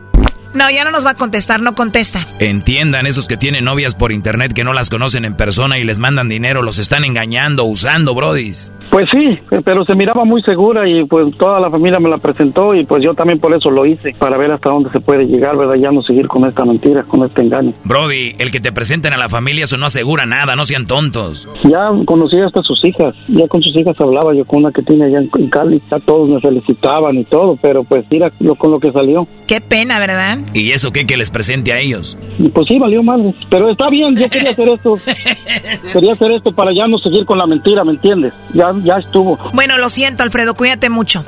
No, 0.54 0.70
ya 0.70 0.84
no 0.84 0.92
nos 0.92 1.04
va 1.04 1.10
a 1.10 1.14
contestar, 1.14 1.60
no 1.60 1.74
contesta. 1.74 2.20
Entiendan 2.38 3.06
esos 3.06 3.26
que 3.26 3.36
tienen 3.36 3.64
novias 3.64 3.94
por 3.94 4.12
internet 4.12 4.52
que 4.52 4.62
no 4.62 4.72
las 4.72 4.88
conocen 4.88 5.24
en 5.24 5.36
persona 5.36 5.78
y 5.78 5.84
les 5.84 5.98
mandan 5.98 6.28
dinero, 6.28 6.62
los 6.62 6.78
están 6.78 7.04
engañando, 7.04 7.64
usando, 7.64 8.14
brodis. 8.14 8.72
Pues 8.90 9.08
sí, 9.10 9.38
pero 9.64 9.82
se 9.82 9.96
miraba 9.96 10.24
muy 10.24 10.42
segura 10.42 10.88
y 10.88 11.04
pues 11.06 11.36
toda 11.36 11.58
la 11.58 11.70
familia 11.70 11.98
me 11.98 12.08
la 12.08 12.18
presentó 12.18 12.74
y 12.74 12.84
pues 12.84 13.02
yo 13.02 13.14
también 13.14 13.40
por 13.40 13.52
eso 13.52 13.70
lo 13.70 13.84
hice, 13.84 14.14
para 14.18 14.36
ver 14.36 14.52
hasta 14.52 14.70
dónde 14.70 14.90
se 14.92 15.00
puede 15.00 15.24
llegar, 15.24 15.56
¿verdad? 15.56 15.74
Ya 15.74 15.90
no 15.90 16.02
seguir 16.02 16.28
con 16.28 16.46
esta 16.46 16.64
mentira, 16.64 17.02
con 17.02 17.24
este 17.24 17.42
engaño. 17.42 17.72
Brody, 17.82 18.36
el 18.38 18.52
que 18.52 18.60
te 18.60 18.70
presenten 18.70 19.12
a 19.12 19.16
la 19.16 19.28
familia 19.28 19.64
eso 19.64 19.76
no 19.76 19.86
asegura 19.86 20.26
nada, 20.26 20.54
no 20.54 20.64
sean 20.64 20.86
tontos. 20.86 21.48
Ya 21.64 21.90
conocí 22.04 22.38
hasta 22.40 22.62
sus 22.62 22.84
hijas, 22.84 23.14
ya 23.26 23.48
con 23.48 23.60
sus 23.62 23.74
hijas 23.76 24.00
hablaba 24.00 24.32
yo 24.34 24.44
con 24.44 24.60
una 24.60 24.70
que 24.70 24.82
tiene 24.82 25.06
allá 25.06 25.18
en 25.18 25.48
Cali, 25.48 25.82
ya 25.90 25.98
todos 25.98 26.28
me 26.30 26.40
felicitaban 26.40 27.16
y 27.16 27.24
todo, 27.24 27.58
pero 27.60 27.82
pues 27.82 28.04
mira 28.10 28.30
lo, 28.38 28.54
con 28.54 28.70
lo 28.70 28.78
que 28.78 28.92
salió. 28.92 29.26
Qué 29.48 29.60
pena, 29.60 29.98
¿verdad? 29.98 30.38
¿Y 30.52 30.72
eso 30.72 30.92
qué 30.92 31.06
que 31.06 31.16
les 31.16 31.30
presente 31.30 31.72
a 31.72 31.80
ellos? 31.80 32.16
Pues 32.38 32.66
sí, 32.68 32.78
valió 32.78 33.02
mal. 33.02 33.34
Pero 33.50 33.70
está 33.70 33.88
bien, 33.88 34.16
yo 34.16 34.28
quería 34.28 34.50
hacer 34.50 34.70
esto. 34.70 34.94
quería 35.92 36.12
hacer 36.12 36.32
esto 36.32 36.52
para 36.52 36.72
ya 36.74 36.86
no 36.86 36.98
seguir 36.98 37.24
con 37.24 37.38
la 37.38 37.46
mentira, 37.46 37.84
¿me 37.84 37.92
entiendes? 37.92 38.32
Ya, 38.52 38.72
ya 38.82 38.96
estuvo. 38.98 39.38
Bueno, 39.52 39.78
lo 39.78 39.88
siento, 39.88 40.22
Alfredo, 40.22 40.54
cuídate 40.54 40.90
mucho. 40.90 41.24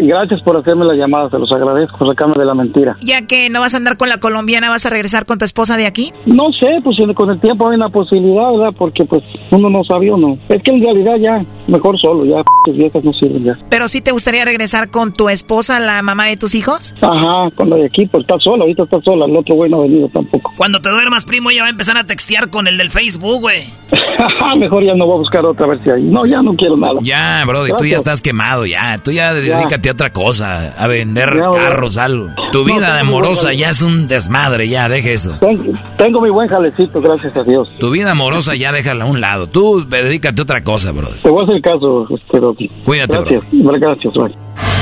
gracias 0.00 0.42
por 0.42 0.56
hacerme 0.56 0.84
la 0.84 0.94
llamada, 0.94 1.28
te 1.28 1.38
los 1.38 1.50
agradezco, 1.52 2.06
sacarme 2.06 2.34
de 2.38 2.44
la 2.44 2.54
mentira. 2.54 2.96
Ya 3.00 3.26
que 3.26 3.50
no 3.50 3.60
vas 3.60 3.74
a 3.74 3.78
andar 3.78 3.96
con 3.96 4.08
la 4.08 4.18
colombiana, 4.18 4.70
¿vas 4.70 4.86
a 4.86 4.90
regresar 4.90 5.26
con 5.26 5.38
tu 5.38 5.44
esposa 5.44 5.76
de 5.76 5.86
aquí? 5.86 6.12
No 6.26 6.52
sé, 6.52 6.80
pues 6.82 6.96
con 7.14 7.30
el 7.30 7.40
tiempo 7.40 7.68
hay 7.68 7.76
una 7.76 7.88
posibilidad, 7.88 8.50
¿verdad? 8.52 8.74
Porque 8.76 9.04
pues 9.04 9.22
uno 9.50 9.68
no 9.68 9.80
sabía 9.84 10.14
o 10.14 10.16
no. 10.16 10.38
Es 10.48 10.62
que 10.62 10.70
en 10.70 10.80
realidad 10.80 11.16
ya, 11.20 11.44
mejor 11.66 12.00
solo, 12.00 12.24
ya, 12.24 12.42
las 12.66 12.76
viejas 12.76 13.04
no 13.04 13.12
sirven 13.12 13.44
ya. 13.44 13.58
Pero 13.68 13.88
sí 13.88 14.00
te 14.00 14.12
gustaría 14.12 14.44
regresar 14.44 14.90
con 14.90 15.12
tu 15.12 15.28
esposa, 15.28 15.80
la 15.80 16.02
mamá 16.02 16.26
de 16.26 16.36
tus 16.36 16.54
hijos? 16.54 16.94
Ajá, 17.00 17.50
con 17.54 17.70
la 17.70 17.76
de 17.76 17.86
aquí, 17.86 18.06
pues 18.12 18.22
está 18.22 18.38
sola, 18.38 18.62
ahorita 18.62 18.82
está 18.84 19.00
sola, 19.00 19.24
el 19.26 19.36
otro 19.36 19.54
güey 19.54 19.70
no 19.70 19.78
ha 19.78 19.82
venido 19.82 20.08
tampoco. 20.08 20.52
Cuando 20.56 20.80
te 20.80 20.90
duermas, 20.90 21.24
primo, 21.24 21.50
ella 21.50 21.62
va 21.62 21.68
a 21.68 21.70
empezar 21.70 21.96
a 21.96 22.04
textear 22.04 22.50
con 22.50 22.68
el 22.68 22.76
del 22.76 22.90
Facebook, 22.90 23.40
güey. 23.40 23.62
Mejor 24.58 24.84
ya 24.84 24.94
no 24.94 25.06
voy 25.06 25.14
a 25.14 25.18
buscar 25.18 25.44
otra 25.46 25.66
vez 25.66 25.80
si 25.82 25.90
hay. 25.90 26.02
No, 26.02 26.26
ya 26.26 26.42
no 26.42 26.54
quiero 26.54 26.76
nada. 26.76 27.00
Ya, 27.02 27.42
bro, 27.46 27.64
tú 27.76 27.86
ya 27.86 27.96
estás 27.96 28.20
quemado, 28.20 28.66
ya. 28.66 29.00
Tú 29.02 29.10
ya, 29.10 29.32
dedícate 29.32 29.88
a 29.88 29.92
otra 29.92 30.12
cosa, 30.12 30.74
a 30.78 30.86
vender 30.86 31.30
carros, 31.52 31.96
algo. 31.96 32.28
Tu 32.52 32.64
vida 32.64 33.00
amorosa 33.00 33.52
ya 33.54 33.70
es 33.70 33.80
un 33.80 34.08
desmadre, 34.08 34.68
ya, 34.68 34.88
deje 34.88 35.14
eso. 35.14 35.38
Tengo, 35.96 36.20
mi 36.20 36.30
buen 36.30 36.48
jalecito, 36.48 37.00
gracias 37.00 37.34
a 37.36 37.42
Dios. 37.42 37.72
Tu 37.78 37.90
vida 37.90 38.10
amorosa 38.10 38.54
ya 38.54 38.72
déjala 38.72 39.04
a 39.04 39.06
un 39.08 39.20
lado. 39.20 39.46
Tú 39.46 39.86
dedícate 39.88 40.40
a 40.40 40.44
otra 40.44 40.62
cosa, 40.62 40.92
bro. 40.92 41.08
Te 41.22 41.30
voy 41.30 41.40
a 41.40 41.44
hacer 41.44 41.62
caso, 41.62 42.06
este, 42.10 42.70
Cuídate, 42.84 43.16
gracias. 43.16 43.44
Bro. 43.50 43.78
Gracias, 43.78 44.14
bye. 44.14 44.81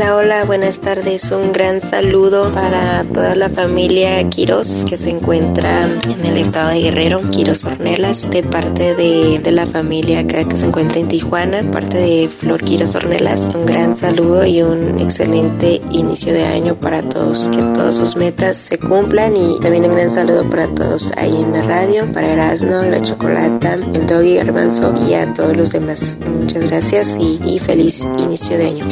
Hola, 0.00 0.16
hola, 0.16 0.44
buenas 0.46 0.78
tardes. 0.78 1.30
Un 1.30 1.52
gran 1.52 1.82
saludo 1.82 2.50
para 2.54 3.04
toda 3.12 3.34
la 3.34 3.50
familia 3.50 4.26
Quiros 4.30 4.86
que 4.88 4.96
se 4.96 5.10
encuentra 5.10 5.84
en 5.84 6.24
el 6.24 6.38
estado 6.38 6.70
de 6.70 6.80
Guerrero, 6.80 7.20
Quiros 7.28 7.66
Ornelas, 7.66 8.30
de 8.30 8.42
parte 8.42 8.94
de, 8.94 9.40
de 9.40 9.52
la 9.52 9.66
familia 9.66 10.20
acá 10.20 10.48
que 10.48 10.56
se 10.56 10.64
encuentra 10.64 11.00
en 11.00 11.08
Tijuana, 11.08 11.70
parte 11.70 11.98
de 11.98 12.30
Flor 12.30 12.64
Quiros 12.64 12.94
Ornelas. 12.94 13.50
Un 13.54 13.66
gran 13.66 13.94
saludo 13.94 14.46
y 14.46 14.62
un 14.62 14.98
excelente 15.00 15.82
inicio 15.92 16.32
de 16.32 16.46
año 16.46 16.76
para 16.76 17.02
todos. 17.02 17.50
Que 17.52 17.58
todas 17.58 17.96
sus 17.96 18.16
metas 18.16 18.56
se 18.56 18.78
cumplan 18.78 19.36
y 19.36 19.60
también 19.60 19.84
un 19.84 19.96
gran 19.96 20.10
saludo 20.10 20.48
para 20.48 20.66
todos 20.68 21.12
ahí 21.18 21.42
en 21.42 21.52
la 21.52 21.62
radio, 21.64 22.10
para 22.10 22.32
Erasno, 22.32 22.84
la 22.84 23.02
Chocolata, 23.02 23.74
el 23.74 24.06
Doggy 24.06 24.36
Garbanzo 24.36 24.94
y 25.06 25.12
a 25.12 25.34
todos 25.34 25.54
los 25.54 25.72
demás. 25.72 26.18
Muchas 26.24 26.70
gracias 26.70 27.18
y, 27.20 27.38
y 27.44 27.58
feliz 27.58 28.08
inicio 28.16 28.56
de 28.56 28.66
año. 28.66 28.86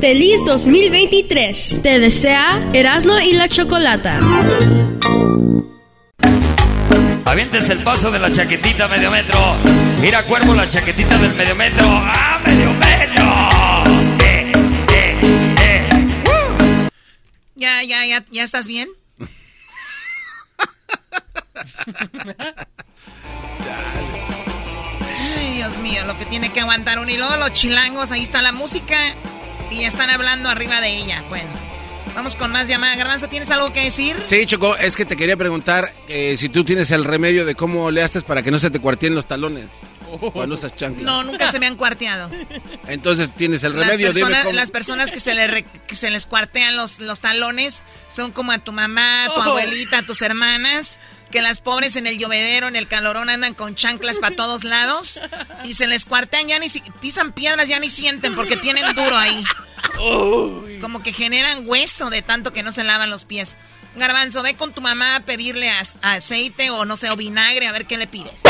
Feliz 0.00 0.40
2023. 0.46 1.80
Te 1.82 1.98
desea 1.98 2.58
Erasmo 2.72 3.18
y 3.18 3.34
la 3.34 3.50
Chocolata. 3.50 4.18
Avientes 7.26 7.68
el 7.68 7.80
paso 7.80 8.10
de 8.10 8.18
la 8.18 8.32
chaquetita 8.32 8.88
medio 8.88 9.10
metro. 9.10 9.38
Mira, 10.00 10.24
cuervo, 10.24 10.54
la 10.54 10.66
chaquetita 10.66 11.18
del 11.18 11.34
medio 11.34 11.54
metro. 11.54 11.84
¡Ah, 11.86 12.40
medio 12.46 12.72
metro! 12.72 13.24
Eh, 14.24 14.52
eh, 14.90 15.18
eh. 15.60 16.88
Ya, 17.56 17.82
ya, 17.82 18.06
ya, 18.06 18.24
¿ya 18.30 18.42
estás 18.42 18.66
bien? 18.66 18.88
Ay, 25.36 25.56
Dios 25.56 25.76
mío, 25.76 26.06
lo 26.06 26.16
que 26.18 26.24
tiene 26.24 26.50
que 26.50 26.60
aguantar 26.60 26.98
un 27.00 27.10
hilo. 27.10 27.36
Los 27.36 27.52
chilangos, 27.52 28.12
ahí 28.12 28.22
está 28.22 28.40
la 28.40 28.52
música 28.52 28.96
y 29.70 29.84
están 29.84 30.10
hablando 30.10 30.48
arriba 30.48 30.80
de 30.80 30.96
ella. 30.96 31.22
Bueno, 31.28 31.48
Vamos 32.14 32.34
con 32.34 32.50
más 32.50 32.66
llamadas. 32.66 32.98
Garbanzo, 32.98 33.28
¿tienes 33.28 33.50
algo 33.50 33.72
que 33.72 33.84
decir? 33.84 34.16
Sí, 34.26 34.44
Choco, 34.44 34.76
es 34.76 34.96
que 34.96 35.04
te 35.04 35.16
quería 35.16 35.36
preguntar 35.36 35.92
eh, 36.08 36.34
si 36.36 36.48
tú 36.48 36.64
tienes 36.64 36.90
el 36.90 37.04
remedio 37.04 37.44
de 37.44 37.54
cómo 37.54 37.92
le 37.92 38.02
haces 38.02 38.24
para 38.24 38.42
que 38.42 38.50
no 38.50 38.58
se 38.58 38.68
te 38.68 38.80
cuarteen 38.80 39.14
los 39.14 39.26
talones. 39.26 39.66
Cuando 40.32 40.56
usas 40.56 40.74
chanclas. 40.74 41.04
No, 41.04 41.22
nunca 41.22 41.48
se 41.52 41.60
me 41.60 41.66
han 41.66 41.76
cuarteado. 41.76 42.28
Entonces 42.88 43.32
tienes 43.32 43.62
el 43.62 43.74
remedio. 43.74 44.08
Las 44.08 44.14
personas, 44.16 44.42
dime 44.44 44.54
las 44.56 44.70
personas 44.72 45.12
que 45.12 45.20
se, 45.20 45.34
le 45.36 45.64
que 45.86 45.94
se 45.94 46.10
les 46.10 46.26
cuartean 46.26 46.74
los, 46.74 46.98
los 46.98 47.20
talones 47.20 47.82
son 48.08 48.32
como 48.32 48.50
a 48.50 48.58
tu 48.58 48.72
mamá, 48.72 49.26
a 49.26 49.28
tu 49.28 49.34
Oh. 49.38 49.42
abuelita, 49.42 49.98
a 49.98 50.02
tus 50.02 50.20
hermanas. 50.22 50.98
Que 51.30 51.42
las 51.42 51.60
pobres 51.60 51.96
en 51.96 52.06
el 52.06 52.18
llovedero, 52.18 52.66
en 52.66 52.76
el 52.76 52.88
calorón, 52.88 53.28
andan 53.28 53.54
con 53.54 53.74
chanclas 53.74 54.18
para 54.18 54.34
todos 54.34 54.64
lados. 54.64 55.20
Y 55.64 55.74
se 55.74 55.86
les 55.86 56.04
cuartean, 56.04 56.48
ya 56.48 56.58
ni 56.58 56.68
si, 56.68 56.80
pisan 57.00 57.32
piedras, 57.32 57.68
ya 57.68 57.78
ni 57.78 57.88
sienten 57.88 58.34
porque 58.34 58.56
tienen 58.56 58.94
duro 58.94 59.16
ahí. 59.16 59.44
Como 60.80 61.02
que 61.02 61.12
generan 61.12 61.62
hueso 61.66 62.10
de 62.10 62.22
tanto 62.22 62.52
que 62.52 62.62
no 62.62 62.72
se 62.72 62.84
lavan 62.84 63.10
los 63.10 63.24
pies. 63.24 63.56
Garbanzo, 63.96 64.42
ve 64.42 64.54
con 64.54 64.72
tu 64.72 64.80
mamá 64.80 65.16
a 65.16 65.20
pedirle 65.20 65.70
aceite 66.02 66.70
o 66.70 66.84
no 66.84 66.96
sé, 66.96 67.10
o 67.10 67.16
vinagre, 67.16 67.66
a 67.66 67.72
ver 67.72 67.86
qué 67.86 67.96
le 67.96 68.06
pides. 68.06 68.42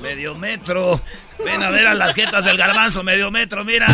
Medio 0.00 0.34
metro. 0.34 1.00
Ven 1.44 1.62
a 1.62 1.70
ver 1.70 1.86
a 1.86 1.94
las 1.94 2.14
jetas 2.14 2.44
del 2.44 2.56
garbanzo, 2.56 3.02
medio 3.02 3.30
metro, 3.30 3.64
mira. 3.64 3.86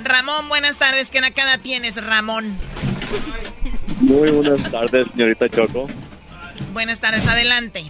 Ramón, 0.00 0.48
buenas 0.48 0.78
tardes. 0.78 1.10
¿Qué 1.10 1.20
nacada 1.20 1.58
tienes, 1.58 2.02
Ramón? 2.04 2.58
Muy 4.00 4.30
buenas 4.30 4.70
tardes, 4.70 5.06
señorita 5.14 5.48
Choco. 5.48 5.86
Buenas 6.72 7.00
tardes, 7.00 7.26
adelante. 7.26 7.84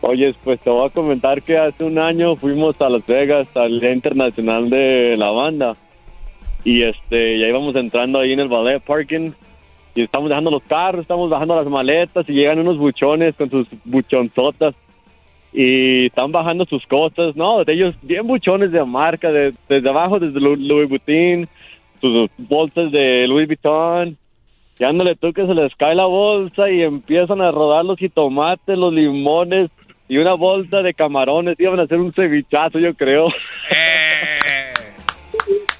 Oye, 0.00 0.34
pues 0.44 0.60
te 0.60 0.70
voy 0.70 0.86
a 0.86 0.90
comentar 0.90 1.42
que 1.42 1.56
hace 1.56 1.84
un 1.84 1.98
año 1.98 2.36
fuimos 2.36 2.80
a 2.80 2.88
Las 2.88 3.04
Vegas 3.06 3.48
al 3.56 3.80
Día 3.80 3.92
Internacional 3.92 4.68
de 4.70 5.16
la 5.16 5.30
Banda. 5.30 5.74
Y 6.64 6.82
este, 6.82 7.38
ya 7.38 7.48
íbamos 7.48 7.74
entrando 7.76 8.18
ahí 8.18 8.32
en 8.32 8.40
el 8.40 8.48
ballet 8.48 8.80
parking. 8.82 9.32
Y 9.94 10.02
estamos 10.02 10.28
dejando 10.28 10.50
los 10.50 10.62
carros, 10.64 11.02
estamos 11.02 11.30
bajando 11.30 11.56
las 11.56 11.66
maletas 11.66 12.28
y 12.28 12.32
llegan 12.32 12.58
unos 12.58 12.76
buchones 12.76 13.34
con 13.36 13.48
sus 13.50 13.66
buchonzotas. 13.84 14.74
Y 15.52 16.06
están 16.06 16.32
bajando 16.32 16.66
sus 16.66 16.84
cosas, 16.86 17.34
¿no? 17.34 17.64
De 17.64 17.72
ellos 17.72 17.94
bien 18.02 18.26
buchones 18.26 18.72
de 18.72 18.84
marca, 18.84 19.30
de- 19.32 19.54
desde 19.68 19.88
abajo, 19.88 20.18
desde 20.18 20.38
Louis 20.38 20.88
Vuitton, 20.88 21.48
sus 22.00 22.28
bolsas 22.36 22.92
de 22.92 23.26
Louis 23.26 23.46
Vuitton. 23.46 24.18
Y 24.78 24.84
ándale 24.84 25.16
tú 25.16 25.32
que 25.32 25.46
se 25.46 25.54
les 25.54 25.74
cae 25.76 25.94
la 25.94 26.04
bolsa 26.06 26.68
y 26.70 26.82
empiezan 26.82 27.40
a 27.40 27.50
rodar 27.50 27.84
los 27.84 27.98
jitomates, 27.98 28.76
los 28.76 28.92
limones 28.92 29.70
y 30.08 30.18
una 30.18 30.34
bolsa 30.34 30.78
de 30.82 30.92
camarones. 30.92 31.58
Iban 31.58 31.80
a 31.80 31.84
hacer 31.84 31.98
un 31.98 32.12
cevichazo, 32.12 32.78
yo 32.78 32.94
creo. 32.94 33.28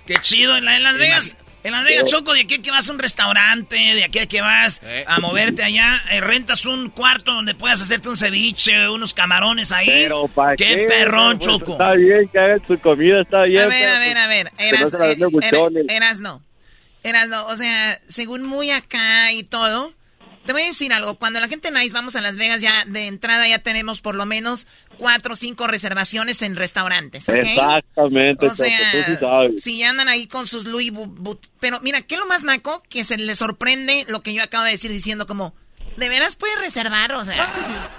Qué 0.06 0.14
chido. 0.20 0.56
En, 0.56 0.64
la- 0.64 0.76
en 0.76 0.82
Las 0.82 0.98
Vegas, 0.98 1.36
en 1.64 1.72
Las 1.72 1.84
Vegas, 1.84 2.04
Choco, 2.06 2.32
de 2.32 2.42
aquí 2.42 2.54
a 2.54 2.62
que 2.62 2.70
vas 2.70 2.88
a 2.88 2.92
un 2.92 2.98
restaurante, 2.98 3.76
de 3.76 4.04
aquí 4.04 4.18
a 4.20 4.26
que 4.26 4.40
vas 4.40 4.80
a 5.06 5.18
moverte 5.20 5.62
allá, 5.64 5.96
eh, 6.12 6.20
rentas 6.20 6.64
un 6.64 6.90
cuarto 6.90 7.32
donde 7.34 7.54
puedas 7.54 7.82
hacerte 7.82 8.08
un 8.08 8.16
ceviche, 8.16 8.88
unos 8.88 9.12
camarones 9.14 9.72
ahí. 9.72 9.88
Pero 9.88 10.28
¿para 10.28 10.56
qué, 10.56 10.64
qué? 10.64 10.86
perrón, 10.88 11.38
Pues, 11.38 11.50
Choco. 11.58 11.72
Está 11.72 11.92
bien 11.94 12.28
que 12.28 12.38
hagan 12.38 12.62
su 12.66 12.78
comida, 12.78 13.20
está 13.20 13.42
bien. 13.42 13.62
A 13.64 13.66
ver, 13.66 13.78
pero, 13.80 13.92
a 13.92 13.98
ver, 13.98 14.12
pues, 14.12 14.24
a 14.24 14.28
ver. 14.28 15.18
no 15.18 15.28
Eras, 15.28 15.72
eh, 15.74 15.84
eras 15.88 16.20
no. 16.20 16.45
Eras 17.08 17.28
no. 17.28 17.46
O 17.46 17.56
sea, 17.56 18.00
según 18.08 18.42
muy 18.42 18.70
acá 18.70 19.32
y 19.32 19.44
todo. 19.44 19.92
Te 20.44 20.52
voy 20.52 20.62
a 20.62 20.66
decir 20.66 20.92
algo. 20.92 21.16
Cuando 21.18 21.40
la 21.40 21.48
gente 21.48 21.72
nice 21.72 21.92
vamos 21.92 22.14
a 22.14 22.20
Las 22.20 22.36
Vegas, 22.36 22.60
ya 22.60 22.84
de 22.86 23.08
entrada 23.08 23.48
ya 23.48 23.58
tenemos 23.58 24.00
por 24.00 24.14
lo 24.14 24.26
menos 24.26 24.68
cuatro 24.96 25.32
o 25.32 25.36
cinco 25.36 25.66
reservaciones 25.66 26.40
en 26.42 26.54
restaurantes. 26.54 27.28
Exactamente, 27.28 28.46
O 28.46 28.50
sí 28.50 28.56
sea, 28.64 29.18
sabes. 29.18 29.62
si 29.62 29.78
ya 29.78 29.90
andan 29.90 30.06
ahí 30.08 30.28
con 30.28 30.46
sus 30.46 30.64
Louis 30.64 30.92
Bu- 30.92 31.40
Pero 31.58 31.80
mira, 31.80 32.00
¿qué 32.02 32.14
es 32.14 32.20
lo 32.20 32.26
más 32.28 32.44
naco? 32.44 32.80
Que 32.88 33.04
se 33.04 33.16
les 33.18 33.38
sorprende 33.38 34.06
lo 34.08 34.22
que 34.22 34.34
yo 34.34 34.42
acabo 34.42 34.64
de 34.64 34.70
decir 34.70 34.90
diciendo 34.92 35.26
como, 35.26 35.52
¿de 35.96 36.08
veras 36.08 36.36
puedes 36.36 36.58
reservar? 36.60 37.12
O 37.14 37.24
sea, 37.24 37.90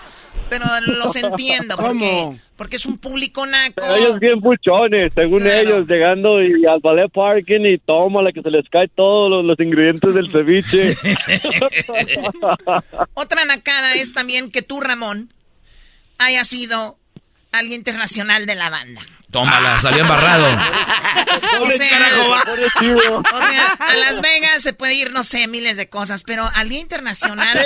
pero 0.50 0.66
los 0.86 1.16
entiendo. 1.24 1.76
Porque, 1.76 2.00
¿Cómo? 2.00 2.40
porque 2.56 2.76
es 2.78 2.86
un 2.86 2.98
público 2.98 3.46
naco. 3.46 3.74
Pero 3.76 3.96
ellos 3.96 4.20
bien 4.20 4.40
buchones, 4.40 5.12
según 5.14 5.48
ellos, 5.48 5.88
llegando 5.88 6.42
y 6.42 6.66
al 6.66 6.80
ballet 6.82 7.12
parking 7.12 7.66
y 7.66 7.78
toma 7.80 8.22
la 8.22 8.32
que 8.32 8.42
se 8.42 8.50
les 8.50 8.68
cae 8.70 8.88
todos 8.90 9.30
los, 9.30 9.46
los 9.46 9.60
ingredientes 9.60 10.14
del 10.14 10.32
ceviche. 10.32 10.96
Otra 13.14 13.46
nacada 13.46 13.94
es 13.94 14.14
también 14.14 14.52
que 14.52 14.62
tú, 14.62 14.82
Ramón, 14.82 15.32
hayas 16.18 16.48
sido 16.48 16.98
alguien 17.52 17.80
internacional 17.80 18.46
de 18.46 18.56
la 18.56 18.70
banda. 18.70 19.02
Tómala, 19.32 19.80
salió 19.82 20.02
embarrado. 20.02 20.46
O 21.62 21.72
sea, 21.72 22.10
o 23.34 23.42
sea, 23.42 23.68
a 23.80 23.96
Las 23.96 24.22
Vegas 24.22 24.62
se 24.62 24.74
puede 24.74 24.96
ir, 24.96 25.12
no 25.12 25.24
sé, 25.24 25.48
miles 25.48 25.78
de 25.78 25.90
cosas, 25.90 26.24
pero 26.24 26.50
al 26.56 26.70
Día 26.70 26.80
Internacional 26.80 27.60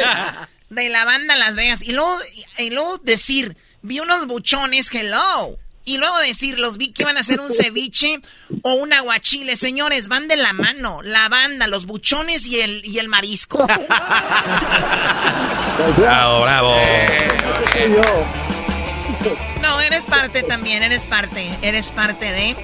de 0.72 0.90
la 0.90 1.06
banda 1.06 1.38
Las 1.38 1.56
Vegas, 1.56 1.84
y 1.84 1.92
luego, 1.92 2.18
y 2.58 2.72
luego 2.72 2.98
decir, 2.98 3.56
vi 3.82 4.00
unos 4.00 4.26
buchones, 4.26 4.90
hello, 4.92 5.58
y 5.84 5.98
luego 5.98 6.18
decir, 6.20 6.60
los 6.60 6.78
vi 6.78 6.94
que 6.94 7.04
iban 7.04 7.18
a 7.18 7.20
hacer 7.22 7.42
un 7.42 7.50
ceviche 7.52 8.22
o 8.62 8.74
un 8.76 8.94
aguachile. 8.94 9.56
Señores, 9.56 10.08
van 10.08 10.28
de 10.28 10.38
la 10.38 10.54
mano, 10.54 11.02
la 11.04 11.28
banda, 11.28 11.68
los 11.68 11.88
buchones 11.88 12.46
y 12.46 12.62
el, 12.62 12.86
y 12.86 13.00
el 13.00 13.08
marisco. 13.08 13.68
Bravo, 15.98 16.42
bravo. 16.42 16.76
No, 19.62 19.82
eres 19.82 20.06
parte 20.06 20.44
también, 20.44 20.84
eres 20.84 21.02
parte, 21.08 21.50
eres 21.64 21.92
parte 21.92 22.26
de... 22.32 22.56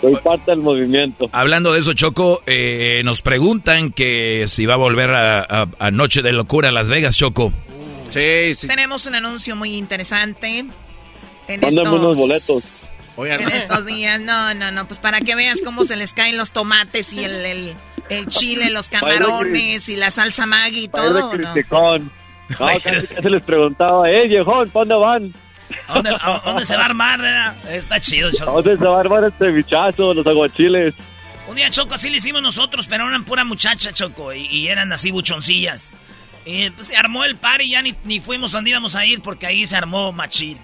Soy 0.00 0.16
parte 0.16 0.50
del 0.52 0.60
movimiento. 0.60 1.28
Hablando 1.32 1.72
de 1.72 1.80
eso, 1.80 1.92
Choco, 1.92 2.42
eh, 2.46 3.02
nos 3.04 3.20
preguntan 3.22 3.92
que 3.92 4.46
si 4.48 4.64
va 4.66 4.74
a 4.74 4.78
volver 4.78 5.10
a, 5.10 5.40
a- 5.40 5.68
a 5.78 5.90
Noche 5.90 6.22
de 6.22 6.32
Locura 6.32 6.70
a 6.70 6.72
Las 6.72 6.88
Vegas, 6.88 7.16
Choco. 7.16 7.52
Sí, 8.10 8.54
sí. 8.54 8.66
Tenemos 8.66 9.06
un 9.06 9.14
anuncio 9.14 9.54
muy 9.56 9.76
interesante. 9.76 10.60
En 11.48 11.60
Mándame 11.60 11.82
estos, 11.82 12.00
unos 12.00 12.18
boletos. 12.18 12.88
en 13.18 13.48
estos 13.50 13.86
días. 13.86 14.20
No, 14.20 14.54
no, 14.54 14.70
no. 14.70 14.86
Pues 14.86 14.98
para 14.98 15.20
que 15.20 15.34
veas 15.34 15.60
cómo 15.64 15.84
se 15.84 15.96
les 15.96 16.14
caen 16.14 16.36
los 16.36 16.52
tomates 16.52 17.12
y 17.12 17.22
el, 17.24 17.44
el, 17.44 17.74
el 18.08 18.26
chile, 18.28 18.70
los 18.70 18.88
camarones 18.88 19.88
y 19.88 19.96
la 19.96 20.10
salsa 20.10 20.46
Maggi 20.46 20.84
y 20.84 20.88
Para 20.88 21.08
todo. 21.08 21.36
¿no? 21.36 21.98
No, 21.98 22.66
casi, 22.82 23.06
casi 23.14 23.28
les 23.28 23.42
preguntaba, 23.44 24.10
eh, 24.10 24.26
viejón, 24.28 24.68
¿pa' 24.70 24.80
dónde 24.80 24.94
van? 24.94 25.34
¿A 25.88 25.94
dónde, 25.94 26.10
a 26.10 26.40
dónde 26.44 26.64
se 26.64 26.76
va 26.76 26.82
a 26.82 26.86
armar? 26.86 27.20
verdad? 27.20 27.56
Está 27.74 28.00
chido, 28.00 28.28
¿A 28.28 28.32
Choco. 28.32 28.62
dónde 28.62 28.76
se 28.76 28.84
va 28.84 28.96
a 28.96 29.00
armar 29.00 29.24
este 29.24 29.50
bichazo, 29.50 30.14
los 30.14 30.26
aguachiles? 30.26 30.94
Un 31.48 31.56
día, 31.56 31.70
Choco, 31.70 31.94
así 31.94 32.08
le 32.10 32.18
hicimos 32.18 32.42
nosotros, 32.42 32.86
pero 32.88 33.08
eran 33.08 33.24
pura 33.24 33.44
muchacha, 33.44 33.92
Choco, 33.92 34.32
y, 34.32 34.46
y 34.46 34.68
eran 34.68 34.92
así 34.92 35.10
buchoncillas. 35.10 35.94
Y 36.44 36.70
pues, 36.70 36.88
se 36.88 36.96
armó 36.96 37.24
el 37.24 37.36
par 37.36 37.60
y 37.60 37.70
ya 37.70 37.82
ni, 37.82 37.94
ni 38.04 38.20
fuimos 38.20 38.52
donde 38.52 38.70
íbamos 38.70 38.94
a 38.96 39.04
ir 39.04 39.20
porque 39.20 39.46
ahí 39.46 39.66
se 39.66 39.76
armó 39.76 40.12
machín. 40.12 40.58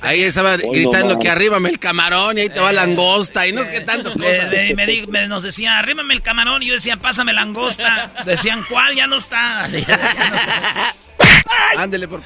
Ahí 0.00 0.22
estaba 0.22 0.56
no 0.56 0.70
gritando 0.72 1.16
que 1.18 1.30
arríbame 1.30 1.68
el 1.68 1.78
camarón 1.78 2.36
y 2.36 2.40
ahí 2.40 2.48
te 2.48 2.58
va 2.58 2.72
langosta 2.72 3.46
y 3.46 3.52
no 3.52 3.62
sé 3.62 3.70
qué 3.70 3.80
tantas 3.82 4.16
Le- 4.16 4.26
cosas. 4.26 4.50
me 4.74 4.86
di- 4.86 5.06
me- 5.06 5.28
nos 5.28 5.44
decía, 5.44 5.78
arrímame 5.78 6.14
el 6.14 6.22
camarón, 6.22 6.60
y 6.62 6.66
yo 6.66 6.74
decía, 6.74 6.96
pásame 6.96 7.32
langosta. 7.32 8.10
Decían, 8.24 8.64
¿cuál? 8.68 8.96
Ya 8.96 9.06
no 9.06 9.18
está. 9.18 9.66
Ándele 11.78 12.08
por... 12.08 12.22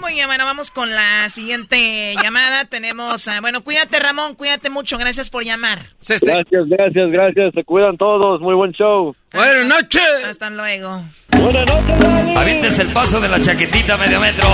Muy 0.00 0.12
bien, 0.14 0.26
bueno, 0.26 0.44
vamos 0.44 0.70
con 0.70 0.90
la 0.90 1.28
siguiente 1.28 2.14
llamada. 2.22 2.64
Tenemos, 2.64 3.28
a- 3.28 3.40
bueno, 3.40 3.62
cuídate 3.62 3.98
Ramón, 4.00 4.34
cuídate 4.34 4.70
mucho. 4.70 4.98
Gracias 4.98 5.30
por 5.30 5.44
llamar. 5.44 5.78
Gracias, 6.08 6.64
gracias, 6.68 7.10
gracias. 7.10 7.54
Se 7.54 7.64
cuidan 7.64 7.96
todos. 7.96 8.40
Muy 8.40 8.54
buen 8.54 8.72
show. 8.72 9.14
Buenas 9.32 9.66
noches. 9.66 10.02
Hasta 10.26 10.50
luego. 10.50 11.04
Buenas 11.30 11.66
noches, 11.66 11.98
Dani. 12.00 12.36
Avientes 12.36 12.78
el 12.78 12.88
paso 12.92 13.20
de 13.20 13.28
la 13.28 13.40
chaquetita 13.40 13.96
medio 13.98 14.20
metro. 14.20 14.48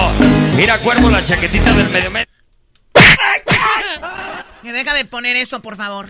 Mira, 0.57 0.79
cuervo, 0.81 1.11
la 1.11 1.25
chaquetita 1.25 1.73
del 1.75 1.89
medio 1.91 2.11
metro. 2.11 2.35
Me 4.63 4.73
deja 4.73 4.95
de 4.95 5.05
poner 5.05 5.37
eso, 5.37 5.63
por 5.63 5.77
favor. 5.77 6.09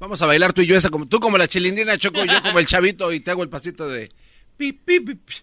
Vamos 0.00 0.20
a 0.20 0.26
bailar 0.26 0.52
tú 0.52 0.62
y 0.62 0.66
yo 0.66 0.76
esa 0.76 0.88
como 0.90 1.06
tú 1.06 1.20
como 1.20 1.38
la 1.38 1.46
chilindrina 1.46 1.96
Choco 1.96 2.24
y 2.24 2.28
yo 2.28 2.42
como 2.42 2.58
el 2.58 2.66
chavito 2.66 3.12
y 3.12 3.20
te 3.20 3.30
hago 3.30 3.42
el 3.42 3.48
pasito 3.48 3.86
de 3.88 4.10
pi, 4.56 4.72
pi, 4.72 5.00
pi, 5.00 5.14
pi. 5.14 5.34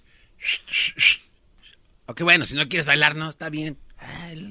Ok, 2.12 2.22
bueno, 2.22 2.46
si 2.46 2.56
no 2.56 2.68
quieres 2.68 2.86
bailar, 2.86 3.16
no, 3.16 3.30
está 3.30 3.50
bien. 3.50 3.78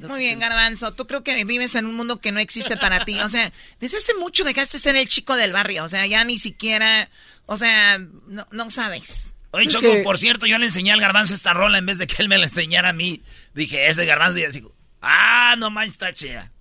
Muy 0.08 0.18
bien, 0.18 0.38
Garbanzo. 0.38 0.94
Tú 0.94 1.06
creo 1.06 1.22
que 1.22 1.44
vives 1.44 1.74
en 1.74 1.84
un 1.86 1.94
mundo 1.94 2.20
que 2.20 2.30
no 2.32 2.38
existe 2.40 2.76
para 2.76 3.04
ti. 3.04 3.18
O 3.20 3.28
sea, 3.28 3.52
desde 3.80 3.96
hace 3.98 4.14
mucho 4.14 4.44
dejaste 4.44 4.78
ser 4.78 4.96
el 4.96 5.08
chico 5.08 5.36
del 5.36 5.52
barrio. 5.52 5.84
O 5.84 5.88
sea, 5.88 6.06
ya 6.06 6.22
ni 6.24 6.38
siquiera, 6.38 7.10
o 7.46 7.56
sea, 7.56 7.98
no, 7.98 8.46
no 8.52 8.70
sabes. 8.70 9.34
Oye, 9.50 9.66
Es 9.66 9.72
Choco, 9.72 9.92
que- 9.92 10.02
por 10.02 10.18
cierto, 10.18 10.46
yo 10.46 10.56
le 10.58 10.66
enseñé 10.66 10.92
al 10.92 11.00
garbanzo 11.00 11.34
esta 11.34 11.52
rola 11.52 11.78
en 11.78 11.86
vez 11.86 11.98
de 11.98 12.06
que 12.06 12.22
él 12.22 12.28
me 12.28 12.38
la 12.38 12.46
enseñara 12.46 12.90
a 12.90 12.92
mí. 12.92 13.22
Dije, 13.52 13.88
ese 13.88 14.06
garbanzo 14.06 14.38
y 14.38 14.44
así, 14.44 14.62
ah, 15.02 15.56
no 15.58 15.70
manches, 15.70 15.94
está 15.94 16.12
chida. 16.14 16.52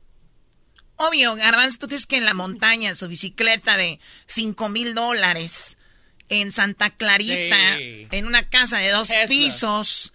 Obvio, 0.96 1.36
Garbanzo, 1.36 1.78
¿tú 1.80 1.88
crees 1.88 2.06
que 2.06 2.18
en 2.18 2.26
la 2.26 2.34
montaña, 2.34 2.90
en 2.90 2.96
su 2.98 3.08
bicicleta 3.08 3.78
de 3.78 4.00
cinco 4.28 4.68
mil 4.68 4.94
dólares, 4.96 5.78
en 6.28 6.52
Santa 6.52 6.90
Clarita, 6.90 7.78
Sí. 7.78 8.08
en 8.12 8.26
una 8.26 8.50
casa 8.50 8.80
de 8.80 8.90
dos 8.90 9.08
Tesla. 9.08 9.28
pisos, 9.28 10.12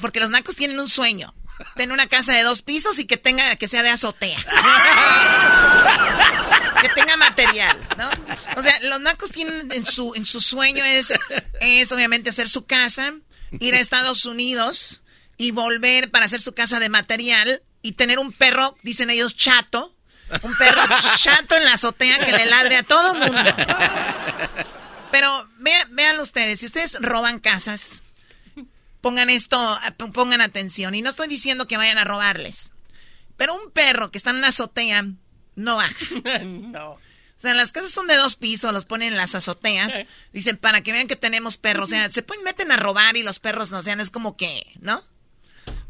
porque 0.00 0.20
los 0.20 0.30
nacos 0.30 0.56
tienen 0.56 0.80
un 0.80 0.88
sueño, 0.88 1.34
tener 1.76 1.92
una 1.92 2.06
casa 2.06 2.32
de 2.32 2.42
dos 2.42 2.62
pisos 2.62 2.98
y 2.98 3.06
que 3.06 3.16
tenga, 3.16 3.56
que 3.56 3.68
sea 3.68 3.82
de 3.82 3.90
azotea. 3.90 4.38
que 6.82 6.88
tenga 6.90 7.16
material, 7.16 7.78
¿no? 7.96 8.10
O 8.56 8.62
sea, 8.62 8.78
los 8.82 9.00
nacos 9.00 9.32
tienen 9.32 9.72
en 9.72 9.84
su, 9.84 10.14
en 10.14 10.26
su 10.26 10.40
sueño 10.40 10.84
es, 10.84 11.12
es 11.60 11.92
obviamente 11.92 12.30
hacer 12.30 12.48
su 12.48 12.66
casa, 12.66 13.14
ir 13.58 13.74
a 13.74 13.80
Estados 13.80 14.24
Unidos 14.24 15.00
y 15.36 15.50
volver 15.52 16.10
para 16.10 16.26
hacer 16.26 16.40
su 16.40 16.54
casa 16.54 16.80
de 16.80 16.88
material 16.88 17.62
y 17.82 17.92
tener 17.92 18.18
un 18.18 18.32
perro, 18.32 18.76
dicen 18.82 19.10
ellos, 19.10 19.36
chato. 19.36 19.94
Un 20.42 20.56
perro 20.56 20.80
chato 21.16 21.56
en 21.56 21.64
la 21.64 21.72
azotea 21.72 22.24
que 22.24 22.30
le 22.30 22.46
ladre 22.46 22.76
a 22.76 22.84
todo 22.84 23.14
mundo. 23.14 23.52
Pero 25.10 25.48
vean, 25.58 26.20
ustedes, 26.20 26.60
si 26.60 26.66
ustedes 26.66 26.96
roban 27.00 27.40
casas, 27.40 28.04
pongan 29.00 29.30
esto, 29.30 29.78
pongan 30.12 30.40
atención. 30.40 30.94
Y 30.94 31.02
no 31.02 31.10
estoy 31.10 31.28
diciendo 31.28 31.66
que 31.66 31.76
vayan 31.76 31.98
a 31.98 32.04
robarles. 32.04 32.70
Pero 33.36 33.54
un 33.54 33.70
perro 33.70 34.10
que 34.10 34.18
está 34.18 34.30
en 34.30 34.36
una 34.36 34.48
azotea 34.48 35.06
no 35.56 35.76
baja. 35.76 35.94
no. 36.44 36.92
O 36.92 37.42
sea, 37.42 37.54
las 37.54 37.72
casas 37.72 37.90
son 37.90 38.06
de 38.06 38.16
dos 38.16 38.36
pisos, 38.36 38.72
los 38.72 38.84
ponen 38.84 39.12
en 39.12 39.16
las 39.16 39.34
azoteas. 39.34 39.94
Dicen, 40.32 40.58
para 40.58 40.82
que 40.82 40.92
vean 40.92 41.08
que 41.08 41.16
tenemos 41.16 41.56
perros. 41.56 41.88
O 41.88 41.92
sea, 41.92 42.10
se 42.10 42.22
pueden 42.22 42.44
meten 42.44 42.70
a 42.70 42.76
robar 42.76 43.16
y 43.16 43.22
los 43.22 43.38
perros 43.38 43.70
no 43.70 43.80
sean, 43.80 44.00
es 44.00 44.10
como 44.10 44.36
que, 44.36 44.62
¿no? 44.80 45.02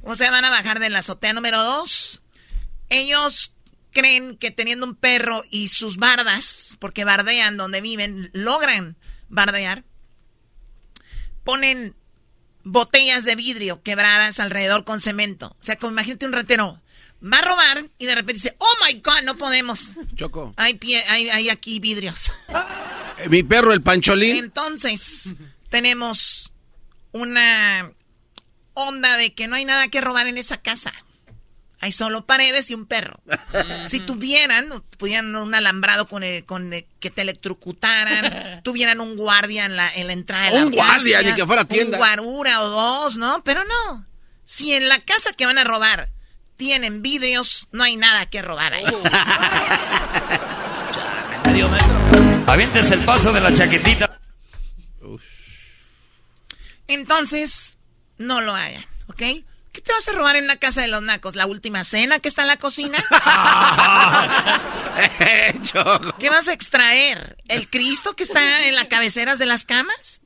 O 0.03 0.15
sea, 0.15 0.31
van 0.31 0.45
a 0.45 0.51
bajar 0.51 0.79
de 0.79 0.91
la 0.91 1.01
azotea 1.01 1.33
número 1.33 1.61
dos. 1.63 2.23
Ellos 2.89 3.55
creen 3.91 4.37
que 4.37 4.53
teniendo 4.53 4.87
un 4.87 4.95
perro 4.95 5.43
y 5.51 5.69
sus 5.69 5.97
bardas, 5.97 6.77
porque 6.79 7.05
bardean 7.05 7.57
donde 7.57 7.81
viven, 7.81 8.31
logran 8.33 8.97
bardear, 9.29 9.83
ponen 11.43 11.97
botellas 12.65 13.25
de 13.25 13.35
vidrio 13.35 13.83
quebradas 13.83 14.41
alrededor 14.41 14.85
con 14.85 15.01
cemento. 15.01 15.57
O 15.61 15.65
sea, 15.65 15.77
como 15.77 15.93
imagínate 15.93 16.27
un 16.27 16.33
ratero 16.33 16.81
va 17.23 17.39
a 17.39 17.43
robar 17.43 17.85
y 17.99 18.07
de 18.07 18.15
repente 18.15 18.35
dice, 18.35 18.57
oh 18.59 18.75
my 18.85 19.01
god, 19.01 19.23
no 19.25 19.37
podemos. 19.37 19.93
Choco. 20.15 20.55
Hay, 20.57 20.75
pie, 20.75 21.03
hay, 21.09 21.49
aquí 21.49 21.81
vidrios. 21.81 22.33
Eh, 23.19 23.29
mi 23.29 23.43
perro, 23.43 23.73
el 23.73 23.83
pancholín. 23.83 24.37
Entonces, 24.37 25.35
tenemos 25.69 26.51
una 27.13 27.93
onda 28.75 29.17
de 29.17 29.35
que 29.35 29.47
no 29.47 29.57
hay 29.57 29.65
nada 29.65 29.89
que 29.89 30.01
robar 30.01 30.27
en 30.27 30.39
esa 30.39 30.57
casa. 30.57 30.93
Hay 31.83 31.93
solo 31.93 32.27
paredes 32.27 32.71
y 32.71 32.75
un 32.75 32.85
perro. 32.87 33.21
si 33.87 34.01
tuvieran, 34.01 34.83
pudieran 34.99 35.35
un 35.35 35.55
alambrado 35.55 36.09
con, 36.09 36.23
con 36.45 36.71
que 36.99 37.11
te 37.11 37.23
electrocutaran, 37.23 38.61
tuvieran 38.65 39.01
un 39.01 39.17
guardia 39.17 39.65
en 39.65 39.77
la, 39.77 39.91
en 39.95 40.07
la 40.07 40.13
entrada 40.13 40.47
de 40.47 40.51
la 40.53 40.67
Un 40.67 40.73
guardia, 40.73 41.23
ni 41.23 41.33
que 41.33 41.47
fuera 41.47 41.65
tienda. 41.65 41.97
Un 41.97 41.99
guarura 41.99 42.63
o 42.63 42.69
dos, 42.69 43.17
¿no? 43.17 43.43
Pero 43.45 43.65
no. 43.65 44.07
Si 44.45 44.75
en 44.75 44.89
la 44.89 44.99
casa 45.01 45.33
que 45.33 45.47
van 45.47 45.59
a 45.59 45.65
robar 45.65 46.11
tienen 46.57 47.01
vidrios, 47.01 47.69
no 47.73 47.85
hay 47.85 47.97
nada 47.97 48.27
que 48.27 48.43
robar 48.43 48.75
ahí. 48.75 48.85
Avientes 52.47 52.91
el 52.91 53.01
paso 53.01 53.33
de 53.33 53.41
la 53.41 53.55
chaquetita. 53.55 54.21
Entonces, 56.89 57.79
no 58.19 58.41
lo 58.41 58.55
hagan, 58.55 58.85
¿ok? 59.07 59.23
¿Qué 59.73 59.81
te 59.81 59.93
vas 59.93 60.09
a 60.09 60.13
robar 60.13 60.37
en 60.37 60.47
la 60.47 60.57
casa 60.57 60.83
de 60.83 60.89
los 60.89 61.03
nacos? 61.03 61.37
¿La 61.37 61.47
última 61.47 61.85
cena 61.85 62.19
que 62.19 62.29
está 62.29 62.43
en 62.43 62.49
la 62.49 62.57
cocina? 62.57 62.99
¿Qué 66.19 66.31
vas 66.31 66.49
a 66.49 66.53
extraer? 66.53 67.37
¿El 67.47 67.69
Cristo 67.71 68.15
que 68.15 68.25
está 68.25 68.67
en 68.67 68.75
las 68.75 68.89
cabeceras 68.89 69.39
de 69.39 69.47
las 69.47 69.65
camas? 69.65 70.21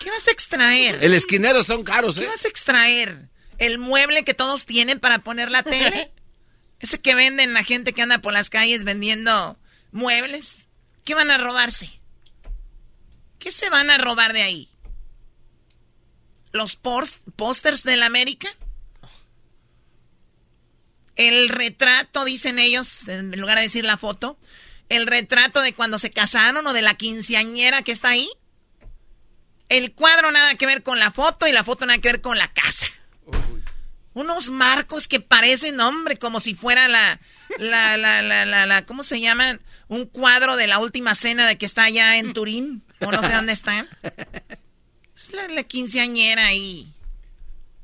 ¿Qué 0.00 0.10
vas 0.10 0.26
a 0.28 0.30
extraer? 0.32 0.98
El 1.02 1.14
esquinero 1.14 1.62
son 1.62 1.84
caros, 1.84 2.16
¿eh? 2.16 2.22
¿Qué 2.22 2.26
vas 2.26 2.44
a 2.44 2.48
extraer? 2.48 3.30
el 3.60 3.78
mueble 3.78 4.24
que 4.24 4.34
todos 4.34 4.66
tienen 4.66 4.98
para 4.98 5.20
poner 5.20 5.50
la 5.50 5.62
tele. 5.62 6.10
Ese 6.80 7.00
que 7.00 7.14
venden 7.14 7.52
la 7.52 7.62
gente 7.62 7.92
que 7.92 8.02
anda 8.02 8.18
por 8.18 8.32
las 8.32 8.50
calles 8.50 8.84
vendiendo 8.84 9.58
muebles. 9.92 10.70
¿Qué 11.04 11.14
van 11.14 11.30
a 11.30 11.38
robarse? 11.38 12.00
¿Qué 13.38 13.52
se 13.52 13.70
van 13.70 13.90
a 13.90 13.98
robar 13.98 14.32
de 14.32 14.42
ahí? 14.42 14.70
¿Los 16.52 16.76
pósters 16.76 17.84
de 17.84 17.96
la 17.96 18.06
América? 18.06 18.48
El 21.16 21.48
retrato, 21.48 22.24
dicen 22.24 22.58
ellos, 22.58 23.08
en 23.08 23.38
lugar 23.38 23.56
de 23.56 23.64
decir 23.64 23.84
la 23.84 23.96
foto, 23.96 24.38
el 24.88 25.06
retrato 25.06 25.60
de 25.60 25.74
cuando 25.74 25.98
se 25.98 26.10
casaron 26.10 26.66
o 26.66 26.72
de 26.72 26.82
la 26.82 26.94
quinceañera 26.94 27.82
que 27.82 27.92
está 27.92 28.08
ahí. 28.08 28.28
El 29.68 29.92
cuadro 29.92 30.32
nada 30.32 30.56
que 30.56 30.66
ver 30.66 30.82
con 30.82 30.98
la 30.98 31.12
foto 31.12 31.46
y 31.46 31.52
la 31.52 31.62
foto 31.62 31.86
nada 31.86 32.00
que 32.00 32.08
ver 32.08 32.20
con 32.20 32.38
la 32.38 32.52
casa. 32.52 32.86
Unos 34.14 34.50
marcos 34.50 35.06
que 35.06 35.20
parecen, 35.20 35.78
hombre, 35.78 36.16
como 36.16 36.40
si 36.40 36.54
fuera 36.54 36.88
la, 36.88 37.20
la, 37.58 37.96
la, 37.96 38.22
la, 38.22 38.66
la, 38.66 38.86
¿cómo 38.86 39.04
se 39.04 39.20
llaman? 39.20 39.60
Un 39.86 40.06
cuadro 40.06 40.56
de 40.56 40.66
la 40.66 40.80
última 40.80 41.14
cena 41.14 41.46
de 41.46 41.56
que 41.56 41.66
está 41.66 41.84
allá 41.84 42.16
en 42.16 42.32
Turín, 42.32 42.82
o 43.00 43.12
no 43.12 43.22
sé 43.22 43.32
dónde 43.32 43.52
está. 43.52 43.86
Es 45.28 45.50
la, 45.50 45.62
quinceañera 45.64 46.46
ahí. 46.46 46.92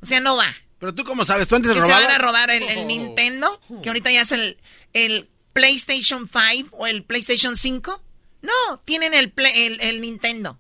O 0.01 0.07
sea, 0.07 0.21
no 0.21 0.37
va. 0.37 0.49
Pero 0.79 0.95
tú 0.95 1.05
cómo 1.05 1.25
sabes, 1.25 1.47
tú 1.49 1.57
antes 1.57 1.75
de 1.75 1.81
robar. 1.81 2.01
se 2.01 2.07
van 2.07 2.15
a 2.15 2.19
robar 2.19 2.51
el, 2.51 2.87
Nintendo, 2.87 3.61
que 3.83 3.89
ahorita 3.91 4.11
ya 4.11 4.23
es 4.23 4.33
el, 4.33 4.59
el 4.93 5.29
PlayStation 5.53 6.29
5 6.29 6.75
o 6.77 6.87
el 6.87 7.05
PlayStation 7.05 7.57
5. 7.57 8.03
No, 8.43 8.79
tienen 8.85 9.13
el, 9.15 9.33
el, 9.37 9.81
el 9.81 10.01
Nintendo. 10.01 10.59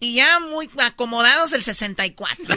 Y 0.00 0.14
ya 0.14 0.40
muy 0.40 0.68
acomodados 0.78 1.52
el 1.52 1.62
64. 1.62 2.44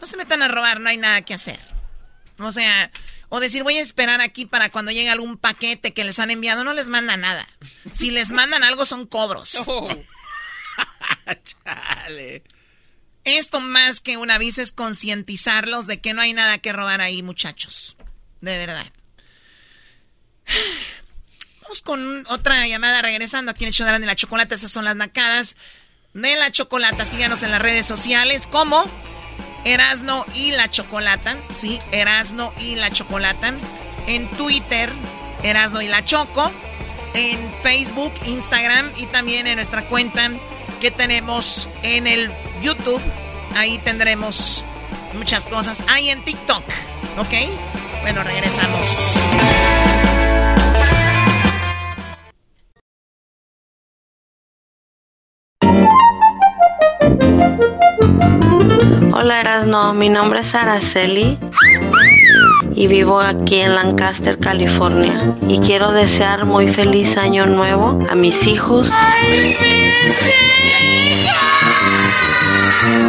no 0.00 0.06
se 0.06 0.16
metan 0.16 0.42
a 0.42 0.48
robar, 0.48 0.80
no 0.80 0.88
hay 0.88 0.96
nada 0.96 1.22
que 1.22 1.34
hacer. 1.34 1.60
O 2.38 2.50
sea, 2.50 2.90
o 3.34 3.40
decir 3.40 3.62
voy 3.62 3.78
a 3.78 3.80
esperar 3.80 4.20
aquí 4.20 4.44
para 4.44 4.68
cuando 4.70 4.92
llegue 4.92 5.08
algún 5.08 5.38
paquete 5.38 5.94
que 5.94 6.04
les 6.04 6.18
han 6.18 6.30
enviado, 6.30 6.64
no 6.64 6.74
les 6.74 6.88
manda 6.88 7.16
nada. 7.16 7.48
Si 7.92 8.10
les 8.10 8.30
mandan 8.30 8.62
algo 8.62 8.84
son 8.84 9.06
cobros. 9.06 9.56
Esto 13.24 13.60
más 13.60 14.00
que 14.00 14.18
un 14.18 14.30
aviso 14.30 14.60
es 14.60 14.70
concientizarlos 14.70 15.86
de 15.86 16.00
que 16.00 16.12
no 16.12 16.20
hay 16.20 16.34
nada 16.34 16.58
que 16.58 16.74
robar 16.74 17.00
ahí, 17.00 17.22
muchachos. 17.22 17.96
De 18.42 18.58
verdad 18.58 18.92
con 21.80 22.26
otra 22.28 22.66
llamada 22.66 23.00
regresando 23.00 23.50
aquí 23.50 23.64
en 23.64 23.68
el 23.68 23.74
show 23.74 23.86
de 23.86 23.98
la 23.98 24.14
chocolate. 24.14 24.54
Esas 24.54 24.70
son 24.70 24.84
las 24.84 24.96
nacadas 24.96 25.56
de 26.12 26.36
la 26.36 26.52
chocolata. 26.52 27.06
Síganos 27.06 27.42
en 27.42 27.50
las 27.50 27.62
redes 27.62 27.86
sociales 27.86 28.46
como 28.46 28.84
Erasno 29.64 30.24
y 30.34 30.52
la 30.52 30.68
Chocolata. 30.68 31.36
Sí, 31.52 31.80
Erasno 31.92 32.52
y 32.58 32.76
la 32.76 32.90
Chocolata. 32.90 33.54
En 34.06 34.28
Twitter, 34.30 34.92
Erasno 35.42 35.82
y 35.82 35.88
la 35.88 36.04
Choco. 36.04 36.50
En 37.14 37.38
Facebook, 37.62 38.12
Instagram 38.26 38.90
y 38.96 39.06
también 39.06 39.46
en 39.46 39.56
nuestra 39.56 39.82
cuenta 39.82 40.30
que 40.80 40.90
tenemos 40.90 41.68
en 41.82 42.06
el 42.06 42.30
YouTube. 42.62 43.00
Ahí 43.54 43.78
tendremos 43.78 44.64
muchas 45.14 45.46
cosas. 45.46 45.84
Ahí 45.88 46.10
en 46.10 46.24
TikTok. 46.24 46.64
¿Ok? 47.18 47.34
Bueno, 48.02 48.22
regresamos. 48.22 50.31
Hola 59.12 59.40
Erasno, 59.40 59.94
mi 59.94 60.08
nombre 60.08 60.40
es 60.40 60.54
Araceli 60.54 61.38
y 62.74 62.86
vivo 62.86 63.20
aquí 63.20 63.60
en 63.60 63.74
Lancaster, 63.74 64.38
California. 64.38 65.36
Y 65.48 65.58
quiero 65.60 65.92
desear 65.92 66.44
muy 66.44 66.68
feliz 66.68 67.16
año 67.16 67.46
nuevo 67.46 67.98
a 68.10 68.14
mis 68.14 68.46
hijos 68.46 68.90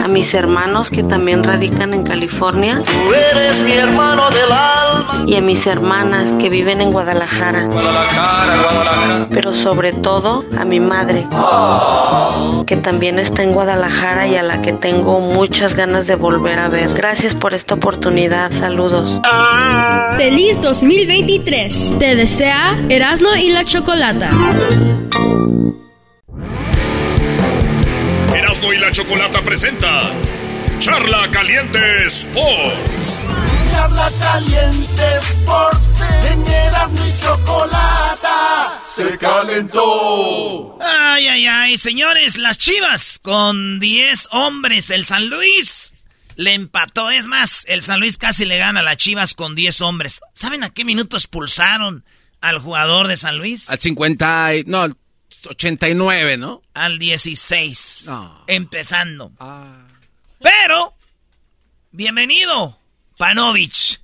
a 0.04 0.08
mis 0.08 0.34
hermanos 0.34 0.90
que 0.90 1.04
también 1.04 1.44
radican 1.44 1.94
en 1.94 2.04
California. 2.04 2.82
Tú 2.86 3.14
eres 3.14 3.62
mi 3.64 3.74
hermano 3.74 4.30
del 4.30 4.52
alma. 4.52 5.24
Y 5.26 5.36
a 5.36 5.42
mis 5.42 5.66
hermanas 5.68 6.36
que 6.40 6.50
viven 6.50 6.82
en 6.82 6.92
Guadalajara. 6.92 7.66
Guadalajara, 7.66 8.62
Guadalajara. 8.62 9.28
Pero 9.32 9.54
sobre 9.54 9.94
todo 9.94 10.46
a 10.58 10.66
mi 10.66 10.80
madre, 10.80 11.26
que 12.66 12.78
también 12.78 13.20
está 13.20 13.44
en 13.44 13.54
Guadalajara 13.54 14.28
y 14.28 14.36
a 14.36 14.44
la 14.44 14.62
que 14.62 14.74
tengo 14.74 15.20
muchas 15.20 15.76
ganas 15.76 16.08
de 16.08 16.16
volver 16.16 16.60
a 16.60 16.70
ver. 16.70 16.94
Gracias 16.94 17.36
por 17.36 17.54
esta 17.54 17.76
oportunidad. 17.76 18.52
Saludos. 18.52 19.20
Feliz 20.18 20.62
2023. 20.62 21.96
Te 22.00 22.16
desea 22.16 22.78
Erasmo 22.90 23.36
y 23.36 23.50
la 23.50 23.66
Chocolata. 23.66 24.32
Y 28.72 28.78
la 28.78 28.92
Chocolata 28.92 29.42
presenta 29.42 30.10
Charla 30.80 31.30
Caliente 31.32 32.08
Sports. 32.08 33.24
Charla 33.72 34.10
Caliente 34.22 35.04
Sports. 35.18 35.88
En 36.32 36.48
Erasmo 36.48 37.06
y 37.06 37.22
Chocolata 37.22 38.80
se 38.96 39.18
calentó. 39.18 40.78
Ay, 40.80 41.28
ay, 41.28 41.48
ay, 41.48 41.78
señores, 41.78 42.38
las 42.38 42.58
chivas 42.58 43.20
con 43.22 43.80
10 43.80 44.30
hombres, 44.32 44.92
el 44.92 45.06
San 45.06 45.28
Luis 45.28 45.94
le 46.36 46.54
empató. 46.54 47.10
Es 47.10 47.28
más, 47.28 47.66
el 47.68 47.82
San 47.82 48.00
Luis 48.00 48.18
casi 48.18 48.46
le 48.46 48.58
gana 48.58 48.80
a 48.80 48.84
las 48.84 48.98
Chivas 48.98 49.34
con 49.34 49.56
10 49.56 49.82
hombres. 49.82 50.22
¿Saben 50.36 50.64
a 50.64 50.70
qué 50.70 50.86
minuto 50.86 51.18
expulsaron 51.18 52.06
al 52.40 52.60
jugador 52.60 53.08
de 53.08 53.18
San 53.18 53.38
Luis? 53.38 53.70
Al 53.70 53.80
50, 53.80 54.52
no, 54.68 54.96
89, 55.46 56.38
¿no? 56.38 56.62
Al 56.74 57.00
16. 57.00 58.10
Empezando. 58.48 59.32
Ah. 59.40 59.88
Pero, 60.42 60.94
bienvenido, 61.92 62.78
Panovich. 63.18 64.00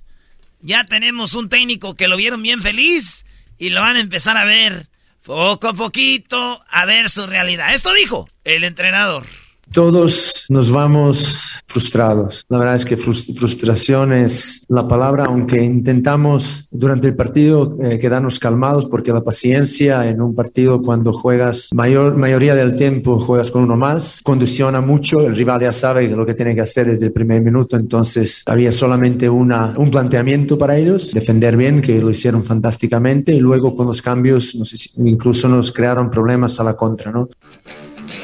Ya 0.60 0.84
tenemos 0.84 1.34
un 1.34 1.48
técnico 1.48 1.94
que 1.96 2.08
lo 2.08 2.16
vieron 2.16 2.42
bien 2.42 2.60
feliz 2.60 3.24
y 3.58 3.70
lo 3.70 3.80
van 3.80 3.96
a 3.96 4.00
empezar 4.00 4.36
a 4.36 4.44
ver 4.44 4.88
poco 5.22 5.68
a 5.68 5.72
poquito, 5.72 6.64
a 6.68 6.84
ver 6.86 7.08
su 7.10 7.26
realidad. 7.26 7.74
Esto 7.74 7.92
dijo 7.92 8.28
el 8.44 8.64
entrenador. 8.64 9.26
Todos 9.72 10.46
nos 10.48 10.70
vamos 10.70 11.62
frustrados. 11.66 12.44
La 12.48 12.58
verdad 12.58 12.74
es 12.74 12.84
que 12.84 12.96
frustración 12.96 14.12
es 14.12 14.64
la 14.68 14.88
palabra, 14.88 15.26
aunque 15.26 15.62
intentamos 15.62 16.66
durante 16.70 17.06
el 17.06 17.14
partido 17.14 17.76
eh, 17.80 17.98
quedarnos 17.98 18.40
calmados 18.40 18.86
porque 18.86 19.12
la 19.12 19.22
paciencia 19.22 20.08
en 20.08 20.20
un 20.20 20.34
partido 20.34 20.82
cuando 20.82 21.12
juegas 21.12 21.70
mayor 21.72 22.16
mayoría 22.16 22.56
del 22.56 22.74
tiempo 22.74 23.20
juegas 23.20 23.50
con 23.50 23.62
uno 23.62 23.76
más 23.76 24.20
condiciona 24.24 24.80
mucho. 24.80 25.20
El 25.20 25.36
rival 25.36 25.60
ya 25.60 25.72
sabe 25.72 26.08
lo 26.08 26.26
que 26.26 26.34
tiene 26.34 26.54
que 26.54 26.62
hacer 26.62 26.88
desde 26.88 27.06
el 27.06 27.12
primer 27.12 27.40
minuto, 27.40 27.76
entonces 27.76 28.42
había 28.46 28.72
solamente 28.72 29.28
una, 29.28 29.74
un 29.76 29.90
planteamiento 29.90 30.58
para 30.58 30.76
ellos, 30.76 31.12
defender 31.12 31.56
bien, 31.56 31.80
que 31.80 32.00
lo 32.00 32.10
hicieron 32.10 32.42
fantásticamente 32.42 33.32
y 33.32 33.38
luego 33.38 33.76
con 33.76 33.86
los 33.86 34.02
cambios 34.02 34.54
incluso 34.96 35.48
nos 35.48 35.70
crearon 35.72 36.10
problemas 36.10 36.58
a 36.58 36.64
la 36.64 36.76
contra, 36.76 37.12
¿no? 37.12 37.28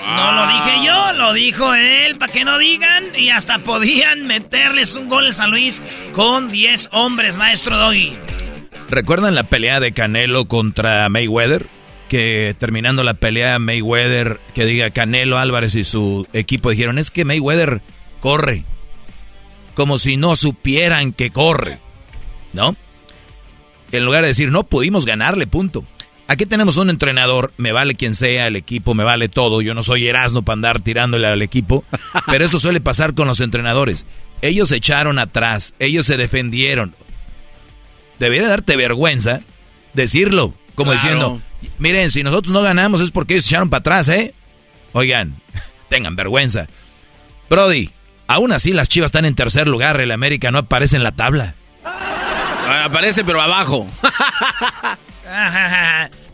No 0.05 0.33
lo 0.33 0.47
dije 0.49 0.87
yo, 0.87 0.96
lo 1.13 1.33
dijo 1.33 1.75
él, 1.75 2.17
para 2.17 2.33
que 2.33 2.45
no 2.45 2.59
digan. 2.59 3.05
Y 3.17 3.31
hasta 3.31 3.59
podían 3.61 4.27
meterles 4.27 4.95
un 4.95 5.09
gol 5.09 5.29
a 5.29 5.33
San 5.33 5.51
Luis 5.51 5.83
con 6.13 6.51
10 6.51 6.91
hombres, 6.93 7.39
maestro 7.39 7.77
Doggy. 7.77 8.15
¿Recuerdan 8.89 9.35
la 9.35 9.45
pelea 9.45 9.81
de 9.81 9.93
Canelo 9.93 10.47
contra 10.47 11.09
Mayweather? 11.09 11.67
Que 12.09 12.55
terminando 12.59 13.03
la 13.03 13.15
pelea, 13.15 13.59
Mayweather, 13.59 14.41
que 14.55 14.65
diga 14.65 14.91
Canelo 14.91 15.39
Álvarez 15.39 15.75
y 15.75 15.83
su 15.83 16.27
equipo 16.33 16.71
dijeron, 16.71 16.99
es 16.99 17.11
que 17.11 17.25
Mayweather 17.25 17.81
corre. 18.21 18.65
Como 19.75 19.99
si 19.99 20.17
no 20.17 20.37
supieran 20.37 21.13
que 21.13 21.31
corre. 21.31 21.81
¿No? 22.53 22.77
En 23.93 24.05
lugar 24.05 24.23
de 24.23 24.29
decir, 24.29 24.51
no 24.51 24.65
pudimos 24.65 25.05
ganarle, 25.05 25.47
punto. 25.47 25.85
Aquí 26.29 26.45
tenemos 26.45 26.77
un 26.77 26.91
entrenador, 26.91 27.53
me 27.57 27.71
vale 27.71 27.95
quien 27.95 28.15
sea, 28.15 28.49
el 28.49 28.57
equipo, 28.57 28.95
me 28.95 29.05
vale 29.05 29.29
todo. 29.29 29.63
Yo 29.63 29.75
no 29.75 29.83
soy 29.83 30.09
Erasmo 30.09 30.43
para 30.43 30.55
andar 30.55 30.81
tirándole 30.81 31.27
al 31.29 31.43
equipo, 31.43 31.85
pero 32.27 32.45
esto 32.45 32.59
suele 32.59 32.81
pasar 32.81 33.15
con 33.15 33.29
los 33.29 33.41
entrenadores. 33.41 34.07
Ellos 34.43 34.69
se 34.71 34.77
echaron 34.77 35.19
atrás, 35.19 35.75
ellos 35.79 36.05
se 36.07 36.17
defendieron. 36.17 36.95
Debería 38.19 38.49
darte 38.49 38.77
vergüenza 38.77 39.41
decirlo, 39.93 40.55
como 40.75 40.93
diciendo, 40.93 41.41
miren, 41.79 42.11
si 42.11 42.23
nosotros 42.23 42.53
no 42.53 42.61
ganamos 42.61 43.01
es 43.01 43.11
porque 43.11 43.35
ellos 43.35 43.45
se 43.45 43.51
echaron 43.55 43.71
para 43.71 43.81
atrás, 43.81 44.09
¿eh? 44.09 44.35
Oigan, 44.93 45.41
tengan 45.89 46.17
vergüenza. 46.17 46.67
Brody, 47.49 47.91
aún 48.27 48.53
así 48.53 48.73
las 48.73 48.89
chivas 48.89 49.09
están 49.09 49.27
en 49.27 49.37
tercer 49.37 49.69
lugar, 49.69 50.01
el 50.01 50.11
América 50.11 50.51
no 50.51 50.59
aparece 50.59 50.97
en 50.97 51.05
la 51.05 51.13
tabla. 51.13 51.55
Aparece 52.85 53.25
pero 53.25 53.41
abajo. 53.41 53.87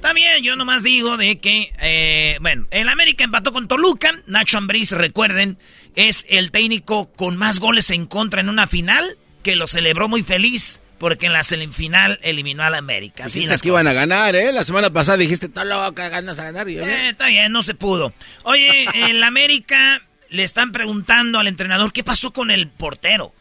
También 0.02 0.42
yo 0.42 0.56
nomás 0.56 0.82
digo 0.82 1.16
de 1.16 1.38
que, 1.38 1.72
eh, 1.80 2.36
bueno, 2.40 2.66
el 2.72 2.88
América 2.88 3.22
empató 3.22 3.52
con 3.52 3.68
Toluca. 3.68 4.20
Nacho 4.26 4.58
Ambriz, 4.58 4.90
recuerden, 4.90 5.58
es 5.94 6.26
el 6.28 6.50
técnico 6.50 7.12
con 7.12 7.36
más 7.36 7.60
goles 7.60 7.88
en 7.90 8.06
contra 8.06 8.40
en 8.40 8.48
una 8.48 8.66
final, 8.66 9.16
que 9.44 9.54
lo 9.54 9.66
celebró 9.66 10.08
muy 10.08 10.24
feliz. 10.24 10.80
Porque 10.98 11.26
en 11.26 11.32
la 11.32 11.42
semifinal 11.42 12.20
eliminó 12.22 12.62
al 12.62 12.76
América. 12.76 13.24
Así 13.24 13.44
que 13.44 13.68
iban 13.68 13.88
a 13.88 13.92
ganar, 13.92 14.36
¿eh? 14.36 14.52
La 14.52 14.64
semana 14.64 14.92
pasada 14.92 15.18
dijiste, 15.18 15.46
está 15.46 15.64
loca, 15.64 16.08
ganas 16.08 16.38
a 16.38 16.44
ganar. 16.44 16.68
eh, 16.68 17.08
está 17.08 17.26
bien, 17.26 17.50
no 17.50 17.64
se 17.64 17.74
pudo. 17.74 18.12
Oye, 18.44 18.86
el 19.10 19.20
América 19.24 20.02
le 20.30 20.44
están 20.44 20.70
preguntando 20.70 21.40
al 21.40 21.48
entrenador 21.48 21.92
qué 21.92 22.04
pasó 22.04 22.32
con 22.32 22.52
el 22.52 22.68
portero. 22.68 23.34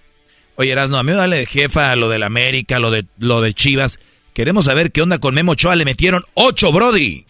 Oye, 0.55 0.71
Erasno, 0.71 0.97
a 0.97 1.03
mí 1.03 1.11
me 1.11 1.17
vale 1.17 1.37
de 1.37 1.45
jefa 1.45 1.95
lo 1.95 2.09
del 2.09 2.23
América, 2.23 2.79
lo 2.79 2.89
de, 2.89 3.05
lo 3.19 3.41
de 3.41 3.53
Chivas. 3.53 3.99
Queremos 4.33 4.65
saber 4.65 4.91
qué 4.91 5.01
onda 5.01 5.17
con 5.17 5.33
Memo 5.33 5.51
Ochoa. 5.53 5.75
Le 5.75 5.83
metieron 5.85 6.23
ocho, 6.35 6.71
Brody. 6.71 7.25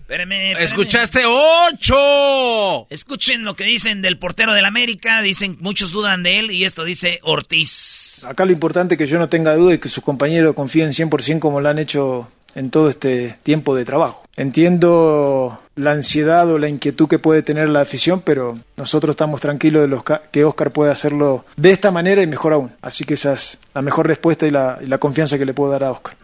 Espérame, 0.00 0.56
¡Escuchaste 0.60 1.22
ocho! 1.26 2.86
Escuchen 2.90 3.44
lo 3.44 3.56
que 3.56 3.64
dicen 3.64 4.02
del 4.02 4.18
portero 4.18 4.52
del 4.54 4.64
América. 4.64 5.20
Dicen, 5.20 5.56
muchos 5.60 5.90
dudan 5.90 6.22
de 6.22 6.38
él 6.38 6.50
y 6.52 6.64
esto 6.64 6.84
dice 6.84 7.18
Ortiz. 7.24 8.24
Acá 8.24 8.44
lo 8.44 8.52
importante 8.52 8.94
es 8.94 8.98
que 8.98 9.06
yo 9.06 9.18
no 9.18 9.28
tenga 9.28 9.54
duda 9.56 9.74
y 9.74 9.78
que 9.78 9.88
sus 9.88 10.04
compañeros 10.04 10.54
confíen 10.54 10.90
100% 10.92 11.40
como 11.40 11.60
lo 11.60 11.68
han 11.68 11.78
hecho 11.78 12.28
en 12.54 12.70
todo 12.70 12.88
este 12.88 13.36
tiempo 13.42 13.74
de 13.74 13.84
trabajo. 13.84 14.24
Entiendo 14.36 15.60
la 15.74 15.90
ansiedad 15.90 16.48
o 16.50 16.58
la 16.58 16.68
inquietud 16.68 17.08
que 17.08 17.18
puede 17.18 17.42
tener 17.42 17.68
la 17.68 17.80
afición, 17.80 18.22
pero 18.24 18.54
nosotros 18.76 19.10
estamos 19.12 19.40
tranquilos 19.40 19.82
de 19.82 19.88
los 19.88 20.04
que 20.32 20.44
Oscar 20.44 20.72
puede 20.72 20.90
hacerlo 20.90 21.44
de 21.56 21.72
esta 21.72 21.90
manera 21.90 22.22
y 22.22 22.26
mejor 22.26 22.54
aún. 22.54 22.72
Así 22.80 23.04
que 23.04 23.14
esa 23.14 23.34
es 23.34 23.58
la 23.74 23.82
mejor 23.82 24.06
respuesta 24.06 24.46
y 24.46 24.50
la, 24.50 24.78
y 24.80 24.86
la 24.86 24.98
confianza 24.98 25.36
que 25.36 25.44
le 25.44 25.52
puedo 25.52 25.72
dar 25.72 25.84
a 25.84 25.90
Oscar. 25.90 26.16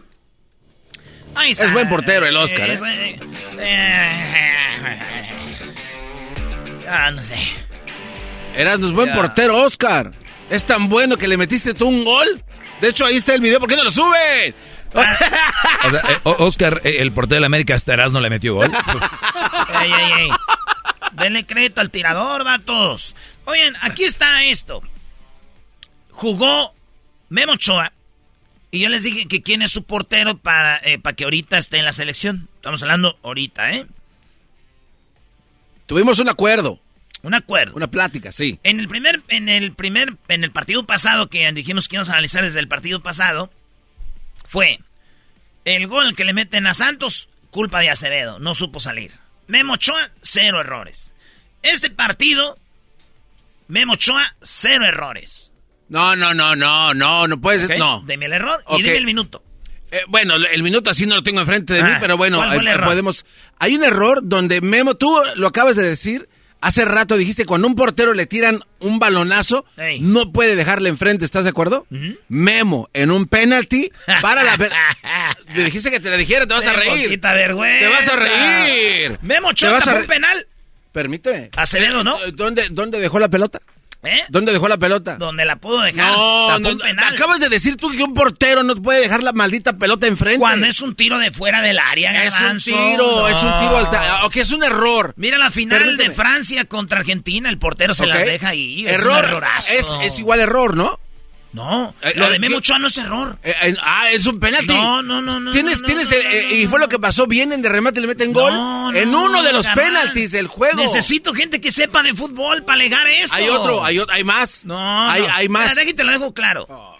Es 1.41 1.71
buen 1.71 1.89
portero 1.89 2.25
el 2.25 2.35
Oscar. 2.37 2.69
¿eh? 2.69 3.19
Ah, 6.87 7.11
no 7.11 7.21
sé. 7.21 7.35
Eras 8.55 8.79
un 8.79 8.95
buen 8.95 9.11
portero, 9.11 9.57
Oscar. 9.63 10.11
Es 10.49 10.65
tan 10.65 10.87
bueno 10.89 11.17
que 11.17 11.27
le 11.27 11.37
metiste 11.37 11.73
tú 11.73 11.87
un 11.87 12.03
gol. 12.05 12.43
De 12.81 12.89
hecho, 12.89 13.05
ahí 13.05 13.15
está 13.15 13.33
el 13.33 13.41
video. 13.41 13.59
¿Por 13.59 13.69
qué 13.69 13.75
no 13.75 13.83
lo 13.83 13.91
sube? 13.91 14.47
Eh, 14.47 14.53
Oscar, 16.23 16.81
eh, 16.83 16.97
el 16.99 17.11
portero 17.11 17.39
de 17.41 17.45
América, 17.47 17.73
hasta 17.73 17.95
no 17.95 18.19
le 18.19 18.29
metió 18.29 18.55
gol. 18.55 18.71
ey, 19.81 19.91
ey, 19.91 20.11
ey. 20.19 20.29
Denle 21.13 21.45
crédito 21.45 21.81
al 21.81 21.89
tirador, 21.89 22.43
vatos. 22.43 23.15
Oigan, 23.45 23.75
aquí 23.81 24.03
está 24.03 24.43
esto. 24.43 24.81
Jugó 26.11 26.73
Memo 27.29 27.53
Ochoa 27.53 27.91
y 28.73 28.79
yo 28.79 28.89
les 28.89 29.03
dije 29.03 29.27
que 29.27 29.43
quién 29.43 29.61
es 29.61 29.69
su 29.69 29.83
portero 29.83 30.39
para, 30.39 30.77
eh, 30.77 30.97
para 30.97 31.15
que 31.15 31.25
ahorita 31.25 31.59
esté 31.59 31.77
en 31.77 31.85
la 31.85 31.93
selección. 31.93 32.49
Estamos 32.55 32.81
hablando 32.81 33.19
ahorita, 33.21 33.71
¿eh? 33.71 33.85
Tuvimos 35.85 36.17
un 36.17 36.27
acuerdo. 36.27 36.79
Un 37.21 37.35
acuerdo. 37.35 37.75
Una 37.75 37.91
plática, 37.91 38.31
sí. 38.31 38.59
En 38.63 38.79
el 38.79 38.87
primer, 38.87 39.21
en 39.27 39.47
el 39.47 39.73
primer, 39.73 40.15
en 40.27 40.43
el 40.43 40.51
partido 40.51 40.87
pasado 40.87 41.29
que 41.29 41.51
dijimos 41.51 41.87
que 41.87 41.97
íbamos 41.97 42.09
a 42.09 42.13
analizar 42.13 42.43
desde 42.43 42.59
el 42.59 42.67
partido 42.67 43.03
pasado, 43.03 43.51
fue 44.47 44.79
el 45.65 45.85
gol 45.85 46.15
que 46.15 46.25
le 46.25 46.33
meten 46.33 46.65
a 46.65 46.73
Santos, 46.73 47.29
culpa 47.51 47.81
de 47.81 47.91
Acevedo, 47.91 48.39
no 48.39 48.55
supo 48.55 48.79
salir. 48.79 49.11
Memo 49.45 49.73
Ochoa, 49.73 50.09
cero 50.23 50.59
errores. 50.59 51.13
Este 51.61 51.91
partido, 51.91 52.57
Memo 53.67 53.93
Ochoa, 53.93 54.35
cero 54.41 54.83
errores. 54.85 55.42
No, 55.93 56.15
no, 56.15 56.33
no, 56.33 56.55
no, 56.55 56.95
no, 56.95 57.27
no 57.27 57.39
puedes, 57.39 57.69
no. 57.77 58.01
Deme 58.07 58.25
el 58.25 58.33
error 58.33 58.63
y 58.71 58.81
dime 58.81 58.97
el 58.97 59.05
minuto. 59.05 59.43
Eh, 59.91 60.01
bueno, 60.07 60.37
el 60.37 60.63
minuto 60.63 60.89
así 60.89 61.05
no 61.05 61.13
lo 61.13 61.21
tengo 61.21 61.39
enfrente 61.39 61.75
de 61.75 61.83
mí, 61.83 61.91
ah, 61.93 61.97
pero 62.01 62.17
bueno, 62.17 62.43
eh, 62.51 62.79
podemos. 62.83 63.27
Hay 63.59 63.75
un 63.75 63.83
error 63.83 64.21
donde 64.23 64.59
Memo, 64.61 64.95
tú 64.95 65.15
lo 65.35 65.45
acabas 65.45 65.75
de 65.75 65.83
decir. 65.83 66.27
Hace 66.61 66.85
rato 66.85 67.15
dijiste, 67.15 67.45
cuando 67.45 67.67
un 67.67 67.75
portero 67.75 68.15
le 68.15 68.25
tiran 68.25 68.61
un 68.79 68.97
balonazo, 68.97 69.65
no 69.99 70.31
puede 70.31 70.55
dejarle 70.55 70.89
enfrente, 70.89 71.25
¿estás 71.25 71.43
de 71.43 71.51
acuerdo? 71.51 71.85
Memo, 72.27 72.89
en 72.93 73.11
un 73.11 73.27
penalty, 73.27 73.91
para 74.21 74.43
la... 74.43 74.57
Me 75.53 75.63
dijiste 75.65 75.91
que 75.91 75.99
te 75.99 76.09
la 76.09 76.17
dijera, 76.17 76.47
te 76.47 76.53
vas 76.55 76.65
a 76.65 76.73
reír. 76.73 77.19
vergüenza. 77.19 77.79
Te 77.79 77.87
vas 77.87 78.07
a 78.07 78.15
reír. 78.15 79.19
Memo 79.21 79.53
chota 79.53 79.93
un 79.95 80.07
penal. 80.07 80.47
Permíteme. 80.91 81.49
Acevedo, 81.55 82.03
¿no? 82.03 82.17
¿Dónde, 82.33 82.67
¿Dónde 82.71 82.99
dejó 82.99 83.19
la 83.19 83.27
pelota? 83.27 83.59
¿Eh? 84.03 84.25
¿Dónde 84.27 84.51
dejó 84.51 84.67
la 84.67 84.77
pelota? 84.77 85.15
Donde 85.15 85.45
la 85.45 85.55
pudo 85.55 85.81
dejar. 85.81 86.11
No, 86.11 86.59
no, 86.59 86.69
acabas 87.09 87.39
de 87.39 87.47
decir 87.47 87.77
tú 87.77 87.89
que 87.89 88.03
un 88.03 88.13
portero 88.13 88.61
no 88.61 88.75
puede 88.75 88.99
dejar 88.99 89.23
la 89.23 89.31
maldita 89.31 89.77
pelota 89.77 90.07
enfrente. 90.07 90.39
Cuando 90.39 90.67
es 90.67 90.81
un 90.81 90.93
tiro 90.95 91.17
de 91.19 91.31
fuera 91.31 91.61
del 91.61 91.79
área, 91.79 92.25
Es 92.25 92.35
un 92.39 92.57
tiro, 92.57 93.29
es 93.29 93.41
un 93.41 93.57
tiro 93.59 93.77
al 93.77 94.25
Ok, 94.25 94.37
es 94.37 94.51
un 94.51 94.63
error. 94.63 95.13
Mira 95.15 95.37
la 95.37 95.51
final 95.51 95.95
de 95.97 96.11
Francia 96.11 96.65
contra 96.65 96.99
Argentina, 96.99 97.49
el 97.49 97.57
portero 97.57 97.93
se 97.93 98.05
las 98.05 98.25
deja 98.25 98.49
ahí. 98.49 98.85
Error. 98.85 99.43
Es, 99.71 99.87
es 100.01 100.19
igual 100.19 100.41
error, 100.41 100.75
¿no? 100.75 100.99
No, 101.53 101.93
eh, 102.01 102.13
lo 102.15 102.29
de 102.31 102.37
eh, 102.37 102.39
Memo 102.39 102.57
Ochoa 102.57 102.79
no 102.79 102.87
es 102.87 102.97
error. 102.97 103.37
Eh, 103.43 103.75
ah, 103.81 104.09
es 104.09 104.25
un 104.25 104.39
penalti. 104.39 104.73
No, 104.73 105.03
no, 105.03 105.21
no, 105.21 105.39
no. 105.39 105.51
Tienes, 105.51 105.81
tienes, 105.83 106.11
y 106.51 106.65
fue 106.65 106.79
lo 106.79 106.89
que 106.89 106.97
pasó. 106.97 107.27
Vienen 107.27 107.61
de 107.61 107.69
remate 107.69 107.99
y 107.99 108.01
le 108.01 108.07
meten 108.07 108.33
gol. 108.33 108.53
en 108.95 109.13
uno 109.13 109.43
de 109.43 109.53
los 109.53 109.67
penaltis 109.67 110.31
del 110.31 110.47
juego. 110.47 110.77
Necesito 110.77 111.33
gente 111.33 111.61
que 111.61 111.71
sepa 111.71 112.01
de 112.01 112.15
fútbol 112.15 112.63
para 112.63 112.73
alegar 112.73 113.05
esto. 113.07 113.35
Hay 113.35 113.49
otro, 113.49 113.85
hay, 113.85 114.01
hay 114.09 114.23
más. 114.23 114.65
No, 114.65 115.09
hay, 115.09 115.23
hay 115.31 115.47
más. 115.47 115.75
Déjate, 115.75 115.93
te 115.93 116.03
lo 116.03 116.11
dejo 116.11 116.33
claro. 116.33 116.65
Oh. 116.67 116.97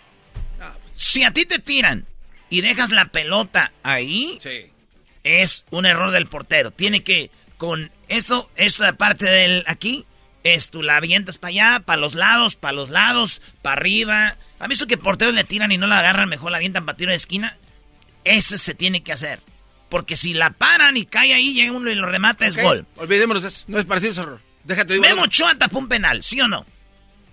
Si 0.95 1.23
a 1.23 1.31
ti 1.31 1.45
te 1.45 1.57
tiran 1.57 2.05
y 2.49 2.61
dejas 2.61 2.91
la 2.91 3.05
pelota 3.05 3.73
ahí, 3.81 4.38
es 5.23 5.65
un 5.71 5.88
error 5.88 6.11
del 6.11 6.27
portero. 6.27 6.69
Tiene 6.69 7.01
que, 7.01 7.31
con 7.57 7.91
esto, 8.07 8.51
esto 8.55 8.85
aparte 8.85 9.25
del 9.25 9.63
aquí, 9.65 10.05
Esto, 10.44 10.82
la 10.82 10.98
avientas 10.98 11.38
para 11.38 11.49
allá, 11.49 11.80
para 11.80 12.02
los 12.02 12.15
lados, 12.15 12.56
para 12.56 12.74
los 12.74 12.90
lados, 12.90 13.41
para 13.61 13.78
arriba. 13.78 14.38
¿Han 14.60 14.70
visto 14.70 14.88
que 14.88 14.98
porteros 14.98 15.34
le 15.34 15.44
tiran 15.44 15.72
y 15.72 15.78
no 15.78 15.88
la 15.88 15.99
agarran? 15.99 16.28
Mejor 16.30 16.52
la 16.52 16.57
avientan 16.57 16.86
para 16.86 16.98
tiro 16.98 17.11
de 17.11 17.15
esquina. 17.15 17.57
Eso 18.26 18.57
se 18.57 18.74
tiene 18.74 19.03
que 19.03 19.14
hacer. 19.14 19.40
Porque 19.90 20.15
si 20.15 20.34
la 20.34 20.49
paran 20.52 20.98
y 20.98 21.06
cae 21.06 21.34
ahí, 21.34 21.53
llega 21.53 21.72
uno 21.72 21.90
y 21.90 21.95
lo 21.95 22.07
remata, 22.07 22.48
es 22.48 22.57
gol. 22.57 22.86
Olvidémonos 22.98 23.44
de 23.44 23.49
eso. 23.49 23.64
No 23.68 23.80
es 23.80 23.86
partido, 23.86 24.11
es 24.11 24.18
error. 24.18 24.41
Déjate 24.64 24.94
digo. 24.94 25.06
Memo 25.06 25.24
Ochoa 25.24 25.56
tapó 25.56 25.80
un 25.80 25.88
penal, 25.88 26.24
¿sí 26.24 26.41
o 26.41 26.48
no? 26.48 26.65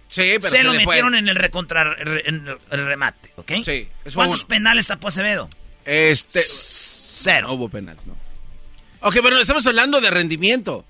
Sí, 0.09 0.35
pero 0.41 0.51
se, 0.51 0.65
lo 0.65 0.74
metieron 0.74 1.15
en 1.15 1.28
el 1.28 1.37
recontra 1.37 1.97
en 1.99 2.49
el 2.70 2.87
remate, 2.87 3.32
¿ok? 3.37 3.53
Sí. 3.65 3.89
¿Cuántos 4.12 4.45
penales 4.45 4.89
tapó 4.89 5.09
Acevedo? 5.09 5.49
Este. 5.85 6.43
Cero. 6.45 7.49
No 7.49 7.55
hubo 7.55 7.69
penales, 7.69 8.07
no. 8.07 8.16
Ok, 9.03 9.20
bueno, 9.23 9.39
estamos 9.39 9.66
hablando 9.66 10.01
de 10.01 10.11
rendimiento. 10.11 10.85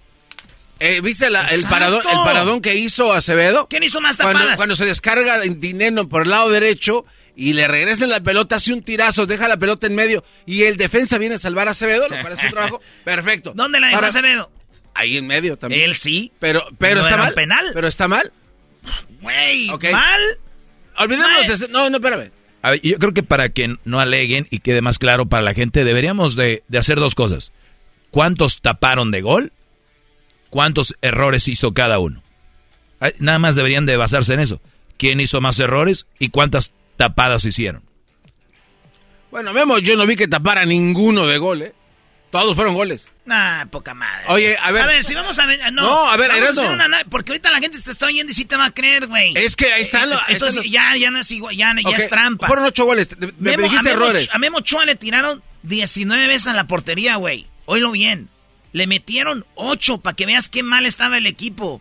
Eh, 0.81 1.03
¿Viste 1.03 1.27
el, 1.27 1.35
paradón, 1.69 2.03
el 2.11 2.17
paradón 2.25 2.63
que 2.63 2.75
hizo 2.75 3.13
Acevedo? 3.13 3.69
¿Quién 3.69 3.83
hizo 3.83 4.01
más 4.01 4.17
tapadas? 4.17 4.41
Cuando, 4.41 4.57
cuando 4.57 4.77
se 4.77 4.87
descarga 4.87 5.41
dinero 5.41 6.09
por 6.09 6.23
el 6.23 6.31
lado 6.31 6.49
derecho 6.49 7.05
y 7.37 7.53
le 7.53 7.69
regresa 7.69 8.07
la 8.07 8.21
pelota, 8.21 8.57
hace 8.57 8.73
un 8.73 8.83
tirazo, 8.83 9.27
deja 9.27 9.47
la 9.47 9.59
pelota 9.59 9.87
en 9.87 9.95
medio 9.95 10.25
y 10.47 10.63
el 10.63 10.79
defensa 10.79 11.19
viene 11.19 11.35
a 11.35 11.39
salvar 11.39 11.69
a 11.69 11.73
Acevedo, 11.73 12.09
lo 12.09 12.17
es 12.17 12.43
un 12.43 12.51
trabajo 12.51 12.81
perfecto. 13.05 13.53
¿Dónde 13.55 13.79
la 13.79 13.89
dejó 13.89 14.07
Acevedo? 14.07 14.51
Ahí 14.95 15.19
en 15.19 15.27
medio 15.27 15.59
también. 15.59 15.83
Él 15.83 15.97
sí. 15.97 16.33
Pero, 16.39 16.67
pero 16.79 17.01
está 17.01 17.19
mal. 17.19 17.35
penal. 17.35 17.71
Pero 17.75 17.87
está 17.87 18.09
mal. 18.09 18.33
Güey, 19.21 19.69
¿mal? 19.93 20.21
Olvidemos 20.97 21.47
de 21.47 21.55
eso. 21.55 21.69
No, 21.69 21.91
no, 21.91 21.99
espérame. 21.99 22.31
yo 22.83 22.99
creo 22.99 23.13
que 23.13 23.23
para 23.23 23.51
que 23.51 23.77
no 23.85 24.01
aleguen 24.01 24.47
y 24.51 24.61
quede 24.61 24.81
más 24.81 24.99
claro 24.99 25.27
para 25.27 25.43
la 25.43 25.53
gente, 25.53 25.85
deberíamos 25.85 26.37
de, 26.37 26.65
de 26.69 26.79
hacer 26.79 26.99
dos 26.99 27.15
cosas. 27.15 27.53
¿Cuántos 28.11 28.63
taparon 28.63 29.11
de 29.11 29.21
gol? 29.21 29.53
¿Cuántos 30.51 30.97
errores 31.01 31.49
hizo 31.49 31.73
cada 31.73 31.99
uno? 31.99 32.23
Nada 33.19 33.39
más 33.39 33.57
deberían 33.57 33.87
de 33.87 33.97
basarse 33.97 34.35
en 34.35 34.41
eso. 34.41 34.61
¿Quién 34.99 35.21
hizo 35.21 35.41
más 35.41 35.59
errores 35.61 36.07
y 36.19 36.29
cuántas 36.29 36.73
tapadas 36.97 37.45
hicieron? 37.45 37.83
Bueno, 39.31 39.53
vemos, 39.53 39.83
yo 39.83 39.97
no 39.97 40.07
vi 40.07 40.17
que 40.17 40.29
tapara 40.29 40.67
ninguno 40.67 41.27
de 41.27 41.39
gol, 41.39 41.63
¿eh? 41.63 41.75
Todos 42.31 42.55
fueron 42.55 42.75
goles. 42.75 43.09
Nah, 43.25 43.67
poca 43.67 43.95
madre. 43.95 44.25
Oye, 44.29 44.57
a 44.61 44.71
ver. 44.71 44.83
A 44.83 44.87
ver, 44.87 45.05
si 45.05 45.15
vamos 45.15 45.39
a 45.39 45.47
ver. 45.47 45.61
No, 45.73 45.83
no 45.83 46.11
a 46.11 46.17
ver, 46.17 46.31
Porque 47.09 47.33
ahorita 47.33 47.51
la 47.51 47.59
gente 47.59 47.81
te 47.81 47.91
está 47.91 48.07
oyendo 48.07 48.31
y 48.31 48.35
sí 48.35 48.45
te 48.45 48.57
va 48.57 48.67
a 48.67 48.71
creer, 48.71 49.07
güey. 49.07 49.33
Es 49.37 49.57
que 49.57 49.73
ahí 49.73 49.83
están. 49.83 50.13
Eh, 50.13 50.17
entonces 50.29 50.65
ya, 50.69 50.97
ya 50.97 51.11
no 51.11 51.19
es 51.21 51.31
igual, 51.31 51.57
ya, 51.57 51.75
ya 51.75 51.97
es 51.97 52.09
trampa. 52.09 52.47
Fueron 52.47 52.65
ocho 52.67 52.85
goles. 52.85 53.09
Me, 53.39 53.57
dijiste 53.57 53.91
errores. 53.91 54.29
A 54.33 54.39
Memo 54.39 54.61
Chua 54.61 54.85
le 54.85 54.95
tiraron 54.95 55.43
19 55.63 56.27
veces 56.27 56.49
a 56.49 56.55
la 56.55 56.67
portería, 56.67 57.17
güey. 57.17 57.47
Oílo 57.67 57.91
bien. 57.93 58.29
Le 58.73 58.87
metieron 58.87 59.45
ocho 59.55 59.99
para 59.99 60.15
que 60.15 60.27
veas 60.27 60.49
qué 60.49 60.63
mal 60.63 60.87
estaba 60.87 61.19
el 61.19 61.27
equipo. 61.27 61.81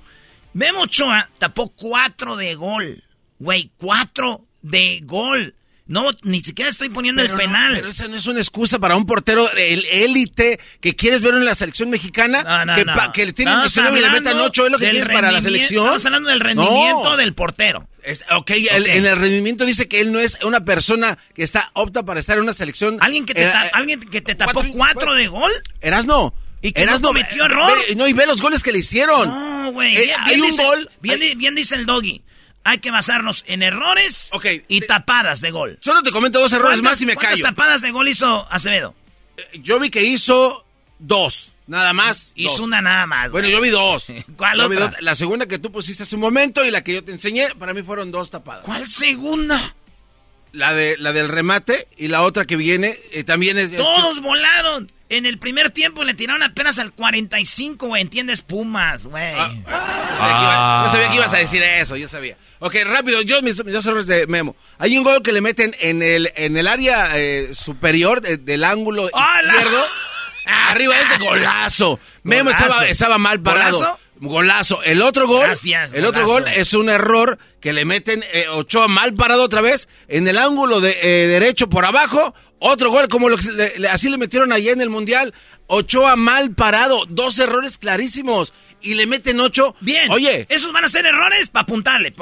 Memo 0.54 0.82
Ochoa 0.82 1.30
tapó 1.38 1.70
cuatro 1.70 2.36
de 2.36 2.56
gol. 2.56 3.04
Güey, 3.40 3.72
cuatro 3.78 4.46
de 4.62 5.02
gol. 5.04 5.56
No, 5.90 6.12
ni 6.22 6.42
siquiera 6.42 6.70
estoy 6.70 6.90
poniendo 6.90 7.24
el 7.24 7.34
penal. 7.34 7.74
pero 7.74 7.90
esa 7.90 8.08
no 8.08 8.16
es 8.16 8.28
una 8.28 8.40
excusa 8.40 8.78
para 8.78 8.96
un 8.96 9.08
portero 9.08 9.52
el 9.58 9.84
élite 9.86 10.60
que 10.82 10.96
quieres 10.96 11.22
ver 11.22 11.34
en 11.34 11.46
la 11.46 11.56
selección 11.56 11.90
mexicana. 11.90 12.44
No, 12.44 12.64
no, 12.64 12.76
que, 12.76 12.86
no. 12.86 13.12
que 13.12 13.26
le 13.26 13.34
tienen 13.34 13.60
19 13.60 13.98
y 13.98 14.02
le 14.04 14.10
metan 14.12 14.40
8 14.40 14.66
es 14.68 14.72
lo 14.72 14.78
que 14.78 14.88
quieres 14.88 15.10
para 15.10 15.32
la 15.32 15.42
selección. 15.42 15.82
Estamos 15.82 16.06
hablando 16.06 16.30
del 16.30 16.42
rendimiento 16.42 17.18
del 17.18 17.34
portero. 17.34 17.90
ok, 18.38 18.52
en 18.70 19.08
el 19.08 19.20
rendimiento 19.20 19.66
dice 19.66 19.88
que 19.88 20.00
él 20.00 20.12
no 20.12 20.20
es 20.20 20.38
una 20.44 20.64
persona 20.64 21.18
que 21.34 21.42
está 21.42 21.72
opta 21.74 22.04
para 22.04 22.20
estar 22.20 22.38
en 22.38 22.44
una 22.44 22.54
selección. 22.54 23.00
¿Alguien 23.02 23.26
que 23.26 23.34
te, 23.34 23.48
eh, 23.48 23.52
¿alguien 23.74 24.00
que 24.00 24.22
te 24.22 24.36
tapó 24.36 24.64
cuatro, 24.72 25.16
de 25.16 25.28
gol? 25.28 25.52
Eras 25.82 26.06
no. 26.06 26.36
¿Y 26.62 26.72
que 26.72 26.86
no 26.86 27.02
cometió 27.02 27.46
error? 27.46 27.78
no, 27.96 28.08
y 28.08 28.14
ve 28.14 28.26
los 28.26 28.42
goles 28.42 28.64
que 28.64 28.72
le 28.72 28.80
hicieron. 28.80 29.30
No, 29.30 29.72
güey. 29.72 29.96
Eh, 29.96 30.14
hay 30.14 30.42
un 30.42 30.56
gol. 30.56 30.90
Bien, 31.02 31.56
dice 31.56 31.76
el 31.76 31.86
doggy 31.86 32.22
hay 32.66 32.80
que 32.80 32.92
basarnos 32.92 33.46
en 33.48 33.64
errores 33.64 34.30
y 34.68 34.82
tapadas 34.82 35.42
de 35.42 35.50
gol. 35.50 35.80
Solo 35.82 36.04
te 36.04 36.12
comento 36.12 36.40
dos 36.40 36.54
errores 36.54 36.84
más 36.84 37.02
y 37.02 37.06
me 37.06 37.16
callo. 37.16 37.30
¿Cuántas 37.30 37.42
tapadas 37.42 37.82
de 37.82 37.92
gol 37.92 38.08
hizo 38.08 38.46
Acevedo? 38.52 38.94
Eh, 39.38 39.60
yo 39.64 39.80
vi 39.80 39.90
que 39.90 40.04
hizo 40.04 40.66
dos. 41.00 41.52
Nada 41.70 41.94
más. 41.94 42.32
Hizo 42.36 42.64
una 42.64 42.82
nada 42.82 43.06
más. 43.06 43.32
Bueno, 43.32 43.48
yo 43.48 43.62
vi 43.62 43.70
dos. 43.70 44.08
¿Cuál 44.38 44.60
otra? 44.60 44.92
La 45.02 45.16
segunda 45.16 45.48
que 45.48 45.60
tú 45.60 45.72
pusiste 45.72 46.04
hace 46.04 46.16
un 46.16 46.22
momento 46.22 46.66
y 46.66 46.72
la 46.72 46.84
que 46.84 46.94
yo 46.94 47.04
te 47.04 47.12
enseñé, 47.12 47.48
para 47.58 47.74
mí 47.74 47.84
fueron 47.84 48.12
dos 48.12 48.30
tapadas. 48.32 48.66
¿Cuál 48.66 48.88
segunda? 48.88 49.76
La, 50.52 50.74
de, 50.74 50.98
la 50.98 51.14
del 51.14 51.30
remate 51.30 51.88
y 51.98 52.08
la 52.08 52.24
otra 52.24 52.46
que 52.46 52.56
viene 52.56 52.98
eh, 53.12 53.24
también 53.24 53.58
es... 53.58 53.76
Todos 53.76 54.22
volaron. 54.22 54.92
En 55.10 55.26
el 55.26 55.40
primer 55.40 55.72
tiempo 55.72 56.04
le 56.04 56.14
tiraron 56.14 56.44
apenas 56.44 56.78
al 56.78 56.94
45, 56.94 57.88
güey. 57.88 58.02
¿Entiendes? 58.02 58.44
Pumas, 58.44 59.06
güey. 59.06 59.34
Ah, 59.68 60.84
no, 60.86 60.92
sabía 60.92 61.10
que 61.10 61.16
ibas 61.16 61.34
a 61.34 61.38
decir 61.38 61.64
eso, 61.64 61.96
yo 61.96 62.08
sabía. 62.08 62.38
Ok, 62.60 62.76
rápido, 62.86 63.22
yo 63.24 63.42
mis, 63.42 63.58
dos 63.58 63.86
errores 63.88 64.06
de 64.06 64.28
Memo. 64.28 64.56
Hay 64.78 64.98
un 64.98 65.04
gol 65.04 65.24
que 65.24 65.32
le 65.32 65.42
meten 65.42 65.76
en 65.80 66.04
el, 66.04 66.32
en 66.36 66.58
el 66.58 66.68
área 66.68 67.10
eh, 67.16 67.50
superior 67.54 68.22
del 68.22 68.64
ángulo 68.64 69.06
izquierdo. 69.06 69.86
Arriba 70.46 70.96
de 70.96 71.02
este 71.02 71.18
golazo. 71.26 72.00
Memo 72.24 72.50
estaba, 72.52 72.88
estaba 72.88 73.18
mal 73.18 73.42
parado. 73.42 73.78
Golazo. 73.78 74.00
El 74.84 75.02
otro 75.02 75.28
gol, 75.28 75.48
el 75.94 76.06
otro 76.06 76.26
gol 76.26 76.46
es 76.48 76.74
un 76.74 76.90
error 76.90 77.40
que 77.62 77.74
le 77.74 77.86
meten 77.86 78.24
eh, 78.34 78.48
Ochoa 78.50 78.88
mal 78.88 79.14
parado 79.14 79.44
otra 79.44 79.62
vez 79.62 79.88
en 80.08 80.28
el 80.28 80.38
ángulo 80.38 80.82
de, 80.82 80.98
eh, 81.02 81.28
derecho 81.28 81.70
por 81.70 81.86
abajo. 81.86 82.34
Otro 82.60 82.92
gol 82.92 83.08
como 83.08 83.30
lo 83.30 83.38
así 83.90 84.10
le 84.10 84.18
metieron 84.18 84.52
allá 84.52 84.72
en 84.72 84.82
el 84.82 84.90
mundial. 84.90 85.34
Ochoa 85.68 86.16
mal 86.16 86.52
parado, 86.54 87.06
dos 87.08 87.40
errores 87.40 87.78
clarísimos 87.78 88.54
y 88.82 88.96
le 88.96 89.08
meten 89.08 89.40
ocho. 89.40 89.76
Bien. 89.80 90.10
Oye, 90.12 90.46
esos 90.50 90.72
van 90.72 90.86
a 90.86 90.90
ser 90.90 91.06
errores 91.06 91.50
para 91.50 91.64
apuntarle. 91.64 92.14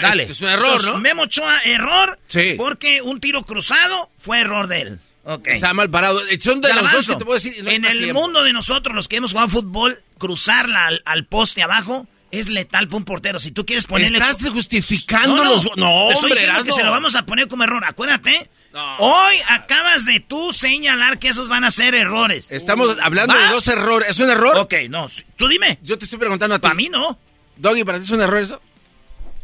dale. 0.00 0.24
Es 0.24 0.40
un 0.40 0.48
error, 0.48 0.82
¿no? 0.84 0.98
Memo 0.98 1.22
Ochoa 1.22 1.60
error. 1.64 2.18
Sí. 2.28 2.54
Porque 2.56 3.02
un 3.02 3.20
tiro 3.20 3.42
cruzado 3.44 4.10
fue 4.18 4.40
error 4.40 4.66
de 4.66 4.80
él. 4.82 5.00
Okay. 5.24 5.54
Está 5.54 5.74
mal 5.74 5.90
parado. 5.90 6.20
Son 6.40 6.60
de 6.60 6.72
los 6.72 6.90
dos 6.90 7.06
que 7.06 7.16
te 7.16 7.24
puedo 7.24 7.34
decir. 7.38 7.54
en 7.66 7.84
el 7.84 8.14
mundo 8.14 8.42
de 8.42 8.52
nosotros, 8.52 8.94
los 8.94 9.08
que 9.08 9.16
hemos 9.16 9.32
jugado 9.32 9.50
fútbol, 9.50 10.02
cruzarla 10.18 10.90
al, 11.04 11.26
poste 11.26 11.62
abajo 11.62 12.06
es 12.30 12.48
letal 12.48 12.88
para 12.88 12.98
un 12.98 13.04
portero. 13.04 13.38
Si 13.38 13.52
tú 13.52 13.64
quieres 13.64 13.86
ponerle. 13.86 14.18
Estás 14.18 14.50
justificando 14.50 15.44
los. 15.44 15.76
No, 15.76 16.08
hombre, 16.08 16.48
que 16.64 16.72
se 16.72 16.84
lo 16.84 16.90
vamos 16.90 17.14
a 17.14 17.24
poner 17.24 17.48
como 17.48 17.64
error. 17.64 17.84
Acuérdate. 17.84 18.50
Hoy 18.98 19.36
acabas 19.48 20.04
de 20.04 20.20
tú 20.20 20.52
señalar 20.52 21.18
que 21.18 21.28
esos 21.28 21.48
van 21.48 21.64
a 21.64 21.70
ser 21.70 21.94
errores. 21.94 22.52
Estamos 22.52 22.96
hablando 23.02 23.34
de 23.34 23.48
dos 23.48 23.66
errores. 23.68 24.10
¿Es 24.10 24.20
un 24.20 24.30
error? 24.30 24.56
Ok, 24.58 24.74
no. 24.88 25.08
Tú 25.36 25.48
dime. 25.48 25.78
Yo 25.82 25.98
te 25.98 26.04
estoy 26.04 26.18
preguntando 26.18 26.56
a 26.56 26.58
ti. 26.58 26.62
Para 26.62 26.74
mí 26.74 26.88
no. 26.88 27.18
Doggy, 27.56 27.84
¿para 27.84 27.98
ti 27.98 28.04
es 28.04 28.10
un 28.10 28.20
error 28.20 28.38
eso? 28.38 28.60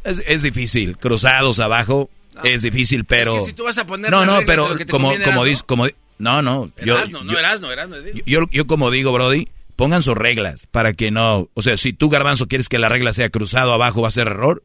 Es, 0.04 0.42
difícil. 0.42 0.98
Cruzados 0.98 1.58
abajo 1.60 2.10
es 2.42 2.62
difícil, 2.62 3.04
pero. 3.04 3.34
Es 3.36 3.40
que 3.40 3.46
si 3.48 3.52
tú 3.54 3.64
vas 3.64 3.78
a 3.78 3.86
poner. 3.86 4.10
No, 4.10 4.26
no, 4.26 4.40
pero 4.46 4.68
como, 4.90 5.12
como 5.24 5.44
dices. 5.44 5.62
Como, 5.62 5.86
no, 6.18 6.42
no. 6.42 6.70
Yo, 6.84 7.06
no, 7.06 7.24
no, 7.24 7.38
eras, 7.38 7.60
no, 7.60 7.72
eras, 7.72 7.88
no. 7.88 7.96
Yo, 8.26 8.40
yo 8.50 8.66
como 8.66 8.90
digo, 8.90 9.12
Brody 9.12 9.48
Pongan 9.76 10.02
sus 10.02 10.16
reglas 10.16 10.66
para 10.68 10.92
que 10.92 11.10
no... 11.10 11.50
O 11.54 11.62
sea, 11.62 11.76
si 11.76 11.92
tú, 11.92 12.08
Garbanzo, 12.08 12.46
quieres 12.46 12.68
que 12.68 12.78
la 12.78 12.88
regla 12.88 13.12
sea 13.12 13.30
cruzado 13.30 13.72
abajo, 13.72 14.02
¿va 14.02 14.08
a 14.08 14.12
ser 14.12 14.28
error? 14.28 14.62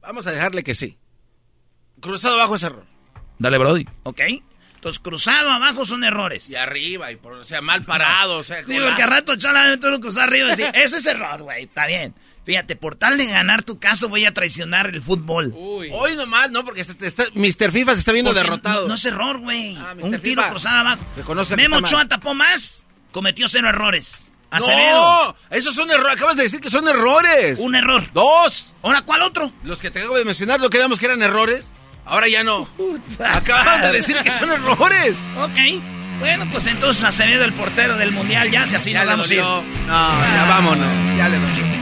Vamos 0.00 0.26
a 0.26 0.32
dejarle 0.32 0.64
que 0.64 0.74
sí. 0.74 0.98
Cruzado 2.00 2.34
abajo 2.34 2.56
es 2.56 2.62
error. 2.64 2.84
Dale, 3.38 3.58
Brody. 3.58 3.86
Ok. 4.02 4.20
Entonces, 4.74 5.00
cruzado 5.00 5.50
abajo 5.50 5.84
son 5.86 6.04
errores. 6.04 6.48
Y 6.50 6.56
arriba, 6.56 7.12
y 7.12 7.16
por, 7.16 7.32
o 7.34 7.44
sea, 7.44 7.60
mal 7.60 7.84
parado, 7.84 8.38
o 8.38 8.42
sea... 8.42 8.62
Digo, 8.62 8.86
que 8.96 9.02
a 9.02 9.06
rato 9.06 9.36
chala 9.36 9.76
tú 9.78 9.88
lo 9.88 10.00
cruzas 10.00 10.24
arriba 10.24 10.46
y 10.46 10.50
decir, 10.50 10.70
ese 10.74 10.98
es 10.98 11.06
error, 11.06 11.42
güey, 11.42 11.64
está 11.64 11.86
bien. 11.86 12.14
Fíjate, 12.44 12.76
por 12.76 12.96
tal 12.96 13.18
de 13.18 13.26
ganar 13.26 13.62
tu 13.62 13.78
caso 13.78 14.08
voy 14.08 14.24
a 14.24 14.32
traicionar 14.32 14.86
el 14.86 15.02
fútbol. 15.02 15.52
Uy. 15.54 15.90
Hoy 15.92 16.16
nomás, 16.16 16.50
¿no? 16.50 16.64
Porque 16.64 16.80
está, 16.80 17.24
Mr. 17.34 17.70
FIFA 17.70 17.92
se 17.92 17.98
está 18.00 18.12
viendo 18.12 18.32
derrotado. 18.32 18.88
No, 18.88 18.94
es 18.94 19.04
error, 19.04 19.38
güey. 19.40 19.76
Ah, 19.76 19.94
Un 20.00 20.18
tiro 20.20 20.42
cruzado 20.48 20.78
abajo. 20.78 21.04
Reconoce 21.16 21.56
Memo 21.56 21.76
Ochoa 21.76 22.08
tapó 22.08 22.32
más 22.32 22.86
cometió 23.12 23.48
cero 23.48 23.68
errores. 23.68 24.32
¡No! 24.50 25.36
Esos 25.50 25.74
son 25.74 25.90
errores. 25.90 26.16
Acabas 26.16 26.36
de 26.36 26.44
decir 26.44 26.60
que 26.60 26.70
son 26.70 26.88
errores. 26.88 27.58
Un 27.58 27.74
error. 27.74 28.02
Dos. 28.12 28.74
¿Ahora 28.82 29.02
cuál 29.02 29.22
otro? 29.22 29.52
Los 29.62 29.78
que 29.78 29.90
te 29.90 30.00
acabo 30.00 30.16
de 30.16 30.24
mencionar, 30.24 30.60
lo 30.60 30.70
quedamos 30.70 30.98
que 30.98 31.06
eran 31.06 31.22
errores. 31.22 31.70
Ahora 32.06 32.28
ya 32.28 32.42
no. 32.42 32.68
Acabas 33.22 33.82
de 33.82 33.92
decir 33.92 34.16
que 34.22 34.32
son 34.32 34.50
errores. 34.50 35.16
Ok. 35.36 35.82
Bueno, 36.20 36.48
pues 36.50 36.66
entonces 36.66 37.04
Acevedo, 37.04 37.44
el 37.44 37.52
portero 37.52 37.96
del 37.96 38.10
mundial, 38.10 38.50
ya, 38.50 38.66
si 38.66 38.74
así 38.74 38.92
ya 38.92 39.04
vamos 39.04 39.30
a 39.30 39.34
ir. 39.34 39.40
No, 39.40 39.62
ya 39.86 40.46
vámonos. 40.48 40.88
Ya 41.16 41.28
le 41.28 41.77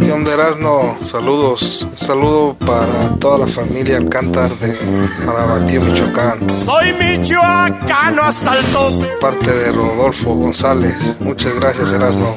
¿Qué 0.00 0.12
onda 0.12 0.34
Erasno? 0.34 0.98
Saludos. 1.02 1.86
Un 1.90 1.98
saludo 1.98 2.54
para 2.54 3.14
toda 3.16 3.46
la 3.46 3.46
familia 3.46 3.96
Alcántar 3.96 4.50
de 4.58 4.74
Marabatío, 5.24 5.80
Michoacán. 5.80 6.48
Soy 6.50 6.92
michoacano 6.92 8.22
hasta 8.22 8.58
el 8.58 8.64
tope. 8.66 9.06
Parte 9.20 9.50
de 9.50 9.72
Rodolfo 9.72 10.34
González. 10.34 11.16
Muchas 11.20 11.54
gracias 11.54 11.92
Erasno. 11.92 12.36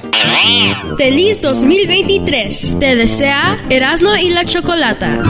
Feliz 0.98 1.42
2023. 1.42 2.76
Te 2.80 2.96
desea 2.96 3.58
Erasno 3.70 4.16
y 4.18 4.30
la 4.30 4.46
Chocolata. 4.46 5.24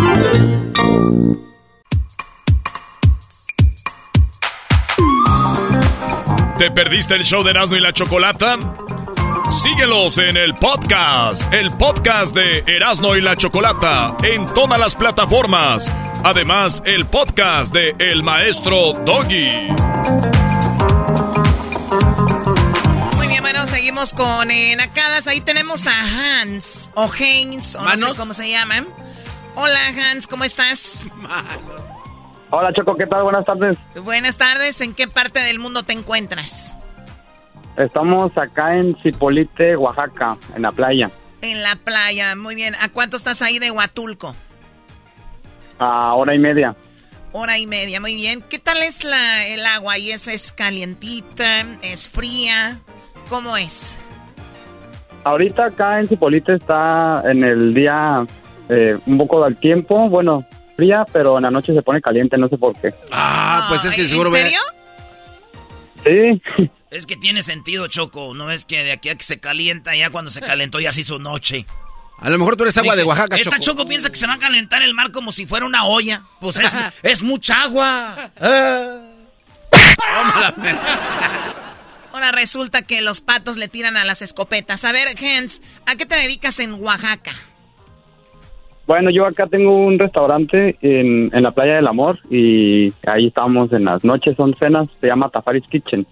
¿Te 6.58 6.72
perdiste 6.72 7.14
el 7.14 7.24
show 7.24 7.44
de 7.44 7.52
Erasmo 7.52 7.76
y 7.76 7.82
la 7.82 7.94
Chocolata? 7.94 8.58
Síguelos 9.50 10.18
en 10.18 10.38
el 10.38 10.54
podcast, 10.56 11.52
el 11.54 11.72
podcast 11.72 12.36
de 12.36 12.64
Erasmo 12.68 13.16
y 13.16 13.22
la 13.22 13.36
Chocolata, 13.36 14.16
en 14.24 14.46
todas 14.54 14.80
las 14.80 14.96
plataformas. 14.96 15.92
Además, 16.24 16.84
el 16.86 17.06
podcast 17.06 17.74
de 17.74 17.96
El 17.98 18.24
Maestro 18.24 18.94
Doggy. 19.06 19.68
Muy 23.16 23.28
bien, 23.28 23.42
bueno, 23.42 23.66
seguimos 23.68 24.14
con 24.14 24.52
eh, 24.52 24.76
Nacadas. 24.76 25.28
Ahí 25.28 25.42
tenemos 25.42 25.88
a 25.88 25.94
Hans, 26.42 26.92
o 26.96 27.10
Haynes, 27.12 27.76
o 27.76 27.84
no 27.84 27.98
sé 27.98 28.16
cómo 28.16 28.34
se 28.34 28.50
llaman. 28.50 28.88
Hola, 29.56 29.80
Hans, 29.88 30.28
¿cómo 30.28 30.44
estás? 30.44 31.08
Hola 32.50 32.72
Choco, 32.74 32.96
¿qué 32.96 33.08
tal? 33.08 33.24
Buenas 33.24 33.46
tardes. 33.46 33.78
Buenas 34.04 34.38
tardes, 34.38 34.82
¿en 34.82 34.94
qué 34.94 35.08
parte 35.08 35.40
del 35.40 35.60
mundo 35.60 35.84
te 35.84 35.94
encuentras? 35.94 36.76
Estamos 37.78 38.36
acá 38.36 38.74
en 38.76 38.96
Cipolite, 39.04 39.78
Oaxaca, 39.78 40.36
en 40.56 40.64
la 40.64 40.72
playa. 40.72 41.12
En 41.42 41.62
la 41.62 41.76
playa, 41.76 42.36
muy 42.36 42.56
bien. 42.56 42.76
¿A 42.82 42.90
cuánto 42.90 43.18
estás 43.18 43.44
ahí 43.44 43.60
de 43.60 43.70
Huatulco? 43.70 44.36
A 45.78 46.16
hora 46.16 46.34
y 46.34 46.40
media. 46.40 46.76
Hora 47.34 47.60
y 47.60 47.68
media, 47.68 48.02
muy 48.02 48.16
bien. 48.16 48.44
¿Qué 48.50 48.58
tal 48.58 48.82
es 48.82 49.04
la, 49.04 49.46
el 49.46 49.64
agua? 49.64 50.00
¿Y 50.00 50.12
esa 50.12 50.34
es 50.34 50.52
calientita? 50.52 51.68
¿Es 51.84 52.10
fría? 52.10 52.80
¿Cómo 53.30 53.56
es? 53.56 53.96
Ahorita 55.24 55.66
acá 55.66 56.00
en 56.00 56.08
Cipolite 56.08 56.56
está 56.56 57.22
en 57.26 57.44
el 57.44 57.76
día 57.76 58.26
eh, 58.70 58.98
un 59.06 59.18
poco 59.20 59.44
del 59.44 59.56
tiempo. 59.58 60.10
Bueno, 60.10 60.46
fría, 60.76 61.06
pero 61.12 61.38
en 61.38 61.44
la 61.44 61.52
noche 61.52 61.76
se 61.76 61.84
pone 61.84 62.02
caliente, 62.02 62.38
no 62.38 62.48
sé 62.48 62.58
por 62.58 62.74
qué. 62.76 62.92
Ah, 63.12 63.68
pues 63.70 63.86
es 63.86 63.94
que 63.94 64.08
seguro... 64.08 64.36
¿En 64.36 64.48
serio? 64.48 64.60
Sí. 66.58 66.72
Es 66.90 67.06
que 67.06 67.18
tiene 67.18 67.44
sentido, 67.44 67.88
Choco. 67.88 68.34
No 68.34 68.52
es 68.52 68.66
que 68.66 68.84
de 68.84 68.92
aquí 68.94 69.10
a 69.10 69.16
que 69.16 69.24
se 69.24 69.40
calienta, 69.40 69.96
ya 69.96 70.10
cuando 70.10 70.32
se 70.32 70.42
calentó 70.42 70.80
ya 70.80 70.92
se 70.92 71.02
hizo 71.02 71.20
noche. 71.20 71.66
A 72.20 72.30
lo 72.30 72.38
mejor 72.38 72.56
tú 72.56 72.64
eres 72.64 72.78
agua 72.78 72.96
de 72.96 73.04
Oaxaca, 73.04 73.36
Esta 73.36 73.60
Choco. 73.60 73.86
piensa 73.86 74.10
que 74.10 74.16
se 74.16 74.26
va 74.26 74.34
a 74.34 74.40
calentar 74.40 74.82
el 74.82 74.94
mar 74.94 75.12
como 75.12 75.32
si 75.32 75.46
fuera 75.46 75.66
una 75.66 75.86
olla. 75.86 76.24
Pues 76.40 76.58
es, 76.58 76.74
es 77.04 77.24
mucha 77.24 77.62
agua. 77.64 78.32
Ah. 78.40 79.02
Ahora 82.14 82.32
resulta 82.32 82.82
que 82.82 83.02
los 83.02 83.22
patos 83.22 83.58
le 83.58 83.68
tiran 83.68 83.98
a 83.98 84.06
las 84.06 84.22
escopetas. 84.24 84.84
A 84.86 84.92
ver, 84.92 85.08
Hans, 85.22 85.62
¿a 85.86 85.96
qué 85.96 86.06
te 86.08 86.16
dedicas 86.16 86.60
en 86.60 86.74
Oaxaca? 86.74 87.34
Bueno, 88.88 89.12
yo 89.12 89.26
acá 89.28 89.46
tengo 89.48 89.76
un 89.86 90.00
restaurante 90.00 90.78
en, 90.82 91.30
en 91.36 91.44
la 91.44 91.52
playa 91.52 91.76
del 91.76 91.86
amor 91.88 92.18
y 92.32 92.92
ahí 93.06 93.28
estamos 93.28 93.72
en 93.74 93.84
las 93.84 94.04
noches, 94.06 94.36
son 94.38 94.56
cenas, 94.58 94.88
se 95.02 95.08
llama 95.08 95.30
Tafaris 95.30 95.66
Kitchen. 95.70 96.08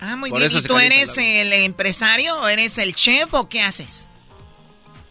Ah, 0.00 0.16
muy 0.16 0.30
bien. 0.30 0.50
¿Y 0.50 0.62
tú 0.62 0.78
eres 0.78 1.16
el 1.18 1.52
empresario 1.52 2.40
o 2.40 2.48
eres 2.48 2.78
el 2.78 2.94
chef 2.94 3.32
o 3.34 3.48
qué 3.48 3.60
haces? 3.60 4.08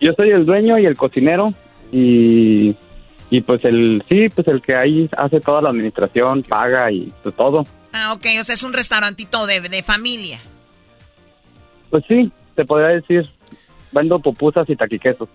Yo 0.02 0.14
soy 0.14 0.32
el 0.32 0.46
dueño 0.46 0.80
y 0.80 0.86
el 0.86 0.96
cocinero 0.96 1.54
y, 1.92 2.76
y 3.30 3.42
pues 3.42 3.64
el, 3.66 4.04
sí, 4.10 4.30
pues 4.30 4.48
el 4.48 4.62
que 4.62 4.76
ahí 4.76 5.10
hace 5.18 5.40
toda 5.40 5.62
la 5.62 5.70
administración, 5.70 6.44
paga 6.44 6.92
y 6.92 7.12
pues 7.22 7.36
todo. 7.36 7.66
Ah, 7.94 8.14
ok, 8.14 8.26
o 8.40 8.44
sea, 8.44 8.56
es 8.56 8.64
un 8.64 8.74
restaurantito 8.74 9.46
de, 9.46 9.62
de 9.62 9.84
familia. 9.84 10.40
Pues 11.90 12.04
sí, 12.08 12.32
te 12.56 12.66
podría 12.66 12.90
decir, 12.90 13.30
vendo 13.92 14.20
pupusas 14.20 14.70
y 14.70 14.76
taquiquesos. 14.76 15.28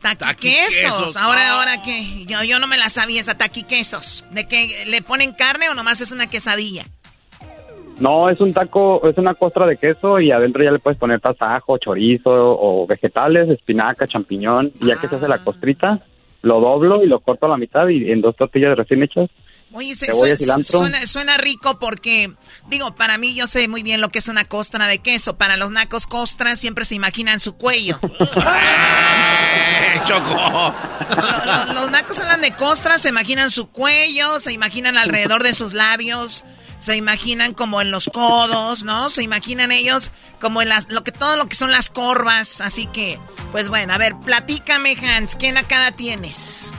Taquiquesos. 0.00 1.16
Ahora, 1.16 1.52
ahora 1.52 1.80
que 1.82 2.24
yo, 2.26 2.42
yo 2.42 2.58
no 2.58 2.66
me 2.66 2.76
la 2.76 2.90
sabía 2.90 3.20
esa 3.20 3.38
taquiquesos. 3.38 4.24
¿De 4.32 4.48
qué 4.48 4.84
le 4.88 5.00
ponen 5.02 5.32
carne 5.32 5.68
o 5.68 5.74
nomás 5.74 6.00
es 6.00 6.10
una 6.10 6.26
quesadilla? 6.26 6.84
No, 8.02 8.28
es 8.28 8.40
un 8.40 8.52
taco, 8.52 9.08
es 9.08 9.16
una 9.16 9.34
costra 9.34 9.64
de 9.64 9.76
queso 9.76 10.18
y 10.18 10.32
adentro 10.32 10.64
ya 10.64 10.72
le 10.72 10.80
puedes 10.80 10.98
poner 10.98 11.20
tasajo, 11.20 11.78
chorizo 11.78 12.32
o 12.32 12.84
vegetales, 12.84 13.48
espinaca, 13.48 14.08
champiñón. 14.08 14.72
Y 14.80 14.86
ya 14.86 14.96
que 14.96 15.06
se 15.06 15.14
hace 15.14 15.28
la 15.28 15.36
ah. 15.36 15.44
costrita, 15.44 16.00
lo 16.42 16.60
doblo 16.60 17.04
y 17.04 17.06
lo 17.06 17.20
corto 17.20 17.46
a 17.46 17.50
la 17.50 17.56
mitad 17.56 17.86
y 17.86 18.10
en 18.10 18.20
dos 18.20 18.34
tortillas 18.34 18.76
recién 18.76 19.04
hechas. 19.04 19.30
Oye, 19.70 19.94
suena, 19.94 21.06
suena, 21.06 21.38
rico 21.38 21.78
porque, 21.78 22.32
digo, 22.68 22.96
para 22.96 23.18
mí 23.18 23.36
yo 23.36 23.46
sé 23.46 23.68
muy 23.68 23.84
bien 23.84 24.00
lo 24.00 24.08
que 24.08 24.18
es 24.18 24.28
una 24.28 24.46
costra 24.46 24.88
de 24.88 24.98
queso. 24.98 25.38
Para 25.38 25.56
los 25.56 25.70
nacos 25.70 26.08
costras 26.08 26.58
siempre 26.58 26.84
se 26.84 26.96
imaginan 26.96 27.38
su 27.38 27.56
cuello. 27.56 28.00
¡Choco! 30.06 30.74
los 31.72 31.88
nacos 31.92 32.18
hablan 32.18 32.40
de 32.40 32.50
costras, 32.50 33.00
se 33.00 33.10
imaginan 33.10 33.52
su 33.52 33.70
cuello, 33.70 34.40
se 34.40 34.52
imaginan 34.52 34.98
alrededor 34.98 35.44
de 35.44 35.52
sus 35.52 35.72
labios, 35.72 36.44
se 36.82 36.96
imaginan 36.96 37.54
como 37.54 37.80
en 37.80 37.92
los 37.92 38.10
codos, 38.12 38.82
¿no? 38.82 39.08
Se 39.08 39.22
imaginan 39.22 39.70
ellos 39.70 40.10
como 40.40 40.62
en 40.62 40.68
las, 40.68 40.92
lo 40.92 41.04
que, 41.04 41.12
todo 41.12 41.36
lo 41.36 41.46
que 41.46 41.54
son 41.54 41.70
las 41.70 41.90
corvas. 41.90 42.60
Así 42.60 42.86
que, 42.86 43.18
pues 43.52 43.68
bueno, 43.68 43.92
a 43.92 43.98
ver, 43.98 44.14
platícame, 44.26 44.96
Hans, 45.00 45.36
¿qué 45.36 45.52
nacada 45.52 45.92
tienes? 45.92 46.72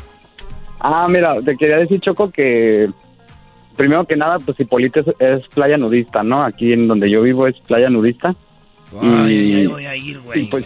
Ah, 0.82 1.08
mira, 1.10 1.42
te 1.42 1.56
quería 1.56 1.78
decir, 1.78 2.02
Choco, 2.02 2.30
que 2.32 2.90
primero 3.78 4.06
que 4.06 4.18
nada, 4.18 4.40
pues 4.40 4.60
Hipólito 4.60 5.06
es, 5.20 5.48
playa 5.54 5.78
nudista, 5.78 6.22
¿no? 6.22 6.44
Aquí 6.44 6.74
en 6.74 6.90
donde 6.90 7.10
yo 7.10 7.22
vivo 7.22 7.48
es 7.48 7.58
playa 7.62 7.90
nudista. 7.90 8.36
Ay, 9.02 9.62
y, 9.62 9.68
voy 9.68 9.86
a 9.86 9.96
ir, 9.96 10.20
güey. 10.20 10.50
Pues, 10.50 10.66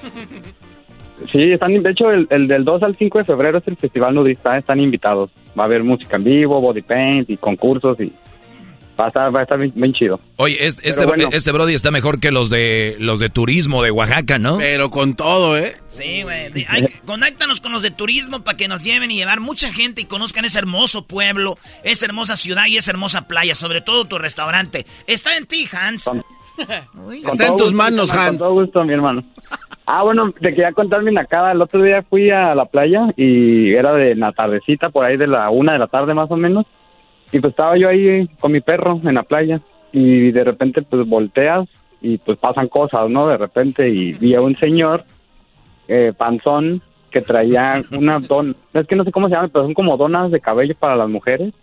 sí, 1.31 1.51
están, 1.51 1.83
de 1.83 1.91
hecho, 1.91 2.09
el, 2.09 2.47
del 2.47 2.65
2 2.65 2.81
al 2.81 2.97
5 2.97 3.19
de 3.19 3.23
febrero 3.23 3.59
es 3.59 3.67
el 3.67 3.77
festival 3.77 4.15
nudista, 4.15 4.57
están 4.57 4.79
invitados. 4.79 5.29
Va 5.57 5.61
a 5.61 5.65
haber 5.67 5.83
música 5.83 6.15
en 6.15 6.23
vivo, 6.23 6.59
body 6.59 6.81
paint 6.81 7.29
y 7.29 7.37
concursos 7.37 7.99
y 7.99 8.11
va 8.99 9.05
a 9.05 9.07
estar, 9.07 9.35
va 9.35 9.39
a 9.39 9.43
estar 9.43 9.57
bien, 9.57 9.93
chido. 9.93 10.19
Oye, 10.37 10.65
este, 10.65 10.89
este, 10.89 11.51
Brody 11.51 11.73
está 11.73 11.91
mejor 11.91 12.19
que 12.19 12.31
los 12.31 12.49
de 12.49 12.95
los 12.99 13.19
de 13.19 13.29
turismo 13.29 13.83
de 13.83 13.91
Oaxaca, 13.91 14.39
¿no? 14.39 14.57
Pero 14.57 14.89
con 14.89 15.15
todo, 15.15 15.57
¿eh? 15.57 15.77
Sí, 15.87 16.23
güey. 16.23 16.51
Conéctanos 17.05 17.61
con 17.61 17.71
los 17.71 17.83
de 17.83 17.91
turismo 17.91 18.43
para 18.43 18.57
que 18.57 18.67
nos 18.67 18.83
lleven 18.83 19.11
y 19.11 19.15
llevar 19.15 19.39
mucha 19.39 19.71
gente 19.71 20.01
y 20.01 20.05
conozcan 20.05 20.45
ese 20.45 20.59
hermoso 20.59 21.05
pueblo, 21.05 21.57
esa 21.83 22.05
hermosa 22.05 22.35
ciudad 22.35 22.65
y 22.67 22.77
esa 22.77 22.91
hermosa 22.91 23.27
playa, 23.27 23.55
sobre 23.55 23.81
todo 23.81 24.05
tu 24.05 24.17
restaurante. 24.17 24.85
Está 25.05 25.37
en 25.37 25.45
ti, 25.45 25.67
Hans. 25.71 26.09
está 27.23 27.47
en 27.47 27.55
tus 27.55 27.73
manos, 27.73 28.11
Hans. 28.11 28.29
Con 28.29 28.37
todo 28.37 28.53
gusto, 28.53 28.83
mi 28.83 28.93
hermano. 28.93 29.23
Ah, 29.85 30.03
bueno, 30.03 30.31
te 30.33 30.49
quería 30.49 30.73
contar 30.73 31.03
mi 31.03 31.13
nacada. 31.13 31.51
El 31.51 31.61
otro 31.61 31.81
día 31.81 32.03
fui 32.09 32.29
a 32.29 32.53
la 32.55 32.65
playa 32.65 33.07
y 33.15 33.73
era 33.73 33.93
de 33.95 34.15
la 34.15 34.31
tardecita, 34.31 34.89
por 34.89 35.05
ahí 35.05 35.15
de 35.15 35.27
la 35.27 35.49
una 35.49 35.73
de 35.73 35.79
la 35.79 35.87
tarde 35.87 36.13
más 36.13 36.29
o 36.29 36.35
menos. 36.35 36.65
Y 37.31 37.39
pues 37.39 37.51
estaba 37.51 37.77
yo 37.77 37.89
ahí 37.89 38.27
con 38.39 38.51
mi 38.51 38.61
perro 38.61 38.99
en 39.03 39.15
la 39.15 39.23
playa 39.23 39.61
y 39.91 40.31
de 40.31 40.43
repente 40.43 40.81
pues 40.81 41.07
volteas 41.07 41.67
y 42.01 42.17
pues 42.17 42.37
pasan 42.37 42.67
cosas, 42.67 43.09
¿no? 43.09 43.27
De 43.27 43.37
repente 43.37 43.89
y 43.89 44.13
vi 44.13 44.35
a 44.35 44.41
un 44.41 44.57
señor 44.57 45.03
eh, 45.87 46.13
panzón 46.15 46.81
que 47.11 47.21
traía 47.21 47.83
una 47.91 48.19
don, 48.19 48.55
es 48.73 48.87
que 48.87 48.95
no 48.95 49.03
sé 49.03 49.11
cómo 49.11 49.27
se 49.27 49.35
llama, 49.35 49.49
pero 49.49 49.65
son 49.65 49.73
como 49.73 49.97
donas 49.97 50.31
de 50.31 50.39
cabello 50.39 50.75
para 50.75 50.95
las 50.95 51.09
mujeres 51.09 51.53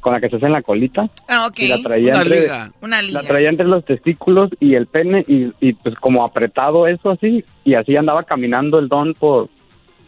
con 0.00 0.12
la 0.12 0.20
que 0.20 0.28
se 0.28 0.36
hace 0.36 0.46
en 0.46 0.52
la 0.52 0.60
colita. 0.60 1.08
Ah, 1.28 1.46
ok. 1.46 1.60
Y 1.60 1.68
la 1.68 1.78
traía 1.78 2.12
una 2.12 2.22
entre, 2.22 2.40
liga. 2.42 2.72
Una 2.82 3.00
liga. 3.00 3.22
La 3.22 3.26
traía 3.26 3.48
entre 3.48 3.66
los 3.66 3.84
testículos 3.86 4.50
y 4.60 4.74
el 4.74 4.86
pene 4.86 5.24
y, 5.26 5.50
y 5.60 5.72
pues 5.72 5.94
como 5.94 6.24
apretado 6.24 6.86
eso 6.86 7.10
así 7.10 7.42
y 7.64 7.74
así 7.74 7.96
andaba 7.96 8.24
caminando 8.24 8.78
el 8.78 8.88
don 8.88 9.14
por 9.14 9.48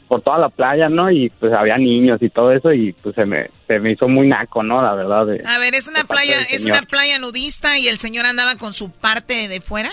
por 0.07 0.23
toda 0.23 0.39
la 0.39 0.49
playa, 0.49 0.89
¿no? 0.89 1.11
Y 1.11 1.31
pues 1.31 1.53
había 1.53 1.77
niños 1.79 2.23
y 2.23 2.31
todo 2.31 2.53
eso 2.53 2.73
y 2.73 2.93
pues 2.93 3.15
se 3.15 3.25
me, 3.25 3.51
se 3.67 3.79
me 3.79 3.93
hizo 3.93 4.09
muy 4.09 4.27
naco, 4.27 4.63
¿no? 4.63 4.83
La 4.83 4.95
verdad. 4.95 5.27
De, 5.27 5.43
a 5.45 5.59
ver, 5.59 5.75
¿es 5.75 5.89
una 5.89 6.05
playa 6.05 6.37
es 6.51 6.67
una 6.67 6.83
playa 6.83 7.19
nudista 7.19 7.79
y 7.79 7.89
el 7.89 7.99
señor 7.99 8.27
andaba 8.27 8.57
con 8.57 8.73
su 8.73 8.91
parte 8.91 9.49
de 9.49 9.61
fuera? 9.61 9.91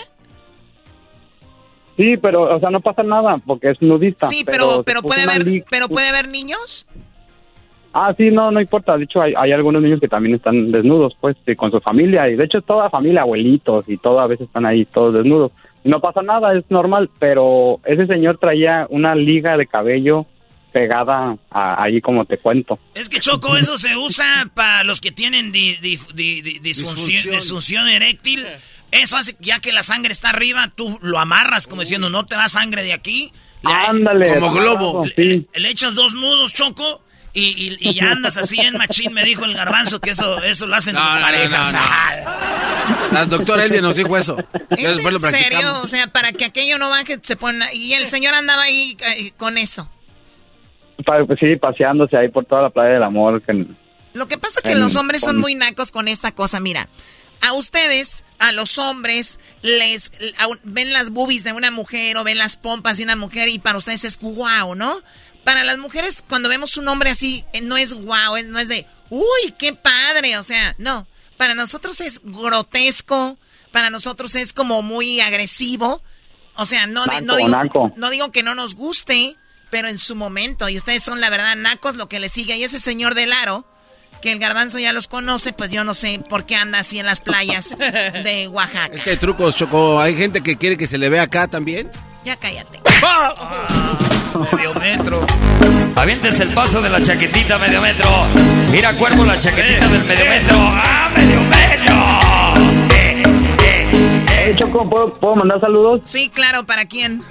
Sí, 1.98 2.18
pero, 2.18 2.56
o 2.56 2.60
sea, 2.60 2.70
no 2.70 2.82
pasa 2.82 3.04
nada 3.04 3.38
porque 3.46 3.70
es 3.70 3.82
nudista. 3.82 4.28
Sí, 4.28 4.44
pero, 4.44 4.84
pero, 4.84 5.02
puede 5.02 5.24
haber, 5.24 5.64
pero 5.70 5.88
puede 5.88 6.10
haber 6.10 6.28
niños. 6.28 6.88
Ah, 7.94 8.14
sí, 8.18 8.32
no, 8.32 8.50
no 8.50 8.60
importa. 8.60 8.98
De 8.98 9.04
hecho, 9.04 9.22
hay, 9.22 9.34
hay 9.38 9.52
algunos 9.52 9.82
niños 9.84 10.00
que 10.00 10.08
también 10.08 10.36
están 10.36 10.72
desnudos, 10.72 11.16
pues, 11.22 11.38
con 11.56 11.70
su 11.70 11.80
familia. 11.80 12.28
Y 12.30 12.36
de 12.36 12.46
hecho, 12.46 12.62
toda 12.62 12.90
familia, 12.90 13.22
abuelitos 13.22 13.86
y 13.88 13.98
todo, 13.98 14.20
a 14.20 14.28
veces 14.28 14.48
están 14.48 14.66
ahí 14.66 14.86
todos 14.86 15.14
desnudos 15.14 15.52
no 15.84 16.00
pasa 16.00 16.22
nada, 16.22 16.58
es 16.58 16.64
normal, 16.70 17.10
pero 17.20 17.80
ese 17.86 18.08
señor 18.08 18.38
traía 18.38 18.88
una 18.90 19.16
liga 19.16 19.58
de 19.58 19.68
cabello 19.68 20.26
pegada 20.72 21.38
ahí 21.52 22.02
como 22.02 22.26
te 22.26 22.38
cuento. 22.40 22.80
Es 22.96 23.08
que 23.08 23.20
Choco, 23.20 23.56
eso 23.56 23.78
se 23.78 23.96
usa 23.96 24.50
para 24.56 24.84
los 24.84 25.00
que 25.00 25.12
tienen 25.12 25.52
disfunción, 26.64 27.88
eréctil. 27.88 28.44
Eso 28.92 29.18
hace 29.18 29.36
ya 29.40 29.60
que 29.60 29.72
la 29.72 29.84
sangre 29.84 30.12
está 30.12 30.30
arriba, 30.30 30.72
tú 30.76 30.98
lo 31.02 31.20
amarras 31.20 31.68
como 31.68 31.82
diciendo, 31.82 32.10
no 32.10 32.26
te 32.26 32.36
va 32.36 32.50
sangre 32.50 32.82
de 32.84 32.94
aquí. 32.94 33.32
Ándale. 33.64 34.40
Como 34.40 34.52
globo. 34.52 35.06
Le, 35.16 35.46
le, 35.56 35.70
echas 35.70 35.96
dos 35.96 36.14
nudos, 36.16 36.54
Choco, 36.54 37.03
y, 37.34 37.78
y, 37.80 37.94
ya 37.94 38.12
andas 38.12 38.38
así 38.38 38.60
en 38.60 38.78
machín, 38.78 39.12
me 39.12 39.24
dijo 39.24 39.44
el 39.46 39.56
garbanzo 39.56 40.00
que 40.00 40.12
eso, 40.12 40.42
eso 40.44 40.68
lo 40.68 40.76
hacen 40.76 40.96
sus 40.96 41.06
parejas. 41.06 41.74
La 43.12 43.26
doctora 43.26 43.66
Elvia 43.66 43.82
nos 43.82 43.96
dijo 43.96 44.16
eso. 44.18 44.38
¿Es 44.70 44.98
en 44.98 45.20
serio? 45.20 45.82
O 45.82 45.88
sea, 45.88 46.08
para 46.08 46.32
que 46.32 46.46
aquello 46.46 46.78
no 46.78 46.90
baje, 46.90 47.20
se 47.22 47.36
pone... 47.36 47.66
Y 47.74 47.94
el 47.94 48.08
señor 48.08 48.34
andaba 48.36 48.64
ahí 48.64 48.98
eh, 49.18 49.32
con 49.38 49.58
eso. 49.58 49.90
Pues 51.06 51.40
sí, 51.40 51.56
paseándose 51.56 52.18
ahí 52.20 52.30
por 52.30 52.46
toda 52.46 52.64
la 52.64 52.70
playa 52.70 52.94
del 52.94 53.04
amor. 53.04 53.42
Lo 54.14 54.28
que 54.28 54.38
pasa 54.38 54.60
es 54.64 54.72
que 54.72 54.78
los 54.78 54.96
hombres 54.96 55.22
son 55.22 55.38
muy 55.38 55.56
nacos 55.56 55.92
con 55.92 56.08
esta 56.08 56.32
cosa. 56.34 56.60
Mira, 56.60 56.88
a 57.42 57.54
ustedes, 57.54 58.24
a 58.40 58.52
los 58.52 58.78
hombres, 58.78 59.40
les 59.62 60.12
ven 60.64 60.94
las 60.94 61.10
boobies 61.10 61.44
de 61.44 61.54
una 61.54 61.72
mujer 61.72 62.18
o 62.18 62.24
ven 62.24 62.38
las 62.38 62.58
pompas 62.58 62.98
de 62.98 63.04
una 63.04 63.16
mujer 63.16 63.50
y 63.50 63.60
para 63.60 63.78
ustedes 63.78 64.06
es 64.06 64.20
guau, 64.20 64.76
¿no? 64.76 65.02
Para 65.44 65.64
las 65.64 65.78
mujeres, 65.78 66.24
cuando 66.28 66.50
vemos 66.50 66.78
un 66.78 66.88
hombre 66.88 67.10
así, 67.10 67.44
eh, 67.54 67.62
no 67.62 67.78
es 67.78 67.94
guau, 67.94 68.42
no 68.46 68.60
es 68.60 68.68
de, 68.68 68.86
uy, 69.10 69.54
qué 69.58 69.74
padre, 69.74 70.38
o 70.38 70.44
sea, 70.44 70.76
no. 70.78 71.08
Para 71.38 71.54
nosotros 71.56 72.00
es 72.00 72.22
grotesco, 72.24 73.38
para 73.72 73.90
nosotros 73.90 74.36
es 74.36 74.54
como 74.54 74.82
muy 74.82 75.20
agresivo. 75.20 76.02
O 76.56 76.66
sea, 76.66 76.88
no, 76.88 77.06
no, 77.06 77.38
digo, 77.38 77.94
no 77.98 78.10
digo 78.10 78.32
que 78.32 78.44
no 78.44 78.56
nos 78.56 78.76
guste, 78.76 79.36
pero 79.72 79.88
en 79.88 79.98
su 79.98 80.16
momento, 80.16 80.70
y 80.70 80.78
ustedes 80.78 81.04
son 81.04 81.20
la 81.20 81.32
verdad 81.32 81.56
nacos 81.56 81.96
lo 81.96 82.08
que 82.08 82.20
le 82.20 82.30
sigue. 82.30 82.56
Y 82.56 82.64
ese 82.64 82.80
señor 82.80 83.16
del 83.16 83.34
aro, 83.34 83.66
que 84.24 84.32
el 84.32 84.40
garbanzo 84.40 84.80
ya 84.80 84.94
los 84.94 85.10
conoce, 85.10 85.52
pues 85.52 85.70
yo 85.70 85.84
no 85.84 85.94
sé 85.94 86.22
por 86.30 86.46
qué 86.46 86.56
anda 86.56 86.80
así 86.80 86.98
en 86.98 87.06
las 87.06 87.20
playas 87.20 87.72
de 87.78 88.48
Oaxaca. 88.48 88.96
Es 88.96 89.04
que 89.04 89.10
hay 89.10 89.18
trucos, 89.18 89.58
Choco. 89.58 90.00
Hay 90.00 90.16
gente 90.16 90.40
que 90.40 90.56
quiere 90.56 90.78
que 90.78 90.88
se 90.88 90.98
le 90.98 91.10
vea 91.10 91.24
acá 91.24 91.50
también. 91.50 91.90
Ya 92.24 92.38
cállate. 92.38 92.80
Ah, 93.06 94.50
medio 94.52 94.74
metro. 94.74 95.24
Avientes 95.96 96.40
el 96.40 96.50
paso 96.50 96.82
de 96.82 96.90
la 96.90 97.04
chaquetita 97.04 97.60
medio 97.60 97.82
metro. 97.82 98.10
Mira, 98.72 98.94
cuervo, 98.98 99.26
la 99.26 99.38
chaquetita 99.38 99.88
del 99.90 100.04
medio 100.06 100.26
metro. 100.26 100.56
¡Ah, 100.58 101.12
medio 101.16 101.40
metro! 101.42 102.96
Eh, 102.96 103.24
eh, 103.62 104.26
eh. 104.32 104.56
Choco, 104.58 104.90
¿puedo, 104.90 105.36
mandar 105.36 105.60
saludos? 105.60 106.02
Sí, 106.06 106.30
claro, 106.30 106.64
¿para 106.66 106.86
quién? 106.86 107.22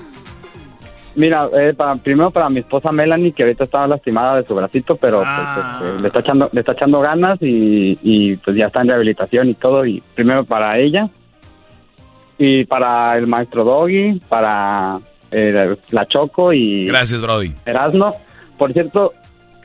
Mira, 1.15 1.49
eh, 1.53 1.75
para, 1.75 1.95
primero 1.97 2.31
para 2.31 2.49
mi 2.49 2.61
esposa 2.61 2.91
Melanie, 2.91 3.33
que 3.33 3.43
ahorita 3.43 3.65
estaba 3.65 3.87
lastimada 3.87 4.37
de 4.37 4.47
su 4.47 4.55
bracito, 4.55 4.97
pero 4.97 5.19
pues, 5.19 5.29
ah. 5.29 5.81
este, 5.83 6.01
le, 6.01 6.07
está 6.09 6.21
echando, 6.21 6.49
le 6.53 6.61
está 6.61 6.73
echando 6.73 7.01
ganas 7.01 7.39
y, 7.43 7.99
y, 8.03 8.37
pues 8.37 8.57
ya 8.57 8.67
está 8.67 8.81
en 8.81 8.89
rehabilitación 8.89 9.49
y 9.51 9.55
todo. 9.55 9.85
Y 9.85 10.03
primero 10.15 10.45
para 10.45 10.79
ella 10.79 11.11
y 12.39 12.65
para 12.65 13.17
el 13.19 13.27
maestro 13.27 13.65
Doggy, 13.65 14.21
para 14.29 15.01
eh, 15.31 15.77
la 15.91 16.07
Choco 16.07 16.53
y... 16.53 16.87
Gracias, 16.87 17.21
Brody. 17.21 17.53
Erasno. 17.67 18.13
Por 18.57 18.73
cierto, 18.73 19.13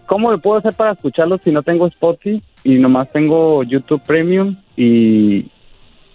¿cómo 0.05 0.31
le 0.31 0.37
puedo 0.37 0.57
hacer 0.57 0.73
para 0.73 0.91
escucharlos 0.91 1.41
si 1.43 1.51
no 1.51 1.63
tengo 1.63 1.87
Spotify 1.87 2.41
y 2.63 2.75
nomás 2.75 3.11
tengo 3.11 3.63
YouTube 3.63 4.01
Premium 4.05 4.57
y, 4.75 5.49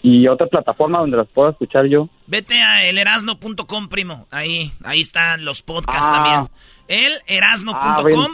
y 0.02 0.28
otra 0.28 0.46
plataforma 0.46 1.00
donde 1.00 1.16
las 1.16 1.28
puedo 1.28 1.50
escuchar 1.50 1.86
yo? 1.86 2.08
Vete 2.32 2.62
a 2.62 2.86
elerasno.com, 2.86 3.90
primo. 3.90 4.26
Ahí, 4.30 4.72
ahí 4.84 5.02
están 5.02 5.44
los 5.44 5.60
podcasts 5.60 6.06
ah. 6.08 6.12
también 6.12 6.48
elerasno.com. 6.88 8.32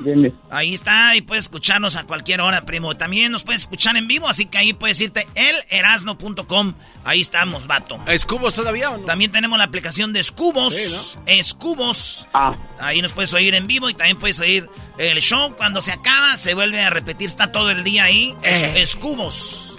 Ah, 0.50 0.58
ahí 0.58 0.72
está, 0.72 1.16
y 1.16 1.22
puedes 1.22 1.46
escucharnos 1.46 1.96
a 1.96 2.04
cualquier 2.04 2.40
hora, 2.40 2.64
primo. 2.64 2.96
También 2.96 3.32
nos 3.32 3.42
puedes 3.42 3.62
escuchar 3.62 3.96
en 3.96 4.06
vivo, 4.06 4.28
así 4.28 4.46
que 4.46 4.58
ahí 4.58 4.72
puedes 4.72 5.00
irte 5.00 5.26
elerasno.com. 5.34 6.74
Ahí 7.04 7.20
estamos, 7.20 7.66
vato. 7.66 8.00
¿Escubos 8.06 8.54
todavía 8.54 8.90
o 8.92 8.98
no? 8.98 9.04
También 9.04 9.32
tenemos 9.32 9.58
la 9.58 9.64
aplicación 9.64 10.12
de 10.12 10.20
Escubos. 10.20 11.18
Escubos. 11.26 12.28
Ah. 12.32 12.54
Ahí 12.78 13.02
nos 13.02 13.12
puedes 13.12 13.34
oír 13.34 13.52
en 13.56 13.66
vivo 13.66 13.90
y 13.90 13.94
también 13.94 14.16
puedes 14.16 14.38
oír 14.38 14.70
el 14.96 15.20
show. 15.20 15.56
Cuando 15.56 15.82
se 15.82 15.90
acaba, 15.90 16.36
se 16.36 16.54
vuelve 16.54 16.80
a 16.80 16.90
repetir. 16.90 17.28
Está 17.28 17.50
todo 17.50 17.70
el 17.72 17.82
día 17.82 18.04
ahí. 18.04 18.36
Eh. 18.44 18.74
Escubos. 18.76 19.76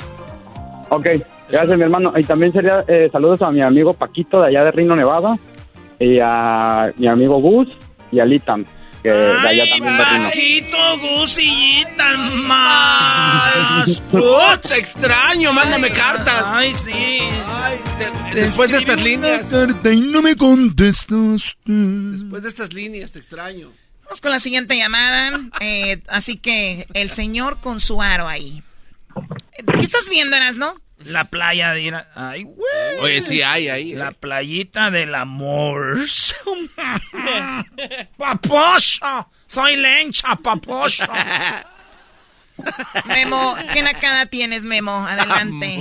Ok, 0.90 1.08
gracias, 1.50 1.78
mi 1.78 1.84
hermano. 1.84 2.14
Y 2.16 2.24
también 2.24 2.52
sería 2.52 2.84
eh, 2.88 3.10
saludos 3.12 3.42
a 3.42 3.52
mi 3.52 3.62
amigo 3.62 3.94
Paquito 3.94 4.42
de 4.42 4.48
allá 4.48 4.64
de 4.66 4.72
Rino, 4.72 4.96
Nevada. 4.96 5.38
Y 6.00 6.20
a 6.22 6.94
mi 6.98 7.08
amigo 7.08 7.42
Gus 7.42 7.68
y 8.12 8.20
Alitan, 8.20 8.66
que 9.04 9.10
de 9.10 9.48
allá 9.48 9.66
también 9.70 9.98
Paquito, 9.98 10.78
Tan 11.98 12.38
más. 12.46 14.02
te 14.62 14.78
extraño, 14.78 15.52
mándame 15.54 15.90
cartas. 15.92 16.44
Ay, 16.46 16.74
sí. 16.74 16.92
Ay, 16.94 17.78
después 18.34 18.72
de 18.72 18.78
estas 18.78 19.02
líneas. 19.02 19.46
Carta 19.50 19.92
y 19.92 20.00
no 20.00 20.22
me 20.22 20.36
contestas. 20.36 21.58
Después 21.66 22.44
de 22.44 22.50
estas 22.50 22.74
líneas, 22.74 23.12
te 23.12 23.20
extraño. 23.20 23.72
Vamos 24.04 24.22
con 24.22 24.32
la 24.32 24.40
siguiente 24.40 24.76
llamada. 24.76 25.40
Eh, 25.60 26.02
así 26.08 26.38
que 26.38 26.88
el 26.94 27.12
señor 27.12 27.60
con 27.60 27.80
su 27.80 28.02
aro 28.02 28.28
ahí. 28.28 28.64
¿Qué 29.78 29.84
estás 29.84 30.10
viendo, 30.10 30.36
Eras, 30.36 30.58
no? 30.58 30.74
La 31.10 31.26
playa 31.26 31.74
de... 31.74 31.94
Ay, 32.16 32.44
güey. 32.44 33.00
Oye, 33.02 33.22
sí 33.22 33.42
hay 33.42 33.68
ahí. 33.70 33.94
La 33.94 34.12
playita 34.12 34.92
del 34.92 35.16
amor. 35.16 35.98
paposo. 38.18 39.30
Soy 39.48 39.76
lencha, 39.76 40.36
paposo. 40.36 41.06
Memo, 43.06 43.56
¿qué 43.74 43.82
nacada 43.82 44.26
tienes, 44.28 44.66
Memo? 44.66 44.92
Adelante. 44.92 45.80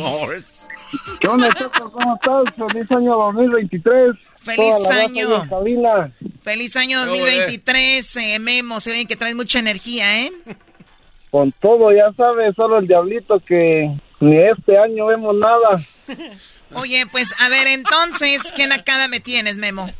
¿Qué 1.20 1.28
onda, 1.28 1.52
Choco? 1.52 1.92
¿Cómo 1.92 2.14
estás? 2.14 2.72
Feliz 2.72 2.90
año 2.92 3.16
2023. 3.16 4.16
Feliz 4.38 4.90
año. 4.90 5.46
Feliz 6.42 6.76
año 6.76 7.04
2023, 7.04 8.16
eh, 8.16 8.38
Memo. 8.38 8.80
Se 8.80 8.92
ven 8.92 9.06
que 9.06 9.16
traes 9.16 9.34
mucha 9.34 9.58
energía, 9.58 10.20
¿eh? 10.20 10.32
Con 11.30 11.52
todo, 11.52 11.92
ya 11.92 12.10
sabes, 12.16 12.54
solo 12.56 12.78
el 12.78 12.86
diablito 12.86 13.38
que 13.40 13.90
ni 14.20 14.36
este 14.38 14.78
año 14.78 15.06
vemos 15.06 15.34
nada. 15.36 15.80
Oye, 16.74 17.06
pues 17.10 17.34
a 17.40 17.48
ver, 17.48 17.66
entonces, 17.68 18.52
¿qué 18.54 18.66
nacada 18.66 19.08
me 19.08 19.20
tienes, 19.20 19.56
Memo? 19.58 19.90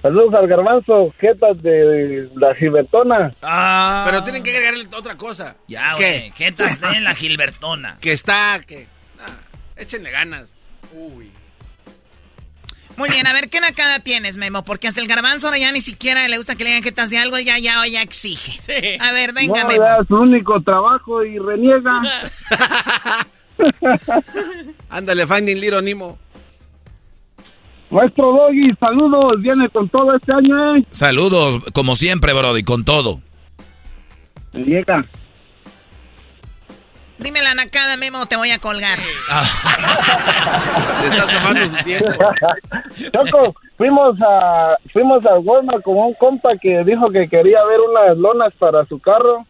Saludos 0.00 0.34
al 0.34 0.46
garbanzo, 0.46 1.14
jetas 1.18 1.62
de 1.62 2.28
la 2.34 2.54
Gilbertona. 2.54 3.34
Ah. 3.42 4.04
Pero 4.06 4.22
tienen 4.22 4.42
que 4.42 4.50
agregarle 4.50 4.84
otra 4.94 5.16
cosa. 5.16 5.56
Ya, 5.66 5.94
¿Qué? 5.96 6.32
jetas 6.36 6.80
de 6.80 7.00
la 7.00 7.14
Gilbertona. 7.14 7.96
que 8.00 8.12
está, 8.12 8.60
que... 8.66 8.86
Ah, 9.18 9.32
échenle 9.76 10.10
ganas. 10.10 10.46
Uy. 10.92 11.30
Muy 12.96 13.08
bien, 13.08 13.26
a 13.26 13.32
ver, 13.32 13.50
¿qué 13.50 13.60
nacada 13.60 14.00
tienes, 14.00 14.36
Memo? 14.36 14.64
Porque 14.64 14.88
hasta 14.88 15.00
el 15.00 15.08
garbanzo 15.08 15.50
ya 15.54 15.72
ni 15.72 15.80
siquiera 15.80 16.26
le 16.28 16.36
gusta 16.36 16.54
que 16.54 16.64
le 16.64 16.70
digan 16.70 16.82
jetas 16.82 17.10
de 17.10 17.18
algo, 17.18 17.38
ya, 17.38 17.58
ya, 17.58 17.86
ya 17.86 18.02
exige. 18.02 18.52
Sí. 18.60 18.98
A 19.00 19.12
ver, 19.12 19.32
venga, 19.32 19.62
no, 19.62 19.68
Memo. 19.68 19.84
Es 20.00 20.08
su 20.08 20.14
único 20.16 20.60
trabajo 20.62 21.24
y 21.24 21.38
reniega. 21.38 22.00
Ándale, 24.90 25.26
Finding 25.26 25.60
Little 25.60 25.82
Nemo. 25.82 26.18
Nuestro 27.90 28.32
Doggy, 28.32 28.74
saludos, 28.80 29.40
viene 29.40 29.68
con 29.68 29.88
todo 29.88 30.16
este 30.16 30.32
año, 30.32 30.76
¿eh? 30.76 30.84
Saludos, 30.90 31.60
como 31.72 31.94
siempre, 31.94 32.32
Brody, 32.32 32.64
con 32.64 32.84
todo. 32.84 33.20
Llega. 34.52 35.04
Dime 37.18 37.42
la 37.42 37.54
nacada, 37.54 37.96
Memo, 37.96 38.26
te 38.26 38.36
voy 38.36 38.50
a 38.50 38.58
colgar. 38.58 38.98
Te 41.00 41.06
está 41.06 41.26
tomando 41.26 41.64
su 41.66 41.76
tiempo. 41.84 42.10
Choco, 43.30 43.54
fuimos 43.76 44.16
a 44.20 44.76
fuimos 44.92 45.24
al 45.26 45.38
Walmart 45.38 45.82
con 45.82 45.96
un 45.96 46.14
compa 46.14 46.56
que 46.60 46.82
dijo 46.82 47.10
que 47.10 47.28
quería 47.28 47.64
ver 47.64 47.78
unas 47.80 48.16
lonas 48.16 48.52
para 48.58 48.84
su 48.86 48.98
carro. 48.98 49.46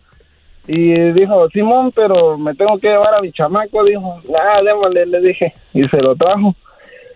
Y 0.67 0.95
dijo, 1.13 1.49
Simón, 1.51 1.93
pero 1.95 2.39
me 2.39 2.55
tengo 2.55 2.79
que 2.79 2.89
llevar 2.89 3.15
a 3.15 3.21
mi 3.21 3.33
chamaco. 3.33 3.85
Dijo, 3.85 4.21
nada, 4.29 4.61
démosle, 4.63 5.07
le 5.07 5.21
dije. 5.21 5.55
Y 5.73 5.85
se 5.85 6.03
lo 6.03 6.17
trajo. 6.17 6.55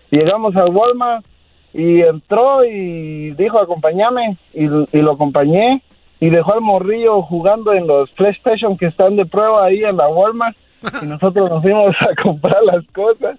Llegamos 0.09 0.55
al 0.55 0.69
Walmart 0.69 1.25
y 1.73 2.01
entró 2.01 2.63
y 2.65 3.31
dijo, 3.31 3.59
acompáñame. 3.59 4.37
Y, 4.53 4.65
y 4.65 5.01
lo 5.01 5.11
acompañé 5.11 5.83
y 6.19 6.29
dejó 6.29 6.53
al 6.53 6.61
morrillo 6.61 7.21
jugando 7.21 7.73
en 7.73 7.87
los 7.87 8.09
PlayStation 8.11 8.77
que 8.77 8.87
están 8.87 9.15
de 9.15 9.25
prueba 9.25 9.65
ahí 9.65 9.83
en 9.83 9.97
la 9.97 10.07
Walmart 10.07 10.57
y 11.01 11.05
nosotros 11.07 11.49
nos 11.49 11.61
fuimos 11.61 11.95
a 12.01 12.21
comprar 12.21 12.61
las 12.63 12.85
cosas. 12.93 13.37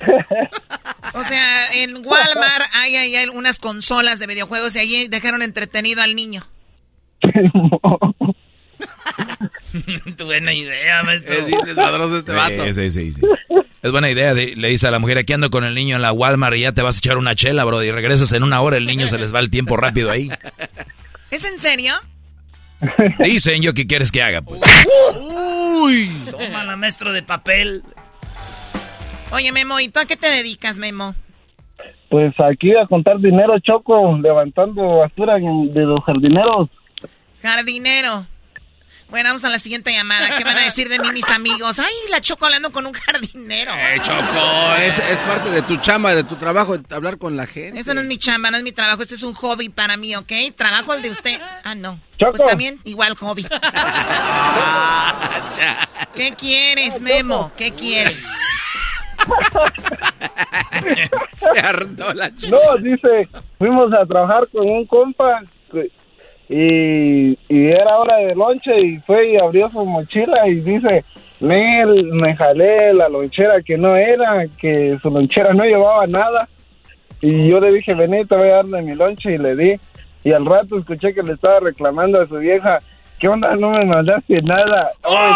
o 1.14 1.22
sea, 1.22 1.72
en 1.74 1.94
Walmart 1.96 2.64
hay, 2.74 2.96
hay, 2.96 3.28
unas 3.28 3.58
consolas 3.58 4.18
de 4.18 4.26
videojuegos 4.26 4.74
y 4.76 4.78
ahí 4.80 5.06
dejaron 5.08 5.42
entretenido 5.42 6.02
al 6.02 6.16
niño. 6.16 6.42
tu 10.16 10.24
buena 10.24 10.52
idea, 10.52 11.02
maestro. 11.04 11.34
Es 11.34 11.46
desmadroso 11.66 12.18
este 12.18 12.32
vato. 12.32 12.64
Sí, 12.72 12.90
sí, 12.90 13.12
sí, 13.12 13.20
Es 13.82 13.92
buena 13.92 14.10
idea. 14.10 14.34
le 14.34 14.68
dice 14.68 14.88
a 14.88 14.90
la 14.90 14.98
mujer, 14.98 15.18
aquí 15.18 15.32
ando 15.32 15.50
con 15.50 15.64
el 15.64 15.74
niño 15.74 15.94
en 15.96 16.02
la 16.02 16.12
Walmart 16.12 16.56
y 16.56 16.60
ya 16.60 16.72
te 16.72 16.82
vas 16.82 16.96
a 16.96 16.98
echar 16.98 17.16
una 17.16 17.36
chela, 17.36 17.64
bro. 17.64 17.82
Y 17.82 17.90
regresas 17.92 18.32
en 18.32 18.42
una 18.42 18.60
hora, 18.60 18.76
el 18.76 18.86
niño 18.86 19.06
se 19.06 19.18
les 19.18 19.32
va 19.32 19.38
el 19.38 19.50
tiempo 19.50 19.76
rápido 19.76 20.10
ahí. 20.10 20.30
¿Es 21.30 21.44
en 21.44 21.58
serio? 21.60 21.94
Dicen 23.22 23.62
yo, 23.62 23.74
¿qué 23.74 23.86
quieres 23.86 24.10
que 24.10 24.22
haga? 24.22 24.42
Pues? 24.42 24.62
Uy. 25.80 26.10
Toma 26.30 26.64
la 26.64 26.76
maestro 26.76 27.12
de 27.12 27.22
papel. 27.22 27.82
Oye, 29.32 29.52
Memo, 29.52 29.80
¿y 29.80 29.88
tú 29.88 30.00
a 30.00 30.04
qué 30.04 30.16
te 30.16 30.28
dedicas, 30.28 30.78
Memo? 30.78 31.14
Pues 32.10 32.34
aquí 32.40 32.72
a 32.78 32.86
contar 32.86 33.18
dinero, 33.18 33.58
Choco, 33.60 34.18
levantando 34.18 34.98
basura 34.98 35.36
de 35.36 35.80
los 35.80 36.04
jardineros. 36.04 36.68
Jardinero. 37.40 38.26
Bueno, 39.12 39.28
vamos 39.28 39.44
a 39.44 39.50
la 39.50 39.58
siguiente 39.58 39.92
llamada. 39.92 40.38
¿Qué 40.38 40.42
van 40.42 40.56
a 40.56 40.62
decir 40.62 40.88
de 40.88 40.98
mí 40.98 41.12
mis 41.12 41.28
amigos? 41.28 41.78
Ay, 41.78 41.92
la 42.10 42.22
Choco 42.22 42.46
hablando 42.46 42.72
con 42.72 42.86
un 42.86 42.94
jardinero. 42.94 43.70
Eh, 43.74 44.00
Choco, 44.00 44.74
es, 44.82 44.98
parte 45.28 45.50
de 45.50 45.60
tu 45.60 45.76
chamba, 45.76 46.14
de 46.14 46.24
tu 46.24 46.36
trabajo, 46.36 46.78
hablar 46.88 47.18
con 47.18 47.36
la 47.36 47.46
gente. 47.46 47.78
Eso 47.78 47.92
no 47.92 48.00
es 48.00 48.06
mi 48.06 48.16
chamba, 48.16 48.50
no 48.50 48.56
es 48.56 48.62
mi 48.62 48.72
trabajo. 48.72 49.02
Este 49.02 49.16
es 49.16 49.22
un 49.22 49.34
hobby 49.34 49.68
para 49.68 49.98
mí, 49.98 50.16
¿ok? 50.16 50.32
Trabajo 50.56 50.94
el 50.94 51.02
de 51.02 51.10
usted. 51.10 51.38
Ah, 51.62 51.74
no. 51.74 52.00
Choco. 52.16 52.38
Pues 52.38 52.48
también, 52.48 52.80
igual 52.84 53.14
hobby. 53.16 53.42
¿Qué 56.14 56.32
quieres, 56.32 56.98
Memo? 57.02 57.52
¿Qué 57.54 57.72
quieres? 57.72 58.26
Se 61.36 61.60
hartó 61.60 62.14
la 62.14 62.34
chica. 62.34 62.48
No, 62.48 62.78
dice, 62.78 63.28
fuimos 63.58 63.92
a 63.92 64.06
trabajar 64.06 64.48
con 64.48 64.66
un 64.66 64.86
compa 64.86 65.42
y, 66.54 67.38
era 67.48 67.96
hora 67.96 68.18
de 68.18 68.34
lonche 68.34 68.78
y 68.78 68.98
fue 69.00 69.30
y 69.30 69.38
abrió 69.38 69.70
su 69.70 69.82
mochila 69.86 70.46
y 70.46 70.56
dice, 70.56 71.02
me, 71.40 71.86
me 71.86 72.36
jalé 72.36 72.92
la 72.92 73.08
lonchera 73.08 73.62
que 73.62 73.78
no 73.78 73.96
era, 73.96 74.46
que 74.58 74.98
su 75.00 75.10
lonchera 75.10 75.54
no 75.54 75.64
llevaba 75.64 76.06
nada. 76.06 76.46
Y 77.22 77.48
yo 77.48 77.58
le 77.58 77.72
dije, 77.72 77.94
vení, 77.94 78.26
te 78.26 78.36
voy 78.36 78.48
a 78.48 78.56
dar 78.56 78.66
de 78.66 78.82
mi 78.82 78.94
lonche 78.94 79.32
y 79.32 79.38
le 79.38 79.56
di. 79.56 79.80
Y 80.24 80.32
al 80.32 80.44
rato 80.44 80.78
escuché 80.78 81.14
que 81.14 81.22
le 81.22 81.32
estaba 81.32 81.60
reclamando 81.60 82.20
a 82.20 82.28
su 82.28 82.36
vieja, 82.36 82.80
¿qué 83.18 83.28
onda? 83.28 83.56
No 83.56 83.70
me 83.70 83.86
mandaste 83.86 84.42
nada. 84.42 84.90
oh 85.04 85.30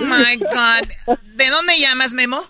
my 0.00 0.38
God. 0.38 1.18
¿De 1.34 1.50
dónde 1.50 1.78
llamas, 1.78 2.14
Memo? 2.14 2.42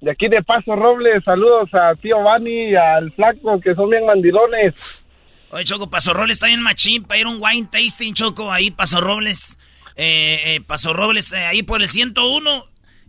De 0.00 0.10
aquí 0.10 0.28
de 0.28 0.42
Paso 0.42 0.76
Robles, 0.76 1.24
saludos 1.24 1.72
a 1.72 1.94
tío 1.94 2.22
Bani 2.22 2.70
y 2.70 2.76
al 2.76 3.10
flaco, 3.12 3.60
que 3.60 3.74
son 3.74 3.88
bien 3.88 4.04
mandilones. 4.04 5.04
Oye, 5.50 5.64
Choco, 5.64 5.88
Paso 5.88 6.12
Robles 6.12 6.36
está 6.36 6.46
bien 6.48 6.60
machín 6.60 7.04
para 7.04 7.20
ir 7.20 7.26
a 7.26 7.30
un 7.30 7.38
wine 7.40 7.68
tasting, 7.70 8.14
Choco, 8.14 8.52
ahí 8.52 8.70
Paso 8.70 9.00
Robles. 9.00 9.56
Eh, 9.96 10.56
eh, 10.56 10.60
Paso 10.60 10.92
Robles, 10.92 11.32
eh, 11.32 11.38
ahí 11.38 11.62
por 11.62 11.80
el 11.80 11.88
101, 11.88 12.64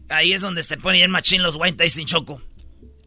ahí 0.09 0.31
es 0.31 0.41
donde 0.41 0.63
se 0.63 0.77
ponen 0.77 0.99
bien 0.99 1.11
machín 1.11 1.43
los 1.43 1.55
wine 1.55 1.73
tasting, 1.73 2.05
Choco. 2.05 2.41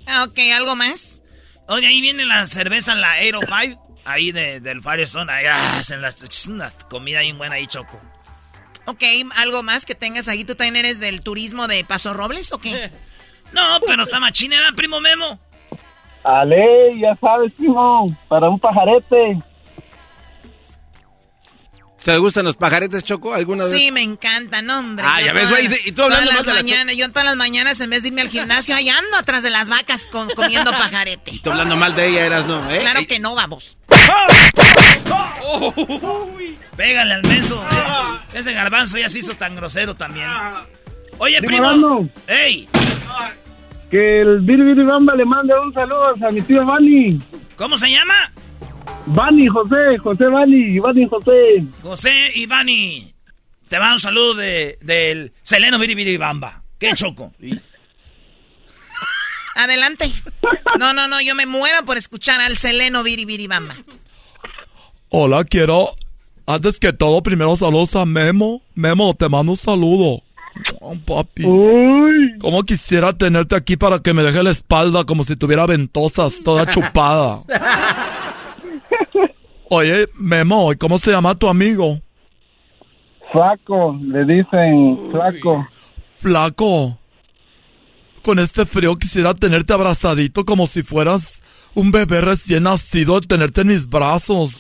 Ah, 0.07 0.25
ok, 0.25 0.39
¿algo 0.55 0.77
más? 0.77 1.23
Oye, 1.69 1.87
ahí 1.87 2.01
viene 2.03 2.27
la 2.27 2.47
cerveza, 2.47 2.95
la 2.95 3.13
805, 3.19 4.01
ahí 4.05 4.33
de, 4.33 4.61
del 4.61 4.83
Firestone, 4.83 5.33
ahí 5.33 5.47
hacen 5.47 6.03
las, 6.03 6.49
una 6.49 6.71
comida 6.91 7.21
bien 7.21 7.39
buena 7.39 7.55
ahí, 7.55 7.67
Choco. 7.67 7.99
Ok, 8.85 9.05
¿algo 9.37 9.63
más 9.63 9.87
que 9.87 9.95
tengas 9.95 10.29
ahí? 10.29 10.45
¿Tú 10.45 10.55
también 10.55 10.77
eres 10.77 11.01
del 11.01 11.23
turismo 11.23 11.69
de 11.69 11.85
Paso 11.85 12.13
Robles 12.13 12.53
o 12.53 12.59
qué? 12.59 12.91
No, 13.53 13.81
pero 13.87 14.03
está 14.03 14.21
machina, 14.21 14.57
primo 14.77 15.01
Memo? 15.01 15.39
Ale, 16.23 16.99
ya 17.01 17.17
sabes, 17.17 17.53
primo, 17.55 18.17
para 18.29 18.49
un 18.49 18.59
pajarete. 18.59 19.39
¿Te 22.05 22.17
gustan 22.17 22.47
los 22.47 22.57
pajaretes, 22.57 23.05
Choco? 23.05 23.35
¿Alguna 23.35 23.65
vez? 23.65 23.73
Sí, 23.73 23.91
me 23.91 24.03
encantan, 24.03 24.71
hombre. 24.71 25.05
Ah, 25.07 25.21
ya 25.21 25.35
ves, 25.35 25.51
güey. 25.51 25.69
Y 25.85 25.93
tú 25.93 26.03
hablando 26.03 26.33
más 26.33 26.47
de 26.47 26.55
mañanas, 26.55 26.97
Yo 26.97 27.11
todas 27.11 27.25
las 27.25 27.37
mañanas, 27.37 27.79
en 27.81 27.91
vez 27.91 28.03
de 28.03 28.09
irme 28.09 28.23
al 28.23 28.31
gimnasio, 28.31 28.75
ahí 28.75 28.89
ando 28.89 29.19
atrás 29.19 29.43
de 29.43 29.51
las 29.51 29.69
vacas 29.69 30.07
con, 30.07 30.31
comiendo 30.31 30.71
pajarete. 30.71 31.35
Y 31.35 31.39
tú 31.41 31.51
hablando 31.51 31.77
mal 31.77 31.95
de 31.95 32.09
ella, 32.09 32.25
eras 32.25 32.47
no, 32.47 32.71
¿eh? 32.71 32.79
Claro 32.79 33.01
que 33.07 33.19
no, 33.19 33.35
vamos. 33.35 33.77
Pégale 36.77 37.15
al 37.15 37.23
menso. 37.23 37.63
Ese 38.33 38.53
garbanzo 38.55 38.97
ya 38.97 39.11
se 39.11 39.19
hizo 39.19 39.35
tan 39.35 39.55
grosero 39.55 39.95
también. 39.95 40.27
Oye, 41.19 41.43
primo. 41.43 42.09
¡Ey! 42.27 42.67
Que 43.91 44.21
el 44.21 44.41
Biri 44.41 44.85
Bamba 44.85 45.15
le 45.17 45.25
mande 45.25 45.53
un 45.59 45.75
saludo 45.75 46.15
a 46.27 46.31
mi 46.31 46.41
tío 46.43 46.65
Bani. 46.65 47.21
¿Cómo 47.57 47.77
se 47.77 47.91
llama? 47.91 48.15
Bani 49.07 49.49
José, 49.49 49.99
José 49.99 50.27
Bani, 50.27 50.79
Bani 50.79 51.09
José. 51.09 51.65
José 51.83 52.13
y 52.35 52.47
Bani. 52.47 53.13
Te 53.69 53.79
va 53.79 53.93
un 53.93 53.99
saludo 53.99 54.35
de, 54.35 54.79
del 54.83 55.33
Seleno 55.43 55.79
Biri 55.79 56.17
Bamba. 56.17 56.63
¿Qué 56.79 56.93
choco? 56.95 57.33
Adelante. 59.57 60.11
No, 60.79 60.93
no, 60.93 61.09
no, 61.09 61.21
yo 61.21 61.35
me 61.35 61.47
muero 61.47 61.85
por 61.85 61.97
escuchar 61.97 62.41
al 62.41 62.57
Seleno 62.57 63.03
Biri 63.03 63.47
Bamba. 63.47 63.77
Hola, 65.09 65.45
quiero, 65.45 65.91
antes 66.47 66.79
que 66.79 66.93
todo, 66.93 67.23
primero 67.23 67.57
saludos 67.57 67.97
a 67.97 68.07
Memo. 68.07 68.63
Memo, 68.75 69.15
te 69.15 69.29
mando 69.29 69.53
un 69.53 69.59
saludo. 69.59 70.23
Oh, 70.81 70.95
papi. 70.95 71.43
Como 72.41 72.63
quisiera 72.63 73.13
tenerte 73.13 73.55
aquí 73.55 73.77
para 73.77 73.99
que 73.99 74.15
me 74.15 74.23
deje 74.23 74.43
la 74.43 74.51
espalda 74.51 75.05
como 75.05 75.25
si 75.25 75.37
tuviera 75.37 75.67
ventosas, 75.67 76.41
toda 76.45 76.67
chupada. 76.71 77.41
Oye, 79.69 80.09
Memo, 80.15 80.71
¿cómo 80.79 80.99
se 80.99 81.13
llama 81.13 81.35
tu 81.35 81.49
amigo? 81.49 82.01
Flaco, 83.33 83.97
le 84.03 84.25
dicen 84.25 84.99
flaco. 85.13 85.67
Flaco. 86.19 86.99
Con 88.23 88.39
este 88.39 88.67
frío 88.67 88.97
quisiera 88.97 89.33
tenerte 89.35 89.73
abrazadito 89.73 90.45
como 90.45 90.67
si 90.67 90.83
fueras 90.83 91.41
un 91.75 91.93
bebé 91.93 92.21
recién 92.21 92.65
nacido, 92.65 93.21
tenerte 93.21 93.61
en 93.61 93.69
mis 93.69 93.89
brazos. 93.89 94.57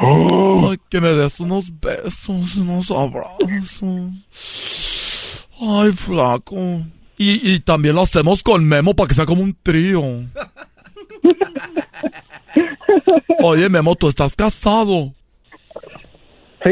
Oh. 0.00 0.70
Ay, 0.70 0.78
que 0.88 1.00
me 1.00 1.08
des 1.08 1.38
unos 1.40 1.66
besos, 1.78 2.56
unos 2.56 2.90
abrazos. 2.90 4.10
Ay, 5.60 5.92
flaco. 5.92 6.82
Y, 7.18 7.52
y 7.52 7.60
también 7.60 7.94
lo 7.94 8.02
hacemos 8.02 8.42
con 8.42 8.64
Memo 8.64 8.94
para 8.94 9.08
que 9.08 9.14
sea 9.14 9.26
como 9.26 9.42
un 9.42 9.54
trío. 9.62 10.02
Oye, 13.42 13.68
Memo, 13.68 13.94
¿tú 13.94 14.08
estás 14.08 14.34
casado? 14.34 15.12
Sí. 16.64 16.70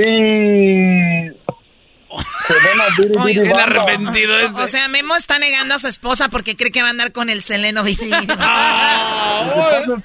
Oye, 3.21 3.43
el 3.43 3.53
arrepentido 3.53 4.39
este. 4.39 4.61
O 4.63 4.67
sea, 4.67 4.89
Memo 4.89 5.15
está 5.17 5.39
negando 5.39 5.75
a 5.75 5.79
su 5.79 5.89
esposa 5.89 6.29
porque 6.31 6.57
cree 6.57 6.73
que 6.73 6.81
va 6.81 6.89
a 6.89 6.91
andar 6.91 7.13
con 7.13 7.29
el 7.29 7.43
Seleno 7.43 7.83
ah, 8.39 9.45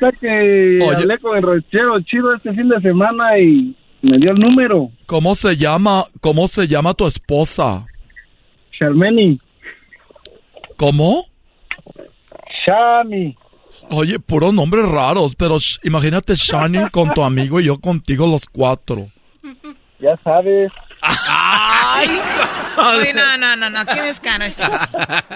que 0.21 0.79
Oye. 0.81 0.95
hablé 0.95 1.17
con 1.19 1.37
el 1.37 1.43
rochero 1.43 1.99
chido 2.01 2.35
este 2.35 2.53
fin 2.53 2.67
de 2.67 2.81
semana 2.81 3.39
y 3.39 3.75
me 4.01 4.17
dio 4.17 4.31
el 4.31 4.39
número. 4.39 4.91
¿Cómo 5.05 5.35
se 5.35 5.55
llama, 5.55 6.03
cómo 6.19 6.47
se 6.47 6.67
llama 6.67 6.93
tu 6.93 7.07
esposa? 7.07 7.85
Charmeni. 8.77 9.39
¿Cómo? 10.77 11.27
Shami. 12.65 13.35
Oye, 13.89 14.19
puros 14.19 14.53
nombres 14.53 14.87
raros, 14.87 15.35
pero 15.35 15.57
imagínate 15.83 16.35
Shani 16.35 16.89
con 16.91 17.13
tu 17.13 17.23
amigo 17.23 17.59
y 17.59 17.65
yo 17.65 17.79
contigo 17.79 18.27
los 18.27 18.45
cuatro. 18.45 19.07
Ya 19.99 20.17
sabes. 20.23 20.71
Ay, 21.01 22.07
no, 23.13 23.37
no, 23.37 23.55
no, 23.55 23.69
no, 23.69 23.85
qué 23.93 24.01
descaro 24.01 24.45
es 24.45 24.59
eso. 24.59 24.71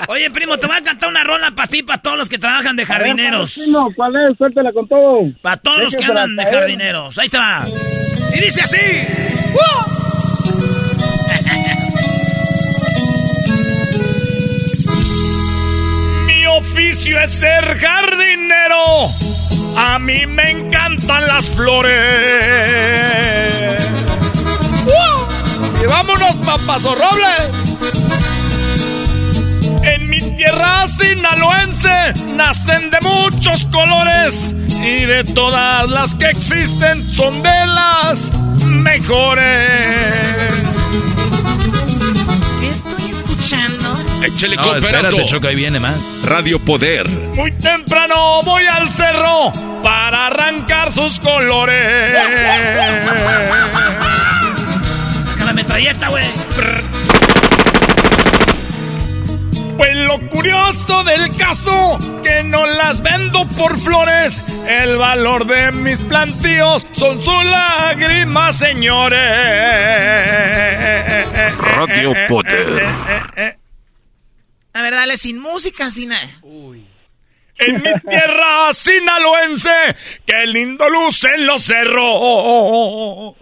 Oye, 0.07 0.31
primo, 0.31 0.57
te 0.57 0.67
voy 0.67 0.77
a 0.77 0.83
cantar 0.83 1.09
una 1.09 1.23
rola 1.23 1.51
para 1.51 1.67
ti, 1.67 1.83
para 1.83 2.01
todos 2.01 2.17
los 2.17 2.29
que 2.29 2.37
trabajan 2.37 2.75
de 2.75 2.85
jardineros. 2.85 3.57
No, 3.69 3.87
¿cuál 3.95 4.13
es? 4.15 4.37
Suéltala 4.37 4.71
con 4.71 4.87
todo. 4.87 5.09
Para 5.41 5.57
todos 5.57 5.79
los 5.79 5.95
que 5.95 6.05
andan 6.05 6.35
de 6.35 6.45
jardineros. 6.45 7.17
Ahí 7.17 7.29
te 7.29 7.37
va. 7.37 7.63
Y 8.33 8.39
dice 8.39 8.61
así. 8.61 10.06
Oficio 16.87 17.19
es 17.19 17.33
ser 17.33 17.77
jardinero. 17.77 19.09
A 19.75 19.99
mí 19.99 20.25
me 20.25 20.51
encantan 20.51 21.27
las 21.27 21.49
flores. 21.49 21.93
Y 25.83 25.85
vámonos, 25.85 26.35
papazo 26.37 26.95
roble. 26.95 27.25
En 29.83 30.09
mi 30.09 30.21
tierra 30.37 30.87
sinaloense 30.87 32.13
nacen 32.35 32.89
de 32.89 33.01
muchos 33.01 33.65
colores 33.65 34.55
y 34.81 35.05
de 35.05 35.25
todas 35.25 35.89
las 35.89 36.15
que 36.15 36.29
existen 36.29 37.03
son 37.03 37.43
de 37.43 37.67
las 37.67 38.31
mejores. 38.65 40.53
Échale 44.23 44.57
no, 44.57 44.75
espérate, 44.75 45.25
Choco, 45.25 45.47
ahí 45.47 45.55
viene 45.55 45.79
más. 45.79 45.95
Radio 46.23 46.59
Poder. 46.59 47.07
Muy 47.09 47.53
temprano 47.53 48.43
voy 48.43 48.65
al 48.65 48.89
cerro 48.89 49.53
para 49.81 50.27
arrancar 50.27 50.91
sus 50.91 51.17
colores. 51.21 52.13
La 55.45 55.53
metralleta, 55.53 56.09
güey. 56.09 56.25
Pues 59.77 59.95
lo 59.95 60.19
curioso 60.29 61.03
del 61.05 61.33
caso, 61.37 61.97
que 62.23 62.43
no 62.43 62.65
las 62.65 63.01
vendo 63.01 63.45
por 63.57 63.79
flores. 63.79 64.41
El 64.67 64.97
valor 64.97 65.47
de 65.47 65.71
mis 65.71 66.01
plantíos 66.01 66.85
son 66.91 67.21
sus 67.21 67.45
lágrimas, 67.45 68.57
señores. 68.57 69.17
Radio 71.59 72.13
Poder. 72.27 72.83
A 74.73 74.81
ver, 74.81 74.93
dale 74.93 75.17
sin 75.17 75.39
música, 75.39 75.89
sin 75.89 76.09
nada. 76.09 76.27
Uy. 76.41 76.85
en 77.57 77.81
mi 77.81 77.91
tierra 78.07 78.73
sinaloense, 78.73 79.95
qué 80.25 80.45
lindo 80.47 80.87
luce 80.89 81.33
en 81.33 81.45
los 81.47 81.63
cerros. 81.63 83.35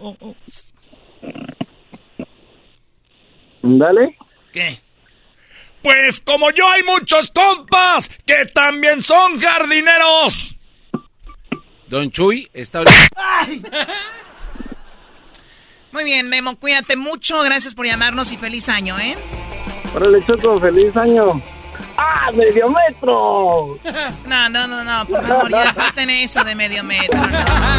Dale. 3.62 4.16
¿Qué? 4.52 4.80
Pues 5.82 6.20
como 6.20 6.50
yo 6.50 6.68
hay 6.68 6.82
muchos 6.82 7.30
compas 7.30 8.08
que 8.26 8.46
también 8.46 9.02
son 9.02 9.38
jardineros. 9.38 10.56
Don 11.88 12.10
Chuy 12.10 12.48
está... 12.52 12.82
Muy 15.92 16.04
bien, 16.04 16.28
Memo, 16.28 16.56
cuídate 16.56 16.96
mucho. 16.96 17.40
Gracias 17.42 17.74
por 17.74 17.86
llamarnos 17.86 18.32
y 18.32 18.36
feliz 18.36 18.68
año, 18.68 18.98
¿eh? 18.98 19.16
Órale, 19.94 20.24
Choco, 20.26 20.60
feliz 20.60 20.96
año. 20.96 21.40
¡Ah, 21.96 22.30
medio 22.34 22.68
metro! 22.68 23.78
No, 24.26 24.48
no, 24.48 24.66
no, 24.66 24.84
no, 24.84 25.06
por 25.06 25.26
favor, 25.26 25.50
ya 25.50 25.72
corten 25.72 26.10
eso 26.10 26.42
de 26.44 26.54
medio 26.54 26.82
metro. 26.84 27.18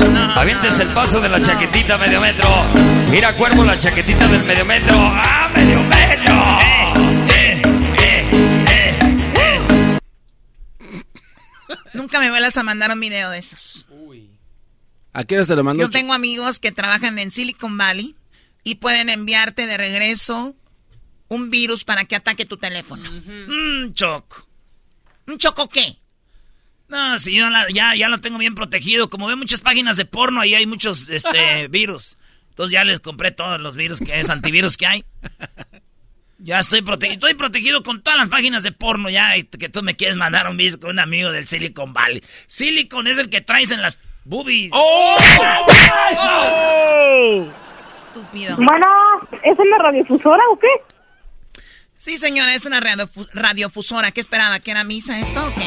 No, 0.10 0.34
Avientes 0.34 0.80
el 0.80 0.88
paso 0.90 1.20
de 1.20 1.30
la 1.30 1.42
chaquetita 1.42 1.98
medio 1.98 2.20
metro. 2.22 2.50
Mira, 3.12 3.34
cuervo, 3.36 3.64
la 3.64 3.78
chaquetita 3.78 4.28
del 4.28 4.44
medio 4.44 4.66
metro. 4.66 4.96
¡Ah, 4.98 5.50
medio 5.54 5.82
metro! 5.82 6.34
Eh, 7.30 7.62
eh, 8.00 8.32
eh, 8.70 10.00
Nunca 11.94 12.20
me 12.20 12.30
vuelvas 12.30 12.58
a 12.58 12.64
mandar 12.64 12.92
un 12.92 13.00
video 13.00 13.30
de 13.30 13.40
esos. 13.40 13.86
¿A 15.18 15.24
qué 15.24 15.36
hora 15.36 15.48
te 15.48 15.56
lo 15.56 15.64
mando? 15.64 15.82
Yo 15.82 15.90
tengo 15.90 16.14
amigos 16.14 16.60
que 16.60 16.72
trabajan 16.72 17.18
en 17.18 17.32
Silicon 17.32 17.76
Valley 17.76 18.16
y 18.64 18.76
pueden 18.76 19.10
enviarte 19.10 19.66
de 19.66 19.76
regreso 19.76 20.56
un 21.28 21.50
virus 21.50 21.84
para 21.84 22.06
que 22.06 22.16
ataque 22.16 22.46
tu 22.46 22.58
teléfono. 22.58 23.10
Un 23.10 23.96
choco. 23.96 24.48
¿Un 25.26 25.40
choco 25.40 25.70
qué? 25.70 25.98
No, 26.88 27.18
si 27.18 27.36
yo 27.36 27.48
ya, 27.74 27.96
ya 27.96 28.10
lo 28.10 28.20
tengo 28.20 28.38
bien 28.38 28.54
protegido. 28.54 29.10
Como 29.10 29.26
veo 29.26 29.36
muchas 29.36 29.62
páginas 29.62 29.98
de 29.98 30.06
porno, 30.06 30.40
ahí 30.40 30.54
hay 30.54 30.68
muchos 30.68 31.10
este, 31.10 31.68
virus. 31.72 32.16
Entonces 32.50 32.74
ya 32.74 32.84
les 32.84 33.00
compré 33.00 33.32
todos 33.32 33.60
los 33.60 33.76
virus 33.76 33.98
que 33.98 34.20
es 34.20 34.30
antivirus 34.30 34.78
que 34.78 34.86
hay. 34.86 35.06
Ya 36.38 36.60
estoy 36.60 36.84
protegido. 36.84 37.16
Estoy 37.16 37.34
protegido 37.34 37.82
con 37.82 38.04
todas 38.04 38.20
las 38.20 38.30
páginas 38.30 38.62
de 38.62 38.72
porno 38.72 39.10
ya 39.10 39.34
que 39.42 39.70
tú 39.70 39.82
me 39.82 39.96
quieres 39.96 40.16
mandar 40.16 40.48
un 40.48 40.58
virus 40.58 40.78
con 40.78 40.92
un 40.92 41.00
amigo 41.00 41.32
del 41.32 41.48
Silicon 41.48 41.92
Valley. 41.92 42.22
Silicon 42.46 43.08
es 43.08 43.18
el 43.18 43.32
que 43.32 43.42
traes 43.42 43.72
en 43.72 43.82
las 43.82 43.98
boobies. 44.28 44.70
¡Oh! 44.74 45.16
Estúpido. 47.96 48.56
Bueno, 48.58 48.86
¿es 49.44 49.58
una 49.58 49.78
radiofusora 49.78 50.44
o 50.52 50.60
qué? 50.60 50.68
Sí, 51.98 52.18
señora, 52.18 52.54
es 52.54 52.66
una 52.66 52.80
radiofusora. 53.34 54.12
¿Qué 54.12 54.22
esperaba? 54.22 54.60
¿Que 54.60 54.72
era 54.72 54.84
misa 54.84 55.20
esto 55.20 55.46
o 55.46 55.54
qué? 55.56 55.66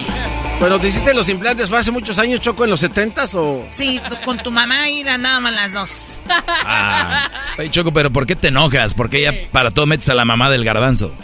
Bueno, 0.60 0.78
¿te 0.78 0.88
hiciste 0.88 1.14
los 1.14 1.28
implantes 1.30 1.70
fue 1.70 1.78
hace 1.78 1.90
muchos 1.90 2.18
años, 2.18 2.40
Choco, 2.40 2.64
en 2.64 2.70
los 2.70 2.80
setentas 2.80 3.34
o...? 3.34 3.66
Sí, 3.70 3.98
con 4.26 4.36
tu 4.38 4.50
mamá 4.50 4.90
y 4.90 5.00
andábamos 5.08 5.52
las 5.52 5.72
dos. 5.72 6.16
Ah, 6.28 7.28
Choco, 7.70 7.92
pero 7.92 8.10
¿por 8.12 8.26
qué 8.26 8.36
te 8.36 8.48
enojas? 8.48 8.92
Porque 8.92 9.20
ella 9.20 9.48
para 9.50 9.70
todo 9.70 9.86
metes 9.86 10.10
a 10.10 10.14
la 10.14 10.26
mamá 10.26 10.50
del 10.50 10.64
garbanzo. 10.64 11.14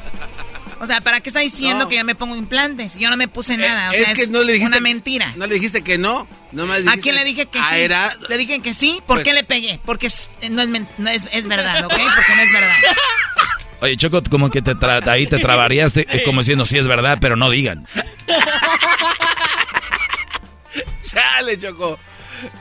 O 0.81 0.87
sea, 0.87 1.01
¿para 1.01 1.21
qué 1.21 1.31
está 1.31 1.41
diciendo 1.41 1.89
que 1.89 1.97
yo 1.97 2.05
me 2.05 2.15
pongo 2.15 2.37
implantes? 2.37 2.99
Yo 2.99 3.09
no 3.09 3.17
me 3.17 3.29
puse 3.29 3.57
nada. 3.57 3.91
O 3.91 3.95
sea, 3.95 4.13
es, 4.13 4.31
no 4.31 4.43
le 4.43 4.55
dijiste, 4.55 4.77
una 4.77 4.81
mentira. 4.81 5.33
¿No 5.37 5.47
le 5.47 5.55
dijiste 5.55 5.83
que 5.83 5.97
no? 5.97 6.29
no 6.53 6.71
¿A 6.73 6.97
quién 7.01 7.15
le 7.15 7.25
dije 7.25 7.47
que 7.47 7.59
sí? 7.59 7.89
Le 8.29 8.39
dije 8.39 8.61
que 8.61 8.75
sí. 8.75 9.01
¿Por 9.07 9.17
pues 9.17 9.25
qué 9.25 9.33
le 9.33 9.45
pegué? 9.45 9.81
Porque 9.85 10.09
no, 10.51 10.63
es, 10.63 10.69
no 10.69 11.11
es, 11.11 11.29
es 11.33 11.49
verdad, 11.49 11.87
¿ok? 11.87 11.93
Porque 11.93 12.37
no 12.37 12.43
es 12.43 12.53
verdad. 12.53 12.77
Oye, 13.81 13.97
Choco, 13.97 14.23
como 14.31 14.51
que 14.51 14.63
te 14.63 14.75
ahí 15.11 15.27
te 15.27 15.39
trabarías 15.39 15.95
como 16.25 16.41
diciendo 16.41 16.65
sí 16.65 16.79
es 16.79 16.89
verdad, 16.89 17.19
pero 17.21 17.37
no 17.37 17.51
digan. 17.51 17.87
Chale, 21.05 21.59
Choco. 21.59 21.99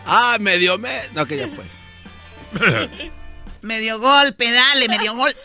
Ah, 0.05 0.37
medio 0.39 0.77
me... 0.77 0.91
No, 1.13 1.25
que 1.25 1.37
ya 1.37 1.47
pues. 1.47 1.67
medio 3.65 3.99
golpe, 3.99 4.51
dale, 4.51 4.87
medio 4.87 5.15
gol. 5.15 5.35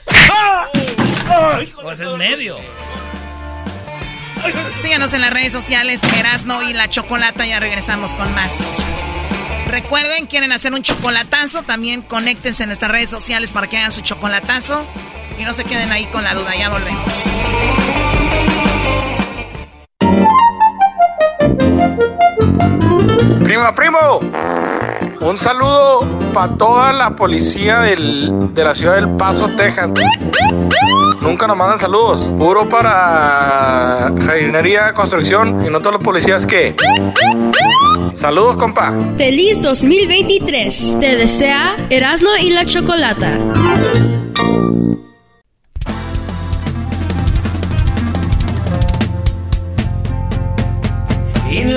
Pues 1.83 2.01
es 2.01 2.17
medio. 2.17 2.59
Síganos 4.77 5.13
en 5.13 5.23
las 5.23 5.33
redes 5.33 5.53
sociales, 5.53 6.03
Erasno 6.03 6.63
y 6.63 6.73
la 6.73 6.89
Chocolata, 6.89 7.47
ya 7.47 7.61
regresamos 7.61 8.15
con 8.15 8.33
más. 8.35 8.85
Recuerden, 9.67 10.27
quieren 10.27 10.53
hacer 10.53 10.75
un 10.75 10.83
chocolatazo, 10.83 11.63
también 11.63 12.03
conéctense 12.03 12.65
en 12.65 12.69
nuestras 12.69 12.91
redes 12.91 13.11
sociales 13.11 13.53
para 13.53 13.69
que 13.69 13.79
hagan 13.79 13.93
su 13.93 14.01
chocolatazo. 14.03 14.87
Y 15.39 15.45
no 15.45 15.53
se 15.53 15.65
queden 15.65 15.91
ahí 15.91 16.05
con 16.07 16.23
la 16.23 16.35
duda, 16.35 16.55
ya 16.55 16.69
volvemos. 16.69 17.25
Primo, 23.45 23.75
primo, 23.75 24.21
un 25.21 25.39
saludo 25.39 26.07
para 26.33 26.55
toda 26.57 26.93
la 26.93 27.15
policía 27.15 27.81
del, 27.81 28.55
de 28.55 28.65
la 28.65 28.75
ciudad 28.75 28.95
del 28.95 29.11
Paso, 29.17 29.49
Texas. 29.57 29.91
Nunca 31.21 31.47
nos 31.47 31.57
mandan 31.57 31.79
saludos. 31.79 32.33
Puro 32.39 32.69
para 32.69 34.13
jardinería, 34.25 34.93
construcción 34.95 35.65
y 35.65 35.71
no 35.71 35.81
todos 35.81 35.95
los 35.95 36.03
policías 36.03 36.47
que. 36.47 36.75
Saludos, 38.15 38.57
compa. 38.57 38.93
Feliz 39.17 39.61
2023. 39.61 40.97
Te 41.01 41.17
desea 41.17 41.77
Erasmo 41.91 42.31
y 42.41 42.51
la 42.51 42.65
Chocolata. 42.65 43.39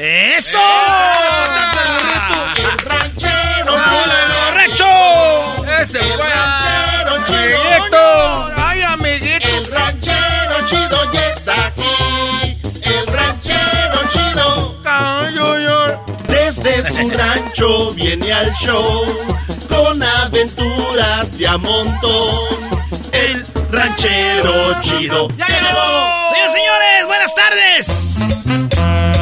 ¡Eso! 0.00 0.58
El 2.56 2.78
ranchero 2.78 3.72
chido. 4.76 5.66
¡Ese 5.80 5.98
fue! 5.98 6.28
ranchero 6.28 7.26
chido. 7.26 8.52
¡Ay, 8.56 8.82
amiguito! 8.82 9.48
El 9.48 9.66
ranchero 9.66 10.66
chido 10.68 11.12
ya 11.12 11.28
está 11.30 11.66
aquí. 11.66 12.60
El 12.84 13.06
ranchero 13.08 13.98
chido. 14.12 14.78
Desde 16.28 16.92
su 16.92 17.10
rancho 17.10 17.92
viene 17.94 18.32
al 18.32 18.52
show 18.54 19.04
con 19.68 20.00
aventuras 20.00 21.36
de 21.36 21.48
a 21.48 21.58
montón. 21.58 22.77
Ranchero 23.70 24.80
chido. 24.80 25.28
¡Ya 25.36 25.46
llegó! 25.46 26.08
Señores, 26.32 26.52
señores, 26.52 27.06
buenas 27.06 27.34
tardes. 27.34 27.86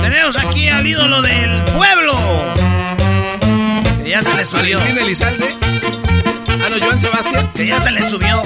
Tenemos 0.01 0.37
aquí 0.37 0.69
al 0.69 0.87
ídolo 0.87 1.21
del 1.23 1.65
pueblo. 1.65 2.13
Que 4.03 4.11
ya 4.11 4.23
se 4.23 4.35
le 4.35 4.45
subió. 4.45 4.79
¿Valentín 4.79 5.05
Elizalde? 5.05 5.47
¿A 6.49 6.69
no, 6.71 6.79
Joan 6.81 7.01
Sebastián? 7.01 7.51
Que 7.55 7.67
ya 7.67 7.79
se 7.79 7.91
le 7.91 8.09
subió. 8.09 8.43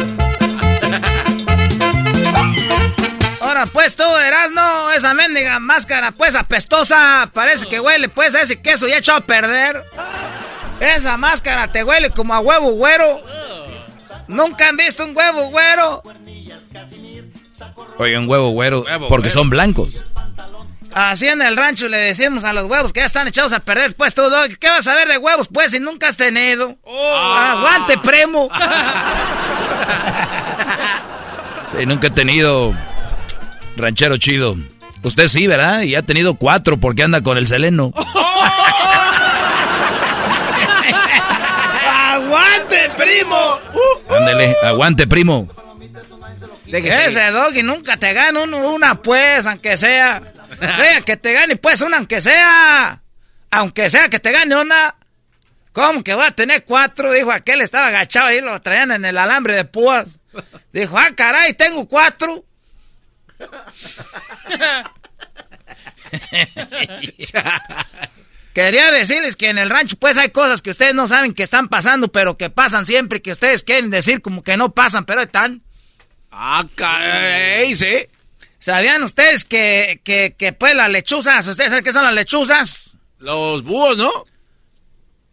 Ahora 3.40 3.66
pues 3.66 3.94
tú, 3.94 4.04
Erasno, 4.04 4.90
esa 4.92 5.12
mendiga 5.12 5.58
máscara 5.58 6.12
pues 6.12 6.34
apestosa, 6.34 7.30
parece 7.34 7.66
que 7.68 7.80
huele 7.80 8.08
pues 8.08 8.34
a 8.34 8.40
ese 8.40 8.62
queso 8.62 8.88
ya 8.88 8.98
echado 8.98 9.18
a 9.18 9.22
perder. 9.22 9.84
Esa 10.80 11.18
máscara 11.18 11.68
te 11.70 11.84
huele 11.84 12.10
como 12.10 12.32
a 12.32 12.40
huevo 12.40 12.70
güero. 12.70 13.22
Nunca 14.30 14.68
han 14.68 14.76
visto 14.76 15.04
un 15.04 15.16
huevo 15.16 15.50
güero. 15.50 16.02
Oye, 17.98 18.16
un 18.16 18.28
huevo 18.28 18.50
güero, 18.50 18.84
porque 19.08 19.28
son 19.30 19.50
blancos. 19.50 20.04
Así 20.92 21.28
en 21.28 21.40
el 21.42 21.56
rancho 21.56 21.88
le 21.88 21.98
decimos 21.98 22.42
a 22.44 22.52
los 22.52 22.68
huevos 22.68 22.92
que 22.92 23.00
ya 23.00 23.06
están 23.06 23.28
echados 23.28 23.52
a 23.52 23.60
perder. 23.60 23.94
Pues 23.94 24.14
tú, 24.14 24.22
¿qué 24.58 24.68
vas 24.68 24.86
a 24.86 24.94
ver 24.94 25.08
de 25.08 25.18
huevos? 25.18 25.48
Pues 25.52 25.72
si 25.72 25.80
nunca 25.80 26.08
has 26.08 26.16
tenido. 26.16 26.76
Oh. 26.82 27.34
Aguante, 27.34 27.98
primo. 27.98 28.48
sí, 31.66 31.86
nunca 31.86 32.08
he 32.08 32.10
tenido 32.10 32.74
ranchero 33.76 34.16
chido. 34.16 34.56
Usted 35.02 35.28
sí, 35.28 35.46
¿verdad? 35.46 35.82
Y 35.82 35.94
ha 35.94 36.02
tenido 36.02 36.34
cuatro 36.34 36.76
porque 36.78 37.02
anda 37.04 37.20
con 37.20 37.38
el 37.38 37.46
seleno. 37.46 37.92
¡Aguante, 41.90 42.90
primo! 42.96 43.49
Ándele, 44.20 44.56
aguante, 44.62 45.06
primo. 45.06 45.48
Ese 46.66 47.30
doggy 47.30 47.62
nunca 47.62 47.96
te 47.96 48.12
gana 48.12 48.42
una 48.42 49.02
pues, 49.02 49.46
aunque 49.46 49.76
sea. 49.76 50.20
Vea, 50.60 51.00
que 51.04 51.16
te 51.16 51.32
gane 51.32 51.56
pues 51.56 51.80
una, 51.80 51.98
aunque 51.98 52.20
sea. 52.20 53.02
Aunque 53.50 53.90
sea 53.90 54.08
que 54.08 54.20
te 54.20 54.30
gane 54.30 54.56
una. 54.56 54.94
¿Cómo 55.72 56.02
que 56.02 56.14
va 56.14 56.26
a 56.26 56.30
tener 56.32 56.64
cuatro? 56.64 57.12
Dijo 57.12 57.32
aquel, 57.32 57.60
estaba 57.60 57.86
agachado 57.86 58.28
ahí, 58.28 58.40
lo 58.40 58.60
traían 58.60 58.90
en 58.90 59.04
el 59.04 59.18
alambre 59.18 59.54
de 59.54 59.64
púas. 59.64 60.18
Dijo, 60.72 60.98
ah, 60.98 61.10
caray, 61.16 61.54
tengo 61.54 61.88
cuatro. 61.88 62.44
Quería 68.60 68.90
decirles 68.90 69.36
que 69.36 69.48
en 69.48 69.56
el 69.56 69.70
rancho 69.70 69.96
pues 69.96 70.18
hay 70.18 70.28
cosas 70.28 70.60
que 70.60 70.70
ustedes 70.70 70.94
no 70.94 71.06
saben 71.06 71.32
que 71.32 71.42
están 71.42 71.68
pasando, 71.68 72.08
pero 72.08 72.36
que 72.36 72.50
pasan 72.50 72.84
siempre, 72.84 73.22
que 73.22 73.32
ustedes 73.32 73.62
quieren 73.62 73.88
decir 73.88 74.20
como 74.20 74.42
que 74.42 74.58
no 74.58 74.74
pasan, 74.74 75.06
pero 75.06 75.22
están. 75.22 75.62
Ah, 76.30 76.66
caray, 76.74 77.74
sí. 77.74 78.06
¿Sabían 78.58 79.02
ustedes 79.02 79.46
que, 79.46 80.02
que, 80.04 80.34
que 80.38 80.52
pues 80.52 80.74
las 80.74 80.90
lechuzas, 80.90 81.48
ustedes 81.48 81.70
saben 81.70 81.82
qué 81.82 81.92
son 81.94 82.04
las 82.04 82.12
lechuzas? 82.12 82.90
Los 83.18 83.64
búhos, 83.64 83.96
¿no? 83.96 84.10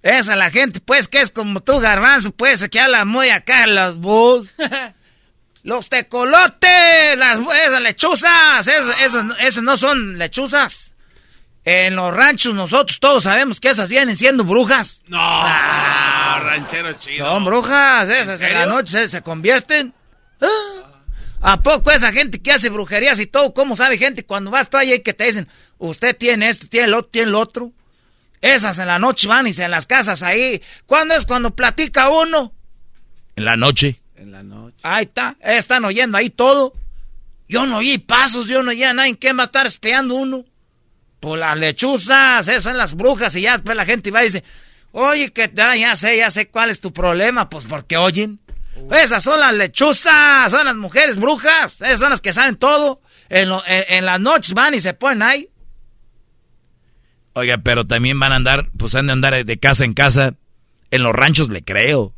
Esa 0.01 0.37
la 0.37 0.49
gente, 0.49 0.79
pues, 0.79 1.09
que 1.09 1.19
es 1.19 1.29
como 1.29 1.61
tú, 1.61 1.79
garbanzo, 1.79 2.31
pues, 2.31 2.65
que 2.69 2.79
habla 2.79 3.03
muy 3.03 3.29
acá, 3.29 3.67
los 3.67 3.97
búhos. 3.97 4.47
los 5.63 5.89
tecolotes, 5.89 7.17
las 7.17 7.39
esas 7.39 7.81
lechuzas, 7.81 8.67
esas, 8.67 8.95
esas, 9.41 9.63
no 9.63 9.75
son 9.75 10.17
lechuzas. 10.17 10.93
En 11.69 11.97
los 11.97 12.13
ranchos 12.13 12.55
nosotros 12.55 12.97
todos 12.97 13.25
sabemos 13.25 13.59
que 13.59 13.67
esas 13.67 13.89
vienen 13.89 14.15
siendo 14.15 14.45
brujas. 14.45 15.01
No, 15.07 15.19
ah, 15.19 16.39
ranchero 16.41 16.93
chido. 16.93 17.25
Son 17.25 17.43
brujas, 17.43 18.07
esas 18.07 18.39
en, 18.39 18.53
la 18.53 18.65
noche 18.67 19.05
se, 19.09 19.21
convierten. 19.21 19.93
Ah. 20.39 20.47
¿A 21.41 21.61
poco 21.63 21.91
esa 21.91 22.13
gente 22.13 22.41
que 22.41 22.53
hace 22.53 22.69
brujerías 22.69 23.19
y 23.19 23.25
todo? 23.25 23.53
¿Cómo 23.53 23.75
sabe 23.75 23.97
gente 23.97 24.23
cuando 24.23 24.49
vas 24.49 24.69
tú 24.69 24.77
ahí 24.77 24.97
que 25.01 25.13
te 25.13 25.25
dicen, 25.25 25.49
usted 25.77 26.15
tiene 26.15 26.47
esto, 26.47 26.67
tiene 26.69 26.87
lo 26.87 26.99
otro, 26.99 27.09
tiene 27.11 27.31
lo 27.31 27.39
otro? 27.41 27.73
Esas 28.39 28.79
en 28.79 28.87
la 28.87 28.97
noche 28.97 29.27
van 29.27 29.45
y 29.47 29.51
se 29.51 29.65
en 29.65 29.71
las 29.71 29.87
casas 29.87 30.23
ahí. 30.23 30.61
¿Cuándo 30.85 31.15
es 31.15 31.25
cuando 31.25 31.53
platica 31.53 32.07
uno? 32.07 32.53
En 33.35 33.43
la 33.43 33.57
noche. 33.57 33.99
En 34.15 34.31
la 34.31 34.41
noche. 34.41 34.77
Ahí 34.83 35.03
está, 35.03 35.35
están 35.41 35.83
oyendo 35.83 36.17
ahí 36.17 36.29
todo. 36.29 36.71
Yo 37.49 37.65
no 37.65 37.79
oí 37.79 37.97
pasos, 37.97 38.47
yo 38.47 38.63
no 38.63 38.71
oí 38.71 38.83
a 38.83 38.93
nadie. 38.93 39.17
¿Quién 39.17 39.37
va 39.37 39.41
a 39.41 39.47
estar 39.47 39.67
espiando 39.67 40.15
uno? 40.15 40.45
Pues 41.19 41.39
las 41.39 41.57
lechuzas, 41.57 42.47
esas 42.47 42.63
son 42.63 42.77
las 42.77 42.95
brujas. 42.95 43.35
Y 43.35 43.41
ya 43.41 43.53
después 43.53 43.75
la 43.75 43.85
gente 43.85 44.11
va 44.11 44.21
y 44.21 44.25
dice, 44.25 44.43
oye, 44.91 45.31
que 45.31 45.51
ya 45.55 45.95
sé, 45.95 46.17
ya 46.17 46.31
sé 46.31 46.49
cuál 46.49 46.69
es 46.69 46.79
tu 46.79 46.93
problema. 46.93 47.49
Pues 47.49 47.65
porque 47.65 47.97
oyen. 47.97 48.39
Esas 48.91 49.23
son 49.23 49.39
las 49.39 49.53
lechuzas, 49.53 50.51
son 50.51 50.65
las 50.65 50.75
mujeres 50.75 51.17
brujas, 51.17 51.81
esas 51.81 51.99
son 51.99 52.11
las 52.11 52.21
que 52.21 52.33
saben 52.33 52.55
todo. 52.55 53.01
En, 53.29 53.49
las 54.05 54.19
noches 54.19 54.53
van 54.53 54.73
y 54.75 54.79
se 54.79 54.93
ponen 54.93 55.21
ahí. 55.21 55.49
Oiga, 57.33 57.57
pero 57.57 57.85
también 57.85 58.19
van 58.19 58.31
a 58.31 58.37
andar, 58.37 58.69
pues 58.77 58.95
han 58.95 59.07
de 59.07 59.13
andar 59.13 59.45
de 59.45 59.59
casa 59.59 59.83
en 59.83 59.93
casa. 59.93 60.35
En 60.89 61.03
los 61.03 61.13
ranchos 61.13 61.49
le 61.49 61.63
creo. 61.63 62.13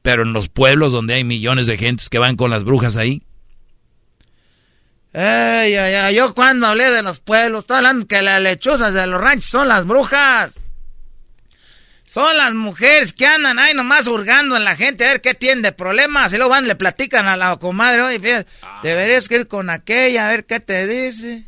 Pero 0.00 0.22
en 0.22 0.32
los 0.32 0.48
pueblos 0.48 0.92
donde 0.92 1.14
hay 1.14 1.24
millones 1.24 1.66
de 1.66 1.76
gentes 1.76 2.08
que 2.08 2.18
van 2.18 2.36
con 2.36 2.50
las 2.50 2.64
brujas 2.64 2.96
ahí. 2.96 3.22
Ey, 5.20 5.74
ay, 5.74 5.94
ay, 5.94 6.14
yo 6.14 6.32
cuando 6.32 6.68
hablé 6.68 6.92
de 6.92 7.02
los 7.02 7.18
pueblos, 7.18 7.64
estoy 7.64 7.78
hablando 7.78 8.06
que 8.06 8.22
las 8.22 8.40
lechuzas 8.40 8.94
de 8.94 9.04
los 9.08 9.20
ranchos 9.20 9.50
son 9.50 9.66
las 9.66 9.84
brujas. 9.84 10.52
Son 12.06 12.36
las 12.36 12.54
mujeres 12.54 13.12
que 13.12 13.26
andan 13.26 13.58
ahí 13.58 13.74
nomás 13.74 14.06
hurgando 14.06 14.56
en 14.56 14.62
la 14.62 14.76
gente 14.76 15.04
a 15.04 15.08
ver 15.08 15.20
qué 15.20 15.34
tiene 15.34 15.62
de 15.62 15.72
problemas. 15.72 16.32
Y 16.32 16.36
luego 16.36 16.50
van 16.50 16.68
le 16.68 16.76
platican 16.76 17.26
a 17.26 17.36
la 17.36 17.56
comadre, 17.56 18.02
oye, 18.02 18.20
fíjate, 18.20 18.48
ah. 18.62 18.78
deberías 18.84 19.28
ir 19.32 19.48
con 19.48 19.70
aquella 19.70 20.28
a 20.28 20.30
ver 20.30 20.46
qué 20.46 20.60
te 20.60 20.86
dice. 20.86 21.46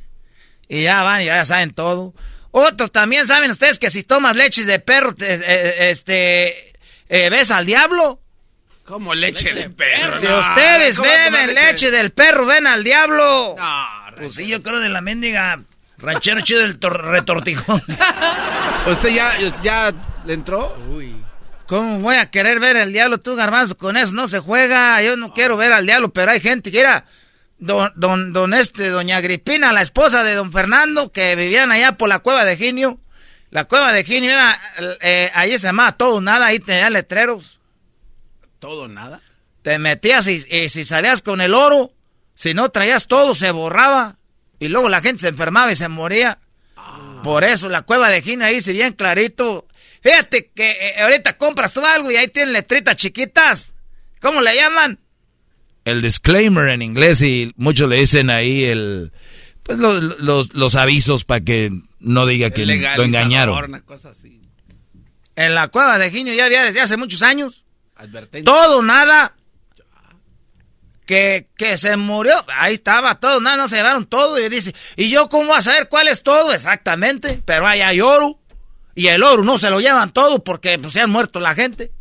Y 0.68 0.82
ya 0.82 1.04
van 1.04 1.22
y 1.22 1.26
ya 1.26 1.44
saben 1.44 1.72
todo. 1.72 2.12
Otros 2.50 2.90
también 2.90 3.28
saben 3.28 3.52
ustedes 3.52 3.78
que 3.78 3.88
si 3.88 4.02
tomas 4.02 4.34
leches 4.34 4.66
de 4.66 4.80
perro, 4.80 5.14
eh, 5.20 5.90
este, 5.90 6.74
eh, 7.08 7.30
ves 7.30 7.52
al 7.52 7.66
diablo. 7.66 8.20
¿Cómo 8.90 9.14
leche, 9.14 9.54
de 9.54 9.70
perro? 9.70 10.18
Si 10.18 10.26
ustedes 10.26 10.98
beben 10.98 11.54
leche 11.54 11.92
del 11.92 12.10
perro, 12.10 12.44
ven 12.44 12.66
al 12.66 12.82
diablo. 12.82 13.54
No, 13.56 13.86
pues 14.16 14.34
sí, 14.34 14.48
yo 14.48 14.64
creo 14.64 14.80
de 14.80 14.88
la 14.88 15.00
mendiga 15.00 15.60
ranchero 15.98 16.40
chido 16.40 16.62
del 16.62 16.76
retortijón. 16.80 17.80
¿Usted 18.88 19.10
ya, 19.10 19.32
ya 19.62 19.94
¿Le 20.24 20.34
entró? 20.34 20.76
Uy. 20.88 21.14
¿Cómo 21.66 22.00
voy 22.00 22.16
a 22.16 22.32
querer 22.32 22.58
ver 22.58 22.76
al 22.78 22.92
diablo 22.92 23.18
tú, 23.18 23.36
garbanzo? 23.36 23.76
Con 23.76 23.96
eso 23.96 24.12
no 24.12 24.26
se 24.26 24.40
juega. 24.40 25.00
Yo 25.02 25.16
no 25.16 25.32
quiero 25.32 25.56
ver 25.56 25.72
al 25.72 25.86
diablo, 25.86 26.12
pero 26.12 26.32
hay 26.32 26.40
gente 26.40 26.72
que 26.72 26.80
era 26.80 27.04
don, 27.58 27.92
don, 27.94 28.32
don 28.32 28.54
este, 28.54 28.88
doña 28.88 29.18
Agripina, 29.18 29.72
la 29.72 29.82
esposa 29.82 30.24
de 30.24 30.34
don 30.34 30.50
Fernando, 30.50 31.12
que 31.12 31.36
vivían 31.36 31.70
allá 31.70 31.92
por 31.92 32.08
la 32.08 32.18
cueva 32.18 32.44
de 32.44 32.56
Ginio. 32.56 32.98
La 33.50 33.66
cueva 33.66 33.92
de 33.92 34.02
Ginio 34.02 34.32
era, 34.32 34.58
eh, 35.00 35.30
ahí 35.32 35.56
se 35.58 35.68
llamaba 35.68 35.92
todo 35.92 36.20
nada, 36.20 36.46
ahí 36.46 36.58
tenía 36.58 36.90
letreros. 36.90 37.59
¿Todo 38.60 38.86
nada? 38.86 39.20
Te 39.62 39.78
metías 39.78 40.26
y, 40.28 40.40
si 40.40 40.84
salías 40.84 41.22
con 41.22 41.40
el 41.40 41.54
oro, 41.54 41.92
si 42.34 42.54
no 42.54 42.70
traías 42.70 43.08
todo, 43.08 43.34
se 43.34 43.50
borraba. 43.50 44.16
Y 44.58 44.68
luego 44.68 44.88
la 44.88 45.00
gente 45.00 45.22
se 45.22 45.28
enfermaba 45.28 45.72
y 45.72 45.76
se 45.76 45.88
moría. 45.88 46.38
Ah. 46.76 47.20
Por 47.24 47.42
eso 47.42 47.68
la 47.68 47.82
cueva 47.82 48.08
de 48.08 48.22
Ginio 48.22 48.46
ahí, 48.46 48.60
si 48.60 48.72
bien 48.72 48.92
clarito, 48.92 49.66
Fíjate 50.02 50.50
que 50.54 50.70
eh, 50.70 51.02
ahorita 51.02 51.36
compras 51.36 51.74
tú 51.74 51.84
algo 51.84 52.10
y 52.10 52.16
ahí 52.16 52.28
tienen 52.28 52.54
letritas 52.54 52.96
chiquitas. 52.96 53.72
¿Cómo 54.20 54.40
le 54.40 54.54
llaman? 54.54 54.98
El 55.84 56.00
disclaimer 56.02 56.68
en 56.68 56.82
inglés 56.82 57.22
y 57.22 57.52
muchos 57.56 57.88
le 57.88 57.96
dicen 57.96 58.30
ahí 58.30 58.64
el... 58.64 59.12
Pues 59.62 59.78
los, 59.78 60.74
avisos 60.74 61.24
para 61.24 61.42
que 61.42 61.70
no 62.00 62.26
diga 62.26 62.50
que 62.50 62.66
lo 62.66 63.04
engañaron. 63.04 63.84
En 65.36 65.54
la 65.54 65.68
cueva 65.68 65.98
de 65.98 66.10
Ginio 66.10 66.34
ya 66.34 66.46
había 66.46 66.64
desde 66.64 66.80
hace 66.80 66.96
muchos 66.96 67.22
años. 67.22 67.64
Todo, 68.44 68.82
nada. 68.82 69.34
Que, 71.06 71.48
que 71.56 71.76
se 71.76 71.96
murió. 71.96 72.34
Ahí 72.54 72.74
estaba 72.74 73.18
todo, 73.18 73.40
nada, 73.40 73.56
no 73.56 73.68
se 73.68 73.76
llevaron 73.76 74.06
todo. 74.06 74.38
Y 74.38 74.48
dice, 74.48 74.74
¿y 74.96 75.10
yo 75.10 75.28
cómo 75.28 75.48
voy 75.48 75.58
a 75.58 75.62
saber 75.62 75.88
cuál 75.88 76.08
es 76.08 76.22
todo? 76.22 76.52
Exactamente. 76.52 77.42
Pero 77.44 77.66
ahí 77.66 77.80
hay 77.80 78.00
oro. 78.00 78.38
Y 78.94 79.08
el 79.08 79.22
oro 79.22 79.42
no 79.42 79.58
se 79.58 79.70
lo 79.70 79.80
llevan 79.80 80.12
todo 80.12 80.44
porque 80.44 80.78
pues, 80.78 80.92
se 80.92 81.00
han 81.00 81.10
muerto 81.10 81.40
la 81.40 81.54
gente. 81.54 81.92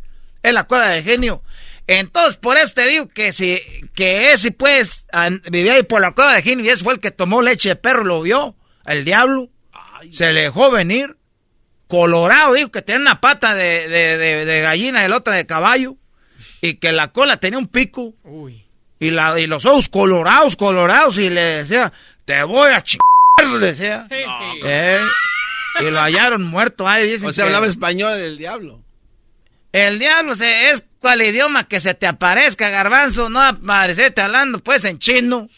Es 0.42 0.52
la 0.52 0.64
cueva 0.64 0.88
del 0.88 1.02
genio. 1.02 1.42
Entonces, 1.86 2.36
por 2.36 2.56
eso 2.56 2.74
te 2.74 2.86
digo 2.86 3.08
que 3.08 3.32
si, 3.32 3.58
que 3.94 4.32
ese 4.32 4.52
pues 4.52 5.06
vivía 5.50 5.74
ahí 5.74 5.82
por 5.82 6.00
la 6.00 6.12
cueva 6.12 6.34
de 6.34 6.42
genio 6.42 6.64
y 6.64 6.68
ese 6.68 6.84
fue 6.84 6.94
el 6.94 7.00
que 7.00 7.10
tomó 7.10 7.42
leche 7.42 7.70
de 7.70 7.76
perro 7.76 8.04
lo 8.04 8.22
vio. 8.22 8.54
El 8.86 9.04
diablo. 9.04 9.48
Se 10.12 10.32
le 10.32 10.42
dejó 10.42 10.70
venir. 10.70 11.16
Colorado, 11.90 12.54
dijo 12.54 12.70
que 12.70 12.82
tenía 12.82 13.00
una 13.00 13.20
pata 13.20 13.54
de, 13.54 13.88
de, 13.88 14.60
gallina 14.62 15.04
y 15.04 15.08
la 15.08 15.16
otra 15.16 15.34
de 15.34 15.44
caballo. 15.44 15.96
Y 16.62 16.74
que 16.74 16.92
la 16.92 17.08
cola 17.08 17.38
tenía 17.38 17.58
un 17.58 17.66
pico. 17.66 18.14
Y, 19.00 19.10
la, 19.10 19.38
y 19.40 19.48
los 19.48 19.66
ojos 19.66 19.88
colorados, 19.88 20.54
colorados. 20.54 21.18
Y 21.18 21.30
le 21.30 21.40
decía, 21.40 21.92
te 22.24 22.44
voy 22.44 22.70
a 22.72 22.82
chingar, 22.82 23.60
le 23.60 23.66
decía. 23.66 24.06
Eh, 24.62 25.00
y 25.80 25.84
lo 25.84 26.00
hallaron 26.00 26.42
muerto. 26.42 26.86
Ahí 26.86 27.14
o 27.14 27.32
sea, 27.32 27.46
hablaba 27.46 27.66
español 27.66 28.12
el 28.18 28.38
diablo. 28.38 28.80
El 29.72 29.98
diablo 29.98 30.34
se, 30.34 30.70
es 30.70 30.84
cual 30.98 31.22
idioma 31.22 31.64
que 31.64 31.80
se 31.80 31.94
te 31.94 32.06
aparezca, 32.06 32.68
garbanzo, 32.68 33.30
no 33.30 33.40
aparecerte 33.40 34.20
hablando 34.20 34.58
pues 34.58 34.84
en 34.84 34.98
chino. 34.98 35.48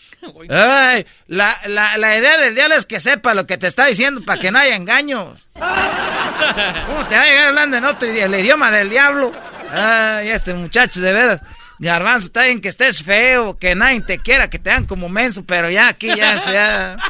Ay, 0.51 1.07
la, 1.27 1.57
la, 1.67 1.97
la, 1.97 2.17
idea 2.17 2.39
del 2.39 2.55
diablo 2.55 2.77
es 2.77 2.87
que 2.87 3.01
sepa 3.01 3.35
lo 3.35 3.47
que 3.47 3.59
te 3.59 3.67
está 3.67 3.87
diciendo 3.87 4.23
para 4.25 4.41
que 4.41 4.53
no 4.53 4.59
haya 4.59 4.77
engaños. 4.77 5.49
¿Cómo 5.55 7.07
te 7.09 7.17
va 7.17 7.23
a 7.23 7.27
llegar 7.27 7.49
hablando 7.49 7.77
en 7.79 7.85
otro 7.85 8.09
idioma, 8.09 8.37
el 8.37 8.45
idioma 8.45 8.71
del 8.71 8.91
diablo? 8.91 9.33
Ay, 9.73 10.29
este 10.29 10.55
muchacho, 10.55 11.01
de 11.01 11.13
veras. 11.13 11.41
Garbanzo, 11.79 12.27
está 12.27 12.45
bien 12.45 12.61
que 12.61 12.69
estés 12.69 13.03
feo, 13.03 13.59
que 13.59 13.75
nadie 13.75 14.03
te 14.03 14.19
quiera, 14.19 14.49
que 14.49 14.61
te 14.61 14.71
dan 14.71 14.85
como 14.85 15.09
menso, 15.09 15.45
pero 15.45 15.69
ya 15.71 15.89
aquí 15.89 16.15
ya 16.15 16.41
se... 16.41 17.03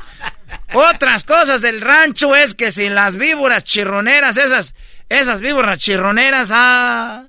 Otras 0.75 1.25
cosas 1.25 1.61
del 1.61 1.83
rancho 1.83 2.35
es 2.35 2.55
que 2.55 2.73
si 2.73 2.89
las 2.89 3.17
víboras 3.17 3.65
chirroneras, 3.65 4.39
esas, 4.39 4.75
esas 5.21 5.41
víboras 5.41 5.79
chirroneras, 5.79 6.51
ah, 6.53 7.27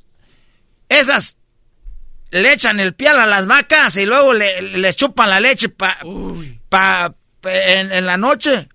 esas 0.89 1.37
le 2.31 2.53
echan 2.53 2.79
el 2.79 2.95
pial 2.95 3.19
a 3.19 3.27
las 3.27 3.45
vacas 3.45 3.95
y 3.97 4.05
luego 4.05 4.33
le, 4.33 4.61
les 4.61 4.95
chupan 4.95 5.29
la 5.29 5.39
leche 5.39 5.69
pa, 5.69 5.97
pa, 6.69 7.13
en, 7.43 8.05
la 8.05 8.17
noche. 8.17 8.69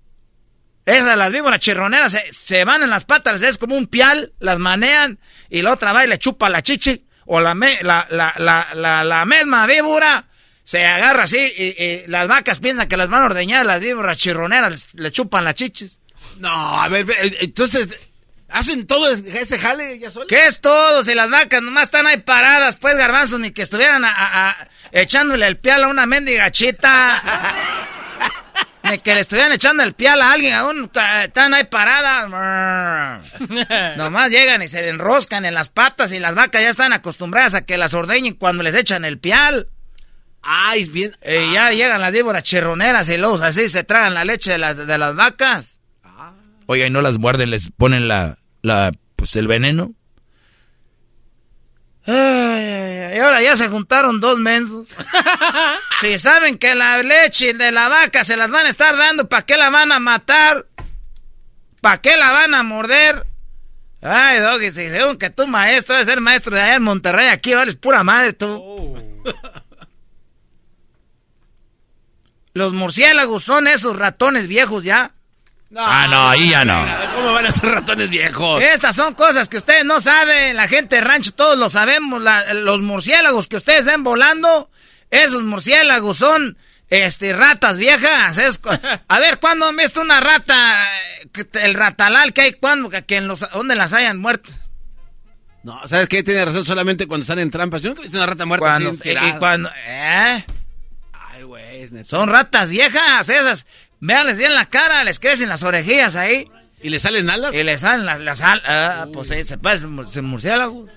Esas, 0.87 1.17
las 1.17 1.33
víboras 1.33 1.61
chirroneras, 1.61 2.17
se, 2.31 2.65
van 2.65 2.83
en 2.83 2.91
las 2.91 3.05
patas, 3.05 3.43
es 3.43 3.59
como 3.59 3.77
un 3.77 3.89
pial, 3.89 4.33
las 4.39 4.59
manean 4.59 5.19
y 5.51 5.63
la 5.63 5.73
otra 5.73 5.93
va 5.93 6.05
y 6.05 6.09
le 6.09 6.19
chupa 6.19 6.49
la 6.49 6.63
chichi. 6.63 7.05
O 7.31 7.41
la, 7.41 7.55
la, 7.83 8.07
la, 8.11 8.69
la, 8.75 9.05
la 9.05 9.27
misma 9.27 9.67
víbora 9.67 10.29
se 10.65 10.85
agarra 10.85 11.25
así 11.25 11.39
y, 11.39 12.07
las 12.09 12.29
vacas 12.29 12.61
piensan 12.61 12.89
que 12.89 12.97
las 12.97 13.09
van 13.09 13.23
a 13.23 13.27
ordeñar, 13.27 13.67
las 13.67 13.81
víboras 13.81 14.19
chirroneras 14.19 14.89
le 14.95 15.11
chupan 15.11 15.45
las 15.45 15.55
chiches. 15.55 15.99
No, 16.39 16.49
a 16.49 16.89
ver, 16.89 17.07
entonces, 17.41 17.89
¿hacen 18.49 18.87
todo 18.87 19.11
ese 19.11 19.59
jale 19.59 19.99
ya 19.99 20.11
solo? 20.11 20.27
¿Qué 20.27 20.47
es 20.47 20.61
todo? 20.61 21.03
Si 21.05 21.15
las 21.15 21.31
vacas 21.31 21.63
nomás 21.63 21.85
están 21.85 22.07
ahí 22.07 22.19
paradas, 22.19 22.77
pues 22.77 22.97
garbanzos, 22.97 23.41
ni 23.41 23.51
que 23.51 23.63
estuvieran 23.63 24.05
echándole 24.93 25.47
el 25.47 25.57
pial 25.57 25.85
a 25.85 25.89
una 25.89 26.07
mendiga 26.07 26.51
chita. 26.51 27.23
Ni 28.91 28.99
que 29.01 29.15
le 29.15 29.21
estuvieran 29.21 29.53
echando 29.53 29.83
el 29.83 29.93
pial 29.93 30.23
a 30.23 30.33
alguien, 30.33 30.55
aún 30.55 30.91
están 31.23 31.53
ahí 31.53 31.65
paradas. 31.65 32.29
Nomás 33.97 34.31
llegan 34.31 34.63
y 34.63 34.69
se 34.69 34.89
enroscan 34.89 35.45
en 35.45 35.53
las 35.53 35.69
patas 35.69 36.13
y 36.13 36.19
las 36.19 36.35
vacas 36.35 36.63
ya 36.63 36.71
están 36.71 36.93
acostumbradas 36.93 37.55
a 37.55 37.63
que 37.63 37.77
las 37.77 37.93
ordeñen 37.93 38.35
cuando 38.35 38.63
les 38.63 38.75
echan 38.75 39.05
el 39.05 39.19
pial. 39.19 39.69
Ay, 40.43 40.83
es 40.83 40.93
bien. 40.93 41.15
Y 41.23 41.53
ya 41.53 41.71
llegan 41.71 42.01
las 42.01 42.13
víboras 42.13 42.43
chirroneras 42.45 43.09
y 43.09 43.19
los 43.19 43.43
así 43.43 43.69
se 43.69 43.85
tragan 43.85 44.15
la 44.15 44.25
leche 44.25 44.53
de, 44.53 44.59
las, 44.59 44.77
de 44.77 44.99
las 44.99 45.15
vacas. 45.15 45.81
Oye, 46.67 46.87
y 46.87 46.91
no 46.91 47.03
las 47.03 47.19
muerden, 47.19 47.51
les 47.51 47.71
ponen 47.71 48.09
la, 48.09 48.38
la, 48.63 48.93
pues 49.17 49.37
el 49.37 49.47
veneno. 49.47 49.95
Ay, 52.07 53.17
y 53.17 53.19
ahora 53.19 53.43
ya 53.43 53.57
se 53.57 53.69
juntaron 53.69 54.21
dos 54.21 54.39
mensos. 54.39 54.89
si 56.01 56.19
saben 56.19 56.57
que 56.57 56.75
la 56.75 57.03
leche 57.03 57.53
de 57.53 57.71
la 57.71 57.89
vaca 57.89 58.25
se 58.25 58.37
las 58.37 58.51
van 58.51 58.67
a 58.67 58.71
estar 58.71 58.97
dando, 58.97 59.29
¿para 59.29 59.43
qué 59.45 59.57
la 59.57 59.69
van 59.69 59.93
a 59.93 59.99
matar? 59.99 60.67
¿Para 61.81 62.01
qué 62.01 62.17
la 62.17 62.33
van 62.33 62.55
a 62.55 62.63
morder? 62.63 63.27
Ay, 64.01 64.39
Doggy, 64.41 64.71
si 64.71 64.89
según 64.89 65.19
que 65.19 65.31
tú 65.31 65.47
maestro 65.47 65.95
debes 65.95 66.09
ser 66.09 66.21
maestro 66.21 66.55
de 66.55 66.63
allá 66.63 66.77
en 66.77 66.83
Monterrey, 66.83 67.29
aquí 67.29 67.55
vales 67.55 67.77
pura 67.77 68.05
madre 68.05 68.33
tú. 68.33 68.47
Oh. 68.47 68.97
Los 72.55 72.73
murciélagos 72.73 73.45
son 73.45 73.69
esos 73.69 73.97
ratones 73.97 74.49
viejos 74.49 74.83
ya 74.83 75.13
ah, 75.77 76.07
no, 76.09 76.29
ahí 76.29 76.51
ya 76.51 76.65
no. 76.65 76.79
¿Cómo 77.17 77.33
van 77.33 77.47
a 77.47 77.53
ser 77.53 77.71
ratones 77.71 78.09
viejos? 78.09 78.63
Estas 78.63 78.97
son 78.97 79.15
cosas 79.15 79.49
que 79.49 79.59
ustedes 79.59 79.85
no 79.85 80.01
saben. 80.01 80.57
La 80.57 80.69
gente 80.69 80.97
de 80.97 81.03
rancho 81.03 81.33
todos 81.33 81.59
lo 81.59 81.69
sabemos. 81.69 82.23
los 82.55 82.83
murciélagos 82.83 83.49
que 83.49 83.57
ustedes 83.57 83.85
ven 83.87 84.05
volando, 84.05 84.71
esos 85.11 85.45
murciélagos 85.45 86.19
son 86.19 86.57
este 86.89 87.33
ratas 87.33 87.79
viejas. 87.79 88.39
a 89.09 89.19
ver, 89.19 89.39
¿cuándo 89.39 89.67
han 89.67 89.77
visto 89.77 90.01
una 90.01 90.21
rata? 90.21 90.87
El 91.55 91.75
ratalal 91.75 92.33
que 92.33 92.43
hay, 92.43 92.53
¿cuándo? 92.55 92.91
Que 92.91 93.17
en 93.17 93.29
los, 93.29 93.45
¿Dónde 93.53 93.77
las 93.77 93.93
hayan 93.93 94.19
muerto? 94.19 94.53
No, 95.63 95.87
¿sabes 95.87 96.09
qué? 96.09 96.23
Tiene 96.23 96.45
razón 96.45 96.65
solamente 96.65 97.07
cuando 97.07 97.23
están 97.23 97.39
en 97.41 97.51
trampas. 97.51 97.83
Yo 97.83 97.91
nunca 97.91 98.01
he 98.01 98.05
visto 98.05 98.17
una 98.17 98.27
rata 98.27 98.47
muerta 98.47 98.65
cuando, 98.65 98.93
y, 99.05 99.33
cuando, 99.39 99.71
¿eh? 99.87 100.45
Ay, 101.13 101.43
güey, 101.43 101.89
Son 102.05 102.29
ratas 102.29 102.71
viejas, 102.71 103.29
esas. 103.29 103.67
Veanles 104.01 104.39
bien 104.39 104.55
la 104.55 104.67
cara, 104.67 105.03
les 105.05 105.19
crecen 105.19 105.49
las 105.49 105.63
orejillas 105.63 106.17
ahí. 106.17 106.51
¿Y 106.81 106.91
le 106.91 107.01
salen 107.01 107.29
alas? 107.29 107.53
Y 107.55 107.63
le 107.65 107.77
salen 107.79 108.25
las, 108.25 108.41
alas. 108.41 108.63
Ah, 108.67 109.07
pues 109.13 109.31
ahí 109.31 109.43
se 109.43 109.59
parecen 109.59 109.91
murciélagos. 110.25 110.89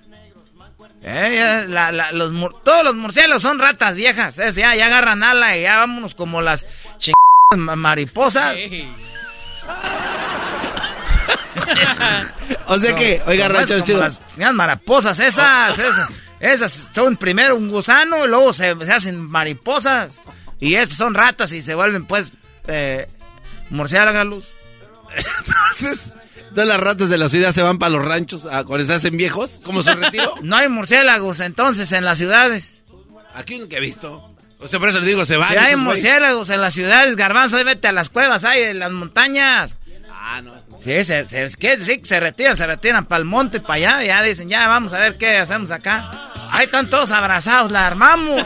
Eh, 1.03 1.65
los, 2.13 2.61
todos 2.63 2.83
los 2.83 2.95
murciélagos 2.95 3.41
son 3.41 3.57
ratas 3.57 3.95
viejas. 3.95 4.35
ya, 4.35 4.75
ya 4.75 4.85
agarran 4.85 5.23
ala 5.23 5.57
y 5.57 5.63
ya 5.63 5.77
vámonos 5.77 6.13
como 6.13 6.41
las 6.41 6.67
chingadas 6.99 7.77
mariposas. 7.77 8.55
o 12.67 12.77
sea 12.77 12.95
que, 12.95 13.21
oiga, 13.25 13.47
rancho 13.47 13.79
chido. 13.79 14.01
Las, 14.01 14.19
mariposas, 14.53 15.19
esas, 15.19 15.79
esas. 15.79 16.21
Esas 16.39 16.89
son 16.93 17.17
primero 17.17 17.55
un 17.55 17.69
gusano 17.69 18.25
y 18.25 18.27
luego 18.27 18.53
se, 18.53 18.75
se 18.83 18.91
hacen 18.91 19.19
mariposas. 19.19 20.21
Y 20.59 20.75
esas 20.75 20.97
son 20.97 21.15
ratas 21.15 21.51
y 21.51 21.61
se 21.63 21.73
vuelven 21.75 22.05
pues 22.05 22.33
eh, 22.67 23.07
murciélagos. 23.69 24.45
Entonces, 25.15 26.13
todas 26.53 26.67
las 26.67 26.79
ratas 26.79 27.09
de 27.09 27.17
la 27.17 27.29
ciudad 27.29 27.51
se 27.51 27.61
van 27.61 27.79
para 27.79 27.91
los 27.91 28.05
ranchos 28.05 28.45
a, 28.45 28.63
cuando 28.63 28.85
se 28.85 28.93
hacen 28.93 29.17
viejos. 29.17 29.59
¿Cómo 29.63 29.83
se 29.83 29.93
retiro? 29.93 30.35
no 30.41 30.55
hay 30.55 30.69
murciélagos 30.69 31.39
entonces 31.39 31.91
en 31.91 32.05
las 32.05 32.17
ciudades. 32.17 32.81
Aquí 33.33 33.57
nunca 33.59 33.77
he 33.77 33.79
visto. 33.79 34.35
O 34.59 34.67
sea, 34.67 34.79
por 34.79 34.89
eso 34.89 34.99
le 34.99 35.07
digo, 35.07 35.25
se 35.25 35.37
van. 35.37 35.49
Si 35.49 35.57
hay 35.57 35.75
murciélagos 35.75 36.49
en 36.49 36.61
las 36.61 36.73
ciudades, 36.73 37.15
garbanzo, 37.15 37.57
ahí 37.57 37.63
vete 37.63 37.87
a 37.87 37.91
las 37.91 38.09
cuevas, 38.09 38.43
hay 38.43 38.61
en 38.61 38.79
las 38.79 38.91
montañas. 38.91 39.75
Ah, 40.13 40.41
no. 40.41 40.53
Sí, 40.83 41.03
se, 41.03 41.27
se, 41.27 41.49
sí, 41.49 42.01
se 42.03 42.19
retiran, 42.19 42.55
se 42.57 42.67
retiran 42.67 43.05
para 43.05 43.19
el 43.19 43.25
monte, 43.25 43.59
para 43.59 43.73
allá, 43.75 44.03
ya 44.03 44.23
dicen, 44.23 44.49
ya 44.49 44.67
vamos 44.67 44.93
a 44.93 44.99
ver 44.99 45.17
qué 45.17 45.37
hacemos 45.37 45.71
acá. 45.71 46.11
Ahí 46.51 46.65
están 46.65 46.89
todos 46.89 47.11
abrazados, 47.11 47.71
la 47.71 47.85
armamos. 47.85 48.45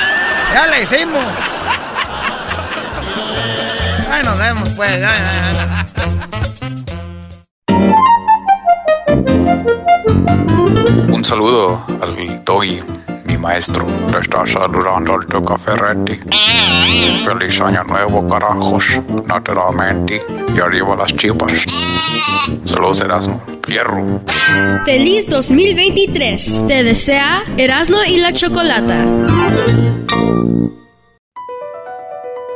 ya 0.52 0.66
la 0.66 0.80
hicimos. 0.80 1.24
Ay, 4.10 4.22
nos 4.24 4.38
vemos, 4.38 4.68
pues. 4.70 5.06
Un 11.08 11.24
saludo 11.24 11.84
al 12.00 12.44
Doggy, 12.44 12.82
mi 13.24 13.36
maestro. 13.38 13.86
Te 14.10 14.20
está 14.20 14.46
saludando 14.46 15.14
al 15.14 15.26
Tuca 15.26 15.58
Ferretti. 15.58 16.20
Feliz 17.24 17.60
año 17.60 17.82
nuevo, 17.84 18.28
carajos. 18.28 18.84
Naturalmente. 19.26 20.22
Y 20.54 20.60
arriba 20.60 20.96
las 20.96 21.14
chipas. 21.16 21.52
Saludos, 22.64 23.00
Erasmo. 23.00 23.42
Fierro. 23.66 24.20
Feliz 24.84 25.26
2023. 25.28 26.64
Te 26.68 26.84
desea 26.84 27.42
Erasmo 27.56 27.98
y 28.06 28.18
la 28.18 28.32
Chocolata. 28.32 29.04